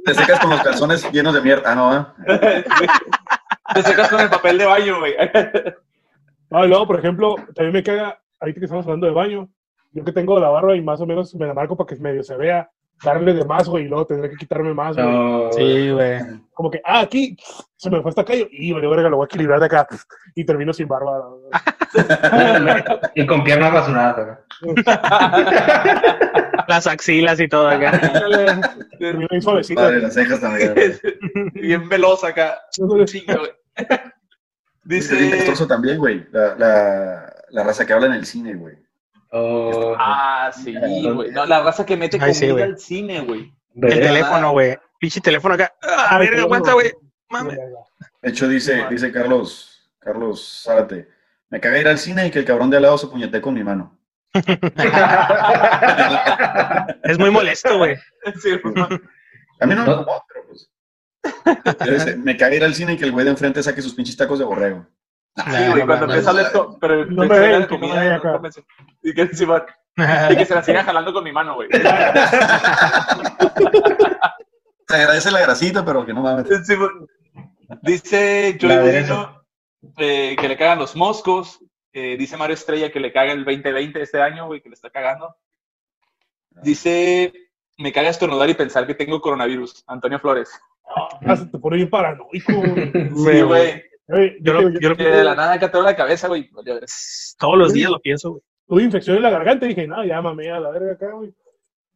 Te 0.04 0.14
secas 0.14 0.40
con 0.40 0.50
los 0.50 0.62
calzones 0.62 1.10
llenos 1.12 1.34
de 1.34 1.40
mierda. 1.40 1.72
Ah, 1.72 1.74
no, 1.74 1.96
¿eh? 2.26 2.64
Te 3.74 3.82
secas 3.82 4.08
con 4.08 4.20
el 4.20 4.28
papel 4.30 4.58
de 4.58 4.66
baño, 4.66 4.98
güey. 5.00 5.14
Ah, 6.50 6.64
luego, 6.66 6.86
por 6.86 6.98
ejemplo, 6.98 7.34
también 7.54 7.72
me 7.72 7.82
caga, 7.82 8.20
ahorita 8.40 8.60
que 8.60 8.64
estamos 8.66 8.84
hablando 8.86 9.06
de 9.06 9.12
baño, 9.12 9.48
yo 9.92 10.04
que 10.04 10.12
tengo 10.12 10.38
la 10.38 10.48
barba 10.48 10.76
y 10.76 10.82
más 10.82 11.00
o 11.00 11.06
menos 11.06 11.34
me 11.34 11.46
la 11.46 11.54
marco 11.54 11.76
para 11.76 11.86
que 11.88 11.96
medio 11.96 12.22
se 12.22 12.36
vea, 12.36 12.70
darle 13.02 13.32
de 13.32 13.44
más, 13.44 13.68
güey, 13.68 13.84
y 13.84 13.88
luego 13.88 14.06
tendré 14.06 14.30
que 14.30 14.36
quitarme 14.36 14.74
más, 14.74 14.96
güey. 14.96 15.06
No, 15.06 15.52
Sí, 15.52 15.90
güey. 15.90 16.20
Como 16.52 16.70
que, 16.70 16.80
ah, 16.84 17.00
aquí 17.00 17.36
se 17.76 17.90
me 17.90 18.02
fue 18.02 18.08
hasta 18.10 18.22
acá 18.22 18.34
y, 18.34 18.72
vale, 18.72 18.88
verga, 18.88 19.08
lo 19.08 19.16
voy 19.16 19.24
a 19.24 19.26
equilibrar 19.26 19.60
de 19.60 19.66
acá 19.66 19.86
y 20.34 20.44
termino 20.44 20.72
sin 20.72 20.88
barba. 20.88 21.24
Y 23.14 23.26
con 23.26 23.42
piernas 23.44 23.72
rasuradas. 23.72 24.40
Las 26.68 26.86
axilas 26.86 27.40
y 27.40 27.48
todo 27.48 27.66
acá. 27.66 27.98
termino 28.98 29.26
bien 29.30 29.40
suavecito. 29.40 29.90
Las 29.90 30.12
cejas 30.12 30.40
también. 30.40 30.74
Bien 31.54 31.88
veloz 31.88 32.24
acá. 32.24 32.58
Dice 34.84 35.16
Dice. 35.16 35.66
también, 35.66 35.98
güey. 35.98 36.26
La, 36.30 36.54
la, 36.56 37.34
la 37.50 37.64
raza 37.64 37.86
que 37.86 37.92
habla 37.92 38.06
en 38.06 38.12
el 38.14 38.26
cine, 38.26 38.54
güey. 38.54 38.76
Oh, 39.30 39.94
Ah, 39.98 40.50
sí, 40.54 40.74
güey. 40.74 41.30
No, 41.30 41.44
la 41.46 41.62
raza 41.62 41.84
que 41.84 41.96
mete 41.96 42.18
sí, 42.18 42.24
comida 42.46 42.52
güey. 42.52 42.64
al 42.64 42.78
cine, 42.78 43.20
güey. 43.20 43.52
El 43.74 44.00
teléfono, 44.00 44.52
güey. 44.52 44.78
Pinche 44.98 45.20
teléfono 45.20 45.54
acá. 45.54 45.72
Ah, 45.82 46.08
Ay, 46.12 46.18
verga, 46.20 46.36
qué 46.36 46.42
aguanta, 46.42 46.72
güey. 46.72 46.92
De 48.22 48.30
hecho, 48.30 48.48
dice, 48.48 48.86
dice 48.90 49.12
Carlos, 49.12 49.90
Carlos 50.00 50.62
Zárate, 50.64 51.08
me 51.50 51.60
caga 51.60 51.78
ir 51.78 51.88
al 51.88 51.98
cine 51.98 52.26
y 52.26 52.30
que 52.30 52.38
el 52.40 52.44
cabrón 52.44 52.70
de 52.70 52.78
al 52.78 52.82
lado 52.84 52.98
se 52.98 53.06
puñete 53.06 53.40
con 53.40 53.54
mi 53.54 53.62
mano. 53.62 53.96
Es 57.04 57.18
muy 57.18 57.30
molesto, 57.30 57.76
güey. 57.78 57.96
Sí. 58.42 58.50
A 59.60 59.66
mí 59.66 59.74
no 59.74 59.84
me 59.84 59.92
incomoda, 59.92 60.22
pero 60.28 60.46
pues. 60.46 60.70
Me 62.18 62.36
caga 62.36 62.54
ir 62.56 62.64
al 62.64 62.74
cine 62.74 62.94
y 62.94 62.96
que 62.96 63.04
el 63.04 63.12
güey 63.12 63.24
de 63.24 63.30
enfrente 63.32 63.62
saque 63.62 63.82
sus 63.82 63.94
pinches 63.94 64.16
tacos 64.16 64.38
de 64.38 64.44
borrego. 64.44 64.86
Sí, 65.44 65.68
güey, 65.70 65.86
cuando 65.86 66.06
no, 66.06 66.12
empieza 66.12 66.28
a 66.30 66.32
hablar 66.32 66.52
to- 66.52 66.78
pero 66.80 67.06
No 67.06 67.22
el 67.22 67.28
me 67.28 67.38
ven, 67.38 67.52
que 67.52 67.58
no 67.60 67.68
comida, 67.68 67.94
me 68.00 68.08
no 68.10 68.14
acá. 68.16 68.40
Y 69.02 69.14
que, 69.14 69.28
sí, 69.28 69.44
va. 69.44 69.66
y 70.30 70.36
que 70.36 70.44
se 70.44 70.54
la 70.54 70.62
siga 70.62 70.84
jalando 70.84 71.12
con 71.12 71.24
mi 71.24 71.32
mano, 71.32 71.54
güey. 71.54 71.68
Se 74.88 74.96
agradece 74.96 75.30
la 75.30 75.40
grasita, 75.40 75.84
pero 75.84 76.06
que 76.06 76.14
no 76.14 76.22
mames. 76.22 76.46
Sí. 76.66 76.74
Dice 77.82 78.56
Joey 78.60 79.04
eh, 79.98 80.36
que 80.40 80.48
le 80.48 80.56
cagan 80.56 80.78
los 80.78 80.96
moscos. 80.96 81.60
Eh, 81.92 82.16
dice 82.18 82.36
Mario 82.36 82.54
Estrella 82.54 82.90
que 82.90 83.00
le 83.00 83.12
caga 83.12 83.32
el 83.32 83.44
2020 83.44 84.00
este 84.00 84.22
año, 84.22 84.46
güey, 84.46 84.62
que 84.62 84.70
le 84.70 84.74
está 84.74 84.88
cagando. 84.90 85.36
Dice, 86.62 87.32
me 87.76 87.92
caga 87.92 88.08
estornudar 88.08 88.48
y 88.48 88.54
pensar 88.54 88.86
que 88.86 88.94
tengo 88.94 89.20
coronavirus. 89.20 89.84
Antonio 89.86 90.18
Flores. 90.18 90.50
Ah, 91.26 91.36
se 91.36 91.46
te 91.46 91.58
pone 91.58 91.76
bien 91.76 91.90
paranoico. 91.90 92.52
güey. 92.52 92.92
Sí, 93.14 93.42
güey. 93.42 93.84
Yo 94.08 94.16
yo, 94.40 94.52
lo- 94.54 94.68
yo- 94.70 94.80
yo 94.80 94.88
lo- 94.90 94.96
Que 94.96 95.04
de 95.04 95.24
la 95.24 95.34
nada 95.34 95.54
acá 95.54 95.70
te 95.70 95.82
la 95.82 95.96
cabeza, 95.96 96.28
güey. 96.28 96.50
Todos 97.38 97.58
los 97.58 97.72
días 97.72 97.90
lo 97.90 98.00
pienso, 98.00 98.30
güey. 98.30 98.42
tuve 98.66 98.82
infección 98.82 99.16
en 99.16 99.22
la 99.22 99.30
garganta 99.30 99.66
y 99.66 99.70
dije, 99.70 99.86
no, 99.86 100.04
ya 100.04 100.20
mamé 100.22 100.50
a 100.50 100.60
la 100.60 100.70
verga 100.70 100.92
acá, 100.92 101.10
güey. 101.12 101.32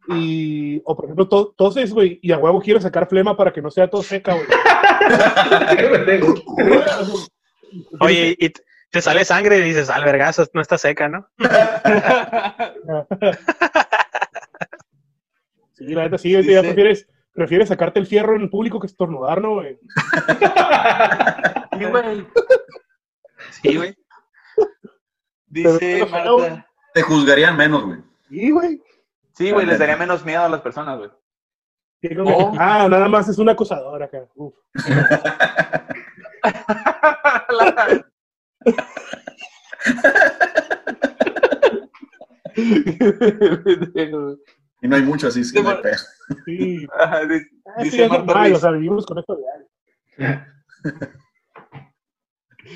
Y, 0.09 0.83
o 0.85 0.97
por 0.97 1.05
ejemplo, 1.07 1.29
to- 1.29 1.55
toses, 1.57 1.93
güey, 1.93 2.19
y 2.23 2.33
a 2.33 2.39
huevo 2.39 2.61
quiero 2.61 2.81
sacar 2.81 3.09
flema 3.09 3.37
para 3.37 3.53
que 3.53 3.63
no 3.63 3.71
sea 3.71 3.89
todo 3.89 4.03
seca, 4.03 4.35
güey. 4.35 4.47
Oye, 8.01 8.37
y 8.39 8.53
te 8.91 9.01
sale 9.01 9.25
sangre 9.25 9.59
y 9.59 9.63
dices, 9.63 9.89
al 9.91 10.05
vergazo, 10.05 10.45
no 10.55 10.61
está 10.61 10.77
seca, 10.77 11.09
¿no? 11.09 11.27
Sí, 15.75 15.87
la 15.95 16.03
neta, 16.05 16.19
sí, 16.19 16.33
güey, 16.35 16.47
ya 16.47 16.61
prefieres, 16.61 17.09
prefieres 17.33 17.68
sacarte 17.68 18.01
el 18.01 18.07
fierro 18.07 18.35
en 18.37 18.43
el 18.43 18.51
público 18.51 18.80
que 18.80 18.87
estornudar, 18.87 19.41
¿no, 19.41 19.55
güey? 19.55 19.78
Sí, 21.78 21.85
güey. 21.87 22.26
Sí, 23.62 23.76
güey. 23.76 23.97
Dice 25.47 26.07
Pero- 26.11 26.39
Marta. 26.39 26.66
Te 26.95 27.03
juzgarían 27.03 27.57
menos, 27.57 27.85
güey. 27.85 27.99
Sí, 28.28 28.51
güey. 28.51 28.83
Sí, 29.35 29.51
güey, 29.51 29.66
les 29.66 29.78
daría 29.78 29.97
menos 29.97 30.24
miedo 30.24 30.43
a 30.43 30.49
las 30.49 30.61
personas, 30.61 30.99
güey. 30.99 31.11
Sí, 32.03 32.09
Oh. 32.18 32.53
Ah, 32.59 32.89
nada 32.91 33.09
más 33.09 33.28
es 33.28 33.39
un 33.39 33.49
acosador 33.49 34.03
acá. 34.03 34.26
Uf. 34.35 34.55
Y 44.83 44.89
no 44.89 44.97
hay 44.97 45.03
mucho 45.03 45.28
así, 45.28 45.41
es 45.41 45.53
que 45.53 45.59
Sí, 45.61 45.64
no 45.64 45.70
hay 45.70 45.76
bueno. 45.80 45.99
Sí. 46.45 46.87
pedo. 46.87 46.93
Ajá, 47.01 47.20
dice- 47.26 47.51
Ah, 47.64 47.72
sí, 47.78 47.85
Dice 47.85 48.09
Marta 48.09 48.24
normal, 48.24 48.45
Ruiz. 48.49 48.57
o 48.57 48.61
sea, 48.61 48.70
vivimos 48.72 49.07
con 49.07 49.18
esto 49.18 49.37
diario. 49.37 49.68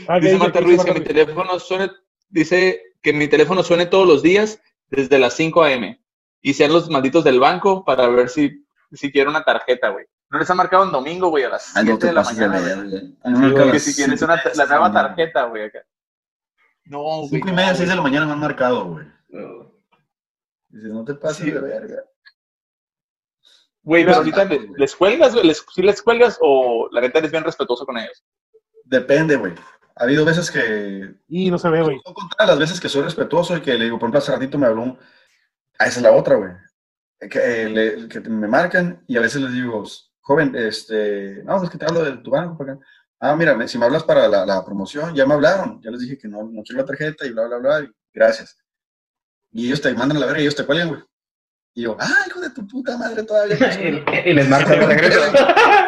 Ah, 0.08 0.18
Dice 0.20 0.32
¿qué 0.32 0.38
Marta 0.38 0.58
¿Qué 0.60 0.64
Ruiz 0.64 0.84
que 0.84 0.94
mi 0.94 1.00
teléfono 1.00 1.58
suene, 1.58 1.90
dice 2.28 2.82
que 3.02 3.12
mi 3.12 3.28
teléfono 3.28 3.62
suene 3.62 3.86
todos 3.86 4.06
los 4.06 4.22
días 4.22 4.60
desde 4.88 5.18
las 5.18 5.34
5 5.34 5.62
a.m. 5.64 6.00
Y 6.42 6.54
sean 6.54 6.72
los 6.72 6.88
malditos 6.90 7.24
del 7.24 7.40
banco 7.40 7.84
para 7.84 8.08
ver 8.08 8.28
si, 8.28 8.64
si 8.92 9.10
quiero 9.10 9.30
una 9.30 9.42
tarjeta, 9.44 9.88
güey. 9.90 10.06
No 10.30 10.38
les 10.38 10.50
han 10.50 10.56
marcado 10.56 10.84
en 10.84 10.92
domingo, 10.92 11.28
güey, 11.28 11.44
a 11.44 11.50
las 11.50 11.76
Ay, 11.76 11.84
7 11.86 11.92
no 11.92 11.98
de 12.08 12.12
la 12.12 12.22
pases 12.22 12.38
de 12.38 12.48
mañana. 12.48 12.74
güey. 12.84 13.16
marcan 13.24 13.66
Que 13.68 13.72
las 13.74 13.82
si 13.82 13.94
quieres 13.94 14.22
una, 14.22 14.36
la 14.36 14.42
nueva 14.66 14.88
de 14.88 14.94
mañana. 14.94 15.08
tarjeta, 15.08 15.44
güey, 15.44 15.64
acá. 15.64 15.80
No, 16.84 16.98
güey. 17.18 17.28
Cinco 17.30 17.48
y 17.48 17.50
no, 17.50 17.56
media, 17.56 17.68
güey. 17.70 17.76
seis 17.76 17.88
de 17.88 17.96
la 17.96 18.02
mañana 18.02 18.26
me 18.26 18.32
han 18.32 18.40
marcado, 18.40 18.84
güey. 18.86 19.06
Dices, 20.76 20.90
no 20.92 21.04
te 21.04 21.14
pases 21.14 21.44
Sí. 21.44 21.50
de 21.50 21.60
verga. 21.60 22.04
Güey, 23.82 24.04
pero 24.04 24.16
ahorita 24.16 24.44
le- 24.44 24.68
les 24.76 24.94
cuelgas, 24.96 25.32
güey. 25.32 25.46
Les, 25.46 25.64
¿Sí 25.74 25.82
les 25.82 26.02
cuelgas 26.02 26.38
o 26.40 26.88
la 26.90 27.00
neta 27.00 27.18
eres 27.20 27.30
bien 27.30 27.44
respetuoso 27.44 27.86
con 27.86 27.96
ellos? 27.98 28.24
Depende, 28.84 29.36
güey. 29.36 29.52
Ha 29.94 30.04
habido 30.04 30.24
veces 30.24 30.50
que. 30.50 31.14
Y 31.28 31.50
no 31.50 31.58
se 31.58 31.68
ve, 31.70 31.82
güey. 31.82 32.00
Son 32.04 32.14
contadas 32.14 32.48
las 32.48 32.58
veces 32.58 32.80
que 32.80 32.88
soy 32.88 33.02
respetuoso 33.02 33.56
y 33.56 33.60
que 33.62 33.74
le 33.78 33.84
digo, 33.84 33.98
por 33.98 34.06
ejemplo, 34.06 34.18
hace 34.18 34.32
ratito 34.32 34.58
me 34.58 34.66
habló 34.66 34.82
un. 34.82 34.98
Ah, 35.78 35.86
esa 35.86 35.98
es 36.00 36.02
la 36.02 36.12
otra, 36.12 36.34
güey. 36.36 36.50
Que, 37.30 37.62
eh, 37.62 37.68
le- 37.70 38.08
que 38.08 38.20
me 38.20 38.48
marcan 38.48 39.02
y 39.06 39.16
a 39.16 39.20
veces 39.20 39.40
les 39.40 39.52
digo, 39.52 39.84
joven, 40.20 40.54
este. 40.56 41.42
No, 41.44 41.62
es 41.62 41.70
que 41.70 41.78
te 41.78 41.86
hablo 41.86 42.02
de 42.04 42.16
tu 42.18 42.30
banco. 42.30 42.58
por 42.58 42.70
acá. 42.70 42.80
Ah, 43.20 43.34
mira, 43.36 43.54
me- 43.54 43.68
si 43.68 43.78
me 43.78 43.86
hablas 43.86 44.02
para 44.04 44.28
la, 44.28 44.44
la 44.44 44.64
promoción, 44.64 45.14
ya 45.14 45.24
me 45.26 45.34
hablaron. 45.34 45.80
Ya 45.82 45.90
les 45.90 46.00
dije 46.00 46.18
que 46.18 46.28
no, 46.28 46.42
no 46.42 46.62
quiero 46.62 46.82
la 46.82 46.86
tarjeta 46.86 47.24
y 47.24 47.30
bla, 47.30 47.46
bla, 47.46 47.56
bla. 47.58 47.80
y 47.82 47.88
gracias. 48.12 48.58
Y 49.56 49.68
ellos 49.68 49.80
te 49.80 49.94
mandan 49.94 50.18
a 50.18 50.20
la 50.20 50.26
verga 50.26 50.40
y 50.40 50.42
ellos 50.42 50.54
te 50.54 50.66
cuelgan, 50.66 50.88
güey. 50.88 51.00
Y 51.74 51.84
yo, 51.84 51.96
ah, 51.98 52.24
hijo 52.26 52.40
de 52.40 52.50
tu 52.50 52.66
puta 52.66 52.98
madre 52.98 53.22
todavía. 53.22 53.56
y, 53.82 54.30
y 54.30 54.32
les 54.34 54.48
marca 54.50 54.70
de 54.72 54.86
regreso. 54.86 55.20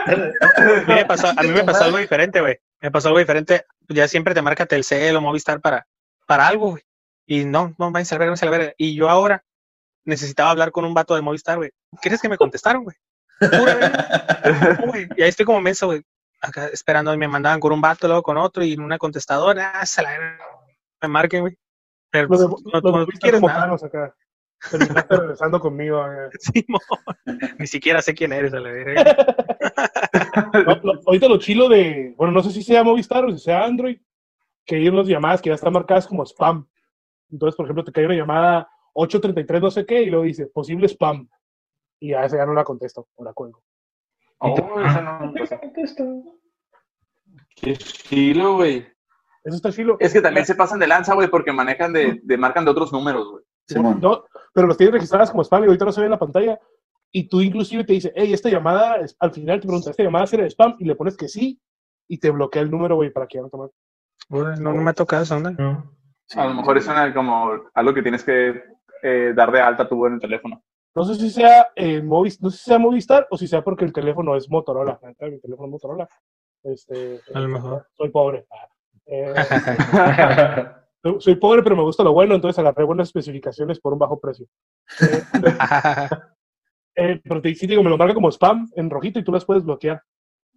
A 0.06 0.60
mí 0.86 0.94
me 0.94 1.04
pasó, 1.04 1.28
a 1.28 1.42
mí 1.42 1.48
me 1.50 1.64
pasó 1.64 1.84
algo 1.84 1.98
diferente, 1.98 2.40
güey. 2.40 2.58
Me 2.80 2.90
pasó 2.90 3.08
algo 3.08 3.18
diferente. 3.18 3.66
Ya 3.88 4.08
siempre 4.08 4.32
te 4.32 4.40
marca 4.40 4.64
Telcel 4.64 5.14
o 5.16 5.20
Movistar 5.20 5.60
para, 5.60 5.86
para 6.26 6.46
algo, 6.46 6.70
güey. 6.70 6.82
Y 7.26 7.44
no, 7.44 7.74
no, 7.78 7.90
váyanse 7.90 8.14
a 8.14 8.18
ver, 8.18 8.28
váyanse 8.28 8.46
a 8.46 8.50
ver. 8.50 8.74
Y 8.78 8.94
yo 8.94 9.10
ahora 9.10 9.44
necesitaba 10.06 10.50
hablar 10.50 10.72
con 10.72 10.86
un 10.86 10.94
vato 10.94 11.14
de 11.14 11.20
Movistar, 11.20 11.58
güey. 11.58 11.70
¿Crees 12.00 12.22
que 12.22 12.30
me 12.30 12.38
contestaron, 12.38 12.84
güey? 12.84 12.96
Pura 13.38 13.74
verga. 13.74 14.78
No, 14.80 14.86
güey. 14.86 15.08
Y 15.14 15.22
ahí 15.22 15.28
estoy 15.28 15.44
como 15.44 15.60
menso, 15.60 15.86
güey. 15.88 16.02
Acá 16.40 16.68
esperando 16.68 17.12
y 17.12 17.18
me 17.18 17.28
mandaban 17.28 17.60
con 17.60 17.72
un 17.72 17.82
vato, 17.82 18.06
luego 18.06 18.22
con 18.22 18.38
otro 18.38 18.64
y 18.64 18.72
en 18.72 18.80
una 18.80 18.96
contestadora. 18.96 19.72
Ah, 19.74 19.84
se 19.84 20.00
la 20.00 20.10
verga. 20.10 20.44
me 21.02 21.08
marquen, 21.08 21.42
güey. 21.42 21.58
Pero 22.10 22.28
Los 22.28 22.40
de, 22.40 22.48
pues, 22.48 22.64
no, 22.64 22.70
los 22.72 22.82
no 22.82 22.90
de 22.90 22.98
Movistar 22.98 23.20
quieres 23.20 23.40
como 23.40 23.52
nada. 23.52 23.74
acá. 23.74 24.14
terminaste 24.70 25.16
regresando 25.20 25.60
conmigo. 25.60 26.04
eh. 26.06 26.30
Ni 27.58 27.66
siquiera 27.66 28.00
sé 28.02 28.14
quién 28.14 28.32
eres, 28.32 28.52
a 28.54 28.60
la 28.60 28.70
verga. 28.70 29.16
No, 30.66 30.74
lo- 30.82 31.00
ahorita 31.06 31.28
lo 31.28 31.38
chilo 31.38 31.68
de, 31.68 32.14
bueno, 32.16 32.32
no 32.32 32.42
sé 32.42 32.50
si 32.50 32.62
sea 32.62 32.82
Movistar 32.84 33.24
o 33.24 33.30
si 33.32 33.38
sea 33.38 33.64
Android, 33.64 33.98
que 34.64 34.76
hay 34.76 34.88
unas 34.88 35.06
llamadas 35.06 35.40
que 35.42 35.48
ya 35.50 35.54
están 35.54 35.72
marcadas 35.72 36.06
como 36.06 36.24
spam. 36.24 36.66
Entonces, 37.30 37.56
por 37.56 37.66
ejemplo, 37.66 37.84
te 37.84 37.92
cae 37.92 38.06
una 38.06 38.14
llamada 38.14 38.68
833 38.94 39.60
no 39.62 39.70
sé 39.70 39.84
qué 39.86 40.02
y 40.02 40.06
luego 40.10 40.24
dice 40.24 40.46
posible 40.46 40.86
spam. 40.88 41.28
Y 42.00 42.12
a 42.14 42.24
esa 42.24 42.36
ya 42.38 42.46
no 42.46 42.54
la 42.54 42.64
contesto 42.64 43.08
o 43.16 43.24
la 43.24 43.32
cuelgo. 43.32 43.62
Oh, 44.38 44.80
esa 44.80 45.00
no- 45.02 45.32
Qué 47.54 47.76
chilo, 47.76 48.54
güey. 48.56 48.86
Eso 49.44 49.56
está 49.56 49.72
chilo. 49.72 49.96
Es 50.00 50.12
que 50.12 50.20
también 50.20 50.46
se 50.46 50.54
pasan 50.54 50.78
de 50.78 50.86
lanza, 50.86 51.14
güey, 51.14 51.28
porque 51.28 51.52
manejan 51.52 51.92
de, 51.92 52.20
de 52.22 52.36
marcan 52.36 52.64
de 52.64 52.70
otros 52.70 52.92
números, 52.92 53.28
güey. 53.30 53.44
No, 54.00 54.24
pero 54.54 54.66
los 54.66 54.76
tienes 54.76 54.94
registradas 54.94 55.30
como 55.30 55.42
spam 55.44 55.64
y 55.64 55.66
ahorita 55.66 55.84
no 55.84 55.92
se 55.92 56.00
ve 56.00 56.06
en 56.06 56.12
la 56.12 56.18
pantalla. 56.18 56.58
Y 57.10 57.28
tú 57.28 57.40
inclusive 57.40 57.84
te 57.84 57.94
dice, 57.94 58.12
hey, 58.14 58.32
esta 58.32 58.48
llamada, 58.48 58.96
es, 58.96 59.16
al 59.18 59.30
final 59.30 59.60
te 59.60 59.66
pregunta, 59.66 59.90
¿esta 59.90 60.02
llamada 60.02 60.26
será 60.26 60.42
de 60.42 60.50
spam? 60.50 60.76
Y 60.78 60.84
le 60.84 60.94
pones 60.94 61.16
que 61.16 61.28
sí 61.28 61.60
y 62.06 62.18
te 62.18 62.30
bloquea 62.30 62.62
el 62.62 62.70
número, 62.70 62.96
güey, 62.96 63.10
para 63.10 63.26
que 63.26 63.38
ya 63.38 63.42
no. 63.42 63.50
Uy, 64.30 64.44
No, 64.60 64.72
no 64.72 64.82
me 64.82 64.90
ha 64.90 64.94
tocado 64.94 65.22
esa 65.22 65.36
onda. 65.36 65.50
No. 65.52 65.90
Sí, 66.26 66.38
A 66.38 66.46
lo 66.46 66.54
mejor 66.54 66.76
es 66.76 66.86
una, 66.86 67.12
como 67.14 67.50
algo 67.74 67.94
que 67.94 68.02
tienes 68.02 68.22
que 68.24 68.62
eh, 69.02 69.32
dar 69.34 69.50
de 69.52 69.60
alta 69.60 69.88
tú 69.88 70.06
en 70.06 70.14
el 70.14 70.20
teléfono. 70.20 70.62
No 70.94 71.04
sé 71.04 71.14
si 71.14 71.30
sea 71.30 71.68
eh, 71.76 72.02
Movis, 72.02 72.42
no 72.42 72.50
sé 72.50 72.58
si 72.58 72.64
sea 72.64 72.78
Movistar 72.78 73.26
o 73.30 73.36
si 73.36 73.46
sea 73.46 73.62
porque 73.62 73.84
el 73.84 73.92
teléfono 73.92 74.36
es 74.36 74.50
Motorola. 74.50 74.98
Mi 75.02 75.38
teléfono 75.40 75.66
es 75.66 75.70
Motorola. 75.70 76.08
Este, 76.64 77.20
A 77.34 77.40
lo 77.40 77.48
mejor. 77.48 77.86
Soy 77.96 78.10
pobre. 78.10 78.46
Ah, 78.50 78.66
eh, 79.08 79.34
soy- 81.20 81.36
pobre, 81.36 81.62
pero 81.62 81.76
me 81.76 81.82
gusta 81.82 82.02
lo 82.04 82.12
bueno, 82.12 82.34
entonces 82.34 82.58
agarré 82.58 82.84
buenas 82.84 83.08
especificaciones 83.08 83.80
por 83.80 83.92
un 83.92 83.98
bajo 83.98 84.20
precio. 84.20 84.46
Eh, 85.00 85.22
eh, 86.96 87.20
pero 87.24 87.40
te, 87.40 87.54
sí, 87.54 87.66
digo, 87.66 87.82
me 87.82 87.90
lo 87.90 87.96
marca 87.98 88.14
como 88.14 88.30
spam 88.30 88.68
en 88.76 88.90
rojito 88.90 89.18
y 89.18 89.24
tú 89.24 89.32
las 89.32 89.44
puedes 89.44 89.64
bloquear. 89.64 90.02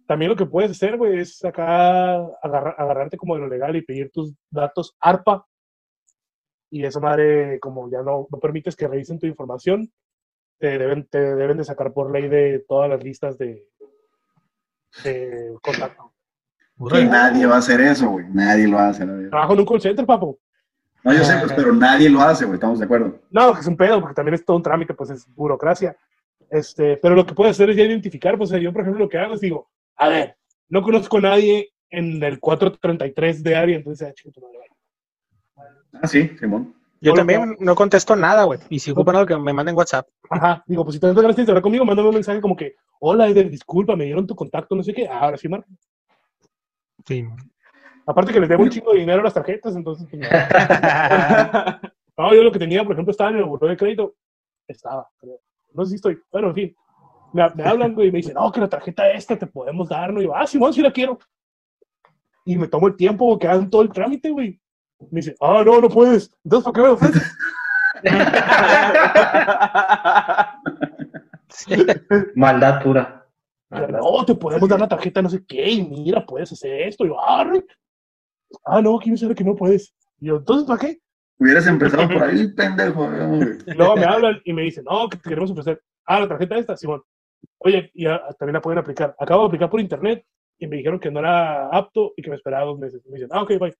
También 0.06 0.30
lo 0.30 0.36
que 0.36 0.46
puedes 0.46 0.72
hacer, 0.72 0.96
güey, 0.96 1.18
es 1.20 1.44
acá 1.44 2.16
agarrar- 2.42 2.74
agarrarte 2.76 3.16
como 3.16 3.34
de 3.34 3.40
lo 3.42 3.48
legal 3.48 3.74
y 3.76 3.82
pedir 3.82 4.10
tus 4.10 4.34
datos 4.50 4.94
ARPA. 5.00 5.46
Y 6.70 6.84
esa 6.84 7.00
madre, 7.00 7.60
como 7.60 7.90
ya 7.90 8.02
no, 8.02 8.26
no 8.30 8.38
permites 8.38 8.74
que 8.76 8.88
revisen 8.88 9.18
tu 9.18 9.26
información, 9.26 9.92
te 10.58 10.78
deben, 10.78 11.06
te 11.06 11.34
deben 11.36 11.58
de 11.58 11.64
sacar 11.64 11.92
por 11.92 12.10
ley 12.10 12.28
de 12.28 12.64
todas 12.66 12.88
las 12.90 13.02
listas 13.04 13.36
de 13.38 13.68
contacto. 15.62 16.11
Nadie 16.90 17.46
va 17.46 17.56
a 17.56 17.58
hacer 17.58 17.80
eso, 17.80 18.10
güey. 18.10 18.26
Nadie 18.32 18.66
lo 18.66 18.78
hace, 18.78 19.06
la. 19.06 19.28
Trabajo 19.28 19.52
en 19.54 19.60
un 19.60 19.66
call 19.66 19.80
center, 19.80 20.06
papo. 20.06 20.38
No, 21.04 21.12
yo 21.12 21.24
sé, 21.24 21.36
pues, 21.38 21.52
pero 21.52 21.72
nadie 21.72 22.08
lo 22.08 22.20
hace, 22.20 22.44
güey. 22.44 22.54
Estamos 22.54 22.78
de 22.78 22.84
acuerdo. 22.84 23.18
No, 23.30 23.58
es 23.58 23.66
un 23.66 23.76
pedo, 23.76 24.00
porque 24.00 24.14
también 24.14 24.34
es 24.34 24.44
todo 24.44 24.56
un 24.56 24.62
trámite, 24.62 24.94
pues 24.94 25.10
es 25.10 25.26
burocracia. 25.34 25.96
Este, 26.50 26.96
pero 26.98 27.14
lo 27.14 27.26
que 27.26 27.34
puedes 27.34 27.56
hacer 27.56 27.70
es 27.70 27.76
ya 27.76 27.84
identificar, 27.84 28.36
pues 28.36 28.50
yo, 28.50 28.72
por 28.72 28.82
ejemplo, 28.82 29.04
lo 29.04 29.08
que 29.08 29.18
hago 29.18 29.34
es 29.34 29.40
digo, 29.40 29.70
a 29.96 30.08
ver, 30.08 30.36
no 30.68 30.82
conozco 30.82 31.18
a 31.18 31.22
nadie 31.22 31.72
en 31.90 32.22
el 32.22 32.40
433 32.40 33.42
de 33.42 33.56
área, 33.56 33.76
entonces, 33.76 34.08
ah, 34.08 34.12
chico, 34.14 34.30
tu 34.30 34.40
madre, 34.40 34.58
vaya. 34.58 35.70
Ah, 35.94 36.06
sí, 36.06 36.30
Simón. 36.38 36.74
Yo 37.00 37.12
Hola, 37.12 37.20
también 37.20 37.56
no 37.58 37.74
contesto 37.74 38.14
nada, 38.14 38.44
güey. 38.44 38.60
Y 38.68 38.78
si 38.78 38.92
ocupan 38.92 39.16
algo 39.16 39.26
que 39.26 39.36
me 39.36 39.52
manden 39.52 39.76
WhatsApp. 39.76 40.06
Ajá, 40.30 40.62
digo, 40.66 40.84
pues 40.84 40.94
si 40.94 41.00
te 41.00 41.12
ganas 41.12 41.34
de 41.34 41.42
hablar 41.42 41.62
conmigo, 41.62 41.84
mándame 41.84 42.08
un 42.08 42.14
mensaje 42.14 42.40
como 42.40 42.54
que, 42.54 42.76
hola, 43.00 43.28
Eder, 43.28 43.50
disculpa, 43.50 43.96
me 43.96 44.04
dieron 44.04 44.26
tu 44.26 44.36
contacto, 44.36 44.76
no 44.76 44.82
sé 44.82 44.94
qué, 44.94 45.08
ahora 45.08 45.36
sí, 45.36 45.48
marca. 45.48 45.66
Sí. 47.06 47.26
Aparte 48.06 48.32
que 48.32 48.40
les 48.40 48.48
debo 48.48 48.64
un 48.64 48.70
chingo 48.70 48.92
de 48.92 49.00
dinero 49.00 49.20
a 49.20 49.24
las 49.24 49.34
tarjetas, 49.34 49.76
entonces, 49.76 50.08
pues, 50.10 50.22
no. 50.22 50.28
No, 52.18 52.34
yo 52.34 52.42
lo 52.42 52.52
que 52.52 52.58
tenía, 52.58 52.84
por 52.84 52.92
ejemplo, 52.92 53.10
estaba 53.10 53.30
en 53.30 53.36
el 53.36 53.44
buró 53.44 53.66
de 53.66 53.76
crédito. 53.76 54.14
Estaba, 54.68 55.08
creo. 55.16 55.40
No 55.72 55.84
sé 55.84 55.90
si 55.90 55.96
estoy. 55.96 56.20
Bueno, 56.30 56.48
en 56.48 56.54
fin. 56.54 56.76
Me, 57.32 57.48
me 57.54 57.64
hablan 57.64 57.94
güey, 57.94 58.08
y 58.08 58.12
me 58.12 58.18
dicen, 58.18 58.34
no, 58.34 58.52
que 58.52 58.60
la 58.60 58.68
tarjeta 58.68 59.10
esta 59.10 59.36
te 59.36 59.46
podemos 59.46 59.88
dar. 59.88 60.12
¿no? 60.12 60.20
Y 60.20 60.24
yo, 60.24 60.36
ah, 60.36 60.46
Simón, 60.46 60.74
sí 60.74 60.82
la 60.82 60.92
quiero. 60.92 61.18
Y 62.44 62.58
me 62.58 62.68
tomo 62.68 62.88
el 62.88 62.96
tiempo 62.96 63.38
que 63.38 63.48
hagan 63.48 63.70
todo 63.70 63.80
el 63.82 63.90
trámite, 63.90 64.30
güey. 64.30 64.60
Me 65.10 65.20
dice, 65.20 65.34
ah, 65.40 65.62
no, 65.64 65.80
no 65.80 65.88
puedes. 65.88 66.30
Entonces, 66.44 66.64
¿por 66.64 66.74
qué 66.74 66.80
me 66.82 66.88
ofreces? 66.88 67.34
Maldad 72.34 72.82
pura. 72.82 73.21
No, 73.72 74.24
te 74.24 74.34
podemos 74.34 74.68
dar 74.68 74.80
la 74.80 74.88
tarjeta, 74.88 75.22
no 75.22 75.30
sé 75.30 75.44
qué. 75.46 75.70
Y 75.70 75.82
mira, 75.82 76.24
puedes 76.24 76.52
hacer 76.52 76.82
esto. 76.82 77.04
Y 77.04 77.08
yo, 77.08 77.20
ah, 77.20 77.50
ah, 78.66 78.82
no, 78.82 78.98
quién 78.98 79.16
sabe 79.16 79.34
que 79.34 79.44
no 79.44 79.54
puedes. 79.54 79.94
Y 80.20 80.26
yo, 80.26 80.36
entonces, 80.36 80.66
¿para 80.66 80.78
qué? 80.78 80.98
Hubieras 81.38 81.66
empezado 81.66 82.08
por 82.08 82.22
ahí, 82.22 82.48
pendejo. 82.54 83.08
luego 83.08 83.96
me 83.96 84.04
hablan 84.04 84.40
y 84.44 84.52
me 84.52 84.62
dicen, 84.62 84.84
no, 84.84 85.08
que 85.08 85.16
te 85.16 85.28
queremos 85.28 85.50
ofrecer. 85.50 85.82
Ah, 86.06 86.20
la 86.20 86.28
tarjeta 86.28 86.58
esta, 86.58 86.76
Simón. 86.76 87.02
Oye, 87.58 87.90
y 87.94 88.06
ah, 88.06 88.20
también 88.38 88.54
la 88.54 88.60
pueden 88.60 88.78
aplicar. 88.78 89.14
Acabo 89.18 89.42
de 89.42 89.46
aplicar 89.48 89.70
por 89.70 89.80
internet 89.80 90.24
y 90.58 90.66
me 90.66 90.76
dijeron 90.76 91.00
que 91.00 91.10
no 91.10 91.20
era 91.20 91.68
apto 91.68 92.12
y 92.16 92.22
que 92.22 92.30
me 92.30 92.36
esperaba 92.36 92.66
dos 92.66 92.78
meses. 92.78 93.00
Me 93.06 93.14
dicen, 93.14 93.30
ah, 93.32 93.42
ok, 93.42 93.58
bye. 93.58 93.74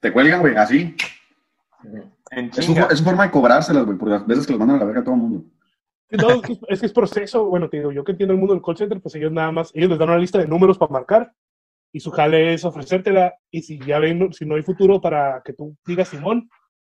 Te 0.00 0.12
cuelgan, 0.12 0.40
güey, 0.40 0.56
así. 0.56 0.94
Su, 2.52 2.72
es 2.90 2.98
su 2.98 3.04
forma 3.04 3.24
de 3.24 3.30
cobrárselas, 3.30 3.84
güey, 3.84 3.96
por 3.96 4.08
las 4.08 4.26
veces 4.26 4.46
que 4.46 4.52
los 4.52 4.60
mandan 4.60 4.76
a 4.76 4.80
la 4.80 4.84
verga 4.84 5.00
a 5.00 5.04
todo 5.04 5.14
el 5.14 5.20
mundo. 5.20 5.44
No, 6.16 6.30
es, 6.30 6.42
que, 6.42 6.58
es 6.68 6.80
que 6.80 6.86
es 6.86 6.92
proceso. 6.92 7.46
Bueno, 7.46 7.68
te 7.68 7.78
digo, 7.78 7.92
yo 7.92 8.04
que 8.04 8.12
entiendo 8.12 8.34
el 8.34 8.38
mundo 8.38 8.54
del 8.54 8.62
call 8.62 8.76
center, 8.76 9.00
pues 9.00 9.14
ellos 9.14 9.32
nada 9.32 9.50
más, 9.50 9.70
ellos 9.74 9.90
les 9.90 9.98
dan 9.98 10.10
una 10.10 10.18
lista 10.18 10.38
de 10.38 10.46
números 10.46 10.78
para 10.78 10.92
marcar 10.92 11.32
y 11.92 12.00
su 12.00 12.10
jale 12.10 12.54
es 12.54 12.64
ofrecértela. 12.64 13.34
Y 13.50 13.62
si 13.62 13.78
ya 13.78 13.98
ven, 13.98 14.32
si 14.32 14.44
no 14.44 14.56
hay 14.56 14.62
futuro 14.62 15.00
para 15.00 15.42
que 15.44 15.52
tú 15.52 15.76
digas 15.86 16.08
Simón, 16.08 16.48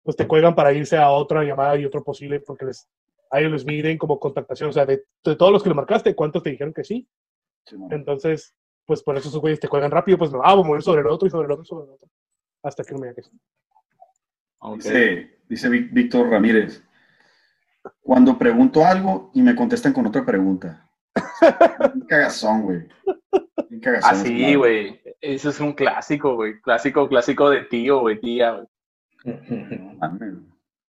pues 0.02 0.16
te 0.16 0.26
cuelgan 0.26 0.54
para 0.54 0.72
irse 0.72 0.96
a 0.96 1.10
otra 1.10 1.44
llamada 1.44 1.76
y 1.76 1.84
otro 1.84 2.02
posible, 2.02 2.40
porque 2.40 2.66
les, 2.66 2.88
a 3.30 3.40
ellos 3.40 3.52
les 3.52 3.64
miden 3.64 3.98
como 3.98 4.18
contactación. 4.18 4.70
O 4.70 4.72
sea, 4.72 4.86
de, 4.86 5.04
de 5.24 5.36
todos 5.36 5.52
los 5.52 5.62
que 5.62 5.68
le 5.68 5.74
marcaste, 5.74 6.14
¿cuántos 6.14 6.42
te 6.42 6.50
dijeron 6.50 6.72
que 6.72 6.84
sí? 6.84 7.06
Simón. 7.64 7.92
Entonces, 7.92 8.54
pues 8.86 9.02
por 9.02 9.16
eso 9.16 9.28
esos 9.28 9.40
güeyes 9.40 9.60
te 9.60 9.68
cuelgan 9.68 9.90
rápido, 9.90 10.18
pues 10.18 10.32
no, 10.32 10.40
ah, 10.42 10.50
vamos 10.50 10.64
a 10.64 10.68
mover 10.68 10.82
sobre 10.82 11.00
el 11.02 11.06
otro 11.06 11.28
y 11.28 11.30
sobre 11.30 11.46
el 11.46 11.52
otro 11.52 11.62
y 11.62 11.66
sobre 11.66 11.84
el 11.86 11.90
otro. 11.92 12.08
Hasta 12.62 12.84
que 12.84 12.92
no 12.92 13.00
me 13.00 13.06
diga 13.08 13.16
que 13.16 13.22
sí. 13.22 13.40
Ok. 14.58 14.76
Dice, 14.76 15.38
dice 15.48 15.68
Víctor 15.68 16.28
Ramírez. 16.28 16.82
Cuando 18.02 18.38
pregunto 18.38 18.84
algo 18.84 19.30
y 19.34 19.42
me 19.42 19.54
contestan 19.54 19.92
con 19.92 20.06
otra 20.06 20.24
pregunta. 20.24 20.88
Un 21.94 22.00
cagazón, 22.02 22.62
güey. 22.62 22.88
Un 23.70 23.80
cagazón. 23.80 24.10
Así, 24.10 24.36
claro. 24.36 24.52
Ah, 24.52 24.56
güey. 24.58 25.00
Eso 25.20 25.50
es 25.50 25.60
un 25.60 25.72
clásico, 25.72 26.34
güey. 26.34 26.60
Clásico, 26.60 27.08
clásico 27.08 27.50
de 27.50 27.62
tío, 27.62 28.00
güey, 28.00 28.20
tía, 28.20 28.52
güey. 28.52 28.66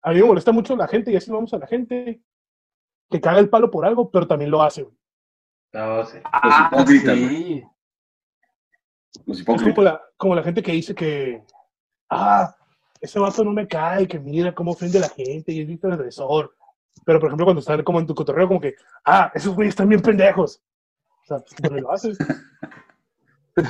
A 0.02 0.12
mí 0.12 0.22
me 0.22 0.24
molesta 0.24 0.52
mucho 0.52 0.76
la 0.76 0.88
gente, 0.88 1.12
y 1.12 1.16
así 1.16 1.32
vamos 1.32 1.54
a 1.54 1.58
la 1.58 1.68
gente 1.68 2.22
que 3.10 3.22
caga 3.22 3.40
el 3.40 3.50
palo 3.50 3.70
por 3.72 3.86
algo, 3.86 4.10
pero 4.12 4.28
también 4.28 4.52
lo 4.52 4.62
hace, 4.62 4.84
güey. 4.84 4.96
No, 5.74 6.06
sí. 6.06 6.18
Ah, 6.26 6.70
hipócritas, 6.72 7.18
sí. 7.18 7.64
Los 9.26 9.40
Es 9.40 9.46
como 9.46 9.58
hipócritas. 9.58 9.84
la, 9.84 10.02
como 10.18 10.36
la 10.36 10.44
gente 10.44 10.64
que 10.64 10.72
dice 10.72 10.96
que, 10.96 11.44
ah, 12.10 12.56
ese 13.02 13.20
vato 13.20 13.44
no 13.44 13.52
me 13.52 13.68
cae, 13.68 14.08
que 14.08 14.20
mira 14.20 14.54
cómo 14.54 14.72
ofende 14.72 14.98
a 14.98 15.02
la 15.02 15.10
gente 15.10 15.52
y 15.52 15.62
es 15.62 15.68
bien 15.68 15.80
transgresor. 15.80 16.56
Pero, 17.06 17.20
por 17.20 17.28
ejemplo, 17.30 17.46
cuando 17.46 17.60
están 17.62 17.84
como 17.84 18.00
en 18.00 18.06
tu 18.08 18.14
cotorreo, 18.16 18.48
como 18.48 18.60
que, 18.62 18.76
ah, 19.06 19.32
esos 19.34 19.56
güeyes 19.56 19.72
están 19.72 19.90
bien 19.90 20.02
pendejos. 20.02 20.62
O 21.24 21.26
sea, 21.26 21.38
pues, 21.40 21.56
también 21.56 21.84
lo 21.84 21.92
haces. 21.92 22.18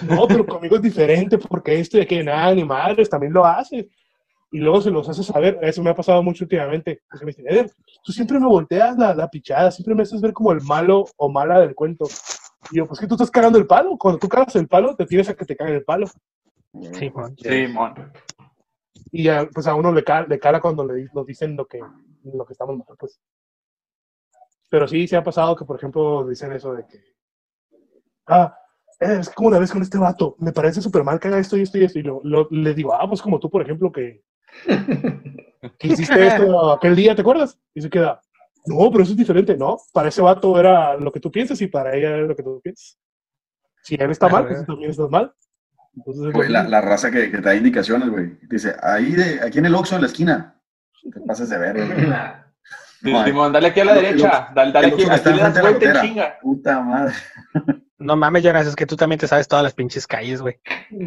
No, 0.07 0.27
pero 0.27 0.45
conmigo 0.45 0.75
es 0.75 0.83
diferente 0.83 1.37
porque 1.39 1.79
esto 1.79 1.97
y 1.97 2.01
aquello, 2.01 2.25
nada, 2.25 2.53
ni 2.53 2.63
madres, 2.63 3.09
también 3.09 3.33
lo 3.33 3.43
haces. 3.43 3.87
Y 4.51 4.59
luego 4.59 4.81
se 4.81 4.91
los 4.91 5.07
haces 5.09 5.25
saber. 5.25 5.57
Eso 5.63 5.81
me 5.81 5.89
ha 5.89 5.95
pasado 5.95 6.21
mucho 6.21 6.43
últimamente. 6.45 7.01
Porque 7.09 7.25
me 7.25 7.31
dicen, 7.31 7.45
Eder, 7.47 7.71
tú 8.03 8.11
siempre 8.11 8.39
me 8.39 8.45
volteas 8.45 8.95
la, 8.97 9.15
la 9.15 9.27
pichada, 9.29 9.71
siempre 9.71 9.95
me 9.95 10.03
haces 10.03 10.21
ver 10.21 10.31
como 10.33 10.51
el 10.51 10.61
malo 10.61 11.05
o 11.17 11.29
mala 11.29 11.59
del 11.59 11.73
cuento. 11.73 12.05
Y 12.71 12.77
yo, 12.77 12.87
pues 12.87 12.99
que 12.99 13.07
tú 13.07 13.15
estás 13.15 13.31
cagando 13.31 13.57
el 13.57 13.65
palo. 13.65 13.97
Cuando 13.97 14.19
tú 14.19 14.27
cagas 14.29 14.55
el 14.57 14.67
palo, 14.67 14.95
te 14.95 15.05
tienes 15.07 15.27
a 15.29 15.33
que 15.33 15.45
te 15.45 15.55
caguen 15.55 15.75
el 15.75 15.83
palo. 15.83 16.05
Sí, 16.93 17.09
Juan. 17.09 17.35
Sí, 17.37 17.67
mon. 17.67 17.93
Y 19.11 19.23
ya, 19.23 19.47
pues 19.51 19.65
a 19.65 19.73
uno 19.73 19.91
le, 19.91 20.03
ca- 20.03 20.27
le 20.27 20.37
cala 20.37 20.59
cuando 20.61 20.85
le, 20.85 21.07
nos 21.15 21.25
dicen 21.25 21.55
lo 21.55 21.65
que, 21.65 21.79
lo 22.33 22.45
que 22.45 22.53
estamos 22.53 22.77
mal, 22.77 22.97
pues. 22.97 23.19
Pero 24.69 24.87
sí, 24.87 25.07
se 25.07 25.15
ha 25.17 25.23
pasado 25.23 25.55
que, 25.55 25.65
por 25.65 25.77
ejemplo, 25.77 26.25
dicen 26.27 26.51
eso 26.51 26.73
de 26.73 26.85
que, 26.85 26.99
ah, 28.27 28.55
es 28.99 29.29
como 29.29 29.47
una 29.49 29.59
vez 29.59 29.71
con 29.71 29.81
este 29.81 29.97
vato, 29.97 30.35
me 30.39 30.51
parece 30.51 30.81
súper 30.81 31.03
mal 31.03 31.19
que 31.19 31.27
haga 31.29 31.39
esto 31.39 31.57
y 31.57 31.61
esto 31.61 31.77
y 31.77 31.85
esto. 31.85 31.99
Y 31.99 32.03
lo, 32.03 32.21
lo- 32.23 32.47
le 32.51 32.73
digo, 32.73 32.93
ah, 32.93 33.07
pues 33.07 33.21
como 33.21 33.39
tú, 33.39 33.49
por 33.49 33.61
ejemplo, 33.61 33.91
que, 33.91 34.23
que 35.77 35.87
hiciste 35.87 36.27
esto 36.27 36.71
aquel 36.73 36.95
día, 36.95 37.15
¿te 37.15 37.21
acuerdas? 37.21 37.57
Y 37.73 37.81
se 37.81 37.89
queda, 37.89 38.21
no, 38.65 38.91
pero 38.91 39.03
eso 39.03 39.13
es 39.13 39.17
diferente, 39.17 39.57
¿no? 39.57 39.77
Para 39.93 40.09
ese 40.09 40.21
vato 40.21 40.59
era 40.59 40.95
lo 40.97 41.11
que 41.11 41.19
tú 41.19 41.31
piensas 41.31 41.59
y 41.61 41.67
para 41.67 41.95
ella 41.95 42.09
era 42.09 42.27
lo 42.27 42.35
que 42.35 42.43
tú 42.43 42.59
piensas. 42.61 42.99
Si 43.83 43.95
él 43.95 44.11
está 44.11 44.27
mal, 44.29 44.43
pues 44.47 44.65
también 44.67 44.91
estás 44.91 45.09
mal. 45.09 45.33
Entonces, 45.95 46.31
Güey, 46.33 46.49
la, 46.49 46.67
la 46.67 46.81
raza 46.81 47.09
que, 47.09 47.31
que 47.31 47.37
te 47.37 47.43
da 47.43 47.55
indicaciones, 47.55 48.09
güey. 48.09 48.37
Dice, 48.49 48.75
ahí 48.83 49.13
de, 49.13 49.41
aquí 49.41 49.57
en 49.59 49.65
el 49.65 49.75
Oxxo, 49.75 49.95
en 49.95 50.01
la 50.01 50.07
esquina. 50.07 50.58
Te 51.13 51.19
pases 51.21 51.49
de 51.49 51.57
ver, 51.57 51.75
güey. 51.75 51.99
Sí, 53.01 53.11
No, 53.13 53.23
Simón, 53.23 53.53
dale 53.53 53.67
aquí 53.69 53.79
a 53.79 53.85
la 53.85 53.95
el- 53.95 54.01
derecha. 54.03 54.49
Dale, 54.53 54.71
dale 54.73 54.87
el 54.87 54.93
aquí, 54.93 55.03
aquí 55.09 55.29
le 55.31 55.41
das 55.41 55.61
vuelta 55.61 55.85
en 55.91 56.01
chinga. 56.01 56.37
Puta 56.41 56.81
madre. 56.81 57.13
No 57.97 58.15
mames, 58.15 58.43
Jonas, 58.43 58.67
es 58.67 58.75
que 58.75 58.85
tú 58.85 58.95
también 58.95 59.19
te 59.19 59.27
sabes 59.27 59.47
todas 59.47 59.63
las 59.63 59.73
pinches 59.73 60.05
calles, 60.07 60.41
güey. 60.41 60.59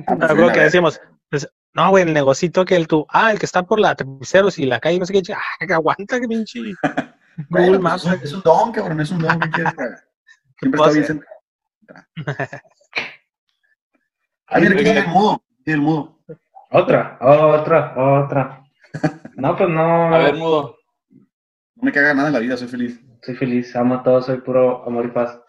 Ah, 0.06 0.14
pues, 0.16 0.30
Algo 0.30 0.42
que 0.42 0.46
verga. 0.48 0.62
decíamos, 0.64 1.00
pues, 1.30 1.48
no, 1.74 1.90
güey, 1.90 2.04
el 2.04 2.12
negocito 2.12 2.64
que 2.64 2.76
el 2.76 2.86
tú, 2.86 3.06
ah, 3.10 3.30
el 3.32 3.38
que 3.38 3.46
está 3.46 3.62
por 3.62 3.78
la 3.80 3.94
Tapiceros 3.94 4.58
y 4.58 4.66
la 4.66 4.80
calle, 4.80 4.98
no 4.98 5.06
sé 5.06 5.12
qué, 5.14 5.32
ah, 5.34 5.66
que 5.66 5.72
aguanta, 5.72 6.20
que 6.20 6.28
pinche 6.28 6.60
Google 7.48 7.78
Maps. 7.78 8.04
es, 8.04 8.12
un, 8.12 8.20
es 8.22 8.32
un 8.34 8.42
don, 8.42 8.72
cabrón, 8.72 9.00
es 9.00 9.10
un 9.10 9.18
don. 9.20 9.40
¿qué 9.40 9.50
quieres 9.50 9.74
que 9.74 9.82
haga? 9.82 10.04
Siempre 10.58 10.80
está 10.80 10.92
bien 10.92 11.04
centrado. 11.06 11.36
Ah, 14.54 14.58
mira, 14.60 14.74
aquí 14.74 14.84
tiene 14.84 15.00
el 15.00 15.08
mudo. 15.08 15.42
Tiene 15.64 15.80
el 15.80 15.86
mudo. 15.86 16.18
Otra, 16.70 17.16
otra, 17.20 17.94
otra. 17.96 18.61
No, 19.34 19.56
pues 19.56 19.68
no. 19.70 20.14
A 20.14 20.18
ver, 20.18 20.34
mudo. 20.36 20.76
No 21.10 21.82
me 21.82 21.92
caga 21.92 22.14
nada 22.14 22.28
en 22.28 22.34
la 22.34 22.40
vida, 22.40 22.56
soy 22.56 22.68
feliz. 22.68 23.00
Soy 23.22 23.34
feliz, 23.34 23.74
amo 23.76 23.96
a 23.96 24.02
todos, 24.02 24.26
soy 24.26 24.40
puro 24.40 24.86
amor 24.86 25.06
y 25.06 25.08
paz. 25.08 25.40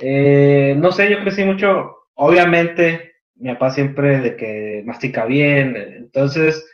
Eh, 0.00 0.74
no 0.78 0.92
sé, 0.92 1.10
yo 1.10 1.20
crecí 1.20 1.44
mucho, 1.44 1.96
obviamente, 2.14 3.14
mi 3.36 3.52
papá 3.52 3.70
siempre 3.70 4.20
de 4.20 4.36
que 4.36 4.82
mastica 4.84 5.24
bien, 5.24 5.76
entonces, 5.76 6.66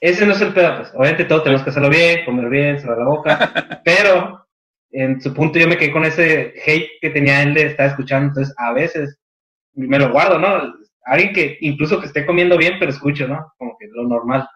ese 0.00 0.26
no 0.26 0.32
es 0.32 0.40
el 0.42 0.52
pedo, 0.52 0.76
pues, 0.76 0.92
obviamente 0.94 1.24
todos 1.24 1.44
tenemos 1.44 1.62
que 1.62 1.70
hacerlo 1.70 1.88
bien, 1.88 2.24
comer 2.24 2.48
bien, 2.50 2.78
cerrar 2.78 2.98
la 2.98 3.04
boca, 3.06 3.80
pero 3.84 4.46
en 4.90 5.20
su 5.20 5.32
punto 5.32 5.58
yo 5.58 5.66
me 5.66 5.76
quedé 5.76 5.92
con 5.92 6.04
ese 6.04 6.54
hate 6.66 6.88
que 7.00 7.10
tenía 7.10 7.42
él 7.42 7.54
de 7.54 7.66
estar 7.66 7.86
escuchando, 7.86 8.28
entonces 8.28 8.54
a 8.58 8.72
veces 8.72 9.18
me 9.74 9.98
lo 9.98 10.12
guardo, 10.12 10.38
¿no? 10.38 10.74
Alguien 11.04 11.32
que 11.32 11.56
incluso 11.60 12.00
que 12.00 12.06
esté 12.06 12.26
comiendo 12.26 12.58
bien, 12.58 12.74
pero 12.78 12.90
escucho, 12.90 13.26
¿no? 13.26 13.52
Como 13.56 13.76
que 13.78 13.86
lo 13.92 14.06
normal. 14.06 14.46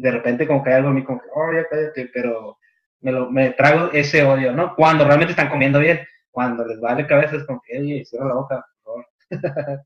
Y 0.00 0.02
de 0.02 0.10
repente 0.12 0.46
como 0.46 0.64
que 0.64 0.70
hay 0.70 0.76
algo 0.76 0.88
en 0.88 0.94
mí 0.94 1.04
como 1.04 1.20
que, 1.20 1.28
oh, 1.34 1.52
ya 1.52 1.68
cállate, 1.68 2.10
pero 2.14 2.56
me, 3.00 3.12
lo, 3.12 3.30
me 3.30 3.50
trago 3.50 3.90
ese 3.92 4.24
odio, 4.24 4.50
¿no? 4.52 4.74
Cuando 4.74 5.04
realmente 5.04 5.32
están 5.32 5.50
comiendo 5.50 5.78
bien, 5.78 6.00
cuando 6.30 6.64
les 6.64 6.80
vale 6.80 7.06
cabeza 7.06 7.36
es 7.36 7.44
como 7.44 7.60
que, 7.60 7.78
oye, 7.78 8.02
cierra 8.06 8.28
la 8.28 8.34
boca, 8.34 8.66
por 8.82 9.04
favor. 9.04 9.06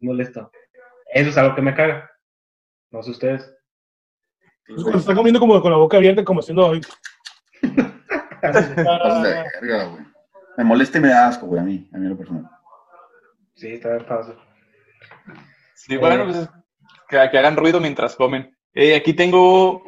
Molesto. 0.00 0.50
Eso 1.10 1.30
es 1.30 1.38
algo 1.38 1.54
que 1.54 1.62
me 1.62 1.74
caga. 1.74 2.10
No 2.90 3.02
sé 3.02 3.12
ustedes. 3.12 3.50
Cuando 4.66 4.98
está 4.98 5.14
comiendo 5.14 5.40
como 5.40 5.58
con 5.62 5.70
la 5.70 5.78
boca 5.78 5.96
abierta, 5.96 6.22
como 6.22 6.40
haciendo. 6.40 6.70
verga, 8.42 9.84
güey. 9.86 10.04
Me 10.58 10.64
molesta 10.64 10.98
y 10.98 11.00
me 11.00 11.08
da 11.08 11.28
asco, 11.28 11.46
güey, 11.46 11.62
a 11.62 11.64
mí, 11.64 11.88
a 11.94 11.98
mí 11.98 12.08
lo 12.08 12.16
personal. 12.18 12.46
Sí, 13.54 13.68
está 13.68 13.94
bien 13.94 14.04
fácil. 14.04 14.34
Sí, 15.74 15.96
bueno, 15.96 16.24
pues 16.24 16.48
que, 17.08 17.30
que 17.30 17.38
hagan 17.38 17.56
ruido 17.56 17.80
mientras 17.80 18.16
comen. 18.16 18.55
Eh, 18.78 18.94
aquí 18.94 19.14
tengo, 19.14 19.82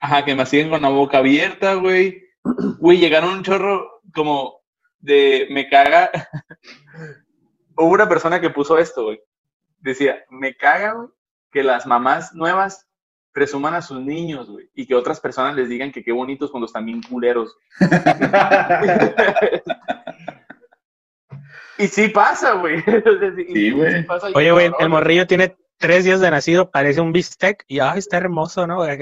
ajá, 0.00 0.24
que 0.24 0.34
me 0.34 0.46
siguen 0.46 0.70
con 0.70 0.80
la 0.80 0.88
boca 0.88 1.18
abierta, 1.18 1.74
güey. 1.74 2.24
Güey, 2.78 2.96
llegaron 2.96 3.34
un 3.34 3.42
chorro 3.42 4.00
como 4.14 4.62
de, 4.98 5.46
me 5.50 5.68
caga. 5.68 6.10
Hubo 7.76 7.90
una 7.90 8.08
persona 8.08 8.40
que 8.40 8.48
puso 8.48 8.78
esto, 8.78 9.04
güey. 9.04 9.20
Decía, 9.78 10.24
me 10.30 10.56
caga, 10.56 10.94
güey, 10.94 11.08
que 11.52 11.62
las 11.62 11.86
mamás 11.86 12.34
nuevas 12.34 12.88
presuman 13.32 13.74
a 13.74 13.82
sus 13.82 14.00
niños, 14.00 14.48
güey, 14.48 14.70
y 14.74 14.86
que 14.86 14.94
otras 14.94 15.20
personas 15.20 15.54
les 15.54 15.68
digan 15.68 15.92
que 15.92 16.02
qué 16.02 16.10
bonitos 16.10 16.50
cuando 16.50 16.64
están 16.64 16.86
bien 16.86 17.02
culeros. 17.02 17.54
y 21.76 21.88
sí 21.88 22.08
pasa, 22.08 22.54
güey. 22.54 22.82
Sí, 23.52 23.70
güey. 23.70 24.02
pasa, 24.06 24.30
y 24.30 24.32
Oye, 24.34 24.50
güey, 24.50 24.70
el 24.78 24.88
morrillo 24.88 25.26
tiene 25.26 25.58
tres 25.80 26.04
días 26.04 26.20
de 26.20 26.30
nacido, 26.30 26.70
parece 26.70 27.00
un 27.00 27.12
bistec 27.12 27.64
y 27.66 27.80
ay, 27.80 27.98
está 27.98 28.18
hermoso, 28.18 28.66
¿no? 28.66 28.82
Ay, 28.82 29.00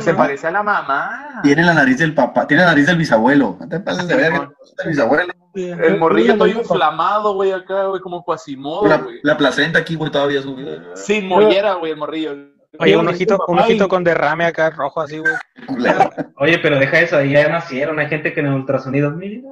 se 0.00 0.14
parece 0.14 0.46
a 0.46 0.52
la 0.52 0.62
mamá. 0.62 1.40
Tiene 1.42 1.62
la 1.64 1.74
nariz 1.74 1.98
del 1.98 2.14
papá, 2.14 2.46
tiene 2.46 2.62
la 2.62 2.70
nariz 2.70 2.86
del 2.86 2.96
bisabuelo. 2.96 3.56
No 3.60 3.68
te 3.68 3.80
pases 3.80 4.06
de 4.08 4.14
verga, 4.16 4.50
el 4.84 4.88
bisabuelo. 4.90 5.32
El 5.54 5.98
morrillo 5.98 6.38
todo 6.38 6.46
inflamado, 6.46 7.34
güey, 7.34 7.50
acá, 7.50 7.86
güey, 7.86 8.00
como 8.00 8.22
cuasimodo, 8.22 8.86
La, 8.86 8.98
güey. 8.98 9.18
la 9.24 9.36
placenta 9.36 9.80
aquí, 9.80 9.96
güey, 9.96 10.10
todavía 10.12 10.40
sube. 10.40 10.80
Sin 10.94 11.26
mollera, 11.26 11.74
güey, 11.74 11.92
el 11.92 11.98
morrillo. 11.98 12.36
Oye, 12.78 12.96
un 12.96 13.08
ojito, 13.08 13.44
un 13.48 13.58
ojito 13.58 13.88
con 13.88 14.04
derrame 14.04 14.46
acá 14.46 14.70
rojo 14.70 15.00
así, 15.00 15.18
güey. 15.18 15.34
Oye, 16.36 16.58
pero 16.60 16.78
deja 16.78 17.00
eso, 17.00 17.16
ahí 17.16 17.32
ya 17.32 17.48
nacieron, 17.48 17.98
hay 17.98 18.06
gente 18.08 18.32
que 18.32 18.38
en 18.38 18.46
el 18.46 18.52
ultrasonido, 18.52 19.10
mira, 19.10 19.42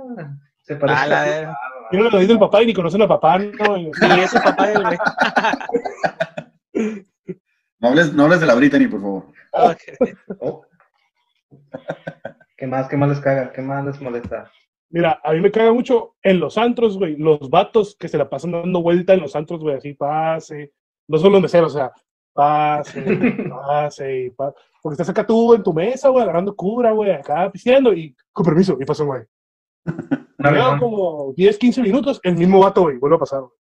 se 0.62 0.76
parece 0.76 1.01
A 1.03 1.07
la. 1.07 1.59
Tiene 1.91 2.05
la 2.05 2.11
nariz 2.12 2.29
del 2.29 2.39
papá 2.39 2.62
y 2.62 2.66
ni 2.66 2.74
conocen 2.74 3.03
al 3.03 3.09
papá, 3.09 3.39
¿no? 3.39 3.76
Y- 3.76 3.91
es 4.20 4.31
su 4.31 4.41
papá, 4.41 4.68
güey. 4.70 4.99
No 7.81 7.89
hables, 7.89 8.12
no 8.12 8.24
hables 8.24 8.41
de 8.41 8.47
la 8.47 8.55
Brittany, 8.55 8.89
por 8.89 9.01
favor. 9.01 9.26
Oh. 10.41 10.62
¿Qué 12.57 12.66
más, 12.66 12.89
qué 12.89 12.97
más 12.97 13.09
les 13.09 13.20
caga? 13.20 13.53
¿Qué 13.53 13.62
más 13.62 13.85
les 13.85 14.01
molesta? 14.01 14.51
Mira, 14.91 15.20
a 15.22 15.33
mí 15.33 15.41
me 15.41 15.51
caga 15.51 15.72
mucho 15.72 16.16
en 16.22 16.41
los 16.41 16.57
antros, 16.57 16.99
güey, 16.99 17.16
los 17.16 17.51
vatos 17.51 17.95
que 17.99 18.09
se 18.09 18.18
la 18.18 18.29
pasan 18.29 18.53
dando 18.53 18.83
vuelta 18.83 19.12
en 19.12 19.20
los 19.20 19.37
antros, 19.37 19.61
güey, 19.61 19.76
así, 19.76 19.95
pase. 19.95 20.72
No 21.07 21.18
son 21.18 21.33
los 21.33 21.43
meseros, 21.43 21.74
o 21.74 21.79
sea, 21.79 21.93
pase, 22.33 23.03
pase, 23.51 24.24
y 24.24 24.31
pase. 24.31 24.57
Porque 24.83 24.95
estás 24.95 25.11
acá 25.11 25.26
tú 25.26 25.55
en 25.55 25.62
tu 25.62 25.72
mesa, 25.72 26.09
güey, 26.09 26.22
agarrando 26.22 26.57
cura, 26.57 26.93
güey, 26.93 27.11
acá 27.11 27.51
pisteando 27.51 27.93
y 27.93 28.16
con 28.33 28.47
permiso, 28.47 28.76
y 28.81 28.85
pasó, 28.85 29.05
güey. 29.05 29.22
Vez, 29.85 30.64
como 30.81 31.33
10, 31.37 31.59
15 31.59 31.83
minutos, 31.83 32.20
el 32.22 32.37
mismo 32.37 32.61
vato, 32.61 32.83
güey, 32.83 32.97
vuelve 32.97 33.16
a 33.16 33.20
pasar, 33.20 33.41
güey. 33.41 33.53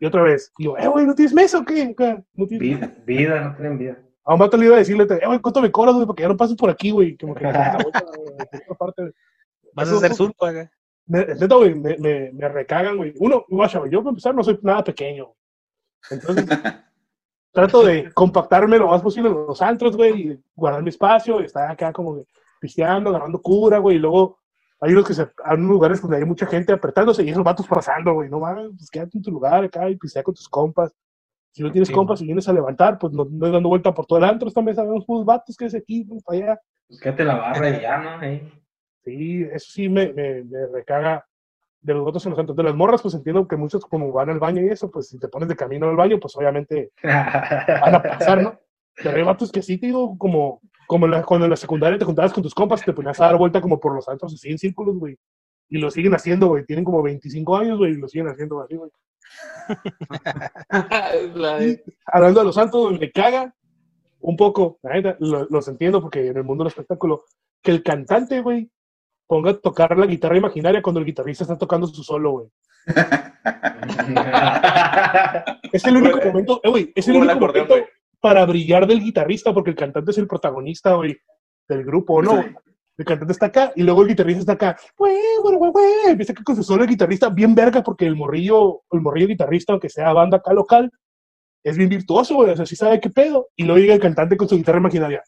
Y 0.00 0.06
otra 0.06 0.22
vez, 0.22 0.52
y 0.58 0.64
yo, 0.64 0.76
eh, 0.76 0.88
güey, 0.88 1.06
¿no 1.06 1.14
tienes 1.14 1.34
mesa 1.34 1.58
o 1.58 1.64
qué? 1.64 1.94
¿No 2.34 2.46
tienes 2.46 2.58
vida, 2.58 2.94
vida, 3.04 3.40
no 3.40 3.56
tienen 3.56 3.78
vida. 3.78 3.98
A 4.24 4.34
un 4.34 4.40
vato 4.40 4.56
le 4.56 4.66
iba 4.66 4.74
a 4.74 4.78
decirle, 4.78 5.04
eh, 5.04 5.26
güey, 5.26 5.38
¿cuánto 5.38 5.60
me 5.60 5.70
cobras, 5.70 5.94
güey? 5.94 6.06
Porque 6.06 6.22
ya 6.22 6.28
no 6.28 6.36
pases 6.36 6.56
por 6.56 6.68
aquí, 6.68 6.90
güey. 6.90 7.16
Como 7.16 7.34
que 7.34 7.46
me 7.46 7.52
la 7.52 7.78
vuelta, 7.82 8.04
otra 8.04 8.74
parte. 8.76 9.12
Vas 9.72 9.88
a 9.90 9.96
hacer 9.96 10.14
surco 10.14 10.46
acá. 10.46 10.70
Neta, 11.06 11.54
güey, 11.54 11.74
me, 11.74 11.96
me, 11.98 12.32
me 12.32 12.48
recagan, 12.48 12.96
güey. 12.96 13.14
Uno, 13.18 13.44
guacha, 13.48 13.78
güey, 13.78 13.90
yo 13.90 14.00
para 14.00 14.10
empezar 14.10 14.34
no 14.34 14.42
soy 14.42 14.58
nada 14.62 14.82
pequeño. 14.82 15.32
Entonces, 16.10 16.46
trato 17.52 17.84
de 17.84 18.12
compactarme 18.12 18.78
lo 18.78 18.88
más 18.88 19.02
posible 19.02 19.30
en 19.30 19.34
los 19.46 19.62
antros, 19.62 19.96
güey, 19.96 20.30
y 20.32 20.44
guardar 20.54 20.82
mi 20.82 20.88
espacio, 20.88 21.40
y 21.40 21.44
estar 21.44 21.70
acá 21.70 21.92
como 21.92 22.16
que 22.16 22.24
pisteando, 22.60 23.10
agarrando 23.10 23.40
cura, 23.40 23.78
güey, 23.78 23.96
y 23.96 24.00
luego 24.00 24.40
hay 24.80 24.92
unos 24.92 25.06
que 25.06 25.14
se, 25.14 25.22
hay 25.22 25.56
unos 25.56 25.70
lugares 25.70 26.02
donde 26.02 26.18
hay 26.18 26.24
mucha 26.24 26.46
gente 26.46 26.72
apretándose 26.72 27.22
y 27.22 27.30
esos 27.30 27.42
vatos 27.44 27.66
pasando, 27.66 28.12
güey, 28.14 28.28
no 28.28 28.40
mames, 28.40 28.70
pues 28.76 28.90
quédate 28.90 29.18
en 29.18 29.22
tu 29.22 29.30
lugar 29.30 29.64
acá 29.64 29.88
y 29.88 29.96
pistea 29.96 30.22
con 30.22 30.34
tus 30.34 30.48
compas. 30.48 30.92
Si 31.52 31.62
no 31.62 31.72
tienes 31.72 31.88
Sí. 31.88 31.94
compas 31.94 32.20
y 32.20 32.26
vienes 32.26 32.46
a 32.48 32.52
levantar, 32.52 32.98
pues 32.98 33.12
no, 33.14 33.26
no 33.30 33.50
dando 33.50 33.68
vuelta 33.70 33.94
por 33.94 34.04
todo 34.04 34.18
el 34.18 34.24
antro, 34.24 34.46
esta 34.48 34.60
mesa, 34.60 34.82
vemos 34.82 35.04
unos 35.08 35.24
vatos 35.24 35.56
que 35.56 35.64
es 35.64 35.74
aquí, 35.74 36.04
pues, 36.04 36.22
para 36.22 36.38
allá. 36.38 36.60
Pues 36.88 37.00
quédate 37.00 37.24
la 37.24 37.36
barra 37.36 37.70
y 37.70 37.80
ya, 37.80 37.98
¿no? 37.98 38.10
Ahí. 38.20 38.52
Sí, 39.04 39.42
eso 39.52 39.70
sí 39.72 39.88
me, 39.88 40.12
me, 40.12 40.44
me 40.44 40.66
recaga 40.66 41.24
de 41.80 41.94
los 41.94 42.04
votos 42.04 42.26
en 42.26 42.30
los 42.30 42.38
antros. 42.38 42.56
De 42.56 42.62
las 42.64 42.74
morras, 42.74 43.00
pues 43.00 43.14
entiendo 43.14 43.46
que 43.48 43.56
muchos 43.56 43.86
como 43.86 44.12
van 44.12 44.28
al 44.30 44.38
baño 44.40 44.60
y 44.62 44.68
eso, 44.68 44.90
pues 44.90 45.08
si 45.08 45.18
te 45.18 45.28
pones 45.28 45.48
de 45.48 45.56
camino 45.56 45.88
al 45.88 45.96
baño, 45.96 46.18
pues 46.20 46.36
obviamente 46.36 46.90
van 47.02 47.94
a 47.94 48.02
pasar, 48.02 48.42
¿no? 48.42 48.58
Pero 48.96 49.16
hay 49.16 49.22
vatos 49.22 49.50
que 49.52 49.62
sí 49.62 49.78
te 49.78 49.86
digo, 49.86 50.18
como, 50.18 50.60
como 50.86 51.06
en 51.06 51.12
la- 51.12 51.22
cuando 51.22 51.46
en 51.46 51.50
la 51.50 51.56
secundaria 51.56 51.98
te 51.98 52.04
juntabas 52.04 52.32
con 52.32 52.42
tus 52.42 52.54
compas, 52.54 52.82
te 52.84 52.92
ponías 52.92 53.18
a 53.20 53.26
dar 53.26 53.36
vuelta 53.36 53.60
como 53.60 53.78
por 53.80 53.94
los 53.94 54.08
antros 54.08 54.34
así 54.34 54.50
en 54.50 54.58
círculos, 54.58 54.96
güey. 54.98 55.16
Y 55.68 55.78
lo 55.78 55.90
siguen 55.90 56.14
haciendo, 56.14 56.46
güey. 56.48 56.64
Tienen 56.64 56.84
como 56.84 57.02
25 57.02 57.56
años, 57.56 57.78
güey, 57.78 57.92
y 57.92 57.96
lo 57.96 58.08
siguen 58.08 58.28
haciendo 58.28 58.60
así, 58.60 58.76
güey. 58.76 58.90
De- 61.60 61.82
Hablando 62.06 62.40
de 62.40 62.46
los 62.46 62.54
santos, 62.54 62.98
me 63.00 63.10
caga 63.10 63.52
un 64.20 64.36
poco, 64.36 64.78
la 64.82 64.94
neta, 64.94 65.16
lo- 65.20 65.46
los 65.50 65.66
entiendo 65.68 66.00
porque 66.00 66.28
en 66.28 66.36
el 66.36 66.44
mundo 66.44 66.62
del 66.64 66.68
espectáculo, 66.70 67.24
que 67.62 67.70
el 67.72 67.82
cantante, 67.82 68.40
güey, 68.40 68.70
ponga 69.26 69.50
a 69.50 69.58
tocar 69.58 69.96
la 69.98 70.06
guitarra 70.06 70.36
imaginaria 70.36 70.82
cuando 70.82 71.00
el 71.00 71.06
guitarrista 71.06 71.42
está 71.44 71.58
tocando 71.58 71.86
su 71.88 72.02
solo, 72.04 72.30
güey. 72.32 72.46
Es 75.72 75.84
el 75.84 75.96
único 75.96 76.16
Güey, 76.18 76.28
momento, 76.28 76.60
eh, 76.62 76.70
güey, 76.70 76.92
es 76.94 77.08
el 77.08 77.16
único 77.16 77.32
acordeón, 77.32 77.66
momento 77.66 77.84
güey. 77.86 77.95
Para 78.20 78.44
brillar 78.44 78.86
del 78.86 79.00
guitarrista 79.00 79.52
porque 79.52 79.70
el 79.70 79.76
cantante 79.76 80.10
es 80.10 80.18
el 80.18 80.26
protagonista, 80.26 80.94
güey, 80.94 81.16
del 81.68 81.84
grupo, 81.84 82.22
¿no? 82.22 82.42
Sí. 82.42 82.48
El 82.98 83.04
cantante 83.04 83.32
está 83.32 83.46
acá 83.46 83.72
y 83.76 83.82
luego 83.82 84.02
el 84.02 84.08
guitarrista 84.08 84.40
está 84.40 84.52
acá. 84.52 84.76
Güey, 84.96 85.16
güey, 85.42 85.56
güey, 85.56 85.70
güey. 85.70 85.92
Empieza 86.08 86.32
acá 86.32 86.42
con 86.42 86.56
su 86.56 86.62
solo 86.62 86.82
el 86.82 86.88
guitarrista 86.88 87.28
bien 87.28 87.54
verga 87.54 87.82
porque 87.82 88.06
el 88.06 88.16
morrillo, 88.16 88.82
el 88.90 89.02
morrillo 89.02 89.28
guitarrista, 89.28 89.74
aunque 89.74 89.90
sea 89.90 90.14
banda 90.14 90.38
acá 90.38 90.54
local, 90.54 90.90
es 91.62 91.76
bien 91.76 91.90
virtuoso, 91.90 92.36
güey. 92.36 92.50
O 92.50 92.56
sea, 92.56 92.64
sí 92.64 92.74
sabe 92.74 93.00
qué 93.00 93.10
pedo. 93.10 93.48
Y 93.54 93.64
luego 93.64 93.80
llega 93.80 93.94
el 93.94 94.00
cantante 94.00 94.36
con 94.36 94.48
su 94.48 94.56
guitarra 94.56 94.78
imaginaria. 94.78 95.22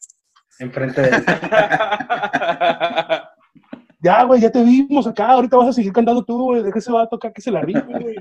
Enfrente 0.57 1.01
de 1.01 1.09
él. 1.09 1.23
Ya, 4.01 4.23
güey, 4.23 4.39
ya 4.39 4.49
te 4.49 4.63
vimos 4.63 5.05
acá. 5.07 5.31
Ahorita 5.31 5.57
vas 5.57 5.67
a 5.67 5.73
seguir 5.73 5.91
cantando 5.91 6.23
tú, 6.23 6.41
güey. 6.41 6.63
Deja 6.63 6.79
ese 6.79 6.91
vato 6.91 7.17
acá 7.17 7.33
que 7.33 7.41
se 7.41 7.51
la 7.51 7.61
rife, 7.61 7.81
güey. 7.81 8.15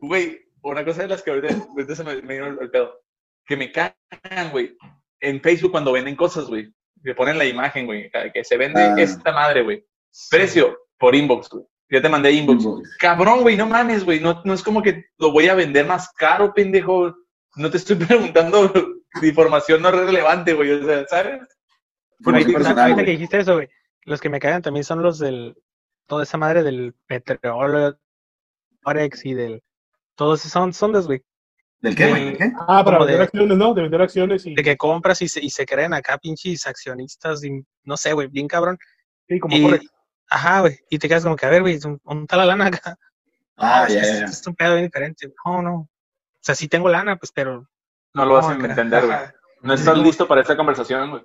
Güey, 0.00 0.38
una 0.62 0.84
cosa 0.84 1.02
de 1.02 1.08
las 1.08 1.22
que 1.22 1.30
ahorita, 1.30 1.54
ahorita 1.70 1.94
se 1.94 2.04
me, 2.04 2.22
me 2.22 2.34
dio 2.34 2.46
el, 2.46 2.58
el 2.60 2.70
pedo. 2.70 3.00
Que 3.46 3.56
me 3.56 3.72
cagan, 3.72 4.50
güey. 4.52 4.76
En 5.20 5.40
Facebook 5.40 5.70
cuando 5.72 5.92
venden 5.92 6.16
cosas, 6.16 6.46
güey. 6.46 6.72
Que 7.02 7.14
ponen 7.14 7.38
la 7.38 7.44
imagen, 7.44 7.86
güey. 7.86 8.10
Que 8.32 8.44
se 8.44 8.56
vende 8.56 8.80
Ah. 8.80 8.94
esta 8.98 9.32
madre, 9.32 9.62
güey. 9.62 9.84
Precio 10.30 10.76
por 10.98 11.14
inbox, 11.14 11.48
güey. 11.48 11.64
Ya 11.90 12.00
te 12.00 12.08
mandé 12.08 12.30
inbox. 12.32 12.62
Inbox. 12.64 12.96
Cabrón, 12.98 13.42
güey, 13.42 13.56
no 13.56 13.66
mames, 13.66 14.04
güey. 14.04 14.20
No, 14.20 14.42
no 14.44 14.54
es 14.54 14.62
como 14.62 14.82
que 14.82 15.06
lo 15.18 15.32
voy 15.32 15.48
a 15.48 15.54
vender 15.54 15.86
más 15.86 16.12
caro, 16.12 16.54
pendejo. 16.54 17.14
No 17.56 17.70
te 17.70 17.78
estoy 17.78 17.96
preguntando 18.34 18.72
información 19.22 19.82
no 19.82 19.90
relevante, 19.90 20.52
güey. 20.54 20.70
O 20.70 20.84
sea, 20.84 21.06
¿sabes? 21.08 21.40
Ahorita 22.24 22.88
güey. 22.92 23.04
que 23.04 23.10
dijiste 23.12 23.38
eso, 23.38 23.54
güey. 23.54 23.68
Los 24.04 24.20
que 24.20 24.28
me 24.28 24.40
cagan 24.40 24.62
también 24.62 24.84
son 24.84 25.02
los 25.02 25.18
del. 25.18 25.56
Toda 26.06 26.22
esa 26.24 26.38
madre 26.38 26.62
del 26.62 26.94
petróleo, 27.06 27.98
Forex 28.82 29.24
y 29.26 29.34
del. 29.34 29.62
Todos 30.20 30.42
son 30.42 30.74
sondas, 30.74 31.06
güey. 31.06 31.22
¿Del 31.80 31.96
qué, 31.96 32.10
güey? 32.10 32.24
del- 32.24 32.28
¿Del 32.36 32.50
qué? 32.50 32.52
Ah, 32.68 32.84
para 32.84 32.98
vender 32.98 33.16
de- 33.16 33.22
acciones, 33.24 33.56
¿no? 33.56 33.72
De 33.72 33.80
vender 33.80 34.02
acciones 34.02 34.44
y, 34.44 34.54
De 34.54 34.62
que 34.62 34.76
compras 34.76 35.22
y 35.22 35.28
se, 35.28 35.42
y 35.42 35.48
se 35.48 35.64
creen 35.64 35.94
acá 35.94 36.18
pinches 36.18 36.66
accionistas, 36.66 37.42
y, 37.42 37.64
no 37.84 37.96
sé, 37.96 38.12
güey, 38.12 38.28
bien 38.28 38.46
cabrón. 38.46 38.76
sí, 39.26 39.40
como 39.40 39.56
ajá, 40.28 40.60
güey, 40.60 40.78
y 40.90 40.98
te 40.98 41.08
quedas 41.08 41.22
como 41.24 41.36
que, 41.36 41.46
a 41.46 41.48
ver, 41.48 41.62
güey, 41.62 41.78
¿dónde 41.78 42.00
está 42.24 42.36
la 42.36 42.44
lana 42.44 42.66
acá? 42.66 42.98
Ah, 43.56 43.86
ya, 43.88 43.94
ya, 43.94 44.00
es- 44.02 44.18
ya. 44.20 44.24
Es 44.26 44.46
un 44.46 44.54
pedo 44.54 44.74
bien 44.74 44.84
diferente. 44.88 45.32
No, 45.46 45.62
no. 45.62 45.74
O 45.74 45.88
sea, 46.42 46.54
sí 46.54 46.68
tengo 46.68 46.90
lana, 46.90 47.16
pues, 47.16 47.32
pero. 47.32 47.66
No 48.12 48.26
lo 48.26 48.34
vas 48.34 48.48
a 48.48 48.52
entender, 48.52 49.06
güey. 49.06 49.18
No 49.62 49.72
estás 49.72 49.96
listo 49.96 50.28
para 50.28 50.42
esta 50.42 50.54
conversación, 50.54 51.10
güey. 51.12 51.22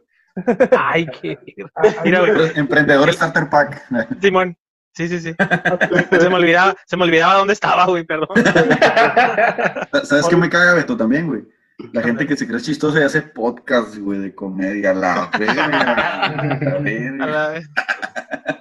Ay, 0.78 1.06
qué. 1.22 1.38
Ah, 1.76 1.82
Mira, 2.06 2.20
güey. 2.22 2.52
Emprendedor 2.56 3.12
Starter 3.12 3.50
Pack. 3.50 3.86
Simón. 4.22 4.58
Sí, 4.96 5.08
sí, 5.10 5.20
sí. 5.20 5.36
Se 6.20 6.30
me 6.30 6.36
olvidaba, 6.36 6.76
se 6.86 6.96
me 6.98 7.04
olvidaba 7.04 7.34
dónde 7.36 7.54
estaba, 7.54 7.86
güey, 7.86 8.04
perdón. 8.06 8.30
¿Sabes 10.04 10.28
qué 10.30 10.38
me 10.38 10.50
caga, 10.50 10.74
Beto, 10.74 10.96
también, 10.96 11.28
güey? 11.28 11.44
La 11.92 12.02
gente 12.02 12.26
que 12.26 12.38
se 12.38 12.48
cree 12.48 12.62
chistosa 12.62 13.02
y 13.02 13.04
hace 13.04 13.22
podcast, 13.22 13.98
güey, 13.98 14.20
de 14.20 14.34
comedia. 14.34 14.94
La 14.94 15.30
verga. 15.38 15.68
La 15.68 16.26
A 16.78 16.80
verga. 16.80 17.26
la 17.26 17.48
vez. 17.50 17.70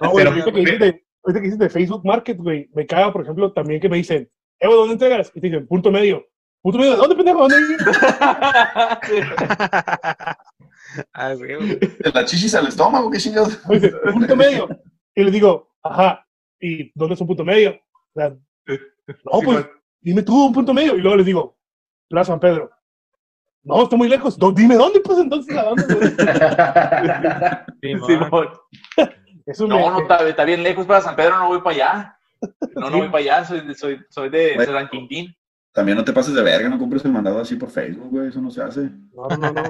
No, 0.01 0.09
güey, 0.11 0.25
Pero- 0.25 0.35
ahorita 0.41 0.51
que 0.51 0.59
dices 0.59 0.79
de, 0.79 1.05
ahorita 1.23 1.39
que 1.39 1.45
dices 1.45 1.59
de 1.59 1.69
Facebook 1.69 2.05
Market, 2.05 2.37
güey, 2.37 2.69
me 2.73 2.85
caga, 2.85 3.13
por 3.13 3.21
ejemplo, 3.23 3.53
también 3.53 3.79
que 3.79 3.87
me 3.87 3.95
dicen, 3.97 4.29
eh, 4.59 4.67
güey, 4.67 4.77
¿dónde 4.77 4.93
entregas? 4.93 5.31
Y 5.33 5.39
te 5.39 5.47
dicen, 5.47 5.65
punto 5.67 5.89
medio. 5.91 6.25
¿Punto 6.61 6.77
medio? 6.79 6.91
¿De 6.91 6.97
dónde, 6.97 7.15
pendejo? 7.15 7.47
¿Dónde? 7.47 7.77
Ah, 11.13 11.33
güey, 11.33 11.55
güey. 11.55 11.75
¿De 11.79 12.11
la 12.13 12.25
chichis 12.25 12.55
al 12.55 12.67
estómago? 12.67 13.09
¿Qué 13.11 13.17
chingados? 13.17 13.59
Me 13.67 13.75
dicen, 13.79 13.95
punto 14.13 14.35
medio. 14.35 14.67
Y 15.13 15.23
les 15.23 15.33
digo, 15.33 15.73
ajá, 15.83 16.24
¿y 16.59 16.91
dónde 16.97 17.15
es 17.15 17.21
un 17.21 17.27
punto 17.27 17.43
medio? 17.45 17.71
O 17.71 18.19
sea, 18.19 18.29
no, 18.29 19.41
pues, 19.43 19.67
dime 20.01 20.23
tú 20.23 20.47
un 20.47 20.53
punto 20.53 20.73
medio. 20.73 20.95
Y 20.95 21.01
luego 21.01 21.17
les 21.17 21.25
digo, 21.25 21.57
Plaza 22.09 22.31
San 22.33 22.39
Pedro. 22.39 22.69
No, 23.63 23.81
está 23.83 23.95
muy 23.95 24.07
lejos. 24.07 24.37
No, 24.39 24.51
dime 24.51 24.75
dónde, 24.75 24.99
pues 24.99 25.17
entonces, 25.19 25.57
¿a 25.57 25.63
dónde? 25.63 25.83
Eso 29.45 29.67
No, 29.67 29.75
me- 29.75 29.81
no, 29.85 29.99
está, 30.01 30.27
está 30.27 30.43
bien 30.45 30.63
lejos 30.63 30.85
para 30.85 31.01
San 31.01 31.15
Pedro, 31.15 31.37
no 31.37 31.47
voy 31.49 31.61
para 31.61 31.75
allá. 31.75 32.17
No, 32.75 32.81
no 32.89 32.91
Sí. 32.91 32.97
voy 32.97 33.07
para 33.09 33.17
allá, 33.19 33.45
soy, 33.45 33.61
de- 33.67 33.75
soy, 33.75 33.99
soy 34.09 34.29
de 34.29 34.53
Bueno. 34.55 34.73
San 34.73 34.89
Quintín. 34.89 35.35
También 35.71 35.97
no 35.97 36.03
te 36.05 36.13
pases 36.13 36.33
de 36.33 36.41
verga, 36.41 36.69
no 36.69 36.79
compres 36.79 37.03
el 37.05 37.11
mandado 37.11 37.39
así 37.39 37.55
por 37.55 37.69
Facebook, 37.69 38.09
güey. 38.09 38.29
Eso 38.29 38.41
no 38.41 38.49
se 38.49 38.61
hace. 38.63 38.89
No, 39.13 39.27
no, 39.37 39.51
no. 39.51 39.63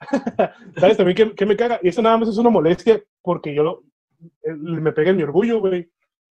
¿Sabes 0.78 0.96
también 0.96 1.16
qué, 1.16 1.34
qué 1.34 1.46
me 1.46 1.56
caga? 1.56 1.78
Y 1.82 1.88
eso 1.88 2.00
nada 2.02 2.16
más 2.16 2.28
es 2.28 2.38
una 2.38 2.50
molestia 2.50 3.02
porque 3.22 3.54
yo 3.54 3.62
lo- 3.62 3.82
eh, 4.44 4.52
me 4.54 4.92
pega 4.92 5.10
en 5.10 5.16
mi 5.16 5.22
orgullo, 5.24 5.60
güey. 5.60 5.90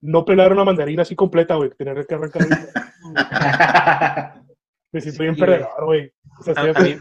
No 0.07 0.25
pelar 0.25 0.53
una 0.53 0.65
mandarina 0.65 1.03
así 1.03 1.17
completa, 1.17 1.55
güey. 1.55 1.71
Tener 1.71 2.07
que 2.07 2.15
arrancar. 2.15 2.43
Me 4.93 5.01
siento 5.01 5.23
bien 5.23 5.35
Sí, 5.35 5.41
perdedor, 5.41 5.85
güey. 5.87 6.13
O 6.39 6.43
sea, 6.43 6.53
estoy 6.71 7.01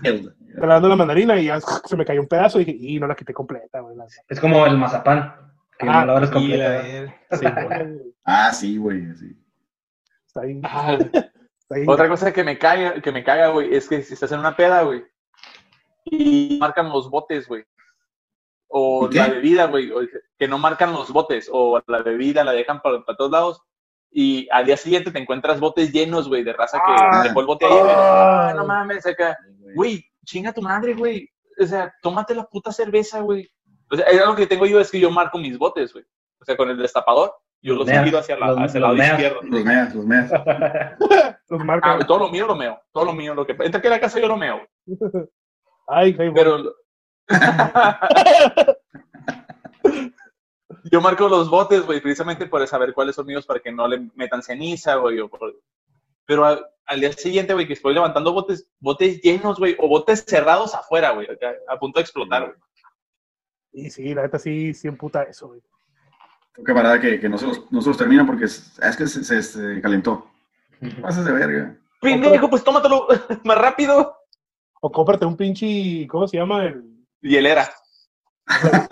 pelando 0.59 0.87
la 0.87 0.95
mandarina 0.95 1.37
y 1.37 1.45
ya 1.45 1.59
se 1.59 1.97
me 1.97 2.05
cayó 2.05 2.21
un 2.21 2.27
pedazo 2.27 2.59
y 2.59 2.65
dije, 2.65 2.77
y 2.79 2.99
no 2.99 3.07
la 3.07 3.15
quité 3.15 3.33
completa, 3.33 3.81
güey. 3.81 3.95
Es 4.29 4.39
como 4.39 4.65
el 4.65 4.77
mazapán, 4.77 5.35
que 5.77 5.87
Ah, 5.89 6.05
no 6.05 6.13
completa. 6.31 6.57
la 6.57 6.69
ver- 6.81 7.13
Simón. 7.31 8.01
Ah, 8.23 8.53
sí, 8.53 8.77
güey. 8.77 9.13
Sí. 9.15 9.37
Está 10.27 10.41
ahí. 10.41 10.59
Ah, 10.63 10.97
Está 11.59 11.75
ahí. 11.75 11.83
Otra 11.87 12.07
cosa 12.07 12.31
que 12.31 12.43
me 12.43 12.57
caga, 12.57 13.01
que 13.01 13.11
me 13.11 13.23
caga, 13.23 13.49
güey, 13.49 13.73
es 13.75 13.87
que 13.87 14.01
si 14.01 14.13
estás 14.13 14.31
en 14.31 14.39
una 14.39 14.55
peda, 14.55 14.83
güey, 14.83 15.03
y 16.05 16.57
marcan 16.59 16.89
los 16.89 17.09
botes, 17.09 17.47
güey. 17.47 17.63
O 18.67 19.07
la 19.11 19.27
bebida, 19.27 19.65
güey, 19.67 19.91
que 20.37 20.47
no 20.47 20.57
marcan 20.57 20.93
los 20.93 21.11
botes, 21.11 21.49
o 21.51 21.81
la 21.87 22.01
bebida 22.01 22.43
la 22.43 22.53
dejan 22.53 22.81
para, 22.81 23.03
para 23.05 23.15
todos 23.17 23.31
lados, 23.31 23.61
y 24.09 24.47
al 24.51 24.65
día 24.65 24.77
siguiente 24.77 25.11
te 25.11 25.19
encuentras 25.19 25.59
botes 25.59 25.91
llenos, 25.91 26.27
güey, 26.27 26.43
de 26.43 26.53
raza 26.53 26.77
que 26.77 26.83
Ah. 26.95 27.21
dejó 27.23 27.39
el 27.41 27.45
bote 27.47 27.65
ahí, 27.65 27.71
güey. 27.71 27.91
Ah. 27.95 28.53
No 28.55 28.65
mames, 28.65 29.05
acá. 29.05 29.37
Güey, 29.75 30.03
chinga 30.25 30.53
tu 30.53 30.61
madre, 30.61 30.93
güey. 30.93 31.29
O 31.59 31.65
sea, 31.65 31.93
tómate 32.01 32.33
la 32.35 32.45
puta 32.45 32.71
cerveza, 32.71 33.19
güey. 33.21 33.47
O 33.91 33.95
sea, 33.95 34.05
algo 34.23 34.35
que 34.35 34.47
tengo 34.47 34.65
yo, 34.65 34.79
es 34.79 34.89
que 34.89 34.99
yo 34.99 35.11
marco 35.11 35.37
mis 35.37 35.57
botes, 35.57 35.93
güey. 35.93 36.05
O 36.41 36.45
sea, 36.45 36.57
con 36.57 36.69
el 36.69 36.77
destapador, 36.77 37.33
yo 37.61 37.75
los 37.75 37.85
Meas. 37.87 38.03
giro 38.05 38.17
hacia, 38.17 38.37
la, 38.37 38.47
Los- 38.47 38.57
hacia 38.59 38.77
el 38.79 38.81
lado 38.83 38.95
meas. 38.95 39.11
izquierdo. 39.11 39.39
Los 39.43 39.63
meas, 39.63 39.95
los 39.95 40.05
meas. 40.05 40.31
Los 41.49 41.63
marca. 41.63 41.93
Ah, 41.93 41.99
todo 42.07 42.17
lo 42.19 42.29
mío 42.29 42.47
lo 42.47 42.55
meo. 42.55 42.81
Todo 42.91 43.05
lo 43.05 43.13
mío, 43.13 43.35
lo 43.35 43.45
que 43.45 43.55
entra 43.59 43.79
a 43.83 43.89
la 43.89 43.99
casa 43.99 44.19
yo 44.19 44.27
lo 44.27 44.35
meo. 44.37 44.59
Ay. 45.87 46.13
Pero. 46.13 46.73
Yo 50.91 51.01
marco 51.01 51.27
los 51.29 51.49
botes, 51.49 51.85
güey, 51.85 52.01
precisamente 52.01 52.45
por 52.45 52.65
saber 52.67 52.93
cuáles 52.93 53.15
son 53.15 53.25
míos 53.25 53.45
para 53.45 53.59
que 53.59 53.71
no 53.71 53.87
le 53.87 54.09
metan 54.15 54.41
ceniza, 54.43 54.95
güey. 54.95 55.19
o 55.19 55.29
por- 55.29 55.55
Pero 56.25 56.45
a- 56.45 56.59
al 56.85 56.99
día 56.99 57.11
siguiente, 57.13 57.53
güey, 57.53 57.65
que 57.67 57.73
estoy 57.73 57.93
levantando 57.93 58.33
botes, 58.33 58.67
botes 58.79 59.21
llenos, 59.21 59.57
güey, 59.59 59.75
o 59.79 59.87
botes 59.87 60.25
cerrados 60.27 60.75
afuera, 60.75 61.11
güey, 61.11 61.27
a 61.69 61.79
punto 61.79 61.99
de 61.99 62.01
explotar, 62.03 62.45
güey. 62.45 62.57
Y 63.71 63.89
sí, 63.89 64.13
la 64.13 64.23
neta 64.23 64.37
sí, 64.37 64.73
sí 64.73 64.87
emputa 64.87 65.23
eso, 65.23 65.47
güey. 65.47 65.61
Un 66.57 66.63
camarada 66.65 66.99
que, 66.99 67.19
que 67.19 67.27
no, 67.29 67.37
se 67.37 67.47
los, 67.47 67.71
no 67.71 67.81
se 67.81 67.87
los 67.89 67.97
termina 67.97 68.25
porque 68.25 68.45
es, 68.45 68.77
es 68.79 68.95
que 68.97 69.07
se, 69.07 69.23
se- 69.23 69.41
se 69.41 69.81
calentó. 69.81 70.27
Pases 71.01 71.25
de 71.25 71.31
verga. 71.31 71.75
Pendejo, 72.01 72.49
pues 72.49 72.63
tómatelo 72.63 73.07
más 73.45 73.57
rápido. 73.57 74.17
O 74.81 74.91
cómprate 74.91 75.25
un 75.25 75.37
pinche, 75.37 76.05
¿cómo 76.07 76.27
se 76.27 76.37
llama? 76.37 76.65
El... 76.65 76.92
Hielera. 77.23 77.69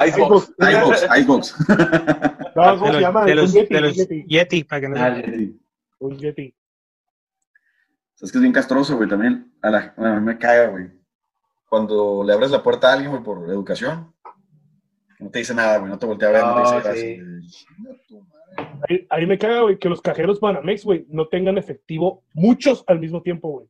Icebox. 0.08 0.54
Icebox, 0.60 1.08
Icebox. 1.20 1.56
No, 2.56 2.64
¿cómo 2.80 2.86
se 2.88 2.94
los- 2.94 3.02
llama? 3.02 3.26
de 3.26 3.36
los, 3.36 3.54
Yeti, 3.54 3.74
de 3.74 3.80
un 3.80 3.86
los 3.88 3.96
Yeti, 3.96 4.26
Yeti, 4.28 4.64
para 4.64 4.82
que 4.82 4.90
no 4.90 4.96
Ah, 4.98 5.16
se- 5.16 5.22
ya. 5.48 5.54
un 6.00 6.18
Yeti. 6.18 6.56
Es 8.22 8.32
que 8.32 8.38
es 8.38 8.42
bien 8.42 8.54
castroso, 8.54 8.96
güey, 8.98 9.10
también. 9.10 9.52
A 9.62 9.70
la, 9.70 9.94
bueno, 9.98 10.16
a 10.16 10.20
mí 10.20 10.26
me 10.26 10.38
caga, 10.38 10.68
güey. 10.68 10.90
Cuando 11.70 12.24
le 12.24 12.34
abres 12.34 12.52
la 12.52 12.62
puerta 12.64 12.90
a 12.90 12.94
alguien, 12.94 13.12
güey, 13.12 13.24
por 13.24 13.50
educación, 13.50 14.14
no 15.20 15.30
te 15.30 15.40
dice 15.40 15.54
nada, 15.56 15.78
güey, 15.80 15.90
no 15.92 15.98
te 16.00 16.06
voltea 16.06 16.30
a 16.30 16.32
ver, 16.32 16.44
no, 16.44 16.56
te 16.56 16.62
dice 16.62 16.74
gracias. 16.82 16.98
sí. 18.88 19.08
ahí 19.10 19.26
me 19.26 19.38
caga, 19.38 19.62
güey, 19.62 19.80
que 19.80 19.90
los 19.90 20.02
cajeros 20.02 20.40
Banamex, 20.40 20.84
güey, 20.84 21.06
no 21.10 21.28
tengan 21.28 21.58
efectivo 21.58 22.24
muchos 22.34 22.84
al 22.88 23.00
mismo 23.00 23.22
tiempo, 23.22 23.50
güey. 23.50 23.68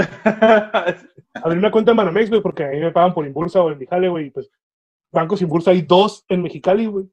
Abrí 1.34 1.58
una 1.58 1.70
cuenta 1.70 1.90
en 1.92 1.96
Banamex, 1.96 2.28
güey, 2.30 2.42
porque 2.42 2.64
ahí 2.64 2.80
me 2.80 2.92
pagan 2.92 3.14
por 3.14 3.26
Impulsa 3.26 3.62
o 3.62 3.70
en 3.70 3.78
Mijale, 3.78 4.08
güey, 4.08 4.26
y 4.26 4.30
pues 4.30 4.50
bancos 5.12 5.42
Impulsa 5.42 5.70
hay 5.70 5.82
dos 5.82 6.24
en 6.28 6.42
Mexicali, 6.42 6.86
güey. 6.86 7.06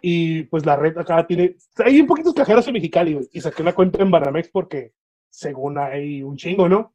Y 0.00 0.44
pues 0.44 0.64
la 0.64 0.76
red 0.76 0.96
acá 0.96 1.26
tiene, 1.26 1.56
hay 1.84 2.00
un 2.00 2.06
poquitos 2.06 2.34
cajeros 2.34 2.66
en 2.68 2.74
Mexicali, 2.74 3.14
güey, 3.14 3.28
y 3.32 3.40
saqué 3.40 3.62
la 3.62 3.74
cuenta 3.74 4.02
en 4.02 4.10
Banamex 4.10 4.48
porque 4.50 4.92
según 5.30 5.78
hay 5.78 6.22
un 6.22 6.36
chingo, 6.36 6.68
¿no? 6.68 6.92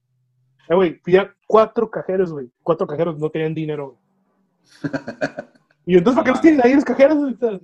Eh, 0.69 0.75
güey, 0.75 0.99
fui 1.03 1.17
a 1.17 1.35
cuatro 1.45 1.89
cajeros, 1.89 2.31
güey, 2.31 2.49
cuatro 2.61 2.87
cajeros 2.87 3.19
no 3.19 3.29
tenían 3.29 3.53
dinero, 3.53 3.97
güey. 3.97 4.91
Y 5.85 5.97
entonces, 5.97 6.15
¿para 6.15 6.23
qué 6.23 6.31
los 6.31 6.41
tienen 6.41 6.61
ahí 6.63 6.73
los 6.73 6.85
cajeros? 6.85 7.17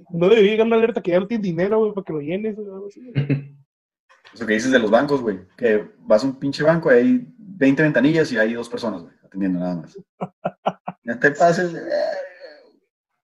No 0.10 0.28
debería 0.28 0.52
llegar 0.52 0.68
una 0.68 0.76
alerta 0.76 1.02
que 1.02 1.12
ya 1.12 1.22
no 1.22 1.28
tienen 1.28 1.42
dinero, 1.42 1.80
güey, 1.80 1.94
para 1.94 2.04
que 2.04 2.14
lo 2.14 2.20
llenes 2.20 2.58
o 2.58 2.62
algo 2.62 2.88
así, 2.88 3.12
güey. 3.14 3.56
Eso 4.34 4.46
que 4.46 4.54
dices 4.54 4.72
de 4.72 4.80
los 4.80 4.92
bancos, 4.92 5.22
güey, 5.22 5.40
que 5.58 5.90
vas 6.00 6.24
a 6.24 6.28
un 6.28 6.40
pinche 6.40 6.64
banco 6.64 6.92
y 6.92 6.96
hay 6.96 7.28
20 7.38 7.84
ventanillas 7.84 8.32
y 8.32 8.38
hay 8.38 8.54
dos 8.54 8.70
personas, 8.70 9.02
güey, 9.02 9.14
atendiendo 9.24 9.60
nada 9.60 9.76
más. 9.76 9.98
Ya 11.04 11.20
te 11.20 11.32
pases. 11.32 11.74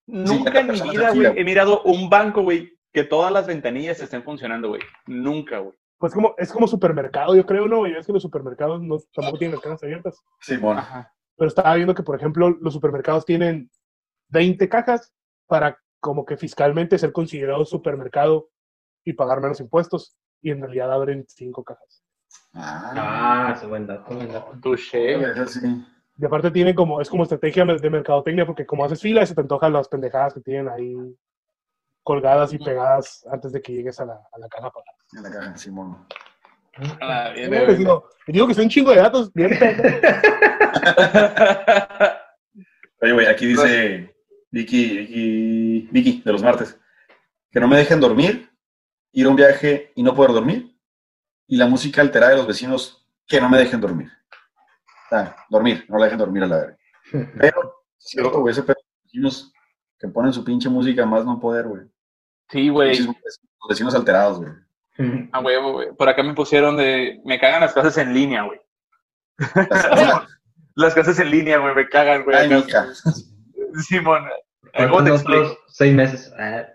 Nunca 0.07 0.59
en 0.59 0.71
mi 0.71 0.81
vida, 0.89 1.11
güey, 1.11 1.39
he 1.39 1.43
mirado 1.43 1.83
un 1.83 2.09
banco, 2.09 2.41
güey, 2.41 2.79
que 2.91 3.03
todas 3.03 3.31
las 3.31 3.45
ventanillas 3.45 4.01
estén 4.01 4.23
funcionando, 4.23 4.69
güey. 4.69 4.81
Nunca, 5.05 5.59
güey. 5.59 5.75
Pues 5.99 6.13
como, 6.13 6.33
es 6.37 6.51
como 6.51 6.67
supermercado, 6.67 7.35
yo 7.35 7.45
creo, 7.45 7.67
¿no? 7.67 7.79
güey? 7.79 7.93
Es 7.95 8.07
que 8.07 8.13
los 8.13 8.23
supermercados 8.23 8.81
no, 8.81 8.97
tampoco 9.13 9.37
tienen 9.37 9.55
ventanas 9.55 9.83
abiertas. 9.83 10.19
Sí, 10.41 10.57
bueno. 10.57 10.79
Ajá. 10.79 11.13
Pero 11.37 11.47
estaba 11.47 11.75
viendo 11.75 11.93
que, 11.93 12.03
por 12.03 12.15
ejemplo, 12.15 12.49
los 12.49 12.73
supermercados 12.73 13.25
tienen 13.25 13.69
20 14.29 14.67
cajas 14.69 15.13
para 15.47 15.77
como 15.99 16.25
que 16.25 16.37
fiscalmente 16.37 16.97
ser 16.97 17.11
considerado 17.11 17.65
supermercado 17.65 18.49
y 19.03 19.13
pagar 19.13 19.41
menos 19.41 19.59
impuestos. 19.59 20.15
Y 20.45 20.51
en 20.51 20.61
realidad 20.61 20.93
abren 20.93 21.25
5 21.27 21.63
cajas. 21.63 22.03
Ah, 22.53 22.91
Ah, 22.95 23.53
ese 23.55 23.65
buen 23.65 23.87
dato, 23.87 24.13
buen 24.13 24.31
dato. 24.31 24.51
Touché. 24.61 25.17
Y 26.17 26.23
aparte 26.23 26.51
tienen 26.51 26.75
como, 26.75 27.01
es 27.01 27.09
como 27.09 27.23
estrategia 27.23 27.65
de 27.65 27.89
mercadotecnia, 27.89 28.45
porque 28.45 28.63
como 28.63 28.85
haces 28.85 29.01
fila, 29.01 29.25
se 29.25 29.33
te 29.33 29.41
antojan 29.41 29.73
las 29.73 29.87
pendejadas 29.87 30.35
que 30.35 30.41
tienen 30.41 30.69
ahí 30.69 30.95
colgadas 32.03 32.53
y 32.53 32.59
pegadas 32.59 33.25
antes 33.31 33.53
de 33.53 33.61
que 33.63 33.73
llegues 33.73 33.99
a 33.99 34.05
la, 34.05 34.21
a 34.31 34.37
la 34.37 34.47
caja 34.47 34.67
a 34.67 34.71
pagar. 34.71 34.93
En 35.13 35.23
la 35.23 35.31
caja, 35.31 35.57
Simón. 35.57 36.05
A 37.01 37.31
les 37.31 37.79
digo, 37.79 38.07
que 38.47 38.53
son 38.53 38.65
un 38.65 38.69
chingo 38.69 38.91
de 38.91 38.97
datos. 38.97 39.33
Bien, 39.33 39.49
Oye, 43.01 43.13
güey, 43.13 43.25
aquí 43.25 43.47
dice 43.47 44.15
Vicky, 44.51 44.97
Vicky, 44.99 45.89
Vicky, 45.91 46.21
de 46.23 46.31
los 46.31 46.43
martes, 46.43 46.79
que 47.49 47.59
no 47.59 47.67
me 47.67 47.77
dejen 47.77 47.99
dormir, 47.99 48.54
ir 49.15 49.25
a 49.25 49.29
un 49.29 49.35
viaje 49.35 49.91
y 49.95 50.03
no 50.03 50.13
poder 50.13 50.33
dormir, 50.33 50.77
y 51.47 51.57
la 51.57 51.67
música 51.67 52.01
alterada 52.01 52.31
de 52.31 52.37
los 52.37 52.47
vecinos 52.47 53.07
que 53.25 53.39
no 53.39 53.49
me 53.49 53.57
dejen 53.57 53.81
dormir. 53.81 54.11
Ah, 55.11 55.35
dormir, 55.49 55.85
no 55.87 55.97
la 55.97 56.05
dejen 56.05 56.19
dormir 56.19 56.43
a 56.43 56.47
la 56.47 56.57
verga. 56.57 56.77
Pero, 57.39 57.85
es 57.97 58.05
cierto, 58.05 58.41
güey, 58.41 58.51
ese 58.51 58.63
pedo 58.63 58.75
de 58.75 58.83
los 58.83 59.03
vecinos 59.03 59.53
que 59.97 60.07
ponen 60.09 60.33
su 60.33 60.43
pinche 60.43 60.69
música 60.69 61.05
más 61.05 61.25
no 61.25 61.39
poder, 61.39 61.65
güey. 61.67 61.83
Sí, 62.49 62.69
güey. 62.69 62.97
Los 62.99 63.69
vecinos 63.69 63.95
alterados, 63.95 64.39
güey. 64.39 64.51
A 65.31 65.39
huevo, 65.39 65.73
güey. 65.73 65.93
Por 65.95 66.09
acá 66.09 66.21
me 66.21 66.33
pusieron 66.33 66.77
de. 66.77 67.21
Me 67.25 67.39
cagan 67.39 67.61
las 67.61 67.73
clases 67.73 67.97
en 67.97 68.13
línea, 68.13 68.43
güey. 68.43 68.59
las 70.75 70.93
clases 70.93 71.19
en 71.19 71.31
línea, 71.31 71.57
güey, 71.57 71.73
me 71.73 71.87
cagan, 71.87 72.23
güey. 72.23 72.37
Ay, 72.37 72.49
mija. 72.49 72.87
Simón. 73.87 74.23
¿Cómo 74.89 75.03
te 75.03 75.09
explico? 75.11 75.57
Seis 75.67 75.93
meses. 75.93 76.33
Ah, 76.37 76.65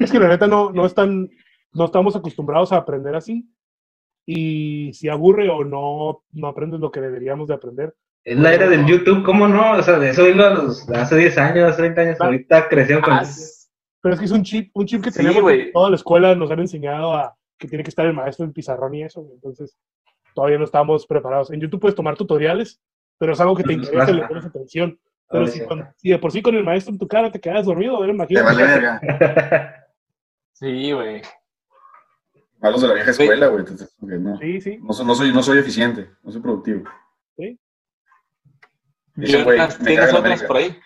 Es 0.00 0.10
que 0.12 0.18
la 0.18 0.28
neta 0.28 0.46
no, 0.46 0.70
no 0.70 0.84
están, 0.84 1.28
no 1.76 1.84
estamos 1.84 2.16
acostumbrados 2.16 2.72
a 2.72 2.76
aprender 2.76 3.14
así. 3.14 3.48
Y 4.26 4.92
si 4.94 5.08
aburre 5.08 5.48
o 5.48 5.64
no, 5.64 6.24
no 6.32 6.48
aprendes 6.48 6.80
lo 6.80 6.90
que 6.90 7.00
deberíamos 7.00 7.46
de 7.48 7.54
aprender. 7.54 7.94
Es 8.24 8.36
la 8.36 8.52
era 8.52 8.68
del 8.68 8.84
YouTube, 8.86 9.22
¿cómo 9.24 9.46
no? 9.46 9.72
O 9.78 9.82
sea, 9.82 9.98
de 10.00 10.10
eso 10.10 10.24
vino 10.24 10.44
a 10.44 10.50
los, 10.50 10.88
hace 10.90 11.16
10 11.16 11.38
años, 11.38 11.68
hace 11.70 11.82
30 11.82 12.00
años, 12.00 12.20
ahorita 12.20 12.68
creció 12.68 13.00
con 13.00 13.12
Ah. 13.14 13.22
Pero 14.02 14.14
es 14.14 14.18
que 14.20 14.26
es 14.26 14.32
un 14.32 14.42
chip, 14.42 14.70
un 14.74 14.86
chip 14.86 15.02
que 15.02 15.10
Sí, 15.10 15.18
tenemos. 15.18 15.42
güey. 15.42 15.66
que 15.66 15.72
Toda 15.72 15.90
la 15.90 15.96
escuela 15.96 16.34
nos 16.34 16.50
han 16.50 16.60
enseñado 16.60 17.12
a 17.14 17.36
que 17.58 17.68
tiene 17.68 17.84
que 17.84 17.90
estar 17.90 18.04
el 18.06 18.14
maestro 18.14 18.44
en 18.44 18.52
pizarrón 18.52 18.94
y 18.94 19.02
eso. 19.04 19.26
Entonces, 19.32 19.76
todavía 20.34 20.58
no 20.58 20.64
estamos 20.64 21.06
preparados. 21.06 21.50
En 21.52 21.60
YouTube 21.60 21.80
puedes 21.80 21.94
tomar 21.94 22.16
tutoriales, 22.16 22.80
pero 23.18 23.32
es 23.32 23.40
algo 23.40 23.54
que 23.56 23.62
te 23.64 23.72
Ujú, 23.74 23.82
interesa 23.84 24.10
y 24.10 24.14
le 24.14 24.26
pones 24.26 24.44
atención. 24.44 24.98
Pero 25.30 25.46
si, 25.48 25.64
con- 25.64 25.88
si 25.96 26.10
de 26.10 26.18
por 26.18 26.30
sí 26.32 26.40
con 26.42 26.54
el 26.54 26.62
maestro 26.64 26.92
en 26.92 26.98
tu 26.98 27.08
cara 27.08 27.30
te 27.32 27.40
quedas 27.40 27.66
dormido, 27.66 27.94
Te 27.96 28.00
¿verdad? 28.06 28.14
imagínate. 28.14 28.44
vale 28.44 28.62
verga. 28.64 29.00
Sí, 30.52 30.92
güey. 30.92 31.22
Malos 32.60 32.80
de 32.82 32.88
la 32.88 32.94
vieja 32.94 33.10
escuela, 33.10 33.46
güey. 33.48 33.64
no. 34.00 34.38
Sí, 34.38 34.60
sí. 34.60 34.78
No, 34.82 34.92
soy- 34.92 35.06
no 35.06 35.14
soy, 35.14 35.32
no 35.32 35.42
soy 35.42 35.58
eficiente, 35.58 36.10
no 36.22 36.32
soy 36.32 36.40
productivo. 36.40 36.88
Sí. 37.36 37.58
Dice, 39.14 39.42
güey, 39.44 39.58
¿Tienes 39.58 39.80
me 39.80 39.94
caga 39.94 40.12
la 40.12 40.18
otras 40.18 40.42
América. 40.42 40.46
por 40.48 40.56
ahí? 40.56 40.78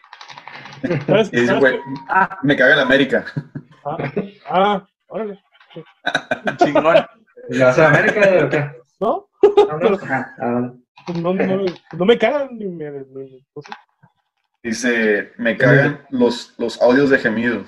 Y 0.82 0.88
dice, 1.40 1.46
¿Sabes 1.46 1.60
güey? 1.60 1.78
Ah, 2.08 2.38
me 2.42 2.56
caga 2.56 2.76
la 2.76 2.82
América. 2.82 3.24
ah, 3.84 3.96
ah, 4.48 4.88
órale. 5.08 5.42
Chingón. 6.58 6.96
¿Le 7.48 7.64
vas 7.64 7.78
a 7.78 7.88
América 7.88 8.20
o 8.44 8.48
qué? 8.48 8.70
¿No? 9.00 9.26
Ah, 9.70 9.78
no. 9.80 9.98
Ah, 10.40 10.72
Pues 11.06 11.18
no, 11.18 11.32
no, 11.34 11.64
no 11.96 12.04
me 12.04 12.18
cagan 12.18 12.58
ni 12.58 12.66
me. 12.66 12.90
ni- 12.90 13.46
no 13.56 13.62
sé. 13.62 13.72
Dice, 14.62 15.32
me 15.38 15.56
cagan 15.56 16.04
los, 16.10 16.54
los 16.58 16.80
audios 16.82 17.08
de 17.10 17.18
gemidos. 17.18 17.66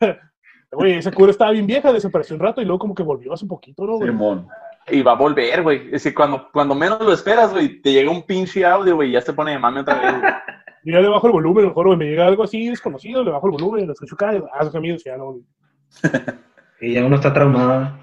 Güey, 0.72 0.94
esa 0.94 1.12
cura 1.12 1.30
estaba 1.30 1.50
bien 1.50 1.66
vieja, 1.66 1.92
desapareció 1.92 2.34
un 2.34 2.40
rato 2.40 2.62
y 2.62 2.64
luego 2.64 2.78
como 2.78 2.94
que 2.94 3.02
volvió 3.02 3.32
hace 3.34 3.44
un 3.44 3.50
poquito, 3.50 3.84
¿no? 3.84 3.96
güey? 3.96 4.08
Simón. 4.08 4.48
Y 4.88 5.02
va 5.02 5.12
a 5.12 5.16
volver, 5.16 5.62
güey. 5.62 5.90
Es 5.92 6.02
que 6.02 6.14
cuando, 6.14 6.48
cuando 6.50 6.74
menos 6.74 7.00
lo 7.00 7.12
esperas, 7.12 7.52
güey, 7.52 7.80
te 7.80 7.92
llega 7.92 8.10
un 8.10 8.22
pinche 8.22 8.64
audio, 8.64 8.96
güey, 8.96 9.10
y 9.10 9.12
ya 9.12 9.20
se 9.20 9.32
pone 9.32 9.52
de 9.52 9.58
mame 9.58 9.80
otra 9.80 10.00
vez, 10.00 10.20
güey. 10.20 10.32
Yo 10.84 10.94
ya 10.94 11.00
le 11.00 11.08
bajo 11.08 11.26
el 11.28 11.32
volumen, 11.34 11.66
mejor, 11.66 11.86
güey, 11.86 11.98
me 11.98 12.06
llega 12.06 12.26
algo 12.26 12.42
así 12.42 12.68
desconocido, 12.68 13.22
le 13.22 13.30
bajo 13.30 13.46
el 13.46 13.52
volumen, 13.52 13.86
lo 13.86 13.92
escucho 13.92 14.16
y, 14.20 14.24
ah, 14.24 14.58
esos 14.62 14.74
amigos 14.74 15.04
ya 15.04 15.16
no. 15.16 15.32
güey. 15.32 15.42
Y 16.80 16.94
ya 16.94 17.04
uno 17.04 17.14
está 17.14 17.32
traumado. 17.32 17.96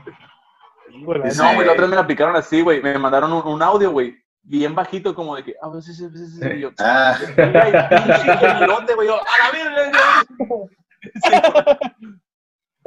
Sí, 0.90 1.04
güey. 1.04 1.20
No, 1.20 1.54
güey, 1.56 1.66
la 1.66 1.74
otra 1.74 1.82
vez 1.82 1.90
me 1.90 1.96
la 1.98 2.02
aplicaron 2.04 2.36
así, 2.38 2.62
güey. 2.62 2.82
Me 2.82 2.98
mandaron 2.98 3.34
un, 3.34 3.46
un 3.46 3.62
audio, 3.62 3.92
güey, 3.92 4.16
bien 4.42 4.74
bajito, 4.74 5.14
como 5.14 5.36
de 5.36 5.44
que, 5.44 5.56
ah, 5.62 5.70
pues, 5.70 5.84
sí, 5.84 5.94
sí, 5.94 6.08
sí, 6.14 6.28
sí, 6.28 6.48
y 6.56 6.60
yo, 6.62 6.72
Ah, 6.80 7.14
Ay, 7.20 7.26
pinche 7.36 8.96
güey, 8.96 9.08
yo, 9.08 9.16
a 9.16 9.36
la 9.44 9.52
verga, 9.52 9.92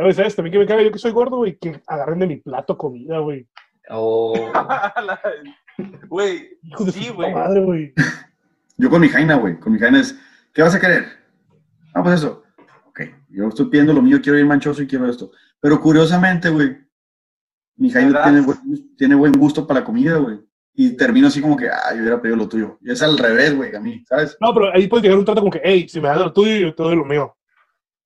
A 0.03 0.07
ver, 0.07 0.15
¿sabes? 0.15 0.35
También 0.35 0.53
que 0.53 0.59
me 0.59 0.66
caga 0.66 0.83
yo 0.83 0.91
que 0.91 0.99
soy 0.99 1.12
gordo, 1.12 1.37
güey, 1.37 1.57
que 1.59 1.81
agarren 1.87 2.19
de 2.19 2.27
mi 2.27 2.37
plato 2.39 2.77
comida, 2.77 3.19
güey. 3.19 3.47
O 3.91 4.33
Güey, 6.09 6.59
Hijo 6.62 6.85
de 6.85 6.93
Sí, 6.93 7.05
su 7.05 7.15
güey. 7.15 7.33
madre, 7.33 7.61
güey. 7.61 7.93
yo 8.77 8.91
con 8.91 9.01
mi 9.01 9.09
Jaina, 9.09 9.37
güey. 9.37 9.59
Con 9.59 9.73
mi 9.73 9.79
Jaina 9.79 10.01
es, 10.01 10.19
¿qué 10.53 10.62
vas 10.62 10.74
a 10.74 10.81
querer? 10.81 11.05
Ah, 11.95 12.03
pues 12.03 12.16
eso. 12.16 12.43
Ok, 12.87 13.01
yo 13.31 13.49
estoy 13.49 13.66
pidiendo 13.66 13.93
lo 13.93 14.03
mío, 14.03 14.19
quiero 14.23 14.39
ir 14.39 14.45
manchoso 14.47 14.83
y 14.83 14.87
quiero 14.87 15.09
esto. 15.09 15.31
Pero 15.61 15.81
curiosamente, 15.81 16.49
güey, 16.51 16.77
mi 17.77 17.91
Jaina 17.91 18.23
tiene 18.24 18.41
buen, 18.41 18.97
tiene 18.97 19.15
buen 19.15 19.33
gusto 19.33 19.66
para 19.66 19.81
la 19.81 19.87
comida, 19.87 20.16
güey. 20.16 20.41
Y 20.74 20.97
termino 20.97 21.29
así 21.29 21.41
como 21.41 21.57
que, 21.57 21.69
ah, 21.69 21.93
yo 21.95 22.01
hubiera 22.01 22.20
pedido 22.20 22.37
lo 22.37 22.49
tuyo. 22.49 22.79
Y 22.81 22.91
es 22.93 23.03
al 23.03 23.19
revés, 23.19 23.55
güey, 23.57 23.74
a 23.74 23.81
mí, 23.81 24.05
¿sabes? 24.09 24.37
No, 24.41 24.53
pero 24.55 24.73
ahí 24.73 24.89
puedes 24.89 25.03
llegar 25.03 25.16
a 25.16 25.19
un 25.20 25.24
trato 25.24 25.41
como 25.41 25.53
que, 25.53 25.61
hey, 25.62 25.87
si 25.89 26.01
me 26.01 26.09
das 26.09 26.19
lo 26.19 26.33
tuyo, 26.33 26.57
yo 26.57 26.74
te 26.74 26.83
doy 26.83 26.97
lo 26.97 27.05
mío. 27.05 27.37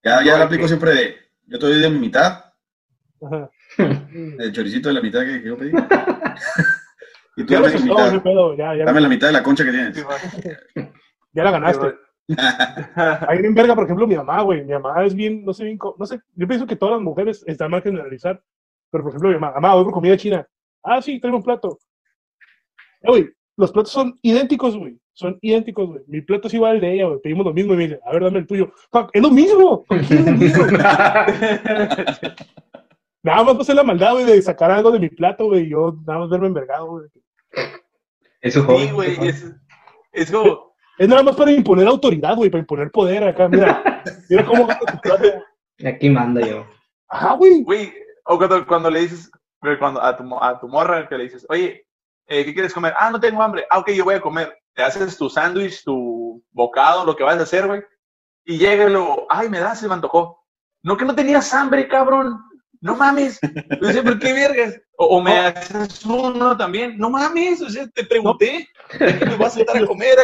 Ya, 0.05 0.23
ya 0.23 0.35
es 0.37 0.41
aplico 0.41 0.67
siempre 0.69 0.95
de, 0.95 1.17
yo 1.47 1.59
te 1.59 1.67
doy 1.67 1.81
de 1.81 1.91
mi 1.91 1.99
mitad, 1.99 2.45
Ajá. 3.23 3.51
el 3.79 4.53
choricito 4.53 4.89
de 4.89 4.95
la 4.95 5.01
mitad 5.01 5.21
que, 5.21 5.43
que 5.43 5.49
yo 5.49 5.57
pedí. 5.57 5.71
y 7.37 7.45
tú 7.45 7.55
dame 7.55 7.69
la 7.69 7.79
no 7.79 7.85
mitad, 7.85 8.23
pedo, 8.23 8.57
ya, 8.57 8.75
ya, 8.77 8.85
dame 8.85 9.01
la 9.01 9.09
mitad 9.09 9.29
de 9.29 9.33
la 9.33 9.43
concha 9.43 9.65
que 9.65 9.71
tienes. 9.71 10.07
Ya 11.33 11.45
la 11.45 11.51
ganaste. 11.51 11.95
Ahí 13.29 13.39
en 13.39 13.55
verga, 13.55 13.75
por 13.75 13.85
ejemplo, 13.85 14.07
mi 14.07 14.17
mamá, 14.17 14.43
güey. 14.43 14.65
Mi 14.65 14.73
mamá 14.73 15.05
es 15.05 15.15
bien, 15.15 15.45
no 15.45 15.53
sé 15.53 15.65
bien, 15.65 15.79
no 15.99 16.07
sé. 16.07 16.21
Yo 16.35 16.49
pienso 16.49 16.67
que 16.67 16.77
todas 16.77 16.95
las 16.95 17.03
mujeres 17.03 17.45
están 17.47 17.71
mal 17.71 17.83
generalizar. 17.83 18.43
Pero, 18.91 19.05
por 19.05 19.13
ejemplo, 19.13 19.29
mi 19.29 19.35
mamá, 19.37 19.53
mamá, 19.53 19.75
voy 19.75 19.85
por 19.85 19.93
comida 19.93 20.17
china. 20.17 20.47
Ah, 20.83 21.01
sí, 21.03 21.21
traigo 21.21 21.37
un 21.37 21.45
plato. 21.45 21.79
Eh, 23.03 23.09
güey, 23.09 23.29
los 23.57 23.73
platos 23.73 23.93
son 23.93 24.19
idénticos, 24.23 24.77
güey. 24.77 24.99
Son 25.13 25.39
idénticos, 25.41 25.89
güey. 25.89 26.03
Mi 26.07 26.21
plato 26.21 26.49
es 26.49 26.55
igual 26.55 26.73
al 26.73 26.81
de 26.81 26.95
ella, 26.95 27.07
güey. 27.07 27.21
Pedimos 27.21 27.47
lo 27.47 27.53
mismo 27.55 27.75
y 27.75 27.77
me 27.77 27.85
dice, 27.85 28.01
a 28.05 28.13
ver, 28.13 28.25
dame 28.25 28.41
el 28.41 28.47
tuyo. 28.47 28.71
Fuck, 28.93 29.11
es 29.13 29.23
lo 29.23 29.31
mismo. 29.31 29.85
¿Por 29.85 30.07
qué 30.07 30.15
es 30.15 30.27
lo 30.27 30.33
mismo? 30.33 30.67
nada 33.23 33.43
más 33.45 33.55
no 33.55 33.61
hacer 33.61 33.77
la 33.77 33.83
maldad, 33.83 34.13
güey, 34.13 34.25
de 34.25 34.43
sacar 34.43 34.71
algo 34.71 34.91
de 34.91 35.01
mi 35.01 35.09
plato, 35.09 35.47
güey. 35.47 35.65
y 35.65 35.71
Yo 35.71 35.97
nada 36.07 36.21
más 36.21 36.29
verme 36.29 36.49
envergado, 36.49 36.87
güey. 36.87 37.09
es 38.43 38.55
su 38.55 38.63
hobby. 38.65 38.87
Sí, 38.87 38.91
güey, 38.93 39.27
es, 39.27 39.53
es 40.13 40.31
como, 40.31 40.67
Es 40.99 41.09
nada 41.09 41.23
más 41.23 41.37
para 41.37 41.53
imponer 41.53 41.87
autoridad, 41.87 42.37
güey, 42.37 42.49
para 42.49 42.61
imponer 42.61 42.91
poder 42.91 43.25
acá. 43.25 43.49
Mira, 43.49 44.03
mira 44.31 44.47
cómo 44.47 44.65
agarro 44.65 44.87
tu 44.87 44.99
plato. 45.01 45.25
Aquí 45.87 46.09
manda 46.09 46.41
yo. 46.47 46.67
Ajá, 47.09 47.35
güey. 47.35 47.63
güey, 47.63 47.93
o 48.25 48.39
cuando, 48.39 48.67
cuando 48.67 48.91
le 48.91 49.01
dices, 49.01 49.31
güey, 49.61 49.79
cuando 49.79 50.03
a 50.03 50.17
tu, 50.17 50.43
a 50.43 50.59
tu 50.59 50.69
morra 50.69 51.07
que 51.07 51.19
le 51.19 51.25
dices, 51.25 51.47
oye, 51.51 51.86
eh, 52.27 52.45
¿qué 52.45 52.53
quieres 52.53 52.75
comer? 52.75 52.95
Ah, 52.99 53.11
no 53.11 53.21
tengo 53.21 53.43
hambre. 53.43 53.67
Ah, 53.71 53.79
ok, 53.79 53.91
yo 53.91 54.05
voy 54.05 54.15
a 54.15 54.21
comer. 54.21 54.57
Te 54.75 54.83
haces 54.83 55.17
tu 55.17 55.29
sándwich, 55.29 55.85
tu 55.85 56.43
bocado, 56.51 57.05
lo 57.05 57.17
que 57.17 57.25
vas 57.25 57.39
a 57.39 57.43
hacer, 57.43 57.67
güey. 57.67 57.83
Y 58.45 58.59
llega 58.59 58.87
y 58.87 58.91
luego, 58.91 59.27
ay, 59.29 59.49
me 59.49 59.61
das, 59.61 59.81
se 59.81 59.89
me 59.89 59.95
antojó. 59.95 60.45
No, 60.83 60.97
que 60.97 61.05
no 61.05 61.15
tenías 61.15 61.53
hambre, 61.55 61.89
cabrón. 61.89 62.39
No 62.81 62.95
mames. 62.95 63.41
O 63.83 63.93
sea, 63.93 64.03
¿por 64.03 64.19
qué 64.19 64.33
vergas? 64.33 64.81
O, 64.99 65.17
o 65.17 65.23
me 65.23 65.37
haces 65.39 66.05
uno 66.05 66.57
también. 66.57 66.97
No 66.99 67.11
mames, 67.11 67.63
o 67.63 67.71
sea, 67.71 67.89
te 67.89 68.05
pregunté. 68.05 68.69
¿Qué 68.97 69.05
me 69.27 69.37
vas 69.37 69.55
a 69.55 69.59
sentar 69.59 69.83
a 69.83 69.87
comer? 69.87 70.17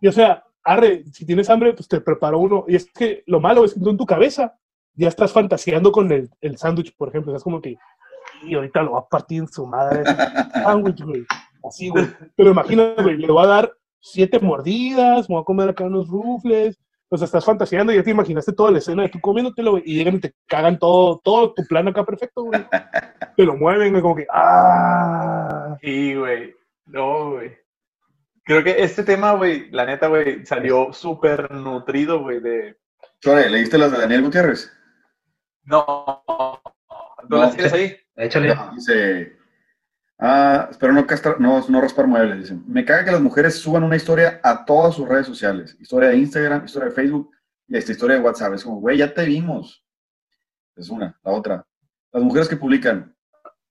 Y 0.00 0.08
o 0.08 0.12
sea, 0.12 0.44
arre, 0.64 1.04
si 1.12 1.26
tienes 1.26 1.50
hambre, 1.50 1.74
pues 1.74 1.88
te 1.88 2.00
preparo 2.00 2.38
uno. 2.38 2.64
Y 2.68 2.76
es 2.76 2.90
que 2.92 3.22
lo 3.26 3.40
malo 3.40 3.64
es 3.64 3.74
que 3.74 3.80
tú 3.80 3.90
en 3.90 3.96
tu 3.96 4.06
cabeza 4.06 4.58
ya 4.94 5.08
estás 5.08 5.32
fantaseando 5.32 5.92
con 5.92 6.10
el, 6.12 6.30
el 6.40 6.56
sándwich, 6.58 6.94
por 6.96 7.08
ejemplo. 7.08 7.34
Es 7.36 7.42
como 7.42 7.60
que, 7.60 7.76
y 8.42 8.54
ahorita 8.54 8.82
lo 8.82 8.92
va 8.92 9.00
a 9.00 9.08
partir 9.08 9.40
en 9.42 9.48
su 9.48 9.66
madre. 9.66 10.02
ese 10.02 10.14
Sándwich, 10.64 11.02
güey. 11.02 11.24
Así, 11.68 11.88
güey. 11.88 12.06
Pero 12.36 12.50
imagínate, 12.50 13.02
güey, 13.02 13.16
le 13.16 13.26
voy 13.26 13.44
a 13.44 13.48
dar 13.48 13.72
siete 14.00 14.38
mordidas, 14.40 15.28
me 15.28 15.36
voy 15.36 15.42
a 15.42 15.44
comer 15.44 15.68
acá 15.68 15.84
unos 15.84 16.08
rufles. 16.08 16.78
O 17.08 17.16
sea, 17.18 17.26
estás 17.26 17.44
fantaseando 17.44 17.92
y 17.92 17.96
ya 17.96 18.02
te 18.02 18.10
imaginaste 18.10 18.54
toda 18.54 18.70
la 18.70 18.78
escena 18.78 19.02
de 19.02 19.10
tú 19.10 19.20
comiéndotelo, 19.20 19.72
güey. 19.72 19.82
Y 19.84 19.96
llegan 19.96 20.14
y 20.14 20.20
te 20.20 20.34
cagan 20.46 20.78
todo, 20.78 21.20
todo 21.22 21.52
tu 21.52 21.62
plan 21.66 21.86
acá 21.86 22.04
perfecto, 22.04 22.44
güey. 22.44 22.66
Te 23.36 23.44
lo 23.44 23.54
mueven, 23.54 23.90
güey, 23.90 24.02
como 24.02 24.16
que, 24.16 24.26
¡ah! 24.32 25.76
Sí, 25.82 26.14
güey. 26.14 26.54
No, 26.86 27.32
güey. 27.32 27.52
Creo 28.44 28.64
que 28.64 28.82
este 28.82 29.04
tema, 29.04 29.32
güey, 29.34 29.70
la 29.70 29.84
neta, 29.84 30.08
güey, 30.08 30.44
salió 30.46 30.92
súper 30.92 31.52
nutrido, 31.52 32.20
güey, 32.20 32.40
de... 32.40 32.76
¿leíste 33.50 33.78
las 33.78 33.92
de 33.92 33.98
Daniel 33.98 34.22
Gutiérrez? 34.22 34.72
No, 35.64 36.22
¿tú 36.26 37.28
No, 37.28 37.36
las 37.36 37.54
tienes 37.54 37.72
ahí? 37.72 37.96
Échale. 38.16 38.54
Dice, 38.74 39.36
ah, 40.18 40.68
espero 40.70 40.92
no, 40.92 41.06
castrar, 41.06 41.40
no, 41.40 41.64
no 41.68 41.80
raspar 41.80 42.06
muebles. 42.06 42.40
Dice, 42.40 42.60
me 42.66 42.84
caga 42.84 43.04
que 43.04 43.12
las 43.12 43.20
mujeres 43.20 43.56
suban 43.56 43.82
una 43.82 43.96
historia 43.96 44.40
a 44.42 44.64
todas 44.64 44.94
sus 44.94 45.08
redes 45.08 45.26
sociales. 45.26 45.76
Historia 45.80 46.10
de 46.10 46.16
Instagram, 46.16 46.64
historia 46.64 46.88
de 46.88 46.94
Facebook 46.94 47.30
y 47.68 47.76
esta 47.76 47.92
historia 47.92 48.16
de 48.16 48.22
WhatsApp. 48.22 48.54
Es 48.54 48.64
como, 48.64 48.80
güey, 48.80 48.98
ya 48.98 49.12
te 49.12 49.24
vimos. 49.24 49.84
Es 50.76 50.88
una. 50.88 51.18
La 51.22 51.32
otra. 51.32 51.66
Las 52.12 52.22
mujeres 52.22 52.48
que 52.48 52.56
publican, 52.56 53.16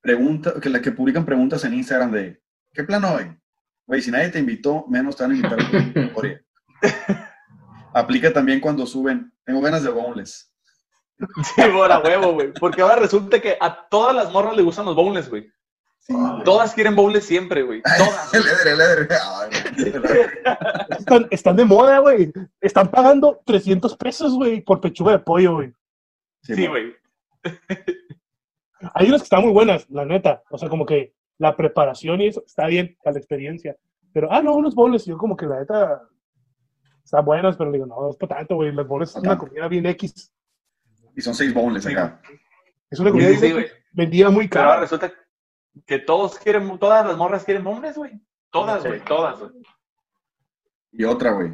pregunta, 0.01 0.53
que, 0.59 0.69
la 0.69 0.81
que 0.81 0.91
publican 0.91 1.26
preguntas 1.26 1.63
en 1.63 1.76
Instagram 1.76 2.11
de, 2.11 2.41
¿qué 2.73 2.84
plan 2.84 3.03
hoy? 3.05 3.38
Güey, 3.85 4.01
si 4.01 4.11
nadie 4.11 4.30
te 4.30 4.39
invitó, 4.39 4.85
menos 4.88 5.15
te 5.15 5.23
van 5.23 5.31
a 5.31 5.35
invitar 5.35 5.59
a 5.61 5.69
tu 5.69 5.77
historia. 5.99 6.43
Aplica 7.93 8.31
también 8.31 8.59
cuando 8.59 8.85
suben, 8.85 9.31
tengo 9.43 9.61
ganas 9.61 9.84
de 9.84 9.89
boneless. 9.89 10.50
Sí, 11.56 11.61
por 11.72 11.91
a 11.91 11.99
huevo, 11.99 12.34
güey. 12.34 12.53
Porque 12.53 12.81
ahora 12.81 12.95
resulta 12.95 13.39
que 13.39 13.57
a 13.60 13.88
todas 13.89 14.15
las 14.15 14.31
morras 14.31 14.56
les 14.56 14.65
gustan 14.65 14.85
los 14.85 14.95
bowls, 14.95 15.30
güey. 15.30 15.52
Sí. 15.99 16.15
Todas 16.43 16.73
quieren 16.73 16.95
bowls 16.95 17.23
siempre, 17.23 17.61
güey. 17.61 17.81
Todas. 17.84 18.34
Están, 20.98 21.27
están 21.30 21.56
de 21.56 21.65
moda, 21.65 21.99
güey. 21.99 22.31
Están 22.60 22.89
pagando 22.89 23.39
300 23.45 23.95
pesos, 23.98 24.34
güey, 24.34 24.61
por 24.61 24.81
pechuga 24.81 25.11
de 25.11 25.19
pollo, 25.19 25.56
güey. 25.56 25.73
Sí, 26.43 26.65
güey. 26.68 26.95
Hay 28.93 29.07
unas 29.07 29.22
que 29.22 29.26
están 29.26 29.43
muy 29.43 29.52
buenas, 29.52 29.88
la 29.89 30.06
neta. 30.06 30.41
O 30.49 30.57
sea, 30.57 30.69
como 30.69 30.85
que 30.85 31.14
la 31.38 31.56
preparación 31.56 32.22
y 32.22 32.27
eso 32.27 32.43
está 32.45 32.65
bien 32.65 32.98
para 33.03 33.14
la 33.14 33.19
experiencia. 33.19 33.76
Pero, 34.14 34.31
ah, 34.31 34.41
no, 34.41 34.56
unos 34.56 34.76
bowls. 34.76 35.06
Yo 35.06 35.18
como 35.18 35.38
que 35.38 35.45
la 35.45 35.60
neta 35.60 36.02
están 37.03 37.26
buenas, 37.26 37.57
pero 37.57 37.72
digo, 37.72 37.85
no, 37.85 38.10
es 38.10 38.15
para 38.15 38.38
tanto, 38.38 38.56
güey. 38.56 38.72
Los 38.72 38.88
bowls 38.88 39.10
es 39.10 39.15
una 39.18 39.38
comida 39.38 39.68
bien 39.68 39.85
X. 39.85 40.31
Y 41.15 41.21
son 41.21 41.33
seis 41.35 41.53
boneless 41.53 41.83
Sí, 41.83 41.91
acá. 41.91 42.21
Es 42.89 42.99
una 42.99 43.09
comunidad 43.11 43.39
Sí, 43.39 43.51
sí, 43.51 43.65
vendía 43.91 44.29
muy 44.29 44.47
Pero 44.47 44.63
ahora 44.65 44.81
resulta 44.81 45.11
que 45.85 45.99
todos 45.99 46.38
quieren, 46.38 46.77
todas 46.79 47.05
las 47.05 47.17
morras 47.17 47.43
quieren 47.45 47.65
hombres, 47.67 47.95
güey. 47.97 48.19
Todas, 48.51 48.85
güey, 48.85 48.99
todas, 49.01 49.39
güey. 49.39 49.51
Y 50.91 51.03
otra, 51.05 51.31
güey. 51.31 51.53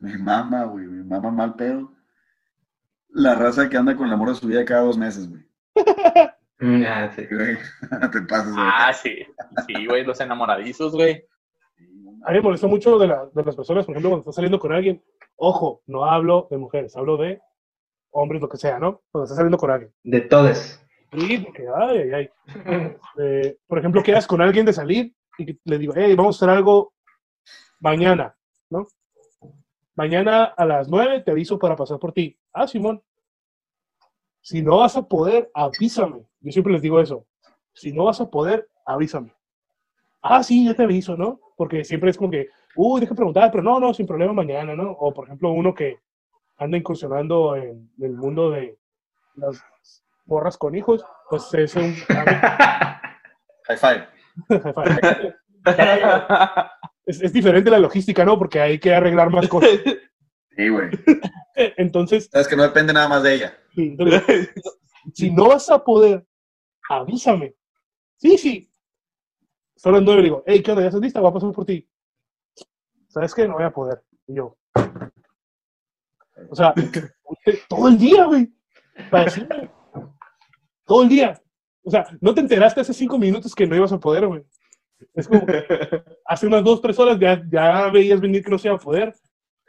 Mi 0.00 0.16
mamá, 0.18 0.64
güey. 0.64 0.86
Mi 0.86 1.04
mamá 1.04 1.30
mal 1.30 1.54
pedo. 1.54 1.92
La 3.08 3.34
raza 3.34 3.68
que 3.68 3.76
anda 3.76 3.96
con 3.96 4.06
el 4.06 4.12
amor 4.12 4.30
de 4.30 4.34
su 4.34 4.46
vida 4.48 4.64
cada 4.64 4.82
dos 4.82 4.98
meses, 4.98 5.28
güey. 5.28 5.42
Ah, 6.86 7.10
sí. 7.16 7.26
Güey, 7.28 7.56
te 8.12 8.20
pases, 8.22 8.52
güey. 8.52 8.64
Ah, 8.64 8.92
sí. 8.92 9.26
Sí, 9.66 9.84
güey, 9.84 10.04
los 10.04 10.20
enamoradizos, 10.20 10.92
güey. 10.94 11.26
A 12.24 12.30
mí 12.30 12.36
me 12.36 12.40
molesta 12.40 12.68
mucho 12.68 12.98
de, 13.00 13.08
la- 13.08 13.26
de 13.34 13.42
las 13.44 13.56
personas, 13.56 13.84
por 13.84 13.94
ejemplo, 13.94 14.10
cuando 14.10 14.20
estás 14.20 14.36
saliendo 14.36 14.60
con 14.60 14.72
alguien. 14.72 15.02
Ojo, 15.34 15.82
no 15.86 16.04
hablo 16.04 16.46
de 16.52 16.58
mujeres, 16.58 16.96
hablo 16.96 17.16
de 17.16 17.40
hombres, 18.12 18.40
lo 18.40 18.48
que 18.48 18.56
sea, 18.56 18.78
¿no? 18.78 19.02
Cuando 19.10 19.24
estás 19.24 19.36
saliendo 19.36 19.58
con 19.58 19.70
alguien. 19.70 19.92
De 20.02 20.20
todes. 20.20 20.84
Sí, 21.12 21.38
porque, 21.38 21.66
ay, 21.74 21.98
ay, 21.98 22.12
ay. 22.12 22.30
Eh, 23.18 23.58
por 23.66 23.78
ejemplo, 23.78 24.02
quedas 24.02 24.26
con 24.26 24.40
alguien 24.40 24.64
de 24.64 24.72
salir 24.72 25.14
y 25.36 25.58
le 25.64 25.78
digo, 25.78 25.92
hey, 25.94 26.14
vamos 26.14 26.36
a 26.36 26.38
hacer 26.38 26.56
algo 26.56 26.94
mañana, 27.80 28.34
¿no? 28.70 28.86
Mañana 29.94 30.44
a 30.44 30.64
las 30.64 30.88
9 30.88 31.20
te 31.20 31.30
aviso 31.30 31.58
para 31.58 31.76
pasar 31.76 31.98
por 31.98 32.12
ti. 32.12 32.38
Ah, 32.52 32.66
Simón. 32.66 33.02
Si 34.40 34.62
no 34.62 34.78
vas 34.78 34.96
a 34.96 35.06
poder, 35.06 35.50
avísame. 35.52 36.24
Yo 36.40 36.52
siempre 36.52 36.72
les 36.72 36.82
digo 36.82 37.00
eso. 37.00 37.26
Si 37.74 37.92
no 37.92 38.04
vas 38.04 38.20
a 38.20 38.30
poder, 38.30 38.68
avísame. 38.86 39.32
Ah, 40.22 40.42
sí, 40.42 40.64
ya 40.64 40.74
te 40.74 40.84
aviso, 40.84 41.16
¿no? 41.16 41.40
Porque 41.56 41.84
siempre 41.84 42.10
es 42.10 42.16
como 42.16 42.30
que, 42.30 42.48
uy, 42.74 43.00
deja 43.00 43.14
preguntar, 43.14 43.50
pero 43.50 43.62
no, 43.62 43.78
no, 43.78 43.92
sin 43.92 44.06
problema 44.06 44.32
mañana, 44.32 44.74
¿no? 44.74 44.92
O 44.92 45.12
por 45.12 45.26
ejemplo, 45.26 45.52
uno 45.52 45.74
que 45.74 45.98
anda 46.62 46.78
incursionando 46.78 47.56
en 47.56 47.90
el 48.00 48.12
mundo 48.12 48.50
de 48.50 48.78
las 49.34 49.64
borras 50.24 50.56
con 50.56 50.74
hijos, 50.74 51.04
pues 51.28 51.52
es 51.54 51.74
un... 51.74 51.94
High 53.64 53.76
five. 53.78 54.08
es, 57.06 57.22
es 57.22 57.32
diferente 57.32 57.70
la 57.70 57.78
logística, 57.78 58.24
¿no? 58.24 58.38
Porque 58.38 58.60
hay 58.60 58.78
que 58.78 58.94
arreglar 58.94 59.30
más 59.30 59.48
cosas. 59.48 59.70
Sí, 60.54 60.68
güey. 60.68 60.90
Entonces, 61.54 62.28
Sabes 62.30 62.46
que 62.46 62.56
no 62.56 62.62
depende 62.62 62.92
nada 62.92 63.08
más 63.08 63.22
de 63.22 63.36
ella. 63.36 63.56
sí, 63.74 63.84
entonces, 63.84 64.50
si 65.14 65.30
no 65.30 65.48
vas 65.48 65.70
a 65.70 65.82
poder, 65.82 66.26
avísame. 66.90 67.54
Sí, 68.16 68.36
sí. 68.36 68.70
Solo 69.74 69.96
en 69.96 70.04
nueve 70.04 70.20
le 70.20 70.24
digo, 70.24 70.44
hey, 70.46 70.62
¿qué 70.62 70.72
onda? 70.72 70.82
¿Ya 70.82 70.88
estás 70.88 71.00
lista? 71.00 71.20
Voy 71.20 71.30
a 71.30 71.32
pasar 71.32 71.52
por 71.52 71.64
ti. 71.64 71.88
¿Sabes 73.08 73.34
qué? 73.34 73.48
No 73.48 73.54
voy 73.54 73.64
a 73.64 73.70
poder. 73.70 74.02
Y 74.26 74.34
yo. 74.34 74.58
O 76.50 76.56
sea, 76.56 76.74
todo 77.68 77.88
el 77.88 77.98
día, 77.98 78.24
güey. 78.26 78.52
Para 79.10 79.24
decirme. 79.24 79.70
Todo 80.84 81.02
el 81.02 81.08
día. 81.08 81.40
O 81.84 81.90
sea, 81.90 82.06
no 82.20 82.34
te 82.34 82.40
enteraste 82.40 82.80
hace 82.80 82.94
cinco 82.94 83.18
minutos 83.18 83.54
que 83.54 83.66
no 83.66 83.76
ibas 83.76 83.92
a 83.92 84.00
poder, 84.00 84.26
güey. 84.26 84.44
Es 85.14 85.26
como 85.26 85.44
hace 86.26 86.46
unas 86.46 86.62
dos, 86.62 86.80
tres 86.80 86.98
horas 86.98 87.18
ya, 87.18 87.42
ya 87.50 87.88
veías 87.88 88.20
venir 88.20 88.44
que 88.44 88.50
no 88.50 88.58
se 88.58 88.68
iba 88.68 88.76
a 88.76 88.80
poder. 88.80 89.14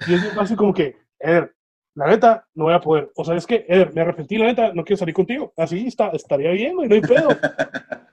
Y 0.08 0.14
es 0.14 0.38
así 0.38 0.56
como 0.56 0.74
que, 0.74 0.96
Eder, 1.20 1.56
la 1.96 2.08
neta, 2.08 2.48
no 2.54 2.66
voy 2.66 2.74
a 2.74 2.80
poder. 2.80 3.12
O 3.16 3.24
sea, 3.24 3.36
es 3.36 3.46
que, 3.46 3.66
Eder, 3.68 3.94
me 3.94 4.02
arrepentí, 4.02 4.38
la 4.38 4.46
neta, 4.46 4.74
no 4.74 4.84
quiero 4.84 5.00
salir 5.00 5.16
contigo. 5.16 5.54
Así 5.58 5.88
está, 5.88 6.10
estaría 6.10 6.52
bien, 6.52 6.76
güey, 6.76 6.88
no 6.88 6.96
hay 6.96 7.02
pedo. 7.02 7.30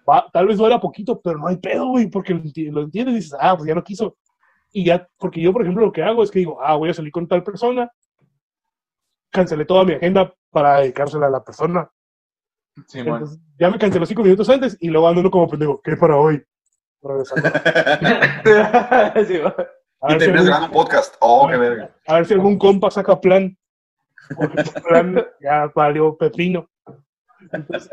Va, 0.09 0.27
tal 0.33 0.47
vez 0.47 0.59
duela 0.59 0.81
poquito, 0.81 1.21
pero 1.21 1.39
no 1.39 1.49
hay 1.49 1.57
pedo, 1.57 1.89
güey, 1.89 2.09
porque 2.09 2.35
lo, 2.35 2.43
lo 2.73 2.83
entiendes 2.83 3.13
y 3.13 3.17
dices, 3.17 3.37
ah, 3.39 3.57
pues 3.57 3.69
ya 3.69 3.75
no 3.75 3.85
quiso. 3.85 4.17
Y 4.73 4.85
ya, 4.85 5.09
porque 5.19 5.41
yo, 5.41 5.53
por 5.53 5.63
ejemplo, 5.63 5.85
lo 5.85 5.93
que 5.93 6.03
hago 6.03 6.23
es 6.23 6.31
que 6.31 6.41
digo, 6.41 6.59
ah, 6.63 6.77
voy 6.77 6.91
a 6.91 6.95
salir 6.95 7.13
con 7.13 7.27
tal 7.27 7.43
persona, 7.43 7.91
cancelé 9.31 9.65
toda 9.65 9.85
mi 9.85 9.93
agenda 9.95 10.33
para 10.51 10.81
dedicársela 10.81 11.27
a 11.27 11.31
la 11.31 11.45
persona. 11.45 11.91
Sí, 12.87 12.99
bueno. 13.03 13.17
Entonces, 13.19 13.39
ya 13.59 13.71
me 13.71 13.79
canceló 13.79 14.07
cinco 14.07 14.23
minutos 14.23 14.49
antes 14.49 14.77
y 14.81 14.89
luego 14.89 15.09
ando 15.09 15.21
uno 15.21 15.31
como 15.31 15.49
pendejo, 15.49 15.81
¿qué 15.83 15.97
para 15.97 16.17
hoy? 16.17 16.43
Regresando. 17.03 17.49
Sí, 19.27 19.39
bueno. 19.39 19.55
A 20.03 20.13
Y 20.13 20.13
ver, 20.15 20.19
te 20.19 20.25
si 20.25 20.31
empiezas 20.31 20.31
algún, 20.31 20.47
grabando 20.47 20.67
un 20.67 20.73
podcast. 20.73 21.15
Oh, 21.21 21.47
qué 21.51 21.57
verga. 21.57 21.95
a 22.07 22.15
ver 22.15 22.27
si 22.27 22.35
algún 22.35 22.59
compa 22.59 22.91
saca 22.91 23.21
plan. 23.21 23.57
Porque 24.37 24.63
plan 24.89 25.27
ya 25.41 25.71
valió 25.75 26.17
pepino. 26.17 26.69
Entonces, 27.53 27.91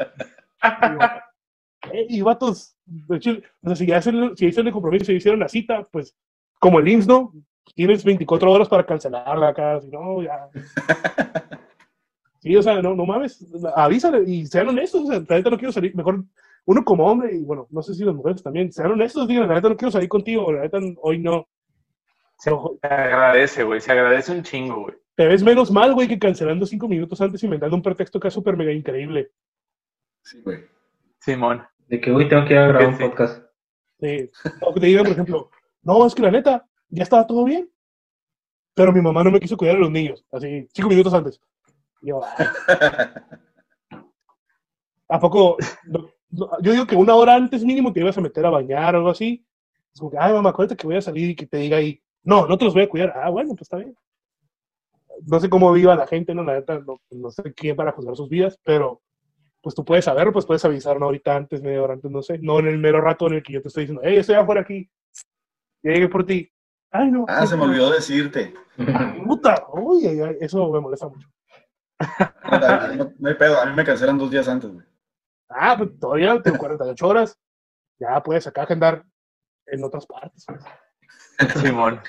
digo, 0.62 1.00
"Ey, 1.92 2.22
vatos, 2.22 2.76
de 2.86 3.18
hecho, 3.18 3.32
o 3.62 3.68
sea, 3.68 3.76
si 3.76 3.86
ya 3.88 3.98
hacen, 3.98 4.36
si 4.38 4.46
hicieron 4.46 4.68
el 4.68 4.74
compromiso, 4.74 5.06
si 5.06 5.14
hicieron 5.14 5.40
la 5.40 5.50
cita, 5.50 5.84
pues, 5.92 6.16
como 6.60 6.80
el 6.80 6.88
IMSS, 6.88 7.08
¿no? 7.08 7.34
Tienes 7.76 8.04
24 8.04 8.52
horas 8.52 8.68
para 8.70 8.86
cancelarla 8.86 9.50
acá, 9.50 9.80
si 9.82 9.90
no, 9.90 10.22
ya. 10.22 10.50
Sí, 12.40 12.56
o 12.56 12.62
sea, 12.62 12.82
no, 12.82 12.96
no 12.96 13.06
mames, 13.06 13.44
avísale 13.76 14.24
y 14.30 14.46
sean 14.46 14.70
honestos, 14.70 15.02
o 15.02 15.08
sea, 15.08 15.16
la 15.28 15.36
neta 15.38 15.50
no 15.50 15.58
quiero 15.58 15.72
salir, 15.72 15.94
mejor 15.96 16.24
uno 16.66 16.86
como 16.86 17.06
hombre, 17.08 17.36
y 17.36 17.44
bueno, 17.44 17.68
no 17.72 17.82
sé 17.82 17.96
si 17.96 18.06
las 18.06 18.14
mujeres 18.14 18.44
también, 18.44 18.72
sean 18.72 18.92
honestos, 18.92 19.28
digan, 19.28 19.48
la 19.50 19.56
neta 19.56 19.70
no 19.70 19.76
quiero 19.76 19.92
salir 19.92 20.08
contigo, 20.08 20.52
la 20.52 20.62
neta 20.62 20.78
hoy 21.02 21.18
no. 21.18 21.48
Se 22.38 22.52
agradece, 22.84 23.64
güey. 23.64 23.82
Se 23.82 23.92
agradece 23.92 24.32
un 24.32 24.44
chingo, 24.44 24.82
güey. 24.84 24.96
Te 25.16 25.26
ves 25.26 25.42
menos 25.42 25.72
mal, 25.72 25.96
güey, 25.96 26.08
que 26.08 26.20
cancelando 26.20 26.68
cinco 26.68 26.88
minutos 26.88 27.20
antes 27.20 27.44
inventando 27.44 27.76
un 27.76 27.82
pretexto 27.82 28.20
que 28.20 28.28
es 28.28 28.34
súper 28.34 28.56
mega 28.56 28.72
increíble. 28.72 29.32
Sí, 30.22 30.40
güey. 30.44 30.60
Simón. 31.20 31.64
De 31.88 32.00
que, 32.00 32.12
uy, 32.12 32.30
tengo 32.30 32.46
que 32.46 32.54
ir 32.54 32.60
a 32.60 32.68
grabar 32.68 32.90
un 32.90 32.98
Sí. 32.98 33.04
podcast. 33.04 33.44
Sí. 34.00 34.30
O 34.62 34.74
que 34.76 34.80
te 34.80 34.86
digan, 34.86 35.04
por 35.06 35.14
ejemplo, 35.14 35.50
no, 35.82 36.06
es 36.06 36.14
que 36.14 36.22
la 36.22 36.30
neta, 36.32 36.68
ya 36.90 37.04
estaba 37.04 37.28
todo 37.28 37.44
bien, 37.46 37.70
pero 38.76 38.94
mi 38.94 39.02
mamá 39.02 39.24
no 39.24 39.32
me 39.32 39.40
quiso 39.40 39.58
cuidar 39.58 39.76
a 39.76 39.80
los 39.80 39.92
niños, 39.92 40.24
así, 40.32 40.68
cinco 40.74 40.90
minutos 40.90 41.14
antes. 41.14 41.40
Y 42.02 42.10
yo, 42.10 42.22
"Ay". 42.24 42.48
¿a 45.10 45.20
poco? 45.20 45.58
no- 45.86 46.10
no, 46.30 46.50
yo 46.62 46.74
digo 46.74 46.86
que 46.86 46.96
una 46.96 47.16
hora 47.16 47.36
antes 47.36 47.64
mínimo 47.64 47.94
te 47.94 48.02
ibas 48.02 48.18
a 48.18 48.22
meter 48.22 48.46
a 48.46 48.50
bañar 48.50 48.96
o 48.96 48.98
algo 48.98 49.10
así. 49.10 49.46
Es 49.94 50.00
como 50.00 50.12
que, 50.12 50.18
ay, 50.20 50.34
mamá, 50.34 50.50
acuérdate 50.50 50.76
que 50.76 50.86
voy 50.88 50.98
a 50.98 51.02
salir 51.02 51.30
y 51.30 51.36
que 51.36 51.46
te 51.48 51.58
diga 51.58 51.78
ahí, 51.78 52.02
no, 52.24 52.46
no 52.48 52.58
te 52.58 52.66
los 52.66 52.74
voy 52.74 52.84
a 52.84 52.90
cuidar. 52.90 53.14
Ah, 53.16 53.30
bueno, 53.30 53.50
pues 53.52 53.62
está 53.62 53.78
bien. 53.78 53.96
No 55.26 55.40
sé 55.40 55.50
cómo 55.50 55.72
viva 55.74 55.96
la 55.96 56.06
gente, 56.08 56.34
no, 56.36 56.44
la 56.44 56.54
neta, 56.56 56.80
no, 56.80 57.02
no 57.12 57.32
sé 57.32 57.54
quién 57.54 57.76
para 57.76 57.92
juzgar 57.92 58.16
sus 58.16 58.30
vidas, 58.30 58.60
pero 58.64 59.02
pues 59.62 59.76
tú 59.76 59.86
puedes 59.86 60.06
saberlo, 60.06 60.34
pues 60.34 60.46
puedes 60.46 60.66
avisar, 60.66 61.00
¿no? 61.00 61.08
Ahorita 61.08 61.36
antes, 61.36 61.62
media 61.62 61.84
hora 61.84 61.94
antes, 61.96 62.12
no 62.12 62.22
sé, 62.24 62.40
no 62.40 62.60
en 62.60 62.68
el 62.68 62.78
mero 62.80 63.02
rato 63.02 63.28
en 63.28 63.36
el 63.36 63.44
que 63.44 63.54
yo 63.54 63.62
te 63.62 63.70
estoy 63.70 63.84
diciendo, 63.84 64.02
hey, 64.06 64.18
estoy 64.18 64.36
afuera 64.36 64.62
aquí, 64.62 64.90
ya 65.84 65.92
llegué 65.94 66.10
por 66.10 66.26
ti. 66.26 66.50
Ay, 66.92 67.12
no. 67.12 67.26
Ah, 67.28 67.46
se 67.46 67.56
me 67.58 67.64
olvidó 67.64 67.92
decirte. 67.92 68.54
Puta, 69.26 69.66
uy, 69.74 70.06
ay, 70.08 70.22
ay, 70.22 70.38
eso 70.42 70.70
me 70.72 70.80
molesta 70.80 71.08
mucho. 71.08 71.28
No, 72.52 72.94
no- 72.96 73.14
no 73.18 73.30
hay 73.30 73.36
pedo. 73.36 73.60
A 73.62 73.66
mí 73.66 73.76
me 73.76 73.84
cancelan 73.84 74.18
dos 74.18 74.30
días 74.32 74.48
antes, 74.48 74.72
güey. 74.72 74.86
Ah, 75.50 75.76
pues 75.78 75.98
todavía 76.00 76.42
tengo 76.42 76.58
48 76.58 77.08
horas, 77.08 77.40
ya 78.00 78.22
puedes 78.22 78.46
acá 78.48 78.64
agendar 78.64 79.04
en 79.66 79.84
otras 79.84 80.06
partes. 80.06 80.46
pues. 80.48 80.64
Simón. 81.62 82.02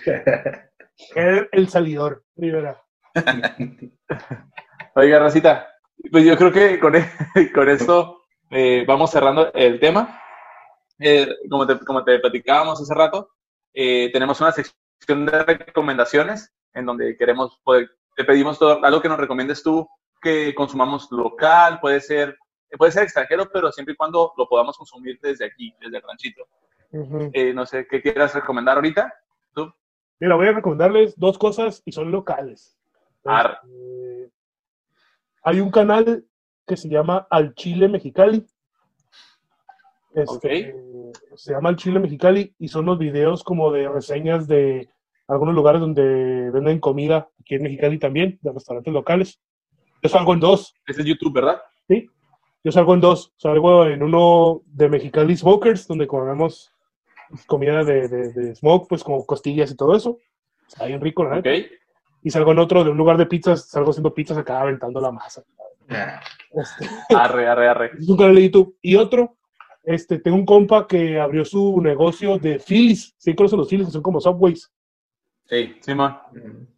El, 1.15 1.49
el 1.53 1.69
salidor, 1.69 2.25
Rivera. 2.37 2.83
Oiga, 4.95 5.19
Racita, 5.21 5.69
pues 6.11 6.25
yo 6.25 6.37
creo 6.37 6.53
que 6.53 6.79
con, 6.81 6.97
e- 6.97 7.11
con 7.55 7.69
esto 7.69 8.23
eh, 8.51 8.85
vamos 8.87 9.11
cerrando 9.11 9.53
el 9.55 9.79
tema. 9.81 10.21
Eh, 10.99 11.29
como, 11.49 11.67
te, 11.67 11.79
como 11.85 12.03
te 12.05 12.19
platicábamos 12.19 12.81
hace 12.81 12.93
rato, 12.95 13.31
eh, 13.75 14.11
tenemos 14.13 14.41
una 14.41 14.53
sección 14.53 15.27
de 15.27 15.45
recomendaciones 15.45 16.53
en 16.75 16.87
donde 16.87 17.17
queremos 17.17 17.59
poder, 17.63 17.91
te 18.17 18.25
pedimos 18.25 18.59
todo, 18.59 18.85
algo 18.85 19.01
que 19.01 19.09
nos 19.09 19.19
recomiendes 19.19 19.63
tú 19.63 19.89
que 20.21 20.55
consumamos 20.55 21.11
local, 21.11 21.79
puede 21.81 22.01
ser, 22.01 22.37
puede 22.77 22.93
ser 22.93 23.05
extranjero, 23.05 23.49
pero 23.53 23.71
siempre 23.71 23.95
y 23.95 23.97
cuando 23.97 24.33
lo 24.37 24.49
podamos 24.49 24.77
consumir 24.77 25.19
desde 25.23 25.47
aquí, 25.47 25.75
desde 25.81 25.99
el 25.99 26.03
ranchito. 26.03 26.47
Eh, 27.33 27.53
no 27.53 27.67
sé, 27.67 27.87
¿qué 27.87 28.01
quieras 28.01 28.35
recomendar 28.35 28.77
ahorita? 28.77 29.13
¿Tú? 29.55 29.73
Mira, 30.19 30.35
voy 30.37 30.49
a 30.49 30.53
recomendarles 30.53 31.15
dos 31.17 31.39
cosas 31.39 31.83
y 31.85 31.93
son 31.93 32.11
locales. 32.11 32.77
Este, 33.25 34.33
hay 35.43 35.61
un 35.61 35.71
canal 35.71 36.25
que 36.67 36.77
se 36.77 36.89
llama 36.89 37.27
Al 37.31 37.55
Chile 37.55 37.89
Mexicali. 37.89 38.47
Este, 40.15 40.75
Se 41.37 41.53
llama 41.53 41.69
Al 41.71 41.77
Chile 41.77 42.01
Mexicali 42.01 42.55
y 42.59 42.69
son 42.69 42.87
los 42.87 42.99
videos 42.99 43.45
como 43.45 43.71
de 43.71 43.89
reseñas 43.89 44.49
de 44.49 44.89
algunos 45.29 45.55
lugares 45.55 45.81
donde 45.81 46.51
venden 46.51 46.81
comida 46.81 47.29
aquí 47.41 47.55
en 47.57 47.63
Mexicali 47.65 47.99
también, 47.99 48.39
de 48.43 48.53
restaurantes 48.53 48.93
locales. 48.93 49.41
Yo 50.03 50.09
salgo 50.09 50.33
en 50.35 50.41
dos, 50.41 50.75
Ese 50.87 51.03
es 51.03 51.07
YouTube, 51.07 51.35
¿verdad? 51.35 51.61
yo 52.65 52.73
salgo 52.73 52.93
en 52.95 53.01
dos. 53.01 53.33
Salgo 53.37 53.87
en 53.87 54.03
uno 54.03 54.63
de 54.67 54.89
Mexicali 54.89 55.37
Smokers, 55.37 55.87
donde 55.87 56.07
comemos 56.07 56.73
comida 57.47 57.85
de, 57.85 58.09
de- 58.09 58.33
de 58.33 58.55
smoke, 58.55 58.89
pues 58.89 59.05
como 59.05 59.25
costillas 59.25 59.71
y 59.71 59.77
todo 59.77 59.95
eso. 59.97 60.19
Está 60.67 60.87
bien 60.87 61.01
rico, 61.01 61.25
neta. 61.25 61.39
Ok. 61.39 61.57
Y 62.25 62.31
salgo 62.31 62.53
en 62.53 62.59
otro 62.59 62.83
de 62.85 62.91
un 62.91 62.97
lugar 62.97 63.17
de 63.17 63.27
pizzas, 63.27 63.69
salgo 63.69 63.91
haciendo 63.91 64.13
pizzas 64.13 64.37
acá 64.39 64.61
aventando 64.61 65.01
la 65.01 65.13
masa. 65.13 65.45
Ah, 65.89 66.21
Este, 66.53 66.87
Arre, 67.15 67.47
arre, 67.47 67.69
arre. 67.69 67.91
es 67.99 68.09
un 68.09 68.17
canal 68.17 68.35
de 68.35 68.43
YouTube. 68.43 68.77
Y 68.83 68.97
otro, 68.97 69.37
este, 69.89 70.19
tengo 70.19 70.37
un 70.37 70.45
compa 70.45 70.87
que 70.87 71.19
abrió 71.19 71.47
su 71.47 71.81
negocio 71.81 72.39
de 72.39 72.59
Phillies. 72.59 73.15
Sí, 73.17 73.35
conocen 73.35 73.59
los 73.59 73.69
Phillies, 73.71 73.89
que 73.89 73.93
son 73.93 74.03
como 74.03 74.21
Subways, 74.21 74.71
Sí. 75.47 75.77
Simón. 75.81 76.15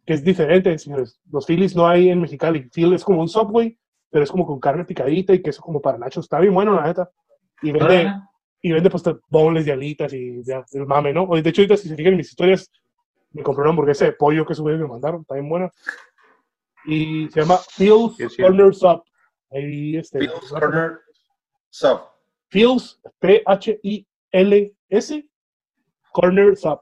que 0.05 0.13
es 0.13 0.23
diferente, 0.23 0.77
señores. 0.79 1.19
Los 1.29 1.45
Phillies 1.45 1.75
no 1.75 1.85
hay 1.85 2.09
en 2.09 2.21
Mexicali. 2.21 2.69
Philly 2.73 2.95
es 2.95 3.03
como 3.03 3.19
un 3.19 3.27
Subway, 3.27 3.77
pero 4.09 4.23
es 4.23 4.31
como 4.31 4.45
con 4.45 4.61
carne 4.61 4.85
picadita 4.85 5.33
y 5.33 5.41
queso 5.41 5.61
como 5.61 5.81
para 5.81 5.97
nachos. 5.97 6.23
Está 6.23 6.39
bien 6.39 6.53
bueno, 6.53 6.73
la 6.73 6.87
neta. 6.87 7.11
Y 7.61 7.73
vende, 7.73 8.13
y 8.61 8.71
vende 8.71 8.89
pues 8.89 9.03
bowls 9.27 9.65
de 9.65 9.73
alitas 9.73 10.13
y 10.13 10.41
ya, 10.43 10.63
el 10.71 10.85
mame, 10.85 11.11
¿no? 11.11 11.27
De 11.27 11.49
hecho, 11.49 11.61
ahorita 11.63 11.75
si 11.75 11.89
se 11.89 11.97
fijan 11.97 12.13
en 12.13 12.17
mis 12.17 12.29
historias, 12.29 12.71
me 13.31 13.43
compré 13.43 13.63
una 13.63 13.71
hamburguesa 13.71 14.05
de 14.05 14.13
pollo 14.13 14.45
que 14.45 14.55
subí 14.55 14.73
y 14.73 14.77
me 14.77 14.87
mandaron, 14.87 15.21
está 15.21 15.33
bien 15.35 15.49
buena. 15.49 15.69
Y 16.85 17.27
se 17.29 17.41
llama 17.41 17.59
Phil's. 17.77 18.15
Corner 18.37 18.73
Sub. 18.73 19.03
Ahí, 19.51 19.97
este, 19.97 20.19
Phil's 20.19 20.49
Corner 20.49 20.99
Sub. 21.69 22.10
Phil's, 22.51 22.99
P-H-I-L-S, 23.19 25.29
Corner 26.11 26.55
Sub. 26.57 26.81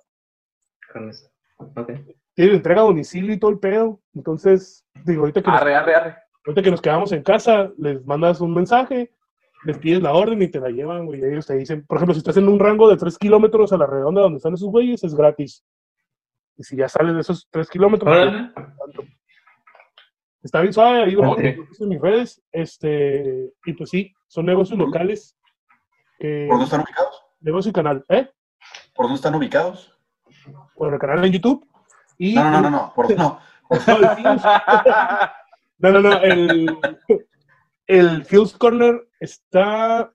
Con 0.92 1.10
eso. 1.10 1.30
Ok. 1.76 1.92
Tiene 2.34 2.54
entrega 2.56 2.82
a 2.82 2.86
domicilio 2.86 3.34
y 3.34 3.40
todo 3.40 3.52
el 3.52 3.60
pedo. 3.60 4.02
Entonces, 4.16 4.86
digo, 5.06 5.22
ahorita 5.22 5.42
que, 5.42 5.52
nos, 5.52 5.62
Arre, 5.62 5.76
arre, 5.76 5.96
arre. 5.96 6.16
ahorita 6.46 6.62
que 6.64 6.72
nos 6.72 6.82
quedamos 6.82 7.12
en 7.12 7.22
casa, 7.22 7.72
les 7.78 8.04
mandas 8.06 8.42
un 8.42 8.54
mensaje, 8.54 9.14
les 9.66 9.78
pides 9.78 10.02
la 10.02 10.14
orden 10.14 10.42
y 10.42 10.48
te 10.48 10.60
la 10.60 10.70
llevan, 10.70 11.06
güey. 11.06 11.20
Y 11.22 11.26
ellos 11.26 11.46
te 11.46 11.56
dicen, 11.58 11.86
por 11.86 11.98
ejemplo, 11.98 12.14
si 12.14 12.20
estás 12.20 12.38
en 12.38 12.48
un 12.48 12.60
rango 12.60 12.90
de 12.90 12.98
3 12.98 13.18
kilómetros 13.18 13.74
a 13.74 13.78
la 13.78 13.86
redonda 13.86 14.22
donde 14.22 14.38
están 14.38 14.54
esos 14.54 14.70
güeyes, 14.70 15.04
es 15.04 15.14
gratis. 15.14 15.64
Y 16.58 16.64
si 16.64 16.78
ya 16.78 16.88
sales 16.90 17.14
de 17.14 17.22
esos 17.22 17.48
3 17.52 17.70
kilómetros. 17.70 18.16
Está 20.42 20.62
bien 20.62 20.72
suave, 20.74 21.04
ahí 21.04 21.12
lo 21.12 21.32
Ok. 21.32 21.42
lo 21.58 21.66
puse 21.68 21.84
en 21.84 21.90
mis 21.90 22.02
redes. 22.02 22.42
Este, 22.54 23.52
y 23.66 23.74
pues 23.74 23.90
sí, 23.90 24.14
son 24.28 24.46
negocios 24.46 24.80
locales. 24.80 25.36
Que, 26.20 26.46
¿Por 26.48 26.58
dónde 26.58 26.66
están 26.66 26.82
ubicados? 26.82 27.24
negocio 27.42 27.70
y 27.70 27.74
canal, 27.74 28.06
¿eh? 28.10 28.30
¿Por 28.94 29.06
dónde 29.06 29.16
están 29.16 29.36
ubicados? 29.36 29.98
Bueno, 30.76 30.96
el 30.96 31.00
canal 31.00 31.24
en 31.26 31.32
YouTube. 31.32 31.66
Y 32.18 32.36
No, 32.36 32.44
no, 32.44 32.52
no, 32.52 32.62
no, 32.62 32.70
no. 32.70 32.94
¿Por 32.94 33.08
dónde 33.08 33.24
no? 33.24 33.40
No, 35.82 35.92
no, 35.92 36.02
no, 36.02 36.18
el, 36.18 36.78
el 37.88 38.26
Fuse 38.26 38.58
Corner 38.58 39.08
está. 39.20 40.12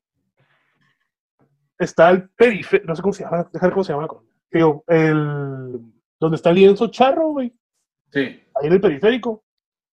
Está 1.79 2.11
el 2.11 2.29
periférico, 2.31 2.87
no 2.89 2.95
sé 2.97 3.03
cómo 3.03 3.13
se 3.15 3.25
llama, 3.25 3.49
déjame 3.53 3.69
ver 3.69 3.73
cómo 3.73 3.85
se 3.85 3.93
llama. 3.95 4.09
Digo, 4.51 4.85
el. 4.89 5.81
Donde 6.21 6.37
está 6.37 6.51
el 6.51 6.57
lienzo 6.57 6.89
charro, 6.89 7.29
güey. 7.31 7.53
Sí. 8.13 8.21
Ahí 8.55 8.67
en 8.67 8.73
el 8.75 8.81
periférico. 8.81 9.43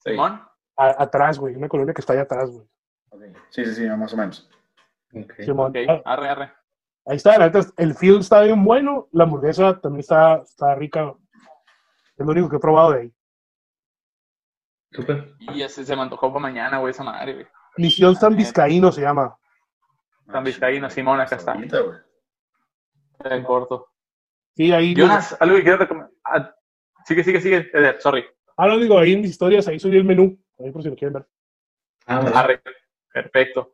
Simón. 0.03 0.41
a- 0.77 1.03
atrás, 1.03 1.39
güey. 1.39 1.55
Una 1.55 1.69
colonia 1.69 1.93
que 1.93 2.01
está 2.01 2.13
ahí 2.13 2.19
atrás, 2.19 2.49
güey. 2.51 2.67
Sí, 3.49 3.65
sí, 3.65 3.73
sí, 3.73 3.85
más 3.87 4.13
o 4.13 4.17
menos. 4.17 4.49
Simón. 5.39 5.71
Ok, 5.71 5.77
Ah, 5.87 6.01
arre, 6.05 6.29
arre. 6.29 6.53
Ahí 7.05 7.17
está, 7.17 7.37
la 7.37 7.47
neta, 7.47 7.61
el 7.77 7.93
Fuse 7.93 8.19
está 8.19 8.41
bien 8.41 8.63
bueno. 8.63 9.07
La 9.11 9.23
hamburguesa 9.23 9.79
también 9.79 10.01
está, 10.01 10.35
está 10.43 10.75
rica. 10.75 11.13
Es 12.17 12.25
lo 12.25 12.31
único 12.31 12.49
que 12.49 12.57
he 12.57 12.59
probado 12.59 12.91
de 12.91 13.01
ahí. 13.01 13.13
Súper. 14.91 15.33
Y 15.39 15.61
ese 15.61 15.83
se 15.85 15.95
me 15.95 16.01
antojó 16.03 16.29
para 16.29 16.41
mañana, 16.41 16.77
güey, 16.79 16.91
esa 16.91 17.03
madre, 17.03 17.33
güey. 17.33 17.47
Misión 17.77 18.15
San 18.15 18.35
Vizcaíno 18.35 18.91
se 18.91 19.01
llama. 19.01 19.37
San 20.31 20.43
Vizcaíno, 20.43 20.89
Simón, 20.89 21.19
acá 21.21 21.37
está. 21.37 21.55
En 23.23 23.43
corto. 23.43 23.87
Sí, 24.55 24.71
ahí. 24.71 24.93
Jonas, 24.93 25.37
algo 25.39 25.55
que 25.55 25.63
quiero 25.63 25.77
recomendar. 25.77 26.11
Ah, 26.25 26.53
sigue, 27.05 27.23
sigue, 27.23 27.41
sigue. 27.41 27.69
Eder, 27.73 28.01
sorry. 28.01 28.25
Ah, 28.57 28.67
lo 28.67 28.77
digo, 28.77 28.97
ahí 28.97 29.13
en 29.13 29.21
mis 29.21 29.31
historias, 29.31 29.67
ahí 29.67 29.79
subí 29.79 29.97
el 29.97 30.03
menú. 30.03 30.37
Ahí 30.59 30.71
por 30.71 30.83
si 30.83 30.89
lo 30.89 30.95
quieren 30.95 31.13
ver. 31.13 31.27
Ah. 32.05 32.19
Arre. 32.35 32.61
Perfecto. 33.13 33.71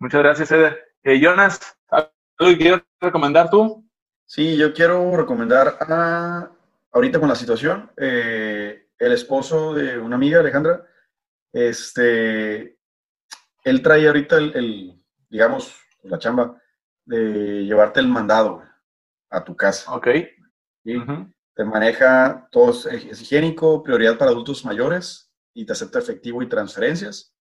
Muchas 0.00 0.22
gracias, 0.22 0.52
Eder. 0.52 0.94
Eh, 1.02 1.20
Jonas, 1.20 1.60
algo 1.88 2.12
que 2.38 2.58
quieras 2.58 2.82
recomendar 3.00 3.50
tú. 3.50 3.84
Sí, 4.24 4.56
yo 4.56 4.72
quiero 4.72 5.16
recomendar 5.16 5.76
a, 5.80 6.50
ahorita 6.92 7.18
con 7.18 7.28
la 7.28 7.34
situación, 7.34 7.90
eh, 7.96 8.88
el 8.98 9.12
esposo 9.12 9.74
de 9.74 9.98
una 9.98 10.16
amiga, 10.16 10.40
Alejandra, 10.40 10.86
este, 11.52 12.78
él 13.64 13.82
trae 13.82 14.06
ahorita 14.06 14.36
el, 14.36 14.56
el, 14.56 15.04
digamos, 15.28 15.74
la 16.02 16.18
chamba 16.18 16.60
de 17.04 17.64
llevarte 17.64 18.00
el 18.00 18.08
mandado 18.08 18.62
a 19.30 19.42
tu 19.42 19.56
casa. 19.56 19.92
Ok. 19.94 20.08
¿sí? 20.84 21.02
Te 21.54 21.64
maneja, 21.64 22.48
todo 22.52 22.70
es, 22.70 22.86
es 22.86 23.22
higiénico, 23.22 23.82
prioridad 23.82 24.16
para 24.16 24.30
adultos 24.30 24.64
mayores 24.64 25.32
y 25.54 25.66
te 25.66 25.72
acepta 25.72 25.98
efectivo 25.98 26.42
y 26.42 26.48
transferencias. 26.48 27.34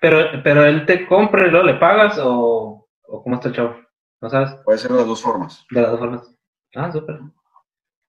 Pero, 0.00 0.42
pero 0.42 0.64
él 0.64 0.84
te 0.84 1.06
compra 1.06 1.46
y 1.46 1.50
luego 1.52 1.64
le 1.64 1.74
pagas 1.74 2.18
o, 2.18 2.88
o 3.06 3.22
cómo 3.22 3.36
está 3.36 3.50
el 3.50 3.54
chavo. 3.54 3.76
¿No 4.20 4.28
sabes? 4.28 4.56
Puede 4.64 4.78
ser 4.78 4.90
de 4.90 4.96
las 4.96 5.06
dos 5.06 5.22
formas. 5.22 5.64
De 5.70 5.80
las 5.80 5.92
dos 5.92 6.00
formas. 6.00 6.34
Ah, 6.74 6.90
súper. 6.90 7.20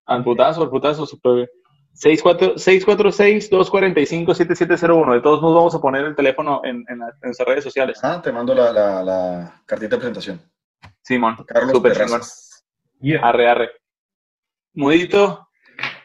Al 0.09 0.23
putazo, 0.23 0.63
al 0.63 0.69
putazo, 0.69 1.05
super 1.05 1.33
bien. 1.35 1.47
64 1.93 2.55
646-245-7701. 2.55 5.13
De 5.13 5.21
todos 5.21 5.41
modos, 5.41 5.55
vamos 5.55 5.75
a 5.75 5.79
poner 5.81 6.05
el 6.05 6.15
teléfono 6.15 6.61
en, 6.63 6.85
en, 6.87 6.99
la- 6.99 7.07
en 7.09 7.13
nuestras 7.23 7.47
redes 7.47 7.63
sociales. 7.63 7.99
Ah, 8.03 8.21
te 8.21 8.31
mando 8.31 8.53
la, 8.55 8.71
la, 8.71 9.03
la 9.03 9.61
cartita 9.65 9.95
de 9.95 9.99
presentación. 9.99 10.41
Simón. 11.01 11.35
Carlos 11.47 11.71
Súper 11.71 11.93
Terrazas. 11.93 12.65
Arre, 13.21 13.49
arre. 13.49 13.69
Mudito. 14.73 15.47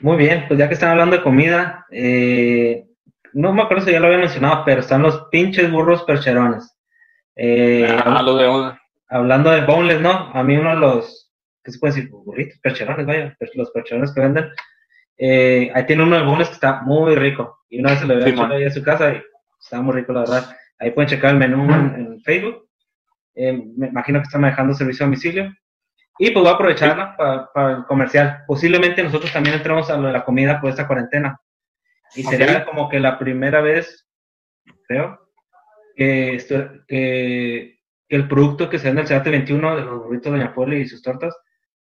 Muy 0.01 0.17
bien, 0.17 0.45
pues 0.49 0.59
ya 0.59 0.69
que 0.69 0.75
están 0.75 0.91
hablando 0.91 1.17
de 1.17 1.23
comida, 1.23 1.87
eh, 1.91 2.87
no 3.33 3.53
me 3.53 3.63
acuerdo 3.63 3.85
si 3.85 3.93
ya 3.93 4.01
lo 4.01 4.07
había 4.07 4.19
mencionado, 4.19 4.63
pero 4.65 4.81
están 4.81 5.03
los 5.03 5.27
pinches 5.31 5.71
burros 5.71 6.03
percherones. 6.05 6.77
Eh, 7.37 7.87
Ah, 8.05 8.23
lo 8.23 8.37
de 8.37 8.75
hablando 9.09 9.51
de 9.51 9.65
boneless, 9.65 10.01
¿no? 10.01 10.11
A 10.33 10.43
mí 10.43 10.57
uno 10.57 10.71
de 10.71 10.77
los, 10.77 11.24
¿qué 11.65 11.73
se 11.73 11.78
puede 11.78 11.95
decir? 11.95 12.11
Burritos, 12.11 12.59
percherones, 12.61 13.07
vaya, 13.07 13.36
los 13.55 13.70
percherones 13.70 14.12
que 14.12 14.20
venden. 14.20 14.51
Eh, 15.16 15.70
ahí 15.74 15.86
tiene 15.86 16.03
uno 16.03 16.16
de 16.16 16.24
boneless 16.24 16.49
que 16.49 16.55
está 16.55 16.82
muy 16.82 17.15
rico. 17.16 17.61
Y 17.70 17.81
una 17.81 17.91
vez 17.91 18.01
se 18.01 18.07
lo 18.07 18.15
había 18.15 18.27
Sí, 18.27 18.32
hecho 18.32 18.45
ahí 18.47 18.65
a 18.65 18.70
su 18.70 18.82
casa 18.82 19.12
y 19.15 19.23
está 19.61 19.81
muy 19.81 19.95
rico, 19.95 20.12
la 20.12 20.20
verdad. 20.20 20.57
Ahí 20.78 20.91
pueden 20.91 21.09
checar 21.09 21.32
el 21.32 21.39
menú 21.39 21.65
en, 21.73 21.95
en 21.95 22.20
Facebook. 22.20 22.69
Eh, 23.35 23.53
me 23.77 23.89
imagino 23.89 24.19
que 24.20 24.24
están 24.24 24.43
manejando 24.43 24.74
servicio 24.74 25.05
a 25.05 25.07
domicilio. 25.07 25.53
Y 26.19 26.31
pues 26.31 26.43
voy 26.45 26.53
a 26.53 26.55
aprovecharla 26.55 27.16
para, 27.16 27.53
para 27.53 27.77
el 27.78 27.85
comercial. 27.86 28.45
Posiblemente 28.47 29.03
nosotros 29.03 29.32
también 29.32 29.57
entremos 29.57 29.91
a 29.91 29.97
lo 29.97 30.07
de 30.09 30.12
la 30.12 30.24
comida 30.24 30.61
por 30.61 30.70
esta 30.70 30.86
cuarentena. 30.86 31.41
Y 32.15 32.23
sería 32.23 32.65
como 32.65 32.89
que 32.89 33.01
la 33.01 33.19
primera 33.19 33.61
vez, 33.61 34.09
creo, 34.86 35.19
que, 35.97 36.35
esto- 36.36 36.70
que, 36.86 37.81
que 38.09 38.16
el 38.16 38.28
producto 38.28 38.69
que 38.70 38.78
se 38.78 38.86
vende 38.86 39.01
en 39.01 39.05
el 39.05 39.09
Cebate 39.09 39.31
21 39.31 39.77
de 39.77 39.82
los 39.82 40.05
burritos 40.05 40.32
de 40.32 40.39
Doña 40.39 40.55
Poli 40.55 40.77
y 40.78 40.86
sus 40.89 41.03
tortas 41.03 41.36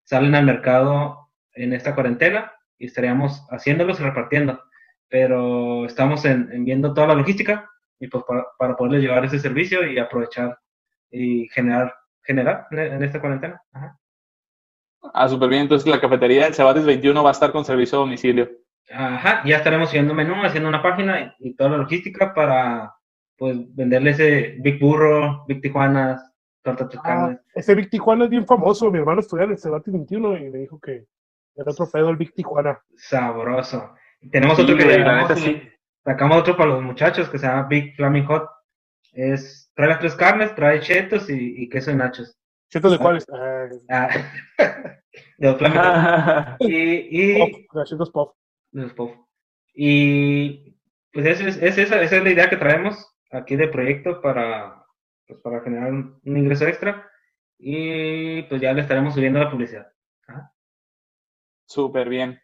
salen 0.10 0.34
al 0.34 0.44
mercado 0.44 1.30
en 1.54 1.72
esta 1.72 1.94
cuarentena 1.94 2.52
y 2.80 2.88
estaríamos 2.88 3.46
haciéndolos 3.52 4.00
y 4.00 4.04
repartiendo. 4.04 4.60
Pero 5.08 5.86
estamos 5.86 6.26
en, 6.26 6.52
en 6.52 6.66
viendo 6.66 6.96
toda 6.96 7.08
la 7.08 7.14
logística 7.14 7.70
y 8.00 8.08
pues 8.08 8.24
para, 8.28 8.48
para 8.58 8.76
poderles 8.76 9.04
llevar 9.04 9.24
ese 9.26 9.38
servicio 9.38 9.86
y 9.86 10.00
aprovechar 10.00 10.58
y 11.12 11.48
generar, 11.50 11.94
generar 12.24 12.66
en, 12.72 13.04
esta 13.04 13.20
cuarentena. 13.20 13.62
Ajá. 13.72 14.00
Ah, 15.14 15.30
súper 15.30 15.50
bien. 15.50 15.62
Entonces, 15.62 15.88
la 15.88 16.02
cafetería 16.02 16.46
del 16.46 16.56
Cebates 16.56 16.86
21 16.86 17.24
va 17.24 17.30
a 17.30 17.34
estar 17.34 17.52
con 17.52 17.64
servicio 17.64 18.00
a 18.00 18.02
domicilio. 18.02 18.50
Ajá, 18.92 19.44
ya 19.46 19.58
estaremos 19.58 19.90
subiendo 19.90 20.16
menú, 20.16 20.44
haciendo 20.44 20.70
una 20.70 20.82
página 20.82 21.36
y, 21.40 21.50
y 21.50 21.56
toda 21.56 21.70
la 21.70 21.78
logística 21.78 22.34
para 22.34 22.96
pues 23.38 23.58
venderle 23.76 24.12
ese 24.12 24.56
Big 24.60 24.80
Burro, 24.80 25.46
Big 25.48 25.62
Tijuanas, 25.62 26.29
Ah, 27.04 27.36
ese 27.56 27.76
Big 27.76 27.90
Tijuana 27.90 28.26
es 28.26 28.30
bien 28.30 28.46
famoso. 28.46 28.92
Mi 28.92 29.00
hermano 29.00 29.22
estudia 29.22 29.46
en 29.46 29.52
el 29.52 29.58
Cebate 29.58 29.92
21 29.92 30.38
y 30.38 30.50
me 30.50 30.58
dijo 30.60 30.80
que 30.80 31.06
era 31.56 31.72
otro 31.72 31.90
pedo 31.90 32.10
el 32.10 32.18
Big 32.18 32.34
Tijuana. 32.34 32.80
sabroso. 32.96 33.94
Tenemos 34.32 34.58
Sí, 34.58 34.64
otro 34.64 34.78
que 34.78 34.84
güey, 34.84 34.98
le 34.98 35.04
la 35.04 35.10
llamamos 35.12 35.30
neta, 35.30 35.40
y 35.42 35.54
sí. 35.54 35.70
sacamos 36.04 36.38
otro 36.40 36.58
para 36.58 36.72
los 36.72 36.84
muchachos 36.84 37.30
que 37.30 37.38
se 37.38 37.48
llama 37.48 37.68
Big 37.70 37.96
Flaming 37.96 38.26
Hot. 38.26 38.50
Es, 39.14 39.72
trae 39.76 39.88
las 39.90 40.00
tres 40.00 40.16
carnes, 40.16 40.54
trae 40.56 40.80
chetos 40.82 41.30
y, 41.30 41.64
y 41.64 41.70
queso 41.70 41.92
y 41.92 41.96
nachos. 41.96 42.38
¿Chetos 42.70 42.92
de 42.92 42.98
cuáles? 43.00 43.26
Ah, 43.34 43.66
Ah, 43.90 44.10
de 45.38 45.48
los 45.48 45.58
Flaming 45.58 45.80
Hot. 45.80 46.58
Y, 46.60 47.34
y, 47.34 47.40
Pop, 47.40 47.50
ah, 47.76 47.84
chetos 47.86 48.12
pop. 48.12 48.36
de 48.72 48.82
los 48.84 48.94
Puff. 48.94 49.12
Y 49.74 50.76
pues 51.14 51.26
esa 51.26 51.48
es, 51.48 51.58
es 51.58 51.78
esa, 51.78 52.02
esa 52.02 52.18
es 52.18 52.24
la 52.24 52.30
idea 52.30 52.50
que 52.50 52.58
traemos 52.58 53.16
aquí 53.32 53.56
de 53.56 53.68
proyecto 53.70 54.22
para, 54.22 54.79
pues, 55.30 55.40
para 55.42 55.62
generar 55.62 55.94
un, 55.94 56.20
un 56.26 56.38
ingreso 56.38 56.66
extra. 56.68 57.10
Y 57.58 58.42
pues 58.44 58.60
ya 58.62 58.74
le 58.74 58.82
estaremos 58.82 59.14
subiendo 59.14 59.40
la 59.40 59.52
publicidad. 59.52 59.92
Súper 61.66 62.10
bien. 62.10 62.42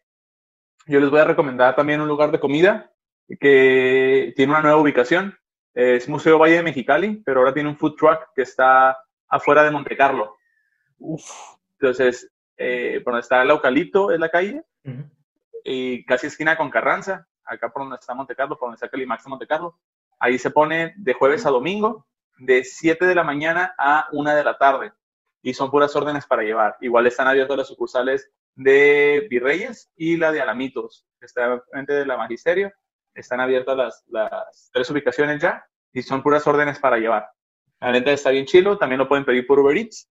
Yo 0.88 1.00
les 1.00 1.10
voy 1.10 1.20
a 1.20 1.26
recomendar 1.26 1.76
también 1.76 2.00
un 2.02 2.08
lugar 2.08 2.32
de 2.32 2.40
comida 2.40 2.92
que 3.40 4.34
tiene 4.36 4.52
una 4.52 4.62
nueva 4.62 4.78
ubicación. 4.78 5.36
Es 5.74 6.08
Museo 6.08 6.38
Valle 6.38 6.58
de 6.58 6.64
Mexicali, 6.64 7.22
pero 7.26 7.40
ahora 7.40 7.54
tiene 7.54 7.70
un 7.70 7.78
food 7.78 7.96
truck 7.96 8.28
que 8.36 8.44
está 8.44 8.98
afuera 9.28 9.64
de 9.64 9.72
Monte 9.72 9.98
Carlo. 9.98 10.38
Uf, 11.00 11.24
Entonces, 11.80 12.32
eh, 12.58 13.02
por 13.04 13.14
donde 13.14 13.24
está 13.24 13.42
el 13.42 13.50
Eucalipto, 13.50 14.12
es 14.12 14.20
la 14.20 14.30
calle, 14.30 14.64
Ujú. 14.86 15.10
y 15.64 16.06
casi 16.06 16.28
esquina 16.28 16.56
con 16.56 16.70
Carranza, 16.70 17.28
acá 17.44 17.70
por 17.74 17.82
donde 17.82 17.98
está 17.98 18.14
Monte 18.14 18.36
Carlo, 18.36 18.58
por 18.58 18.68
donde 18.68 18.76
está 18.76 18.90
Calimax 18.90 19.24
de 19.24 19.30
Monte 19.30 19.48
Carlo. 19.48 19.80
Ahí 20.20 20.38
se 20.38 20.52
pone 20.52 20.94
de 20.98 21.14
jueves 21.14 21.46
a 21.46 21.50
domingo, 21.50 22.08
de 22.38 22.64
7 22.64 23.06
de 23.06 23.16
la 23.16 23.24
mañana 23.24 23.74
a 23.78 24.08
1 24.12 24.36
de 24.36 24.44
la 24.44 24.58
tarde. 24.58 24.94
Y 25.42 25.54
son 25.54 25.70
puras 25.70 25.96
órdenes 25.96 26.26
para 26.26 26.44
llevar. 26.44 26.78
Igual 26.82 27.08
están 27.08 27.28
abiertas 27.28 27.58
las 27.58 27.68
sucursales 27.68 28.32
de 28.56 29.28
Virreyes 29.30 29.92
y 29.96 30.18
la 30.18 30.32
de 30.32 30.42
Alamitos, 30.42 31.06
que 31.20 31.26
está 31.26 31.62
frente 31.72 31.94
de 31.94 32.06
la 32.06 32.18
Magisterio. 32.18 32.72
Están 33.14 33.40
abiertas 33.40 33.78
las, 33.78 34.04
las 34.08 34.70
tres 34.74 34.90
ubicaciones 34.90 35.42
ya 35.42 35.66
y 35.94 36.02
son 36.02 36.22
puras 36.22 36.46
órdenes 36.48 36.80
para 36.80 36.98
llevar. 36.98 37.30
La 37.80 37.92
neta 37.92 38.12
está 38.12 38.32
bien 38.32 38.46
chilo, 38.46 38.78
también 38.78 39.00
lo 39.00 39.08
pueden 39.08 39.26
pedir 39.26 39.46
por 39.46 39.60
Uber 39.60 39.78
Eats. 39.78 40.10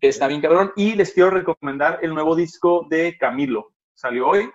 Está 0.00 0.26
bien 0.28 0.40
cabrón. 0.40 0.72
Y 0.76 0.94
les 0.94 1.12
quiero 1.12 1.30
recomendar 1.30 1.98
el 2.02 2.14
nuevo 2.14 2.34
disco 2.34 2.86
de 2.88 3.16
Camilo. 3.18 3.72
Salió 3.94 4.28
hoy 4.28 4.50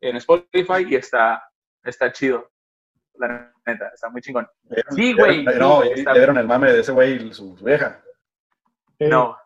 en 0.00 0.16
Spotify 0.16 0.84
y 0.88 0.96
está, 0.96 1.42
está 1.84 2.12
chido. 2.12 2.49
La 3.20 3.52
neta, 3.66 3.90
está 3.94 4.08
muy 4.08 4.20
chingón. 4.22 4.48
Sí, 4.90 5.12
güey, 5.14 5.44
No, 5.44 5.82
sí, 5.82 6.04
ya 6.04 6.12
vieron 6.14 6.38
el 6.38 6.46
mame 6.46 6.72
de 6.72 6.80
ese 6.80 6.92
güey 6.92 7.28
y 7.28 7.34
su, 7.34 7.56
su 7.56 7.64
vieja. 7.64 8.00
Eh, 8.98 9.08
No, 9.08 9.36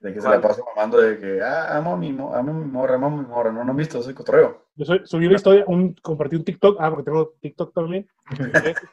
De 0.00 0.14
que 0.14 0.20
se 0.20 0.26
¿Cuál? 0.26 0.40
la 0.40 0.48
pasa 0.48 0.62
mamando 0.74 0.98
de 1.00 1.18
que, 1.18 1.42
ah, 1.42 1.76
amo 1.76 1.94
a 1.94 1.96
mi, 1.96 2.12
mo- 2.12 2.34
amo 2.34 2.50
a 2.52 2.54
mi 2.54 2.64
morra, 2.64 2.94
amo 2.94 3.06
a 3.08 3.10
mi 3.10 3.26
morra. 3.26 3.52
No, 3.52 3.64
no 3.64 3.70
han 3.72 3.76
visto 3.76 3.98
ese 3.98 4.14
cotorreo. 4.14 4.66
Yo 4.76 4.84
soy- 4.84 5.02
subí 5.04 5.26
una 5.26 5.36
historia, 5.36 5.64
un, 5.66 5.94
compartí 5.94 6.36
un 6.36 6.44
TikTok, 6.44 6.76
ah, 6.80 6.88
porque 6.90 7.04
tengo 7.04 7.34
TikTok 7.40 7.74
también. 7.74 8.08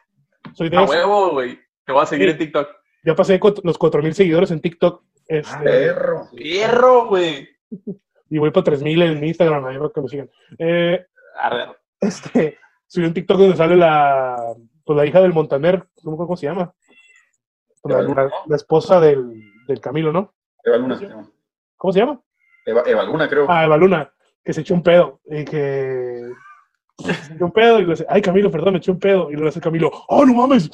Soy 0.54 0.70
de 0.70 0.78
a 0.78 0.84
huevo, 0.84 1.32
güey. 1.32 1.60
Te 1.86 1.92
voy 1.94 2.02
a 2.04 2.06
seguir 2.06 2.28
Sí. 2.28 2.32
en 2.32 2.38
TikTok. 2.40 2.68
Ya 3.04 3.16
pasé 3.16 3.40
los 3.64 3.78
4000 3.78 4.14
seguidores 4.14 4.52
en 4.52 4.60
TikTok. 4.62 5.04
este, 5.28 5.54
Ah, 5.56 5.62
Perro. 5.64 6.30
Hierro, 6.32 7.06
güey. 7.08 7.48
y 8.30 8.38
voy 8.38 8.52
para 8.52 8.64
3000 8.66 9.02
en 9.04 9.24
Instagram, 9.24 9.66
ahí 9.66 9.78
para 9.78 9.90
que 9.94 10.02
me 10.02 10.08
sigan. 10.08 10.30
Eh, 10.58 11.06
A 11.40 11.54
ver. 11.56 11.70
este, 12.02 12.58
subí 12.88 13.06
un 13.06 13.14
TikTok 13.14 13.38
donde 13.38 13.56
sale 13.58 13.76
la, 13.76 14.36
pues, 14.86 14.98
la 14.98 15.06
hija 15.06 15.22
del 15.22 15.34
Montaner, 15.34 15.80
no 16.04 16.12
me 16.12 16.16
acuerdo 16.16 16.28
cómo 16.28 16.38
se 16.38 16.46
llama. 16.48 16.74
La, 17.84 18.02
la- 18.02 18.32
la 18.48 18.56
esposa 18.56 19.00
del, 19.00 19.42
del 19.68 19.80
Camilo, 19.80 20.12
¿no? 20.12 20.34
Eva 20.64 20.78
Luna. 20.78 21.00
llama. 21.00 21.30
¿Cómo 21.78 21.94
se 21.94 22.00
llama? 22.00 22.20
Eva, 22.66 22.84
Eva 22.86 23.04
Luna, 23.04 23.30
creo. 23.30 23.46
Ah, 23.50 23.64
Eva 23.66 23.78
Luna, 23.78 24.12
que 24.44 24.52
se 24.54 24.62
echó 24.62 24.74
un 24.74 24.84
pedo. 24.84 25.22
Y 25.26 25.46
que. 25.46 26.30
Se 27.00 27.34
echó 27.36 27.46
un 27.46 27.52
pedo 27.52 27.80
y 27.80 27.84
le 27.86 27.92
dice, 27.92 28.06
ay 28.10 28.22
Camilo, 28.22 28.50
perdón, 28.52 28.74
me 28.74 28.80
eché 28.80 28.92
un 28.92 29.00
pedo. 29.00 29.30
Y 29.30 29.34
luego 29.34 29.50
hace 29.50 29.62
Camilo, 29.62 29.92
¡oh, 30.10 30.26
no 30.26 30.34
mames! 30.34 30.70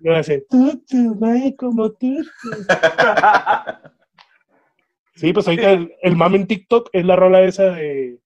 y 0.00 0.04
luego 0.04 0.18
hace, 0.20 0.46
tú, 0.48 0.82
tú, 0.88 1.18
ay, 1.24 1.54
como 1.54 1.90
tú". 1.92 2.16
Sí, 5.14 5.32
pues 5.32 5.46
ahorita 5.46 5.70
el, 5.72 5.94
el 6.02 6.16
mame 6.16 6.36
en 6.38 6.46
TikTok 6.46 6.88
es 6.92 7.04
la 7.04 7.16
rola 7.16 7.42
esa 7.42 7.64
de. 7.64 8.18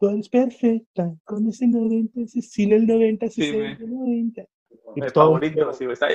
Eres 0.00 0.28
perfecta, 0.28 1.14
con 1.24 1.48
ese 1.48 1.66
90, 1.66 2.20
ese- 2.20 2.42
sin 2.42 2.72
el 2.72 2.86
90, 2.86 3.28
Sí, 3.28 3.42
60, 3.42 3.84
90. 3.86 4.42
Y 4.94 5.00
Mi 5.00 5.06
todo 5.08 5.30
un 5.30 5.40
favorito, 5.40 5.72
sí. 5.72 5.84
Está, 5.86 6.08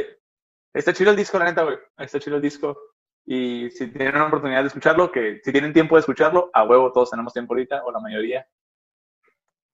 está 0.73 0.93
chido 0.93 1.11
el 1.11 1.17
disco, 1.17 1.39
la 1.39 1.45
neta, 1.45 1.63
güey. 1.63 1.77
Está 1.97 2.19
chido 2.19 2.35
el 2.35 2.41
disco. 2.41 2.77
Y 3.25 3.69
si 3.71 3.87
tienen 3.87 4.15
una 4.15 4.27
oportunidad 4.27 4.61
de 4.61 4.67
escucharlo, 4.67 5.11
que 5.11 5.39
si 5.43 5.51
tienen 5.51 5.73
tiempo 5.73 5.95
de 5.95 6.01
escucharlo, 6.01 6.49
a 6.53 6.63
huevo, 6.63 6.91
todos 6.91 7.09
tenemos 7.11 7.33
tiempo 7.33 7.53
ahorita, 7.53 7.83
o 7.83 7.91
la 7.91 7.99
mayoría. 7.99 8.47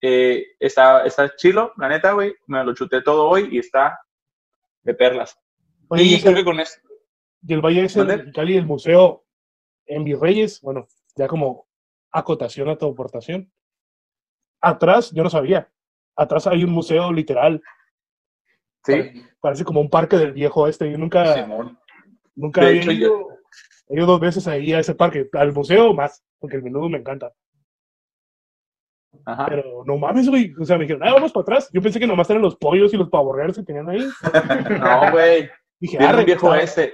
Eh, 0.02 0.46
está, 0.60 1.06
está 1.06 1.36
chilo, 1.36 1.74
la 1.78 1.90
neta, 1.90 2.14
güey. 2.14 2.34
Me 2.48 2.64
lo 2.64 2.74
chuté 2.74 3.02
todo 3.02 3.28
hoy 3.28 3.50
y 3.52 3.60
está 3.60 4.00
de 4.84 4.94
perlas. 4.94 5.38
Oye, 5.90 6.04
y, 6.04 6.22
creo 6.22 6.36
que 6.36 6.44
con 6.44 6.60
esto. 6.60 6.88
y 7.46 7.54
el 7.54 7.62
Valle 7.62 7.86
ese 7.86 8.04
de. 8.04 8.18
Mexicali, 8.18 8.58
el 8.58 8.66
museo 8.66 9.26
en 9.86 10.04
Virreyes, 10.04 10.62
bueno, 10.62 10.88
ya 11.16 11.28
como 11.28 11.68
acotación 12.12 12.70
a 12.70 12.78
tu 12.78 12.88
aportación. 12.88 13.52
Atrás, 14.68 15.12
yo 15.12 15.24
no 15.24 15.30
sabía, 15.30 15.70
atrás 16.16 16.48
hay 16.48 16.64
un 16.64 16.72
museo 16.72 17.12
literal, 17.14 17.62
Sí, 18.88 19.26
parece 19.42 19.66
como 19.66 19.82
un 19.82 19.90
parque 19.90 20.18
del 20.18 20.32
viejo 20.32 20.68
este. 20.68 20.90
Yo 20.90 20.98
nunca, 20.98 21.34
Simón. 21.34 21.78
nunca 22.36 22.62
De 22.62 22.68
había 22.68 22.82
hecho, 22.82 22.92
ido, 22.92 23.28
he 23.90 23.96
ido 23.98 24.06
dos 24.06 24.20
veces 24.20 24.48
ahí 24.48 24.72
a 24.74 24.80
ese 24.80 24.96
parque, 24.96 25.30
al 25.34 25.52
museo 25.52 25.94
más, 25.94 26.24
porque 26.40 26.56
el 26.56 26.64
menudo 26.64 26.88
me 26.88 26.98
encanta. 27.00 27.34
ajá. 29.26 29.48
Pero 29.50 29.84
no 29.86 29.98
mames, 29.98 30.30
güey. 30.30 30.54
O 30.60 30.64
sea, 30.64 30.78
me 30.78 30.86
dijeron, 30.86 31.06
ah, 31.06 31.14
vamos 31.14 31.34
para 31.34 31.42
atrás. 31.42 31.70
Yo 31.74 31.82
pensé 31.82 32.00
que 32.00 32.08
nomás 32.08 32.30
eran 32.30 32.42
los 32.42 32.56
pollos 32.56 32.94
y 32.94 32.98
los 32.98 33.10
pavorreales 33.10 33.58
que 33.58 33.64
tenían 33.64 33.90
ahí. 33.90 34.08
No, 34.80 35.12
güey. 35.12 35.50
Dije, 35.80 35.98
un 35.98 36.26
viejo 36.26 36.56
este. 36.56 36.94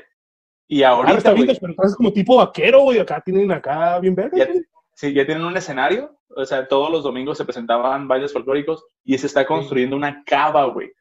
Y 0.67 0.81
ahorita, 0.81 1.17
está 1.17 1.31
güey, 1.31 1.43
vintage, 1.43 1.59
pero 1.61 1.73
es 1.83 1.95
como 1.95 2.11
tipo 2.11 2.37
vaquero, 2.37 2.81
güey. 2.81 2.99
Acá 2.99 3.21
tienen 3.23 3.51
acá 3.51 3.99
bien 3.99 4.15
verga. 4.15 4.37
Ya-. 4.37 4.47
Sí, 4.95 5.13
ya 5.13 5.25
tienen 5.25 5.45
un 5.45 5.57
escenario. 5.57 6.17
O 6.35 6.45
sea, 6.45 6.67
todos 6.67 6.89
los 6.91 7.03
domingos 7.03 7.37
se 7.37 7.45
presentaban 7.45 8.07
bailes 8.07 8.33
folclóricos 8.33 8.85
y 9.03 9.17
se 9.17 9.27
está 9.27 9.45
construyendo 9.45 9.95
una 9.95 10.23
cava, 10.23 10.65
güey. 10.65 10.91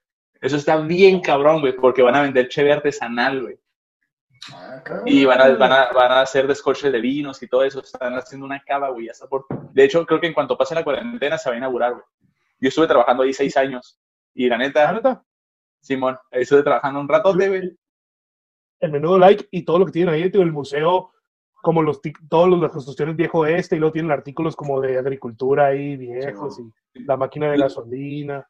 Eso 0.41 0.57
está 0.57 0.77
bien 0.79 1.21
cabrón, 1.21 1.61
güey, 1.61 1.75
porque 1.75 2.03
van 2.03 2.17
a 2.17 2.23
vender 2.23 2.49
cheve 2.49 2.73
artesanal, 2.73 3.43
güey. 3.43 3.59
Ah. 4.53 4.83
Y 5.07 5.25
van 5.25 5.41
a, 5.41 5.49
van, 5.55 5.73
a, 5.73 5.93
van 5.93 6.13
a 6.13 6.21
hacer 6.23 6.47
descorche 6.47 6.91
de 6.91 7.01
vinos 7.01 7.43
y 7.43 7.49
todo 7.49 7.63
eso. 7.63 7.81
Están 7.81 8.15
haciendo 8.15 8.45
una 8.45 8.63
cava, 8.63 8.89
güey. 8.91 9.07
ya 9.07 9.13
está 9.13 9.29
por... 9.29 9.47
De 9.73 9.85
hecho, 9.85 10.05
creo 10.05 10.21
que 10.21 10.27
en 10.27 10.35
cuanto 10.35 10.59
pase 10.59 10.75
la 10.75 10.85
cuarentena 10.85 11.39
se 11.39 11.49
va 11.49 11.55
a 11.55 11.59
inaugurar, 11.59 11.93
güey. 11.93 12.05
Yo 12.61 12.69
estuve 12.69 12.87
trabajando 12.87 13.23
ahí 13.23 13.33
seis 13.33 13.57
años. 13.57 13.99
Y 14.35 14.49
la 14.49 14.57
Ah, 14.57 14.59
neta, 14.59 14.93
neta, 14.93 15.25
Simón, 15.81 16.19
ahí 16.31 16.43
estuve 16.43 16.63
trabajando 16.63 17.01
un 17.01 17.09
ratote, 17.09 17.49
güey. 17.49 17.79
El 18.81 18.91
menudo 18.91 19.19
like 19.19 19.47
y 19.51 19.65
todo 19.65 19.79
lo 19.79 19.87
que 19.87 19.93
tienen 19.93 20.15
ahí, 20.15 20.31
tío, 20.31 20.43
el 20.43 20.53
museo, 20.53 21.12
como 21.63 21.83
los 21.83 22.03
tic- 22.03 22.19
todas 22.29 22.51
las 22.61 22.71
construcciones 22.71 23.17
viejo 23.17 23.47
este, 23.47 23.77
y 23.77 23.79
luego 23.79 23.95
tienen 23.95 24.11
artículos 24.11 24.55
como 24.55 24.81
de 24.81 24.99
agricultura 24.99 25.69
ahí 25.69 25.97
viejos 25.97 26.59
y 26.93 27.05
la 27.05 27.17
máquina 27.17 27.51
de 27.51 27.57
gasolina. 27.57 28.47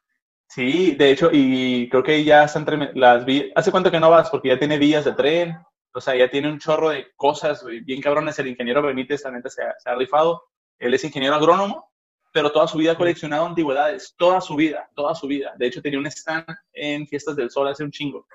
Sí, 0.47 0.95
de 0.95 1.11
hecho, 1.11 1.29
y 1.31 1.87
creo 1.89 2.03
que 2.03 2.23
ya 2.23 2.43
están 2.43 2.65
las 2.95 3.23
vías. 3.23 3.45
¿Hace 3.55 3.71
cuánto 3.71 3.89
que 3.89 3.99
no 3.99 4.09
vas? 4.09 4.29
Porque 4.29 4.49
ya 4.49 4.59
tiene 4.59 4.77
vías 4.77 5.05
de 5.05 5.13
tren, 5.13 5.55
o 5.93 6.01
sea, 6.01 6.15
ya 6.15 6.29
tiene 6.29 6.49
un 6.51 6.59
chorro 6.59 6.89
de 6.89 7.07
cosas, 7.15 7.63
bien 7.85 8.01
cabrones. 8.01 8.37
El 8.39 8.47
ingeniero 8.47 8.81
Benítez 8.81 9.23
también 9.23 9.43
se 9.49 9.63
ha, 9.63 9.73
se 9.79 9.89
ha 9.89 9.95
rifado. 9.95 10.43
Él 10.77 10.93
es 10.93 11.03
ingeniero 11.03 11.35
agrónomo, 11.35 11.89
pero 12.33 12.51
toda 12.51 12.67
su 12.67 12.77
vida 12.77 12.91
ha 12.91 12.97
coleccionado 12.97 13.45
antigüedades, 13.45 14.15
toda 14.17 14.41
su 14.41 14.55
vida, 14.55 14.89
toda 14.95 15.15
su 15.15 15.27
vida. 15.27 15.53
De 15.57 15.67
hecho, 15.67 15.81
tenía 15.81 15.99
un 15.99 16.07
stand 16.07 16.45
en 16.73 17.07
Fiestas 17.07 17.35
del 17.35 17.49
Sol 17.49 17.67
hace 17.67 17.83
un 17.83 17.91
chingo, 17.91 18.27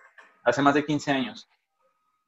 hace 0.44 0.62
más 0.62 0.74
de 0.74 0.84
15 0.84 1.10
años. 1.10 1.48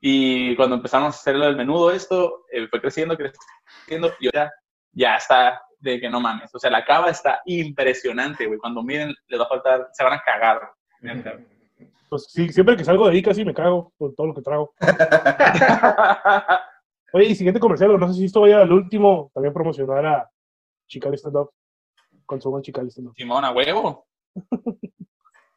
Y 0.00 0.56
cuando 0.56 0.76
empezamos 0.76 1.14
a 1.14 1.18
hacer 1.18 1.36
el 1.36 1.56
menudo 1.56 1.90
esto, 1.90 2.44
eh, 2.50 2.66
fue 2.68 2.80
creciendo, 2.80 3.16
creciendo, 3.16 4.12
y 4.18 4.26
ahora 4.26 4.50
ya 4.92 5.16
está 5.16 5.60
de 5.78 6.00
que 6.00 6.08
no 6.08 6.20
mames. 6.20 6.54
O 6.54 6.58
sea, 6.58 6.70
la 6.70 6.84
cava 6.84 7.10
está 7.10 7.40
impresionante, 7.44 8.46
güey. 8.46 8.58
Cuando 8.58 8.82
miren, 8.82 9.14
les 9.28 9.40
va 9.40 9.44
a 9.44 9.48
faltar, 9.48 9.88
se 9.92 10.04
van 10.04 10.14
a 10.14 10.22
cagar. 10.22 10.70
Pues 12.08 12.24
sí, 12.30 12.48
siempre 12.50 12.76
que 12.76 12.84
salgo 12.84 13.06
de 13.06 13.12
ahí 13.12 13.22
casi 13.22 13.44
me 13.44 13.54
cago 13.54 13.92
por 13.96 14.14
todo 14.14 14.28
lo 14.28 14.34
que 14.34 14.42
trago. 14.42 14.74
Oye, 17.12 17.26
y 17.26 17.34
siguiente 17.34 17.60
comercial, 17.60 17.98
no 17.98 18.08
sé 18.08 18.14
si 18.14 18.24
esto 18.24 18.40
vaya 18.40 18.62
al 18.62 18.72
último, 18.72 19.30
también 19.34 19.52
promocionar 19.52 20.06
a 20.06 20.30
Chicali 20.86 21.16
Stand 21.16 21.36
Up. 21.36 21.50
Consuman 22.26 22.62
Chicali 22.62 22.90
Stand 22.90 23.08
Up. 23.08 23.14
Simón, 23.16 23.44
a 23.44 23.50
huevo. 23.52 24.06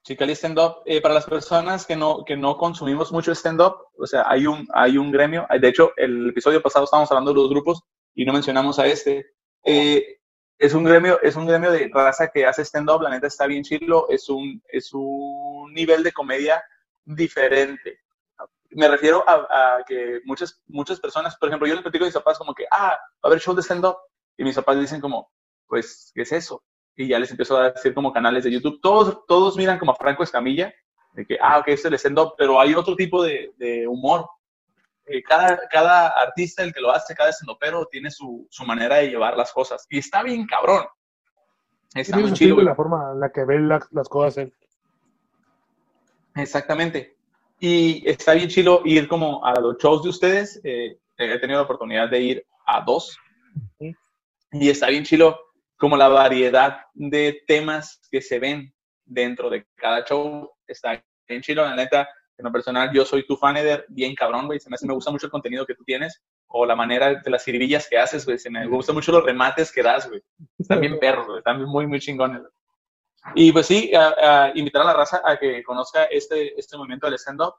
Chicali 0.03 0.35
Stand 0.35 0.59
Up, 0.59 0.81
eh, 0.85 1.01
para 1.01 1.13
las 1.13 1.25
personas 1.25 1.85
que 1.85 1.95
no, 1.95 2.25
que 2.25 2.35
no 2.35 2.57
consumimos 2.57 3.11
mucho 3.13 3.31
stand-up, 3.31 3.87
o 3.97 4.05
sea, 4.05 4.25
hay 4.27 4.45
un, 4.45 4.67
hay 4.73 4.97
un 4.97 5.11
gremio, 5.11 5.47
de 5.49 5.67
hecho, 5.67 5.93
el 5.95 6.29
episodio 6.29 6.61
pasado 6.61 6.83
estábamos 6.83 7.09
hablando 7.09 7.31
de 7.31 7.39
los 7.39 7.49
grupos 7.49 7.83
y 8.13 8.25
no 8.25 8.33
mencionamos 8.33 8.79
a 8.79 8.85
este. 8.85 9.33
Eh, 9.63 10.19
es 10.57 10.73
un 10.73 10.83
gremio, 10.83 11.21
es 11.21 11.37
un 11.37 11.45
gremio 11.47 11.71
de 11.71 11.89
raza 11.93 12.29
que 12.29 12.45
hace 12.45 12.63
stand-up, 12.63 13.01
la 13.01 13.09
neta 13.11 13.27
está 13.27 13.47
bien 13.47 13.63
chilo, 13.63 14.07
es 14.09 14.27
un, 14.27 14.61
es 14.67 14.89
un 14.93 15.73
nivel 15.73 16.03
de 16.03 16.11
comedia 16.11 16.61
diferente. 17.05 18.01
Me 18.71 18.89
refiero 18.89 19.23
a, 19.25 19.77
a 19.77 19.83
que 19.85 20.19
muchas, 20.25 20.61
muchas 20.67 20.99
personas, 20.99 21.37
por 21.37 21.47
ejemplo, 21.47 21.67
yo 21.67 21.75
les 21.75 21.83
platico 21.83 22.03
a 22.03 22.07
mis 22.07 22.13
papás 22.13 22.37
como 22.37 22.53
que, 22.53 22.65
ah, 22.69 22.89
va 22.89 23.19
a 23.23 23.27
haber 23.27 23.39
show 23.39 23.55
de 23.55 23.61
stand-up, 23.61 23.95
y 24.37 24.43
mis 24.43 24.55
papás 24.55 24.77
dicen 24.79 24.99
como, 24.99 25.31
pues, 25.65 26.11
¿qué 26.13 26.23
es 26.23 26.31
eso? 26.33 26.61
Y 26.95 27.07
ya 27.07 27.19
les 27.19 27.31
empiezo 27.31 27.57
a 27.57 27.71
decir 27.71 27.93
como 27.93 28.13
canales 28.13 28.43
de 28.43 28.51
YouTube. 28.51 28.79
Todos, 28.81 29.25
todos 29.27 29.57
miran 29.57 29.79
como 29.79 29.91
a 29.91 29.95
Franco 29.95 30.23
Escamilla, 30.23 30.73
de 31.13 31.25
que, 31.25 31.37
ah, 31.41 31.59
ok, 31.59 31.67
este 31.69 31.87
es 31.87 31.93
el 31.93 31.93
stand-up, 31.99 32.33
pero 32.37 32.59
hay 32.59 32.73
otro 32.75 32.95
tipo 32.95 33.23
de, 33.23 33.51
de 33.57 33.87
humor. 33.87 34.27
Eh, 35.05 35.21
cada, 35.21 35.59
cada 35.69 36.07
artista, 36.07 36.63
el 36.63 36.73
que 36.73 36.81
lo 36.81 36.91
hace, 36.91 37.13
cada 37.15 37.31
stand-upero, 37.31 37.85
tiene 37.87 38.09
su, 38.09 38.47
su 38.49 38.63
manera 38.65 38.97
de 38.97 39.09
llevar 39.09 39.35
las 39.37 39.51
cosas. 39.51 39.85
Y 39.89 39.97
está 39.99 40.23
bien 40.23 40.45
cabrón. 40.45 40.85
Está 41.93 42.17
muy 42.17 42.33
chido. 42.33 42.59
la 42.61 42.73
forma 42.73 43.11
en 43.13 43.19
la 43.19 43.31
que 43.31 43.43
ve 43.45 43.59
la- 43.59 43.85
las 43.91 44.09
cosas 44.09 44.37
él. 44.37 44.53
Exactamente. 46.35 47.15
Y 47.59 48.07
está 48.09 48.33
bien 48.33 48.49
chilo 48.49 48.81
ir 48.85 49.07
como 49.07 49.45
a 49.45 49.53
los 49.59 49.77
shows 49.77 50.03
de 50.03 50.09
ustedes. 50.09 50.59
Eh, 50.63 50.97
he 51.17 51.39
tenido 51.39 51.59
la 51.59 51.65
oportunidad 51.65 52.09
de 52.09 52.19
ir 52.19 52.45
a 52.65 52.81
dos. 52.81 53.17
Y 54.51 54.69
está 54.69 54.87
bien 54.87 55.03
chilo 55.03 55.37
como 55.83 55.97
la 55.97 56.07
variedad 56.07 56.85
de 56.93 57.43
temas 57.45 57.99
que 58.09 58.21
se 58.21 58.39
ven 58.39 58.73
dentro 59.03 59.49
de 59.49 59.67
cada 59.75 60.05
show. 60.05 60.49
Está 60.65 61.03
bien 61.27 61.41
chilo, 61.41 61.61
la 61.65 61.75
neta. 61.75 62.07
En 62.37 62.45
lo 62.45 62.53
personal, 62.53 62.89
yo 62.93 63.03
soy 63.03 63.27
tu 63.27 63.35
fan, 63.35 63.57
Eder, 63.57 63.85
bien 63.89 64.15
cabrón, 64.15 64.45
güey. 64.45 64.61
Se 64.61 64.69
me, 64.69 64.75
hace- 64.75 64.87
me 64.87 64.93
gusta 64.93 65.11
mucho 65.11 65.25
el 65.25 65.31
contenido 65.31 65.65
que 65.65 65.75
tú 65.75 65.83
tienes. 65.83 66.21
o 66.55 66.65
la 66.65 66.75
manera 66.75 67.15
de 67.15 67.29
las 67.31 67.43
ciribillas 67.43 67.87
que 67.89 67.97
haces, 67.97 68.25
güey. 68.25 68.37
Se 68.37 68.49
me 68.49 68.65
gustan 68.67 68.95
mucho 68.95 69.11
los 69.11 69.25
remates 69.25 69.71
que 69.73 69.81
das, 69.83 70.07
güey. 70.07 70.21
Están 70.57 70.79
bien 70.79 70.99
perros, 70.99 71.25
güey. 71.25 71.39
Están 71.39 71.61
muy, 71.65 71.85
muy 71.87 71.99
chingones. 71.99 72.39
güey. 72.41 72.51
Y 73.35 73.51
pues 73.51 73.65
sí, 73.65 73.91
a- 73.93 74.45
a 74.45 74.51
invitar 74.57 74.83
a 74.83 74.85
la 74.85 74.93
raza 74.93 75.21
a 75.25 75.37
que 75.37 75.61
conozca 75.63 76.05
este, 76.05 76.57
este 76.57 76.77
movimiento 76.77 77.07
del 77.07 77.15
stand-up. 77.19 77.55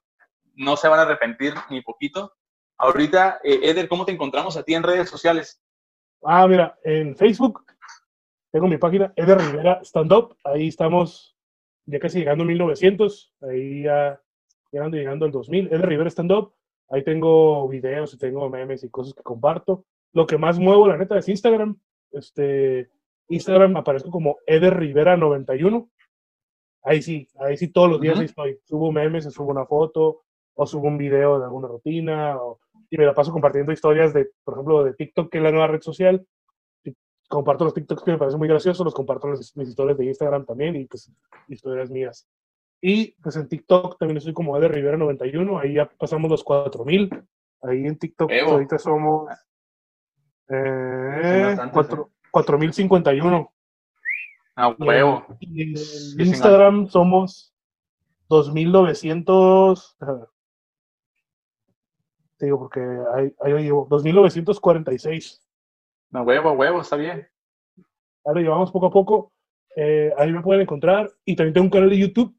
No 0.55 0.76
se 0.78 0.88
van 0.88 1.01
a 1.01 1.02
arrepentir 1.02 1.52
ni 1.68 1.82
poquito. 1.82 2.32
Ahorita, 2.78 3.40
eh, 3.44 3.60
Eder, 3.64 3.86
¿cómo 3.88 4.06
te 4.06 4.12
encontramos 4.12 4.56
a 4.56 4.62
ti 4.62 4.74
en 4.74 4.82
redes 4.82 5.10
sociales? 5.10 5.60
Ah, 6.22 6.46
mira, 6.46 6.78
en 6.84 7.14
Facebook 7.16 7.64
tengo 8.55 8.68
mi 8.68 8.78
página, 8.78 9.12
Eder 9.16 9.36
Rivera 9.39 9.81
Stand 9.82 10.12
Up. 10.12 10.36
Ahí 10.44 10.68
estamos 10.68 11.36
ya 11.86 11.98
casi 11.98 12.20
llegando 12.20 12.44
a 12.44 12.47
1900. 12.47 13.35
Ahí 13.40 13.82
ya 13.82 14.20
llegando, 14.70 14.97
llegando 14.97 15.26
al 15.26 15.32
2000. 15.32 15.66
Eder 15.66 15.89
Rivera 15.89 16.09
Stand 16.09 16.31
Up. 16.31 16.52
Ahí 16.89 17.02
tengo 17.02 17.66
videos 17.68 18.14
y 18.14 18.18
tengo 18.18 18.48
memes 18.48 18.85
y 18.85 18.90
cosas 18.90 19.12
que 19.12 19.24
comparto. 19.24 19.85
Lo 20.12 20.24
que 20.24 20.39
más 20.39 20.60
muevo, 20.60 20.86
la 20.86 20.97
neta, 20.97 21.18
es 21.18 21.28
Instagram. 21.28 21.76
Este, 22.12 22.89
Instagram 23.26 23.76
aparezco 23.76 24.10
como 24.12 24.36
Eder 24.47 24.78
Rivera 24.78 25.16
91. 25.16 25.90
Ahí 26.85 27.02
sí, 27.02 27.26
ahí 27.40 27.56
sí 27.56 27.72
todos 27.72 27.90
los 27.90 28.01
días 28.01 28.14
ahí 28.20 28.26
estoy. 28.26 28.59
Subo 28.62 28.93
memes, 28.93 29.24
subo 29.32 29.51
una 29.51 29.66
foto 29.66 30.22
o 30.55 30.64
subo 30.64 30.86
un 30.86 30.97
video 30.97 31.40
de 31.40 31.47
alguna 31.47 31.66
rutina 31.66 32.36
o- 32.40 32.60
y 32.89 32.97
me 32.98 33.05
la 33.06 33.14
paso 33.14 33.32
compartiendo 33.32 33.72
historias 33.72 34.14
de, 34.14 34.28
por 34.44 34.55
ejemplo, 34.55 34.85
de 34.85 34.94
TikTok, 34.94 35.28
que 35.28 35.39
es 35.39 35.43
la 35.44 35.51
nueva 35.51 35.66
red 35.66 35.81
social. 35.81 36.24
Y 37.24 37.28
comparto 37.28 37.64
los 37.64 37.74
TikToks 37.74 38.02
que 38.02 38.12
me 38.12 38.18
parecen 38.18 38.38
muy 38.38 38.48
graciosos, 38.48 38.84
los 38.84 38.94
comparto 38.94 39.28
en 39.28 39.32
mis 39.32 39.68
historias 39.68 39.96
de 39.98 40.05
Instagram 40.05 40.44
también 40.44 40.76
y 40.76 40.84
pues 40.86 41.10
historias 41.48 41.90
mías. 41.90 42.28
Y 42.80 43.12
pues 43.22 43.36
en 43.36 43.48
TikTok 43.48 43.98
también 43.98 44.18
estoy 44.18 44.34
como 44.34 44.56
Eder 44.59 44.72
Rivera 44.72 44.96
91, 44.98 45.59
ahí 45.59 45.74
ya 45.74 45.88
pasamos 45.88 46.30
los 46.30 46.44
4000. 46.44 47.10
Ahí 47.62 47.86
en 47.86 47.98
TikTok 47.98 48.30
Evo. 48.30 48.51
ahorita 48.52 48.78
somos 48.78 49.30
eh, 50.48 51.42
bastantes, 51.46 51.72
cuatro- 51.72 52.10
4051. 52.30 53.51
A 54.56 54.68
huevo. 54.68 55.24
Y 55.40 55.62
en 55.62 55.74
chingón. 55.76 56.26
Instagram 56.26 56.88
somos 56.88 57.55
2900. 58.28 59.96
déjame 59.98 60.18
ver. 60.20 60.28
Te 62.36 62.46
digo 62.46 62.59
porque 62.59 62.80
ahí, 63.14 63.34
ahí 63.40 63.62
llevo. 63.62 63.86
2946. 63.88 65.43
A 66.15 66.23
huevo, 66.23 66.53
huevo, 66.53 66.81
está 66.81 66.97
bien. 66.97 67.27
Ahora 68.24 68.41
llevamos 68.41 68.70
poco 68.70 68.86
a 68.86 68.91
poco. 68.91 69.32
eh, 69.77 70.12
ahí 70.16 70.32
me 70.32 70.43
pueden 70.43 70.62
encontrar. 70.62 71.11
Y 71.24 71.35
también 71.35 71.53
tengo 71.55 71.65
un 71.65 71.70
canal 71.70 71.91
de 71.91 71.99
YouTube. 71.99 72.35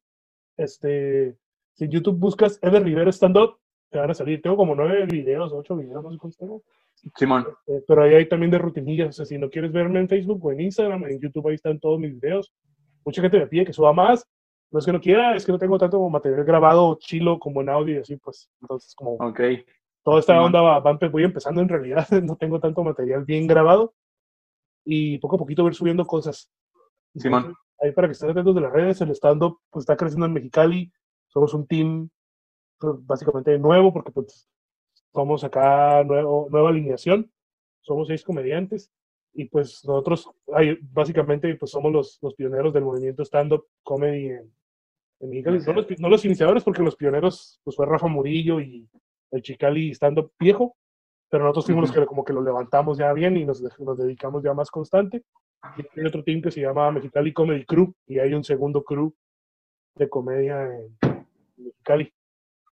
Este, 0.58 1.36
si 1.74 1.84
en 1.84 1.92
YouTube 1.92 2.18
buscas 2.18 2.58
Ever 2.62 2.82
Rivera 2.84 3.12
Stand 3.12 3.38
Up, 3.38 3.60
te 3.90 4.00
van 4.00 4.10
a 4.10 4.14
salir. 4.14 4.42
Tengo 4.42 4.56
como 4.56 4.76
nueve 4.76 5.06
videos, 5.06 5.52
ocho 5.52 5.76
videos, 5.76 6.02
no 6.02 6.12
sé 6.12 6.18
cuántos 6.18 6.38
tengo. 6.38 6.64
Simón. 7.18 7.46
Eh, 7.68 7.84
pero 7.86 8.04
ahí 8.04 8.16
hay 8.16 8.30
también 8.30 8.50
de 8.52 8.58
rutinillas. 8.58 9.10
O 9.10 9.12
sea, 9.12 9.26
si 9.26 9.38
no 9.38 9.50
quieres 9.50 9.74
verme 9.74 10.00
en 10.00 10.08
Facebook 10.08 10.44
o 10.46 10.52
en 10.54 10.62
Instagram, 10.62 11.04
en 11.06 11.20
YouTube 11.20 11.48
ahí 11.50 11.56
están 11.56 11.80
todos 11.80 12.00
mis 12.00 12.20
videos. 12.20 12.54
Mucha 13.04 13.22
gente 13.22 13.38
me 13.38 13.48
pide 13.48 13.66
que 13.66 13.74
suba 13.74 13.92
más. 13.92 14.26
No 14.72 14.80
es 14.80 14.86
que 14.86 14.94
no 14.94 15.02
quiera, 15.02 15.36
es 15.36 15.46
que 15.46 15.52
no 15.52 15.60
tengo 15.60 15.78
tanto 15.78 16.10
material 16.10 16.44
grabado 16.44 16.98
chilo 17.00 17.38
como 17.40 17.62
en 17.62 17.70
audio 17.70 17.96
y 17.96 18.00
así, 18.00 18.16
pues. 18.16 18.50
Entonces, 18.62 18.96
como 18.96 19.16
Ok. 19.16 19.42
Toda 20.06 20.20
esta 20.20 20.40
onda 20.40 20.62
va, 20.62 20.80
va 20.80 21.00
voy 21.12 21.24
empezando 21.24 21.62
en 21.62 21.68
realidad, 21.68 22.08
no 22.24 22.38
tengo 22.38 22.60
tanto 22.60 22.84
material 22.84 23.26
bien 23.26 23.48
grabado. 23.48 23.96
Y 24.86 25.18
poco 25.18 25.36
a 25.36 25.40
poquito 25.40 25.64
voy 25.64 25.74
subiendo 25.74 26.06
cosas. 26.06 26.52
Simón. 27.16 27.56
Ahí 27.82 27.92
para 27.92 28.08
que 28.08 28.12
estén 28.12 28.30
atentos 28.30 28.54
de 28.54 28.62
las 28.62 28.72
redes, 28.72 29.02
el 29.02 29.10
stand-up 29.12 29.60
pues, 29.72 29.82
está 29.84 29.98
creciendo 29.98 30.28
en 30.28 30.34
Mexicali. 30.34 30.94
Somos 31.28 31.56
un 31.56 31.66
team 31.66 32.10
pues, 32.78 32.94
básicamente 33.00 33.58
nuevo 33.58 33.92
porque 33.92 34.12
pues 34.12 34.48
somos 35.12 35.44
acá 35.44 36.04
nuevo, 36.04 36.48
nueva 36.52 36.70
alineación. 36.70 37.32
Somos 37.82 38.08
seis 38.08 38.24
comediantes 38.24 38.92
y 39.34 39.46
pues 39.46 39.84
nosotros 39.86 40.30
ahí, 40.54 40.78
básicamente 40.82 41.54
pues 41.56 41.72
somos 41.72 41.92
los, 41.92 42.20
los 42.22 42.36
pioneros 42.36 42.74
del 42.74 42.84
movimiento 42.84 43.24
stand-up 43.26 43.66
comedy 43.82 44.28
en, 44.28 44.54
en 45.22 45.30
Mexicali. 45.32 45.60
No 45.66 45.74
los, 45.74 45.88
no 46.00 46.10
los 46.10 46.26
iniciadores 46.26 46.64
porque 46.64 46.84
los 46.84 46.96
pioneros 46.96 47.60
pues 47.64 47.76
fue 47.76 47.88
Rafa 47.88 48.08
Murillo 48.08 48.62
y 48.62 48.88
el 49.32 49.42
Chicali 49.42 49.92
stand-up 49.92 50.32
viejo, 50.40 50.76
pero 51.30 51.44
nosotros 51.44 51.66
fuimos 51.66 51.84
los 51.84 51.92
que 51.92 52.06
como 52.06 52.24
que 52.24 52.34
lo 52.34 52.42
levantamos 52.42 52.98
ya 52.98 53.12
bien 53.14 53.38
y 53.38 53.46
nos, 53.46 53.62
nos 53.80 53.98
dedicamos 53.98 54.44
ya 54.44 54.54
más 54.54 54.70
constante. 54.70 55.24
Y 55.78 56.00
hay 56.00 56.06
otro 56.06 56.24
team 56.24 56.42
que 56.42 56.52
se 56.52 56.62
llama 56.62 56.92
Mexicali 56.92 57.34
Comedy 57.34 57.66
Crew 57.66 57.94
y 58.08 58.20
hay 58.20 58.34
un 58.34 58.44
segundo 58.44 58.84
crew 58.84 59.14
de 59.96 60.10
comedia 60.10 60.64
en 60.64 60.98
Mexicali. 61.58 62.14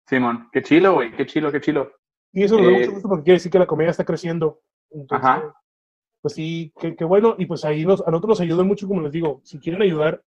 Simón. 0.07 0.49
Qué 0.51 0.61
chilo, 0.61 0.95
güey. 0.95 1.15
Qué 1.15 1.25
chilo, 1.25 1.51
qué 1.51 1.61
chilo. 1.61 1.91
Y 2.31 2.43
eso 2.43 2.57
nos 2.57 2.67
Eh, 2.67 2.79
mucho 2.79 2.91
gusto 2.91 3.09
porque 3.09 3.23
quiere 3.23 3.37
decir 3.37 3.51
que 3.51 3.59
la 3.59 3.67
comedia 3.67 3.91
está 3.91 4.05
creciendo. 4.05 4.61
Entonces, 4.91 5.25
Ajá. 5.25 5.53
pues 6.21 6.33
sí, 6.35 6.71
qué, 6.79 6.95
qué 6.95 7.05
bueno. 7.05 7.35
Y 7.37 7.45
pues 7.45 7.65
ahí 7.65 7.85
nos, 7.85 8.01
a 8.05 8.11
nosotros 8.11 8.39
nos 8.39 8.41
ayudan 8.41 8.67
mucho, 8.67 8.87
como 8.87 9.01
les 9.01 9.11
digo, 9.11 9.41
si 9.43 9.59
quieren 9.59 9.81
ayudar 9.81 10.23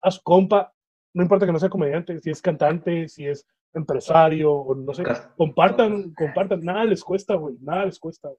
a 0.00 0.10
su 0.10 0.22
compa, 0.22 0.72
no 1.14 1.22
importa 1.22 1.46
que 1.46 1.52
no 1.52 1.58
sea 1.58 1.68
comediante, 1.68 2.20
si 2.20 2.30
es 2.30 2.40
cantante, 2.40 3.08
si 3.08 3.26
es 3.26 3.46
empresario, 3.74 4.52
o 4.52 4.74
no 4.74 4.94
sé, 4.94 5.04
compartan, 5.36 6.12
compartan, 6.14 6.60
nada 6.60 6.84
les 6.84 7.02
cuesta, 7.02 7.34
güey, 7.34 7.56
nada 7.60 7.86
les 7.86 7.98
cuesta. 7.98 8.30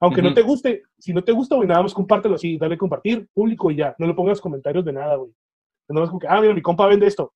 Aunque 0.00 0.22
no 0.22 0.32
te 0.32 0.42
guste, 0.42 0.82
si 0.98 1.12
no 1.12 1.22
te 1.22 1.32
gusta, 1.32 1.56
güey, 1.56 1.66
nada 1.66 1.82
más 1.82 1.92
compártelo 1.92 2.36
así, 2.36 2.56
dale 2.56 2.78
compartir, 2.78 3.28
público 3.34 3.70
y 3.70 3.76
ya, 3.76 3.94
no 3.98 4.06
le 4.06 4.14
pongas 4.14 4.40
comentarios 4.40 4.84
de 4.84 4.92
nada, 4.92 5.16
güey. 5.16 5.32
No 5.88 6.02
es 6.02 6.08
como 6.08 6.20
que, 6.20 6.28
ah, 6.28 6.40
mira, 6.40 6.54
mi 6.54 6.62
compa 6.62 6.86
vende 6.86 7.06
esto. 7.06 7.32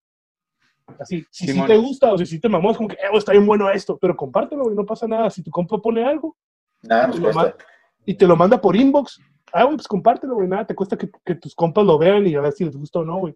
Así, 0.98 1.24
si 1.30 1.46
sí 1.46 1.66
te 1.66 1.76
gusta 1.76 2.12
o 2.12 2.18
si 2.18 2.26
sí 2.26 2.40
te 2.40 2.48
mamó, 2.48 2.70
es 2.70 2.76
como 2.76 2.88
que, 2.88 2.96
eh, 2.96 3.08
güey, 3.08 3.18
está 3.18 3.32
bien 3.32 3.46
bueno 3.46 3.68
esto, 3.70 3.98
pero 3.98 4.16
compártelo, 4.16 4.64
güey, 4.64 4.76
no 4.76 4.84
pasa 4.84 5.08
nada. 5.08 5.30
Si 5.30 5.42
tu 5.42 5.50
compa 5.50 5.78
pone 5.78 6.04
algo 6.04 6.36
Nada 6.82 7.08
nos 7.08 7.20
cuesta. 7.20 7.56
y 8.04 8.14
te 8.14 8.26
lo 8.26 8.36
manda 8.36 8.60
por 8.60 8.76
inbox, 8.76 9.18
ah, 9.52 9.64
güey, 9.64 9.76
pues 9.76 9.88
compártelo, 9.88 10.34
güey, 10.34 10.48
nada 10.48 10.66
te 10.66 10.74
cuesta 10.74 10.96
que, 10.96 11.10
que 11.24 11.34
tus 11.34 11.54
compas 11.54 11.84
lo 11.84 11.98
vean 11.98 12.26
y 12.26 12.34
a 12.34 12.40
ver 12.40 12.52
si 12.52 12.64
les 12.64 12.76
gusta 12.76 13.00
o 13.00 13.04
no, 13.04 13.18
güey. 13.18 13.34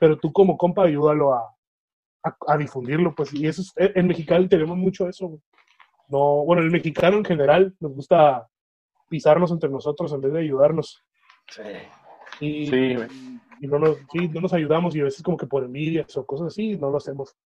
Pero 0.00 0.18
tú 0.18 0.32
como 0.32 0.58
compa 0.58 0.84
ayúdalo 0.84 1.34
a, 1.34 1.54
a, 2.28 2.36
a 2.46 2.56
difundirlo, 2.56 3.14
pues, 3.14 3.32
y 3.34 3.46
eso 3.46 3.62
es, 3.62 3.72
en 3.76 4.06
Mexicali 4.06 4.48
tenemos 4.48 4.76
mucho 4.76 5.08
eso, 5.08 5.28
güey. 5.28 5.40
No, 6.08 6.44
bueno, 6.44 6.62
el 6.62 6.70
mexicano 6.70 7.18
en 7.18 7.24
general 7.24 7.74
nos 7.80 7.92
gusta 7.92 8.48
pisarnos 9.08 9.50
entre 9.50 9.68
nosotros 9.68 10.12
en 10.12 10.20
vez 10.22 10.32
de 10.32 10.40
ayudarnos. 10.40 11.04
Sí. 11.48 11.62
Y, 12.40 12.66
Sí, 12.66 12.94
güey. 12.94 13.08
y 13.60 13.66
no, 13.66 13.78
nos, 13.78 13.98
sí, 14.10 14.28
no 14.28 14.40
nos 14.40 14.52
ayudamos 14.52 14.94
y 14.96 15.00
a 15.00 15.04
veces 15.04 15.22
como 15.22 15.36
que 15.36 15.46
por 15.46 15.64
envidias 15.64 16.16
o 16.16 16.24
cosas 16.24 16.48
así, 16.48 16.76
no 16.76 16.90
lo 16.90 16.96
hacemos. 16.96 17.36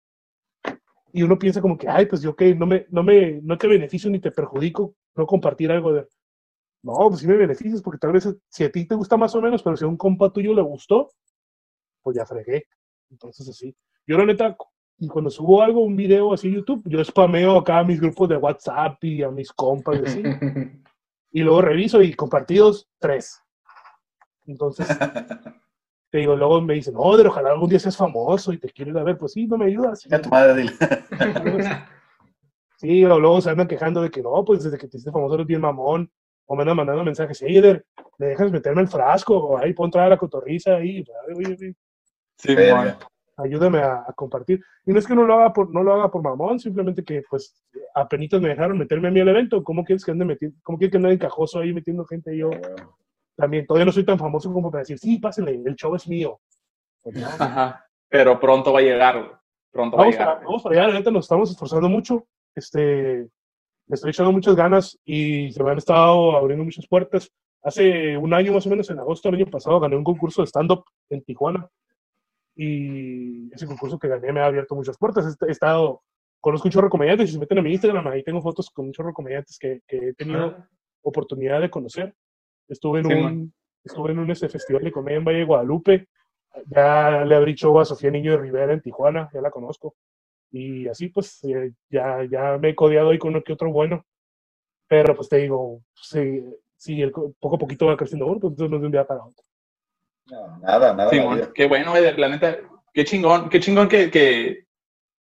Y 1.13 1.23
uno 1.23 1.39
piensa 1.39 1.61
como 1.61 1.77
que, 1.77 1.89
ay, 1.89 2.07
pues 2.07 2.23
yo 2.23 2.35
que 2.35 2.55
no 2.55 2.67
me, 2.67 2.87
no 2.91 3.03
me, 3.03 3.41
no 3.43 3.59
te 3.59 3.67
beneficio 3.67 4.11
ni 4.11 4.19
te 4.19 4.31
perjudico 4.31 4.95
no 5.15 5.27
compartir 5.27 5.71
algo 5.71 5.93
de... 5.93 6.07
No, 6.83 6.95
pues 7.09 7.21
sí 7.21 7.27
me 7.27 7.37
beneficias 7.37 7.83
porque 7.83 7.99
tal 7.99 8.13
vez 8.13 8.29
si 8.49 8.65
a 8.65 8.73
ti 8.73 8.87
te 8.87 8.95
gusta 8.95 9.17
más 9.17 9.35
o 9.35 9.43
menos, 9.43 9.63
pero 9.63 9.77
si 9.77 9.85
a 9.85 9.89
un 9.89 9.97
compa 9.97 10.33
tuyo 10.33 10.55
le 10.55 10.63
gustó, 10.63 11.11
pues 12.03 12.17
ya 12.17 12.27
fregué. 12.27 12.65
Entonces 13.11 13.49
así. 13.49 13.77
Yo 14.07 14.19
la 14.19 14.25
neta, 14.25 14.57
y 15.03 15.09
cuando 15.09 15.31
subo 15.31 15.61
algo, 15.61 15.81
un 15.81 15.97
video 15.97 16.33
así 16.33 16.49
YouTube, 16.49 16.81
yo 16.85 17.05
spameo 17.05 17.59
acá 17.59 17.81
a 17.81 17.85
mis 17.85 18.01
grupos 18.01 18.29
de 18.29 18.37
WhatsApp 18.37 19.03
y 19.03 19.25
a 19.25 19.31
mis 19.33 19.53
compas 19.53 19.99
y 19.99 20.05
así. 20.07 20.23
y 21.33 21.41
luego 21.41 21.61
reviso 21.61 22.01
y 22.01 22.15
compartidos, 22.15 22.89
tres. 23.01 23.43
Entonces, 24.47 24.87
te 26.11 26.19
digo, 26.19 26.37
luego 26.37 26.61
me 26.61 26.75
dicen, 26.75 26.95
no, 26.95 27.15
pero 27.17 27.31
ojalá 27.31 27.51
algún 27.51 27.69
día 27.69 27.81
seas 27.81 27.97
famoso 27.97 28.53
y 28.53 28.59
te 28.59 28.71
quiero 28.71 28.93
ir 28.93 28.99
a 28.99 29.03
ver. 29.03 29.19
Pues 29.19 29.33
sí, 29.33 29.49
no 29.49 29.59
me 29.59 29.65
ayudas. 29.65 30.05
Ya 30.05 30.23
tu 30.23 30.29
madre, 30.29 30.63
dile. 30.63 30.73
Sí, 32.77 33.05
o 33.05 33.19
luego 33.19 33.41
se 33.41 33.51
andan 33.51 33.69
quejando 33.69 34.03
de 34.03 34.11
que 34.11 34.23
no, 34.23 34.45
pues 34.45 34.65
desde 34.65 34.77
que 34.77 34.89
te 34.89 34.97
hiciste 34.97 35.13
famoso 35.13 35.35
eres 35.35 35.47
bien 35.47 35.61
mamón. 35.61 36.11
O 36.47 36.57
me 36.57 36.63
andan 36.63 36.77
mandando 36.77 37.05
mensajes, 37.05 37.41
hey, 37.41 37.57
Eder, 37.57 37.87
¿me 38.19 38.27
dejas 38.27 38.51
meterme 38.51 38.83
el 38.83 38.89
frasco? 38.89 39.37
O 39.37 39.59
ahí 39.59 39.73
pon 39.73 39.87
entrar 39.87 40.07
a 40.07 40.11
la 40.11 40.17
cotorriza 40.17 40.77
ahí. 40.77 41.05
Simón. 42.37 42.57
Verga. 42.57 42.99
Ayúdame 43.37 43.79
a, 43.79 44.05
a 44.07 44.13
compartir. 44.15 44.61
Y 44.87 44.93
no 44.93 44.99
es 44.99 45.07
que 45.07 45.15
no 45.15 45.25
lo 45.25 45.35
haga 45.35 45.53
por, 45.53 45.73
no 45.73 45.83
lo 45.83 45.95
haga 45.95 46.11
por 46.11 46.23
mamón, 46.23 46.59
simplemente 46.61 47.05
que 47.05 47.23
pues 47.29 47.63
apenitas 47.95 48.41
me 48.41 48.49
dejaron 48.49 48.79
meterme 48.79 49.09
a 49.09 49.11
mí 49.11 49.21
al 49.21 49.29
evento. 49.29 49.63
¿Cómo 49.63 49.85
quieres 49.85 50.05
que 50.05 50.11
ande 50.11 50.25
metiendo, 50.25 50.57
cómo 50.63 50.79
quieres 50.79 50.93
que 50.93 50.97
ande 50.99 51.13
encajoso 51.13 51.61
ahí 51.61 51.73
metiendo 51.73 52.05
gente 52.05 52.37
yo? 52.37 52.51
También 53.37 53.67
todavía 53.67 53.87
no 53.87 53.93
soy 53.93 54.05
tan 54.05 54.19
famoso 54.19 54.53
como 54.53 54.71
para 54.71 54.81
decir, 54.83 54.99
sí, 54.99 55.19
pásenle, 55.19 55.61
el 55.65 55.75
show 55.77 55.95
es 55.95 56.07
mío. 56.09 56.41
Pues. 57.03 57.23
Ajá. 57.41 57.87
Pero 58.09 58.39
pronto 58.39 58.73
va 58.73 58.81
a 58.81 58.83
llegar. 58.83 59.41
Pronto 59.71 59.97
va 59.97 60.03
a 60.03 60.07
Vamos 60.07 60.15
llegar. 60.15 60.35
para, 60.35 60.47
vamos 60.47 60.63
para 60.63 60.77
allá, 60.77 60.89
la 60.89 60.99
neta 60.99 61.11
nos 61.11 61.25
estamos 61.25 61.51
esforzando 61.51 61.89
mucho. 61.89 62.27
Este, 62.55 63.29
le 63.87 63.95
estoy 63.95 64.11
echando 64.11 64.33
muchas 64.33 64.55
ganas 64.55 64.99
y 65.05 65.51
se 65.53 65.63
me 65.63 65.71
han 65.71 65.79
estado 65.79 66.37
abriendo 66.37 66.65
muchas 66.65 66.87
puertas. 66.87 67.31
Hace 67.63 68.17
un 68.19 68.35
año 68.35 68.53
más 68.53 68.67
o 68.67 68.71
menos, 68.71 68.91
en 68.91 68.99
agosto 68.99 69.31
del 69.31 69.41
año 69.41 69.51
pasado, 69.51 69.81
gané 69.81 69.97
un 69.97 70.05
concurso 70.05 70.43
de 70.43 70.49
stand-up 70.49 70.85
en 71.09 71.23
Tijuana. 71.23 71.69
Y 72.55 73.53
ese 73.53 73.67
concurso 73.67 73.99
que 73.99 74.09
gané 74.09 74.33
me 74.33 74.41
ha 74.41 74.47
abierto 74.47 74.75
muchas 74.75 74.99
puertas. 74.99 75.37
He- 75.41 75.51
estado, 75.51 76.03
conozco 76.41 76.69
un 76.69 76.73
chorro 76.73 76.87
de 76.87 76.91
comediantes 76.91 77.31
y 77.31 77.33
se 77.33 77.39
meten 77.39 77.59
a 77.59 77.63
mi 77.63 77.73
Instagram, 77.73 78.07
ahí 78.09 78.23
tengo 78.23 78.43
fotos 78.43 78.71
con 78.71 78.87
un 78.87 78.93
chorro 78.93 79.09
de 79.09 79.15
comediantes 79.15 79.59
que, 79.59 79.81
que 79.87 79.97
he 80.09 80.15
tenido 80.15 80.57
oportunidad 81.03 81.61
de 81.61 81.71
conocer. 81.71 82.15
Estuve 82.69 83.01
en 83.01 83.07
Sí, 83.07 83.13
un, 83.13 83.55
estuve 83.85 84.13
en 84.13 84.19
un 84.19 84.31
este, 84.31 84.49
festival 84.49 84.85
de 84.85 84.93
comedia 84.93 85.19
en 85.19 85.25
Valle 85.25 85.39
de 85.39 85.45
Guadalupe. 85.45 86.09
Ya 86.67 87.25
le 87.25 87.35
abrí 87.35 87.55
show 87.55 87.79
a 87.81 87.85
Sofía 87.85 88.11
Niño 88.11 88.33
de 88.33 88.39
Rivera 88.39 88.73
en 88.73 88.83
Tijuana, 88.83 89.31
ya 89.33 89.41
la 89.41 89.51
conozco. 89.51 89.95
Y 90.51 90.87
así 90.89 91.09
pues 91.09 91.43
eh, 91.45 91.73
ya, 91.89 92.25
ya 92.25 92.59
me 92.59 92.71
he 92.71 92.75
codeado 92.75 93.11
ahí 93.11 93.19
con 93.19 93.31
uno 93.31 93.43
que 93.43 93.55
otro 93.55 93.73
bueno. 93.73 94.05
Pero 94.87 95.15
pues 95.17 95.29
te 95.31 95.39
digo, 95.39 95.81
si, 95.95 96.45
si 96.77 97.01
el, 97.01 97.11
poco 97.11 97.57
a 97.57 97.59
poquito 97.59 97.87
va 97.87 97.97
creciendo 97.97 98.27
uno, 98.27 98.39
pues 98.39 98.51
entonces 98.53 98.71
no 98.71 98.77
es 98.77 98.83
de 98.83 98.87
un 98.87 98.93
día 98.93 99.07
para 99.07 99.25
otro. 99.25 99.43
No, 100.27 100.59
nada, 100.59 100.95
nada. 100.95 101.53
Qué 101.55 101.67
bueno, 101.67 101.95
la 101.99 102.29
neta, 102.29 102.59
qué 102.93 103.05
chingón, 103.05 103.49
qué 103.49 103.61
chingón 103.61 103.89
que, 103.89 104.11
que 104.11 104.67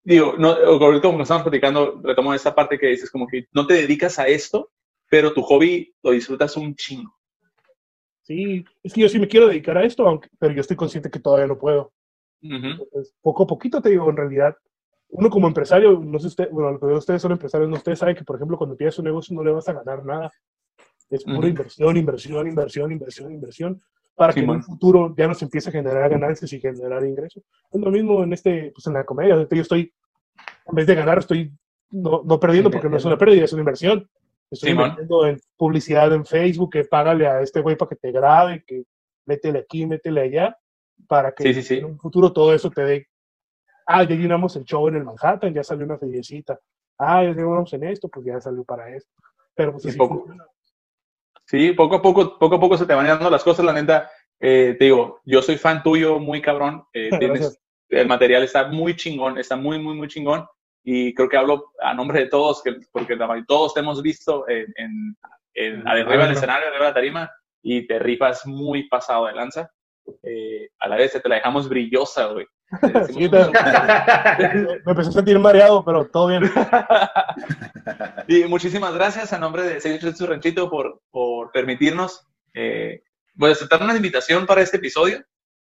digo, 0.04 0.34
no, 0.38 0.52
ahorita 0.52 1.08
como 1.08 1.22
estamos 1.22 1.42
platicando, 1.42 2.00
retomo 2.02 2.34
esta 2.34 2.54
parte 2.54 2.78
que 2.78 2.88
dices, 2.88 3.10
como 3.10 3.26
que 3.26 3.46
no 3.52 3.66
te 3.66 3.74
dedicas 3.74 4.18
a 4.18 4.26
esto, 4.26 4.70
pero 5.08 5.32
tu 5.32 5.42
hobby 5.42 5.94
lo 6.02 6.12
disfrutas 6.12 6.56
un 6.56 6.74
chingo. 6.74 7.14
Sí, 8.22 8.64
es 8.82 8.92
que 8.92 9.00
yo 9.00 9.08
sí 9.08 9.18
me 9.18 9.28
quiero 9.28 9.48
dedicar 9.48 9.76
a 9.76 9.84
esto, 9.84 10.06
aunque, 10.06 10.28
pero 10.38 10.54
yo 10.54 10.60
estoy 10.60 10.76
consciente 10.76 11.10
que 11.10 11.18
todavía 11.18 11.46
no 11.46 11.58
puedo. 11.58 11.92
Entonces, 12.40 13.14
poco 13.20 13.44
a 13.44 13.46
poquito 13.46 13.80
te 13.80 13.90
digo, 13.90 14.08
en 14.10 14.16
realidad, 14.16 14.56
uno 15.10 15.30
como 15.30 15.46
empresario, 15.46 16.00
no 16.02 16.18
sé 16.18 16.28
usted, 16.28 16.50
bueno, 16.50 16.78
ustedes 16.96 17.22
son 17.22 17.32
empresarios, 17.32 17.68
no 17.68 17.76
ustedes 17.76 17.98
saben 17.98 18.16
que, 18.16 18.24
por 18.24 18.36
ejemplo, 18.36 18.56
cuando 18.56 18.74
empiezas 18.74 18.98
un 18.98 19.04
negocio 19.04 19.34
no 19.36 19.44
le 19.44 19.52
vas 19.52 19.68
a 19.68 19.74
ganar 19.74 20.04
nada. 20.04 20.32
Es 21.10 21.24
pura 21.24 21.46
inversión, 21.46 21.96
inversión, 21.96 22.48
inversión, 22.48 22.90
inversión, 22.90 23.32
inversión, 23.32 23.82
para 24.14 24.32
que 24.32 24.40
en 24.40 24.44
Simón. 24.44 24.56
un 24.58 24.62
futuro 24.62 25.14
ya 25.16 25.26
nos 25.26 25.42
empiece 25.42 25.68
a 25.68 25.72
generar 25.72 26.08
ganancias 26.10 26.52
y 26.52 26.60
generar 26.60 27.04
ingresos. 27.04 27.42
Es 27.70 27.80
lo 27.80 27.90
mismo 27.90 28.22
en 28.22 28.32
este, 28.32 28.70
pues 28.74 28.86
en 28.86 28.94
la 28.94 29.04
comedia, 29.04 29.36
yo 29.50 29.62
estoy, 29.62 29.92
en 30.66 30.74
vez 30.74 30.86
de 30.86 30.94
ganar, 30.94 31.18
estoy 31.18 31.52
no, 31.90 32.22
no 32.24 32.38
perdiendo 32.40 32.70
porque 32.70 32.88
no 32.88 32.96
es 32.96 33.04
una 33.04 33.18
pérdida, 33.18 33.44
es 33.44 33.52
una 33.52 33.60
inversión. 33.62 34.08
Estoy 34.50 34.70
Simón. 34.70 34.84
invirtiendo 34.90 35.26
en 35.26 35.40
publicidad 35.56 36.12
en 36.12 36.26
Facebook, 36.26 36.72
que 36.72 36.84
págale 36.84 37.26
a 37.26 37.40
este 37.40 37.60
güey 37.60 37.76
para 37.76 37.88
que 37.88 37.96
te 37.96 38.12
grabe, 38.12 38.64
que 38.66 38.84
métele 39.26 39.60
aquí, 39.60 39.86
métele 39.86 40.20
allá, 40.22 40.58
para 41.08 41.32
que 41.32 41.42
Sí, 41.44 41.54
sí, 41.54 41.62
sí. 41.62 41.74
en 41.78 41.86
un 41.86 41.98
futuro 41.98 42.32
todo 42.32 42.52
eso 42.54 42.70
te 42.70 42.82
dé. 42.82 43.06
Ah, 43.86 44.04
ya 44.04 44.14
llenamos 44.14 44.54
el 44.56 44.64
show 44.64 44.86
en 44.88 44.96
el 44.96 45.04
Manhattan, 45.04 45.52
ya 45.54 45.64
salió 45.64 45.84
una 45.84 45.98
feriecita. 45.98 46.58
Ah, 46.98 47.24
ya 47.24 47.30
llenamos 47.30 47.72
en 47.72 47.84
esto, 47.84 48.08
pues 48.08 48.26
ya 48.26 48.40
salió 48.40 48.62
para 48.64 48.94
esto. 48.94 49.10
Pero 49.54 49.72
pues 49.72 49.86
así 49.86 49.96
poco. 49.98 50.18
funciona. 50.18 50.44
Sí, 51.52 51.72
poco 51.72 51.96
a 51.96 52.02
poco, 52.02 52.38
poco 52.38 52.54
a 52.56 52.60
poco 52.60 52.78
se 52.78 52.86
te 52.86 52.94
van 52.94 53.06
dando 53.06 53.28
las 53.28 53.44
cosas, 53.44 53.62
la 53.66 53.74
neta. 53.74 54.10
eh, 54.40 54.74
te 54.78 54.86
digo, 54.86 55.20
yo 55.26 55.42
soy 55.42 55.56
fan 55.58 55.82
tuyo, 55.82 56.18
muy 56.18 56.40
cabrón. 56.40 56.84
eh, 56.94 57.10
tienes, 57.20 57.60
el 57.90 58.08
material 58.08 58.42
está 58.42 58.68
muy 58.68 58.96
chingón, 58.96 59.36
está 59.38 59.54
muy, 59.54 59.78
muy, 59.78 59.94
muy 59.94 60.08
chingón. 60.08 60.46
Y 60.82 61.12
creo 61.14 61.28
que 61.28 61.36
hablo 61.36 61.66
a 61.80 61.92
nombre 61.92 62.20
de 62.20 62.26
todos, 62.26 62.62
que, 62.62 62.74
porque 62.90 63.18
todos 63.46 63.74
te 63.74 63.80
hemos 63.80 64.00
visto 64.00 64.48
en, 64.48 64.64
en, 64.76 65.16
en- 65.54 65.86
arriba 65.86 66.24
del 66.24 66.32
escenario, 66.32 66.68
arriba 66.68 66.84
de 66.86 66.90
la 66.90 66.94
tarima, 66.94 67.30
y 67.62 67.86
te 67.86 67.98
rifas 67.98 68.46
muy 68.46 68.88
pasado 68.88 69.26
de 69.26 69.34
lanza. 69.34 69.70
Eh, 70.22 70.70
a 70.80 70.88
la 70.88 70.96
vez 70.96 71.12
te 71.12 71.28
la 71.28 71.34
dejamos 71.36 71.68
brillosa, 71.68 72.28
güey. 72.28 72.46
Sí, 72.80 73.28
te- 73.30 73.38
me 74.84 74.90
empecé 74.92 75.10
a 75.10 75.12
sentir 75.12 75.38
mareado, 75.38 75.84
pero 75.84 76.06
todo 76.06 76.28
bien. 76.28 76.42
y 78.28 78.44
muchísimas 78.44 78.94
gracias 78.94 79.32
a 79.32 79.38
nombre 79.38 79.62
de 79.62 79.80
688 79.80 80.16
Su 80.16 80.26
Ranchito 80.26 80.70
por, 80.70 81.00
por 81.10 81.50
permitirnos 81.52 82.26
eh, 82.54 83.02
pues, 83.36 83.52
aceptar 83.56 83.82
una 83.82 83.96
invitación 83.96 84.46
para 84.46 84.62
este 84.62 84.78
episodio 84.78 85.22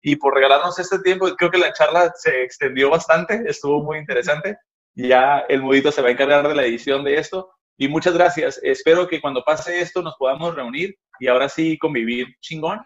y 0.02 0.16
por 0.16 0.34
regalarnos 0.34 0.78
este 0.78 0.98
tiempo. 0.98 1.28
Creo 1.36 1.50
que 1.50 1.58
la 1.58 1.72
charla 1.72 2.12
se 2.16 2.42
extendió 2.42 2.90
bastante, 2.90 3.42
estuvo 3.46 3.82
muy 3.82 3.98
interesante. 3.98 4.58
Ya 4.94 5.44
el 5.48 5.62
mudito 5.62 5.90
se 5.90 6.02
va 6.02 6.08
a 6.08 6.12
encargar 6.12 6.46
de 6.46 6.54
la 6.54 6.64
edición 6.64 7.04
de 7.04 7.16
esto. 7.16 7.50
Y 7.78 7.88
muchas 7.88 8.12
gracias. 8.14 8.60
Espero 8.62 9.08
que 9.08 9.20
cuando 9.20 9.42
pase 9.44 9.80
esto 9.80 10.02
nos 10.02 10.14
podamos 10.16 10.54
reunir 10.54 10.94
y 11.18 11.28
ahora 11.28 11.48
sí 11.48 11.78
convivir 11.78 12.26
chingón. 12.40 12.80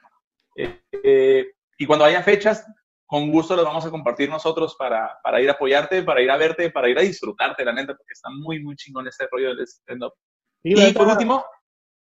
Eh, 0.56 0.80
eh, 1.02 1.46
y 1.76 1.86
cuando 1.86 2.04
haya 2.04 2.22
fechas, 2.22 2.64
con 3.06 3.30
gusto 3.30 3.54
las 3.54 3.64
vamos 3.64 3.86
a 3.86 3.90
compartir 3.90 4.28
nosotros 4.28 4.74
para, 4.78 5.18
para 5.22 5.40
ir 5.40 5.48
a 5.48 5.52
apoyarte, 5.52 6.02
para 6.02 6.20
ir 6.20 6.30
a 6.30 6.36
verte, 6.36 6.70
para 6.70 6.88
ir 6.88 6.98
a 6.98 7.02
disfrutarte, 7.02 7.64
la 7.64 7.72
neta, 7.72 7.94
porque 7.94 8.12
está 8.12 8.28
muy, 8.30 8.60
muy 8.62 8.74
chingón 8.76 9.06
este 9.06 9.26
rollo 9.30 9.54
del 9.54 9.64
stand-up. 9.66 10.12
Y 10.62 10.92
por 10.92 11.06
último, 11.06 11.44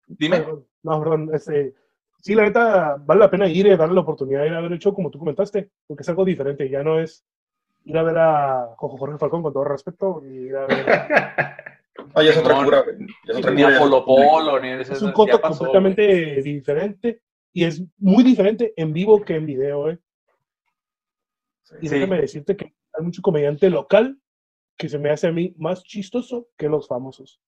dime. 0.07 0.39
Perdón, 0.39 0.65
No, 0.83 0.99
perdón. 0.99 1.29
Este, 1.33 1.75
sí, 2.21 2.33
la 2.33 2.43
neta, 2.43 2.95
vale 2.99 3.19
la 3.19 3.29
pena 3.29 3.47
ir 3.47 3.67
y 3.67 3.75
darle 3.75 3.93
la 3.95 4.01
oportunidad 4.01 4.41
de 4.41 4.47
ir 4.47 4.53
a 4.53 4.61
ver 4.61 4.71
el 4.71 4.79
show, 4.79 4.93
como 4.93 5.11
tú 5.11 5.19
comentaste, 5.19 5.69
porque 5.85 6.01
es 6.01 6.09
algo 6.09 6.25
diferente. 6.25 6.67
Ya 6.69 6.81
no 6.83 6.99
es 6.99 7.23
ir 7.83 7.95
a 7.97 8.03
ver 8.03 8.17
a 8.17 8.69
Jojo 8.77 8.97
Jorge 8.97 9.19
Falcón, 9.19 9.43
con 9.43 9.53
todo 9.53 9.63
respeto, 9.65 10.23
y 10.25 10.47
ir 10.47 10.55
a 10.55 10.65
ver. 10.65 10.85
Oye, 12.15 12.29
es 12.29 12.37
otra 12.37 12.55
No, 12.55 12.63
cura, 12.65 12.83
Es 13.27 13.35
otra 13.37 13.51
Ni 13.51 13.61
cura. 13.61 13.67
a 13.67 13.71
ya- 13.73 13.79
Polo 13.79 14.05
Polo, 14.05 14.59
ni 14.59 14.69
es 14.69 14.89
eso, 14.89 15.05
un 15.05 15.13
pasó, 15.13 15.41
completamente 15.41 16.41
diferente, 16.41 17.21
y 17.53 17.63
es 17.63 17.83
muy 17.99 18.23
diferente 18.23 18.73
en 18.75 18.91
vivo 18.91 19.21
que 19.21 19.35
en 19.35 19.45
video, 19.45 19.89
¿eh? 19.91 19.99
Y 21.81 21.87
Sí. 21.89 21.95
déjame 21.95 22.21
decirte 22.21 22.55
que 22.55 22.73
hay 22.93 23.03
mucho 23.03 23.21
comediante 23.21 23.69
local 23.69 24.19
que 24.77 24.89
se 24.89 24.97
me 24.99 25.09
hace 25.09 25.27
a 25.27 25.31
mí 25.31 25.53
más 25.57 25.83
chistoso 25.83 26.49
que 26.57 26.67
los 26.69 26.87
famosos. 26.87 27.39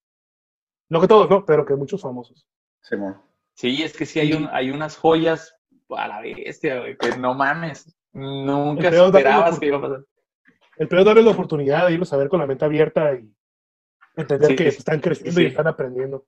No 0.90 1.02
que 1.02 1.08
todos, 1.08 1.30
no, 1.30 1.46
pero 1.46 1.66
que 1.66 1.76
muchos 1.76 2.02
famosos. 2.02 2.48
Güey. 2.90 3.14
Sí, 3.54 3.84
es 3.84 3.96
que 3.98 4.06
sí 4.06 4.20
hay, 4.20 4.34
un, 4.34 4.48
hay 4.52 4.70
unas 4.72 4.96
joyas 4.98 5.54
a 5.90 6.08
la 6.08 6.22
bestia, 6.22 6.80
güey, 6.80 6.98
que 6.98 7.18
no 7.18 7.34
mames. 7.34 7.94
Nunca 8.14 8.88
esperabas 8.90 9.60
que 9.60 9.66
iba 9.68 9.78
a 9.78 9.82
pasar. 9.82 10.06
El 10.78 10.88
peor 10.88 11.00
es 11.02 11.06
darles 11.06 11.26
la 11.26 11.32
oportunidad 11.32 11.88
de 11.88 11.94
irlos 11.94 12.14
a 12.14 12.18
ver 12.18 12.30
con 12.30 12.40
la 12.40 12.46
mente 12.48 12.64
abierta 12.64 13.14
y 13.16 13.30
entender 14.16 14.50
Sí, 14.52 14.56
que 14.56 14.72
sí. 14.72 14.78
están 14.78 15.00
creciendo 15.02 15.40
Sí. 15.40 15.44
y 15.44 15.48
están 15.48 15.68
aprendiendo. 15.68 16.26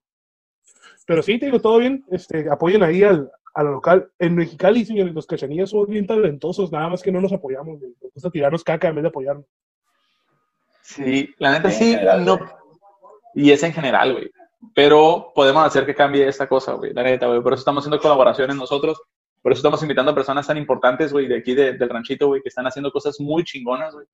Pero 1.05 1.21
sí, 1.23 1.39
te 1.39 1.45
digo, 1.45 1.59
todo 1.61 1.77
bien. 1.79 2.03
Este, 2.11 2.49
apoyen 2.49 2.83
ahí 2.83 3.03
al, 3.03 3.31
a 3.59 3.63
lo 3.63 3.71
local. 3.71 4.09
En 4.19 4.35
Mexicali, 4.35 4.85
señores, 4.85 5.13
los 5.13 5.27
cachanillas 5.27 5.69
son 5.69 5.85
bien 5.87 6.07
talentosos, 6.07 6.71
nada 6.71 6.87
más 6.89 7.01
que 7.01 7.11
no 7.11 7.19
nos 7.21 7.33
apoyamos. 7.33 7.79
güey. 7.79 7.91
Nos 8.01 8.13
gusta 8.13 8.29
tirarnos 8.29 8.63
caca 8.63 8.87
en 8.87 8.95
vez 8.95 9.03
de 9.03 9.09
apoyarnos. 9.09 9.45
Sí, 10.81 11.33
la 11.37 11.51
neta 11.51 11.69
sí, 11.69 11.95
no. 12.25 12.39
Y 13.35 13.51
es 13.51 13.61
en 13.63 13.73
general, 13.73 14.13
güey. 14.13 14.31
Pero 14.73 15.31
podemos 15.35 15.63
hacer 15.65 15.85
que 15.85 15.95
cambie 15.95 16.27
esta 16.27 16.47
cosa, 16.47 16.73
güey. 16.73 16.93
La 16.93 17.03
neta, 17.03 17.27
güey. 17.27 17.41
Por 17.41 17.53
eso 17.53 17.59
estamos 17.61 17.83
haciendo 17.83 17.99
colaboraciones 18.01 18.55
nosotros. 18.55 19.01
Por 19.41 19.51
eso 19.51 19.59
estamos 19.59 19.81
invitando 19.83 20.11
a 20.11 20.15
personas 20.15 20.47
tan 20.47 20.57
importantes, 20.57 21.13
güey, 21.13 21.27
de 21.27 21.37
aquí 21.37 21.53
de- 21.53 21.73
del 21.73 21.89
ranchito, 21.89 22.27
güey, 22.27 22.41
que 22.41 22.49
están 22.49 22.67
haciendo 22.67 22.91
cosas 22.91 23.19
muy 23.19 23.43
chingonas, 23.43 23.93
güey. 23.93 24.05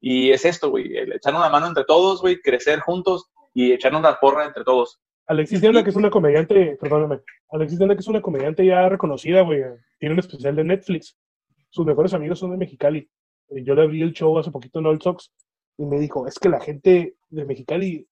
Y 0.00 0.30
es 0.32 0.44
esto, 0.44 0.70
güey. 0.70 0.96
Echarnos 0.96 1.42
la 1.42 1.50
mano 1.50 1.66
entre 1.66 1.84
todos, 1.84 2.20
güey. 2.20 2.40
Crecer 2.40 2.80
juntos 2.80 3.30
y 3.52 3.72
echarnos 3.72 4.02
la 4.02 4.18
porra 4.18 4.46
entre 4.46 4.64
todos. 4.64 5.00
Alexis 5.26 5.60
Diana, 5.60 5.82
que 5.82 5.90
es 5.90 5.96
una 5.96 6.10
comediante, 6.10 6.76
perdóname, 6.80 7.20
Alexis 7.50 7.78
Diana, 7.78 7.94
que 7.94 8.00
es 8.00 8.08
una 8.08 8.20
comediante 8.20 8.64
ya 8.66 8.88
reconocida, 8.88 9.40
güey, 9.42 9.62
tiene 9.98 10.12
un 10.14 10.18
especial 10.18 10.54
de 10.56 10.64
Netflix. 10.64 11.16
Sus 11.70 11.86
mejores 11.86 12.12
amigos 12.14 12.38
son 12.38 12.50
de 12.50 12.56
Mexicali. 12.58 13.08
Eh, 13.48 13.62
Yo 13.64 13.74
le 13.74 13.82
abrí 13.82 14.02
el 14.02 14.12
show 14.12 14.36
hace 14.38 14.50
poquito 14.50 14.78
en 14.80 14.86
Old 14.86 15.02
Sox 15.02 15.32
y 15.78 15.84
me 15.86 15.98
dijo, 15.98 16.26
es 16.26 16.38
que 16.38 16.48
la 16.48 16.60
gente 16.60 17.16
de 17.30 17.44
Mexicali 17.44 18.06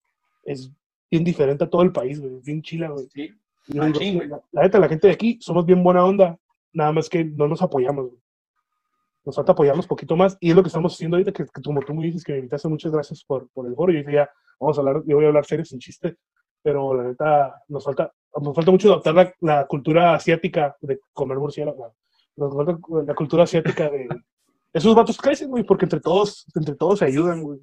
es 0.44 0.72
bien 1.10 1.22
diferente 1.24 1.64
a 1.64 1.70
todo 1.70 1.82
el 1.82 1.93
país, 1.93 2.18
güey, 2.20 2.36
es 2.36 2.44
bien 2.44 2.62
chila, 2.62 2.89
güey. 2.89 3.06
Sí. 3.12 3.30
Ah, 3.78 3.86
digo, 3.86 3.94
"Sí, 4.01 4.14
güey. 4.14 4.28
la, 4.28 4.43
la 4.51 4.62
neta, 4.62 4.78
la 4.80 4.89
gente 4.89 5.06
de 5.06 5.12
aquí 5.12 5.39
somos 5.40 5.64
bien 5.66 5.82
buena 5.84 6.05
onda, 6.05 6.39
nada 6.72 6.93
más 6.93 7.09
que 7.09 7.24
no 7.24 7.47
nos 7.47 7.60
apoyamos, 7.62 8.09
güey. 8.09 8.20
Nos 9.24 9.36
falta 9.36 9.52
apoyarnos 9.52 9.86
poquito 9.86 10.16
más 10.16 10.36
y 10.40 10.51
es 10.51 10.56
lo 10.56 10.62
que 10.62 10.68
estamos 10.68 10.94
haciendo 10.94 11.16
ahorita, 11.16 11.30
que, 11.32 11.44
que 11.44 11.62
como 11.62 11.80
tú 11.82 11.94
me 11.94 12.05
dices 12.05 12.24
que 12.24 12.32
me 12.32 12.39
invitaste, 12.39 12.66
muchas 12.68 12.90
gracias 12.90 13.22
por, 13.22 13.48
por 13.51 13.66
el 13.68 13.74
foro. 13.76 13.93
Yo 13.93 14.01
dije, 14.01 14.14
ya, 14.14 14.30
vamos 14.59 14.76
a 14.76 14.80
hablar, 14.80 15.02
yo 15.06 15.14
voy 15.14 15.26
a 15.26 15.28
hablar 15.28 15.44
serio 15.44 15.64
sin 15.64 15.78
chiste, 15.78 16.16
pero 16.62 16.94
la 16.94 17.05
neta, 17.05 17.62
nos 17.68 17.84
falta, 17.84 18.12
nos 18.40 18.55
falta 18.55 18.70
mucho 18.70 18.93
adaptar 18.93 19.14
la, 19.14 19.34
la 19.40 19.66
cultura 19.66 20.14
asiática 20.14 20.76
de 20.80 21.01
comer 21.12 21.39
murciélago. 21.39 21.94
Nos 22.36 22.55
falta 22.55 22.78
la 23.06 23.14
cultura 23.14 23.43
asiática 23.44 23.90
de... 23.90 24.09
Esos 24.72 24.94
vatos 24.94 25.18
crecen, 25.18 25.51
güey, 25.51 25.64
porque 25.64 25.84
entre 25.84 26.01
todos, 26.01 26.47
entre 26.55 26.74
todos 26.74 27.01
se 27.01 27.05
ayudan, 27.05 27.43
güey. 27.43 27.60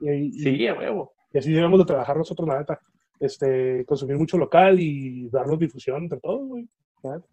Y, 0.00 0.32
Sí, 0.32 0.66
a 0.66 0.74
huevo. 0.74 1.12
y 1.32 1.38
así 1.38 1.52
debemos 1.52 1.78
de 1.78 1.84
trabajar 1.84 2.16
nosotros, 2.16 2.48
la 2.48 2.58
neta. 2.58 2.80
Este, 3.20 3.84
consumir 3.84 4.16
mucho 4.16 4.36
local 4.36 4.80
y 4.80 5.28
darnos 5.28 5.58
difusión 5.58 6.02
entre 6.02 6.18
todos, 6.18 6.48
güey. 6.48 6.68
la 7.02 7.14
neta. 7.16 7.26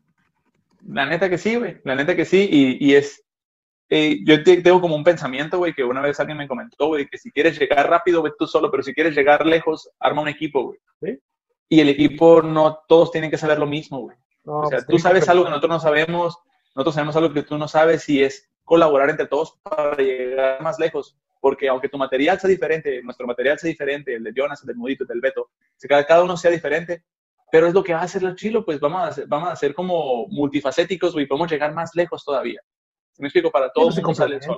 La 0.86 1.06
neta 1.08 1.30
que 1.30 1.38
sí, 1.40 1.56
güey. 1.56 1.78
La 1.86 1.96
neta 1.96 2.16
que 2.16 2.26
sí. 2.26 2.48
Y, 2.52 2.86
y 2.88 2.94
es. 2.96 3.24
Eh, 3.90 4.20
yo 4.26 4.44
te- 4.44 4.62
tengo 4.62 4.82
como 4.82 4.96
un 4.96 5.04
pensamiento, 5.04 5.58
güey, 5.60 5.74
que 5.74 5.84
una 5.84 6.02
vez 6.02 6.20
alguien 6.20 6.38
me 6.38 6.48
comentó, 6.48 6.88
güey, 6.88 7.08
que 7.08 7.18
si 7.18 7.32
quieres 7.32 7.58
llegar 7.60 7.90
rápido, 7.90 8.22
ve 8.22 8.32
tú 8.38 8.46
solo, 8.48 8.70
pero 8.70 8.84
si 8.84 8.94
quieres 8.94 9.16
llegar 9.16 9.46
lejos, 9.46 9.90
arma 10.00 10.22
un 10.22 10.28
equipo, 10.28 10.64
güey. 10.64 10.80
¿Sí? 11.02 11.20
Y 11.70 11.80
el 11.82 11.90
equipo, 11.90 12.42
no 12.42 12.80
todos 12.88 13.12
tienen 13.12 13.30
que 13.32 13.38
saber 13.38 13.60
lo 13.60 13.66
mismo, 13.66 14.00
güey. 14.00 14.18
No, 14.46 14.60
O 14.62 14.68
sea, 14.68 14.78
pues, 14.78 14.88
tú 14.88 15.00
sabes 15.00 15.28
algo 15.30 15.44
que 15.44 15.50
nosotros 15.50 15.70
no 15.72 15.80
sabemos, 15.80 16.38
nosotros 16.76 16.96
sabemos 16.96 17.16
algo 17.18 17.34
que 17.34 17.44
tú 17.44 17.58
no 17.58 17.68
sabes 17.68 18.08
y 18.10 18.24
es 18.24 18.50
colaborar 18.64 19.10
entre 19.10 19.28
todos 19.28 19.58
para 19.64 19.96
llegar 19.98 20.62
más 20.62 20.80
lejos. 20.80 21.18
Porque 21.40 21.68
aunque 21.70 21.90
tu 21.90 21.98
material 21.98 22.40
sea 22.40 22.50
diferente, 22.50 23.02
nuestro 23.04 23.28
material 23.28 23.60
sea 23.60 23.68
diferente, 23.70 24.16
el 24.16 24.24
de 24.24 24.34
Jonas, 24.36 24.62
el 24.62 24.68
del 24.68 24.76
Mudito, 24.78 25.04
el 25.04 25.08
del 25.10 25.22
Beto, 25.22 25.50
cada, 25.88 26.06
cada 26.06 26.24
uno 26.24 26.36
sea 26.36 26.50
diferente, 26.52 27.04
pero 27.52 27.68
es 27.68 27.74
lo 27.74 27.84
que 27.84 27.94
va 27.94 28.00
a 28.02 28.04
hacer 28.04 28.24
el 28.24 28.36
chilo, 28.36 28.66
pues 28.66 28.80
vamos 28.80 29.08
a 29.08 29.12
ser, 29.12 29.28
vamos 29.28 29.50
a 29.50 29.56
ser 29.56 29.74
como 29.74 30.28
multifacéticos, 30.30 31.14
güey, 31.14 31.28
podemos 31.28 31.50
llegar 31.52 31.74
más 31.74 31.92
lejos 31.96 32.26
todavía. 32.26 32.62
¿Sí 33.18 33.24
me 33.24 33.30
explico? 33.30 33.50
Para 33.50 33.66
Sí, 33.66 33.72
todo 33.74 33.88
el 33.88 33.94
se 33.94 34.14
sale 34.14 34.36
el 34.36 34.44
sol. 34.44 34.58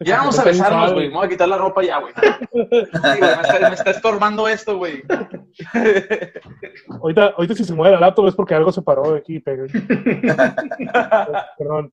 Ya 0.00 0.18
vamos 0.18 0.38
a 0.38 0.44
besarnos, 0.44 0.92
güey. 0.92 1.08
Me 1.08 1.14
voy 1.14 1.24
a 1.24 1.30
quitar 1.30 1.48
la 1.48 1.56
ropa 1.56 1.82
ya, 1.82 1.98
güey. 1.98 2.12
Me, 2.52 2.80
está, 2.80 3.68
me 3.70 3.74
está 3.74 3.90
estorbando 3.90 4.46
esto, 4.46 4.76
güey. 4.76 5.02
Ahorita, 7.00 7.28
ahorita 7.28 7.54
si 7.54 7.64
se 7.64 7.74
mueve 7.74 7.94
la 7.94 8.00
laptop 8.00 8.28
es 8.28 8.34
porque 8.34 8.54
algo 8.54 8.70
se 8.70 8.82
paró 8.82 9.12
de 9.12 9.18
aquí. 9.18 9.40
Perdón. 11.58 11.90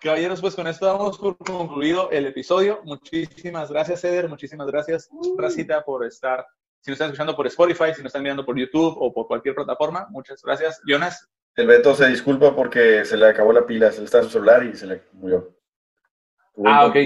Caballeros, 0.00 0.42
pues 0.42 0.54
con 0.54 0.66
esto 0.66 0.84
damos 0.84 1.16
por 1.18 1.38
concluido 1.38 2.10
el 2.10 2.26
episodio. 2.26 2.80
Muchísimas 2.84 3.72
gracias, 3.72 4.04
Eder. 4.04 4.28
Muchísimas 4.28 4.66
gracias, 4.66 5.08
Racita, 5.38 5.82
por 5.84 6.04
estar. 6.04 6.44
Si 6.80 6.90
nos 6.90 6.96
están 6.96 7.08
escuchando 7.08 7.34
por 7.34 7.46
Spotify, 7.46 7.94
si 7.94 8.02
nos 8.02 8.10
están 8.10 8.22
mirando 8.22 8.44
por 8.44 8.58
YouTube 8.58 8.94
o 9.00 9.10
por 9.12 9.26
cualquier 9.26 9.54
plataforma, 9.54 10.06
muchas 10.10 10.42
gracias. 10.42 10.82
Jonas. 10.86 11.26
El 11.56 11.66
Beto 11.66 11.94
se 11.94 12.06
disculpa 12.08 12.54
porque 12.54 13.04
se 13.04 13.16
le 13.16 13.26
acabó 13.26 13.52
la 13.52 13.66
pila, 13.66 13.90
se 13.90 14.00
le 14.00 14.04
está 14.04 14.18
en 14.18 14.24
su 14.24 14.30
celular 14.30 14.62
y 14.64 14.76
se 14.76 14.86
le 14.86 15.02
murió. 15.14 15.56
Tuvo 16.54 16.68
Ah, 16.68 16.86
ok. 16.86 16.96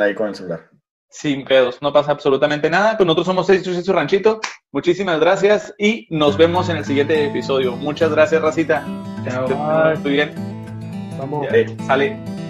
ahí 0.00 0.14
con 0.14 0.28
el 0.28 0.34
celular. 0.34 0.70
Sin 1.10 1.44
pedos, 1.44 1.80
no 1.82 1.92
pasa 1.92 2.10
absolutamente 2.10 2.70
nada. 2.70 2.96
Pues 2.96 3.06
nosotros 3.06 3.26
somos 3.26 3.46
686 3.46 3.84
su 3.84 3.92
ranchito. 3.92 4.40
Muchísimas 4.70 5.20
gracias 5.20 5.74
y 5.78 6.06
nos 6.10 6.38
vemos 6.38 6.70
en 6.70 6.78
el 6.78 6.86
siguiente 6.86 7.26
episodio. 7.26 7.76
Muchas 7.76 8.10
gracias, 8.12 8.40
Racita. 8.40 8.82
Chao. 9.28 9.92
Estoy 9.92 10.12
bien. 10.12 10.32
Vamos. 11.18 11.46
Ya, 11.52 11.84
Sale. 11.86 12.41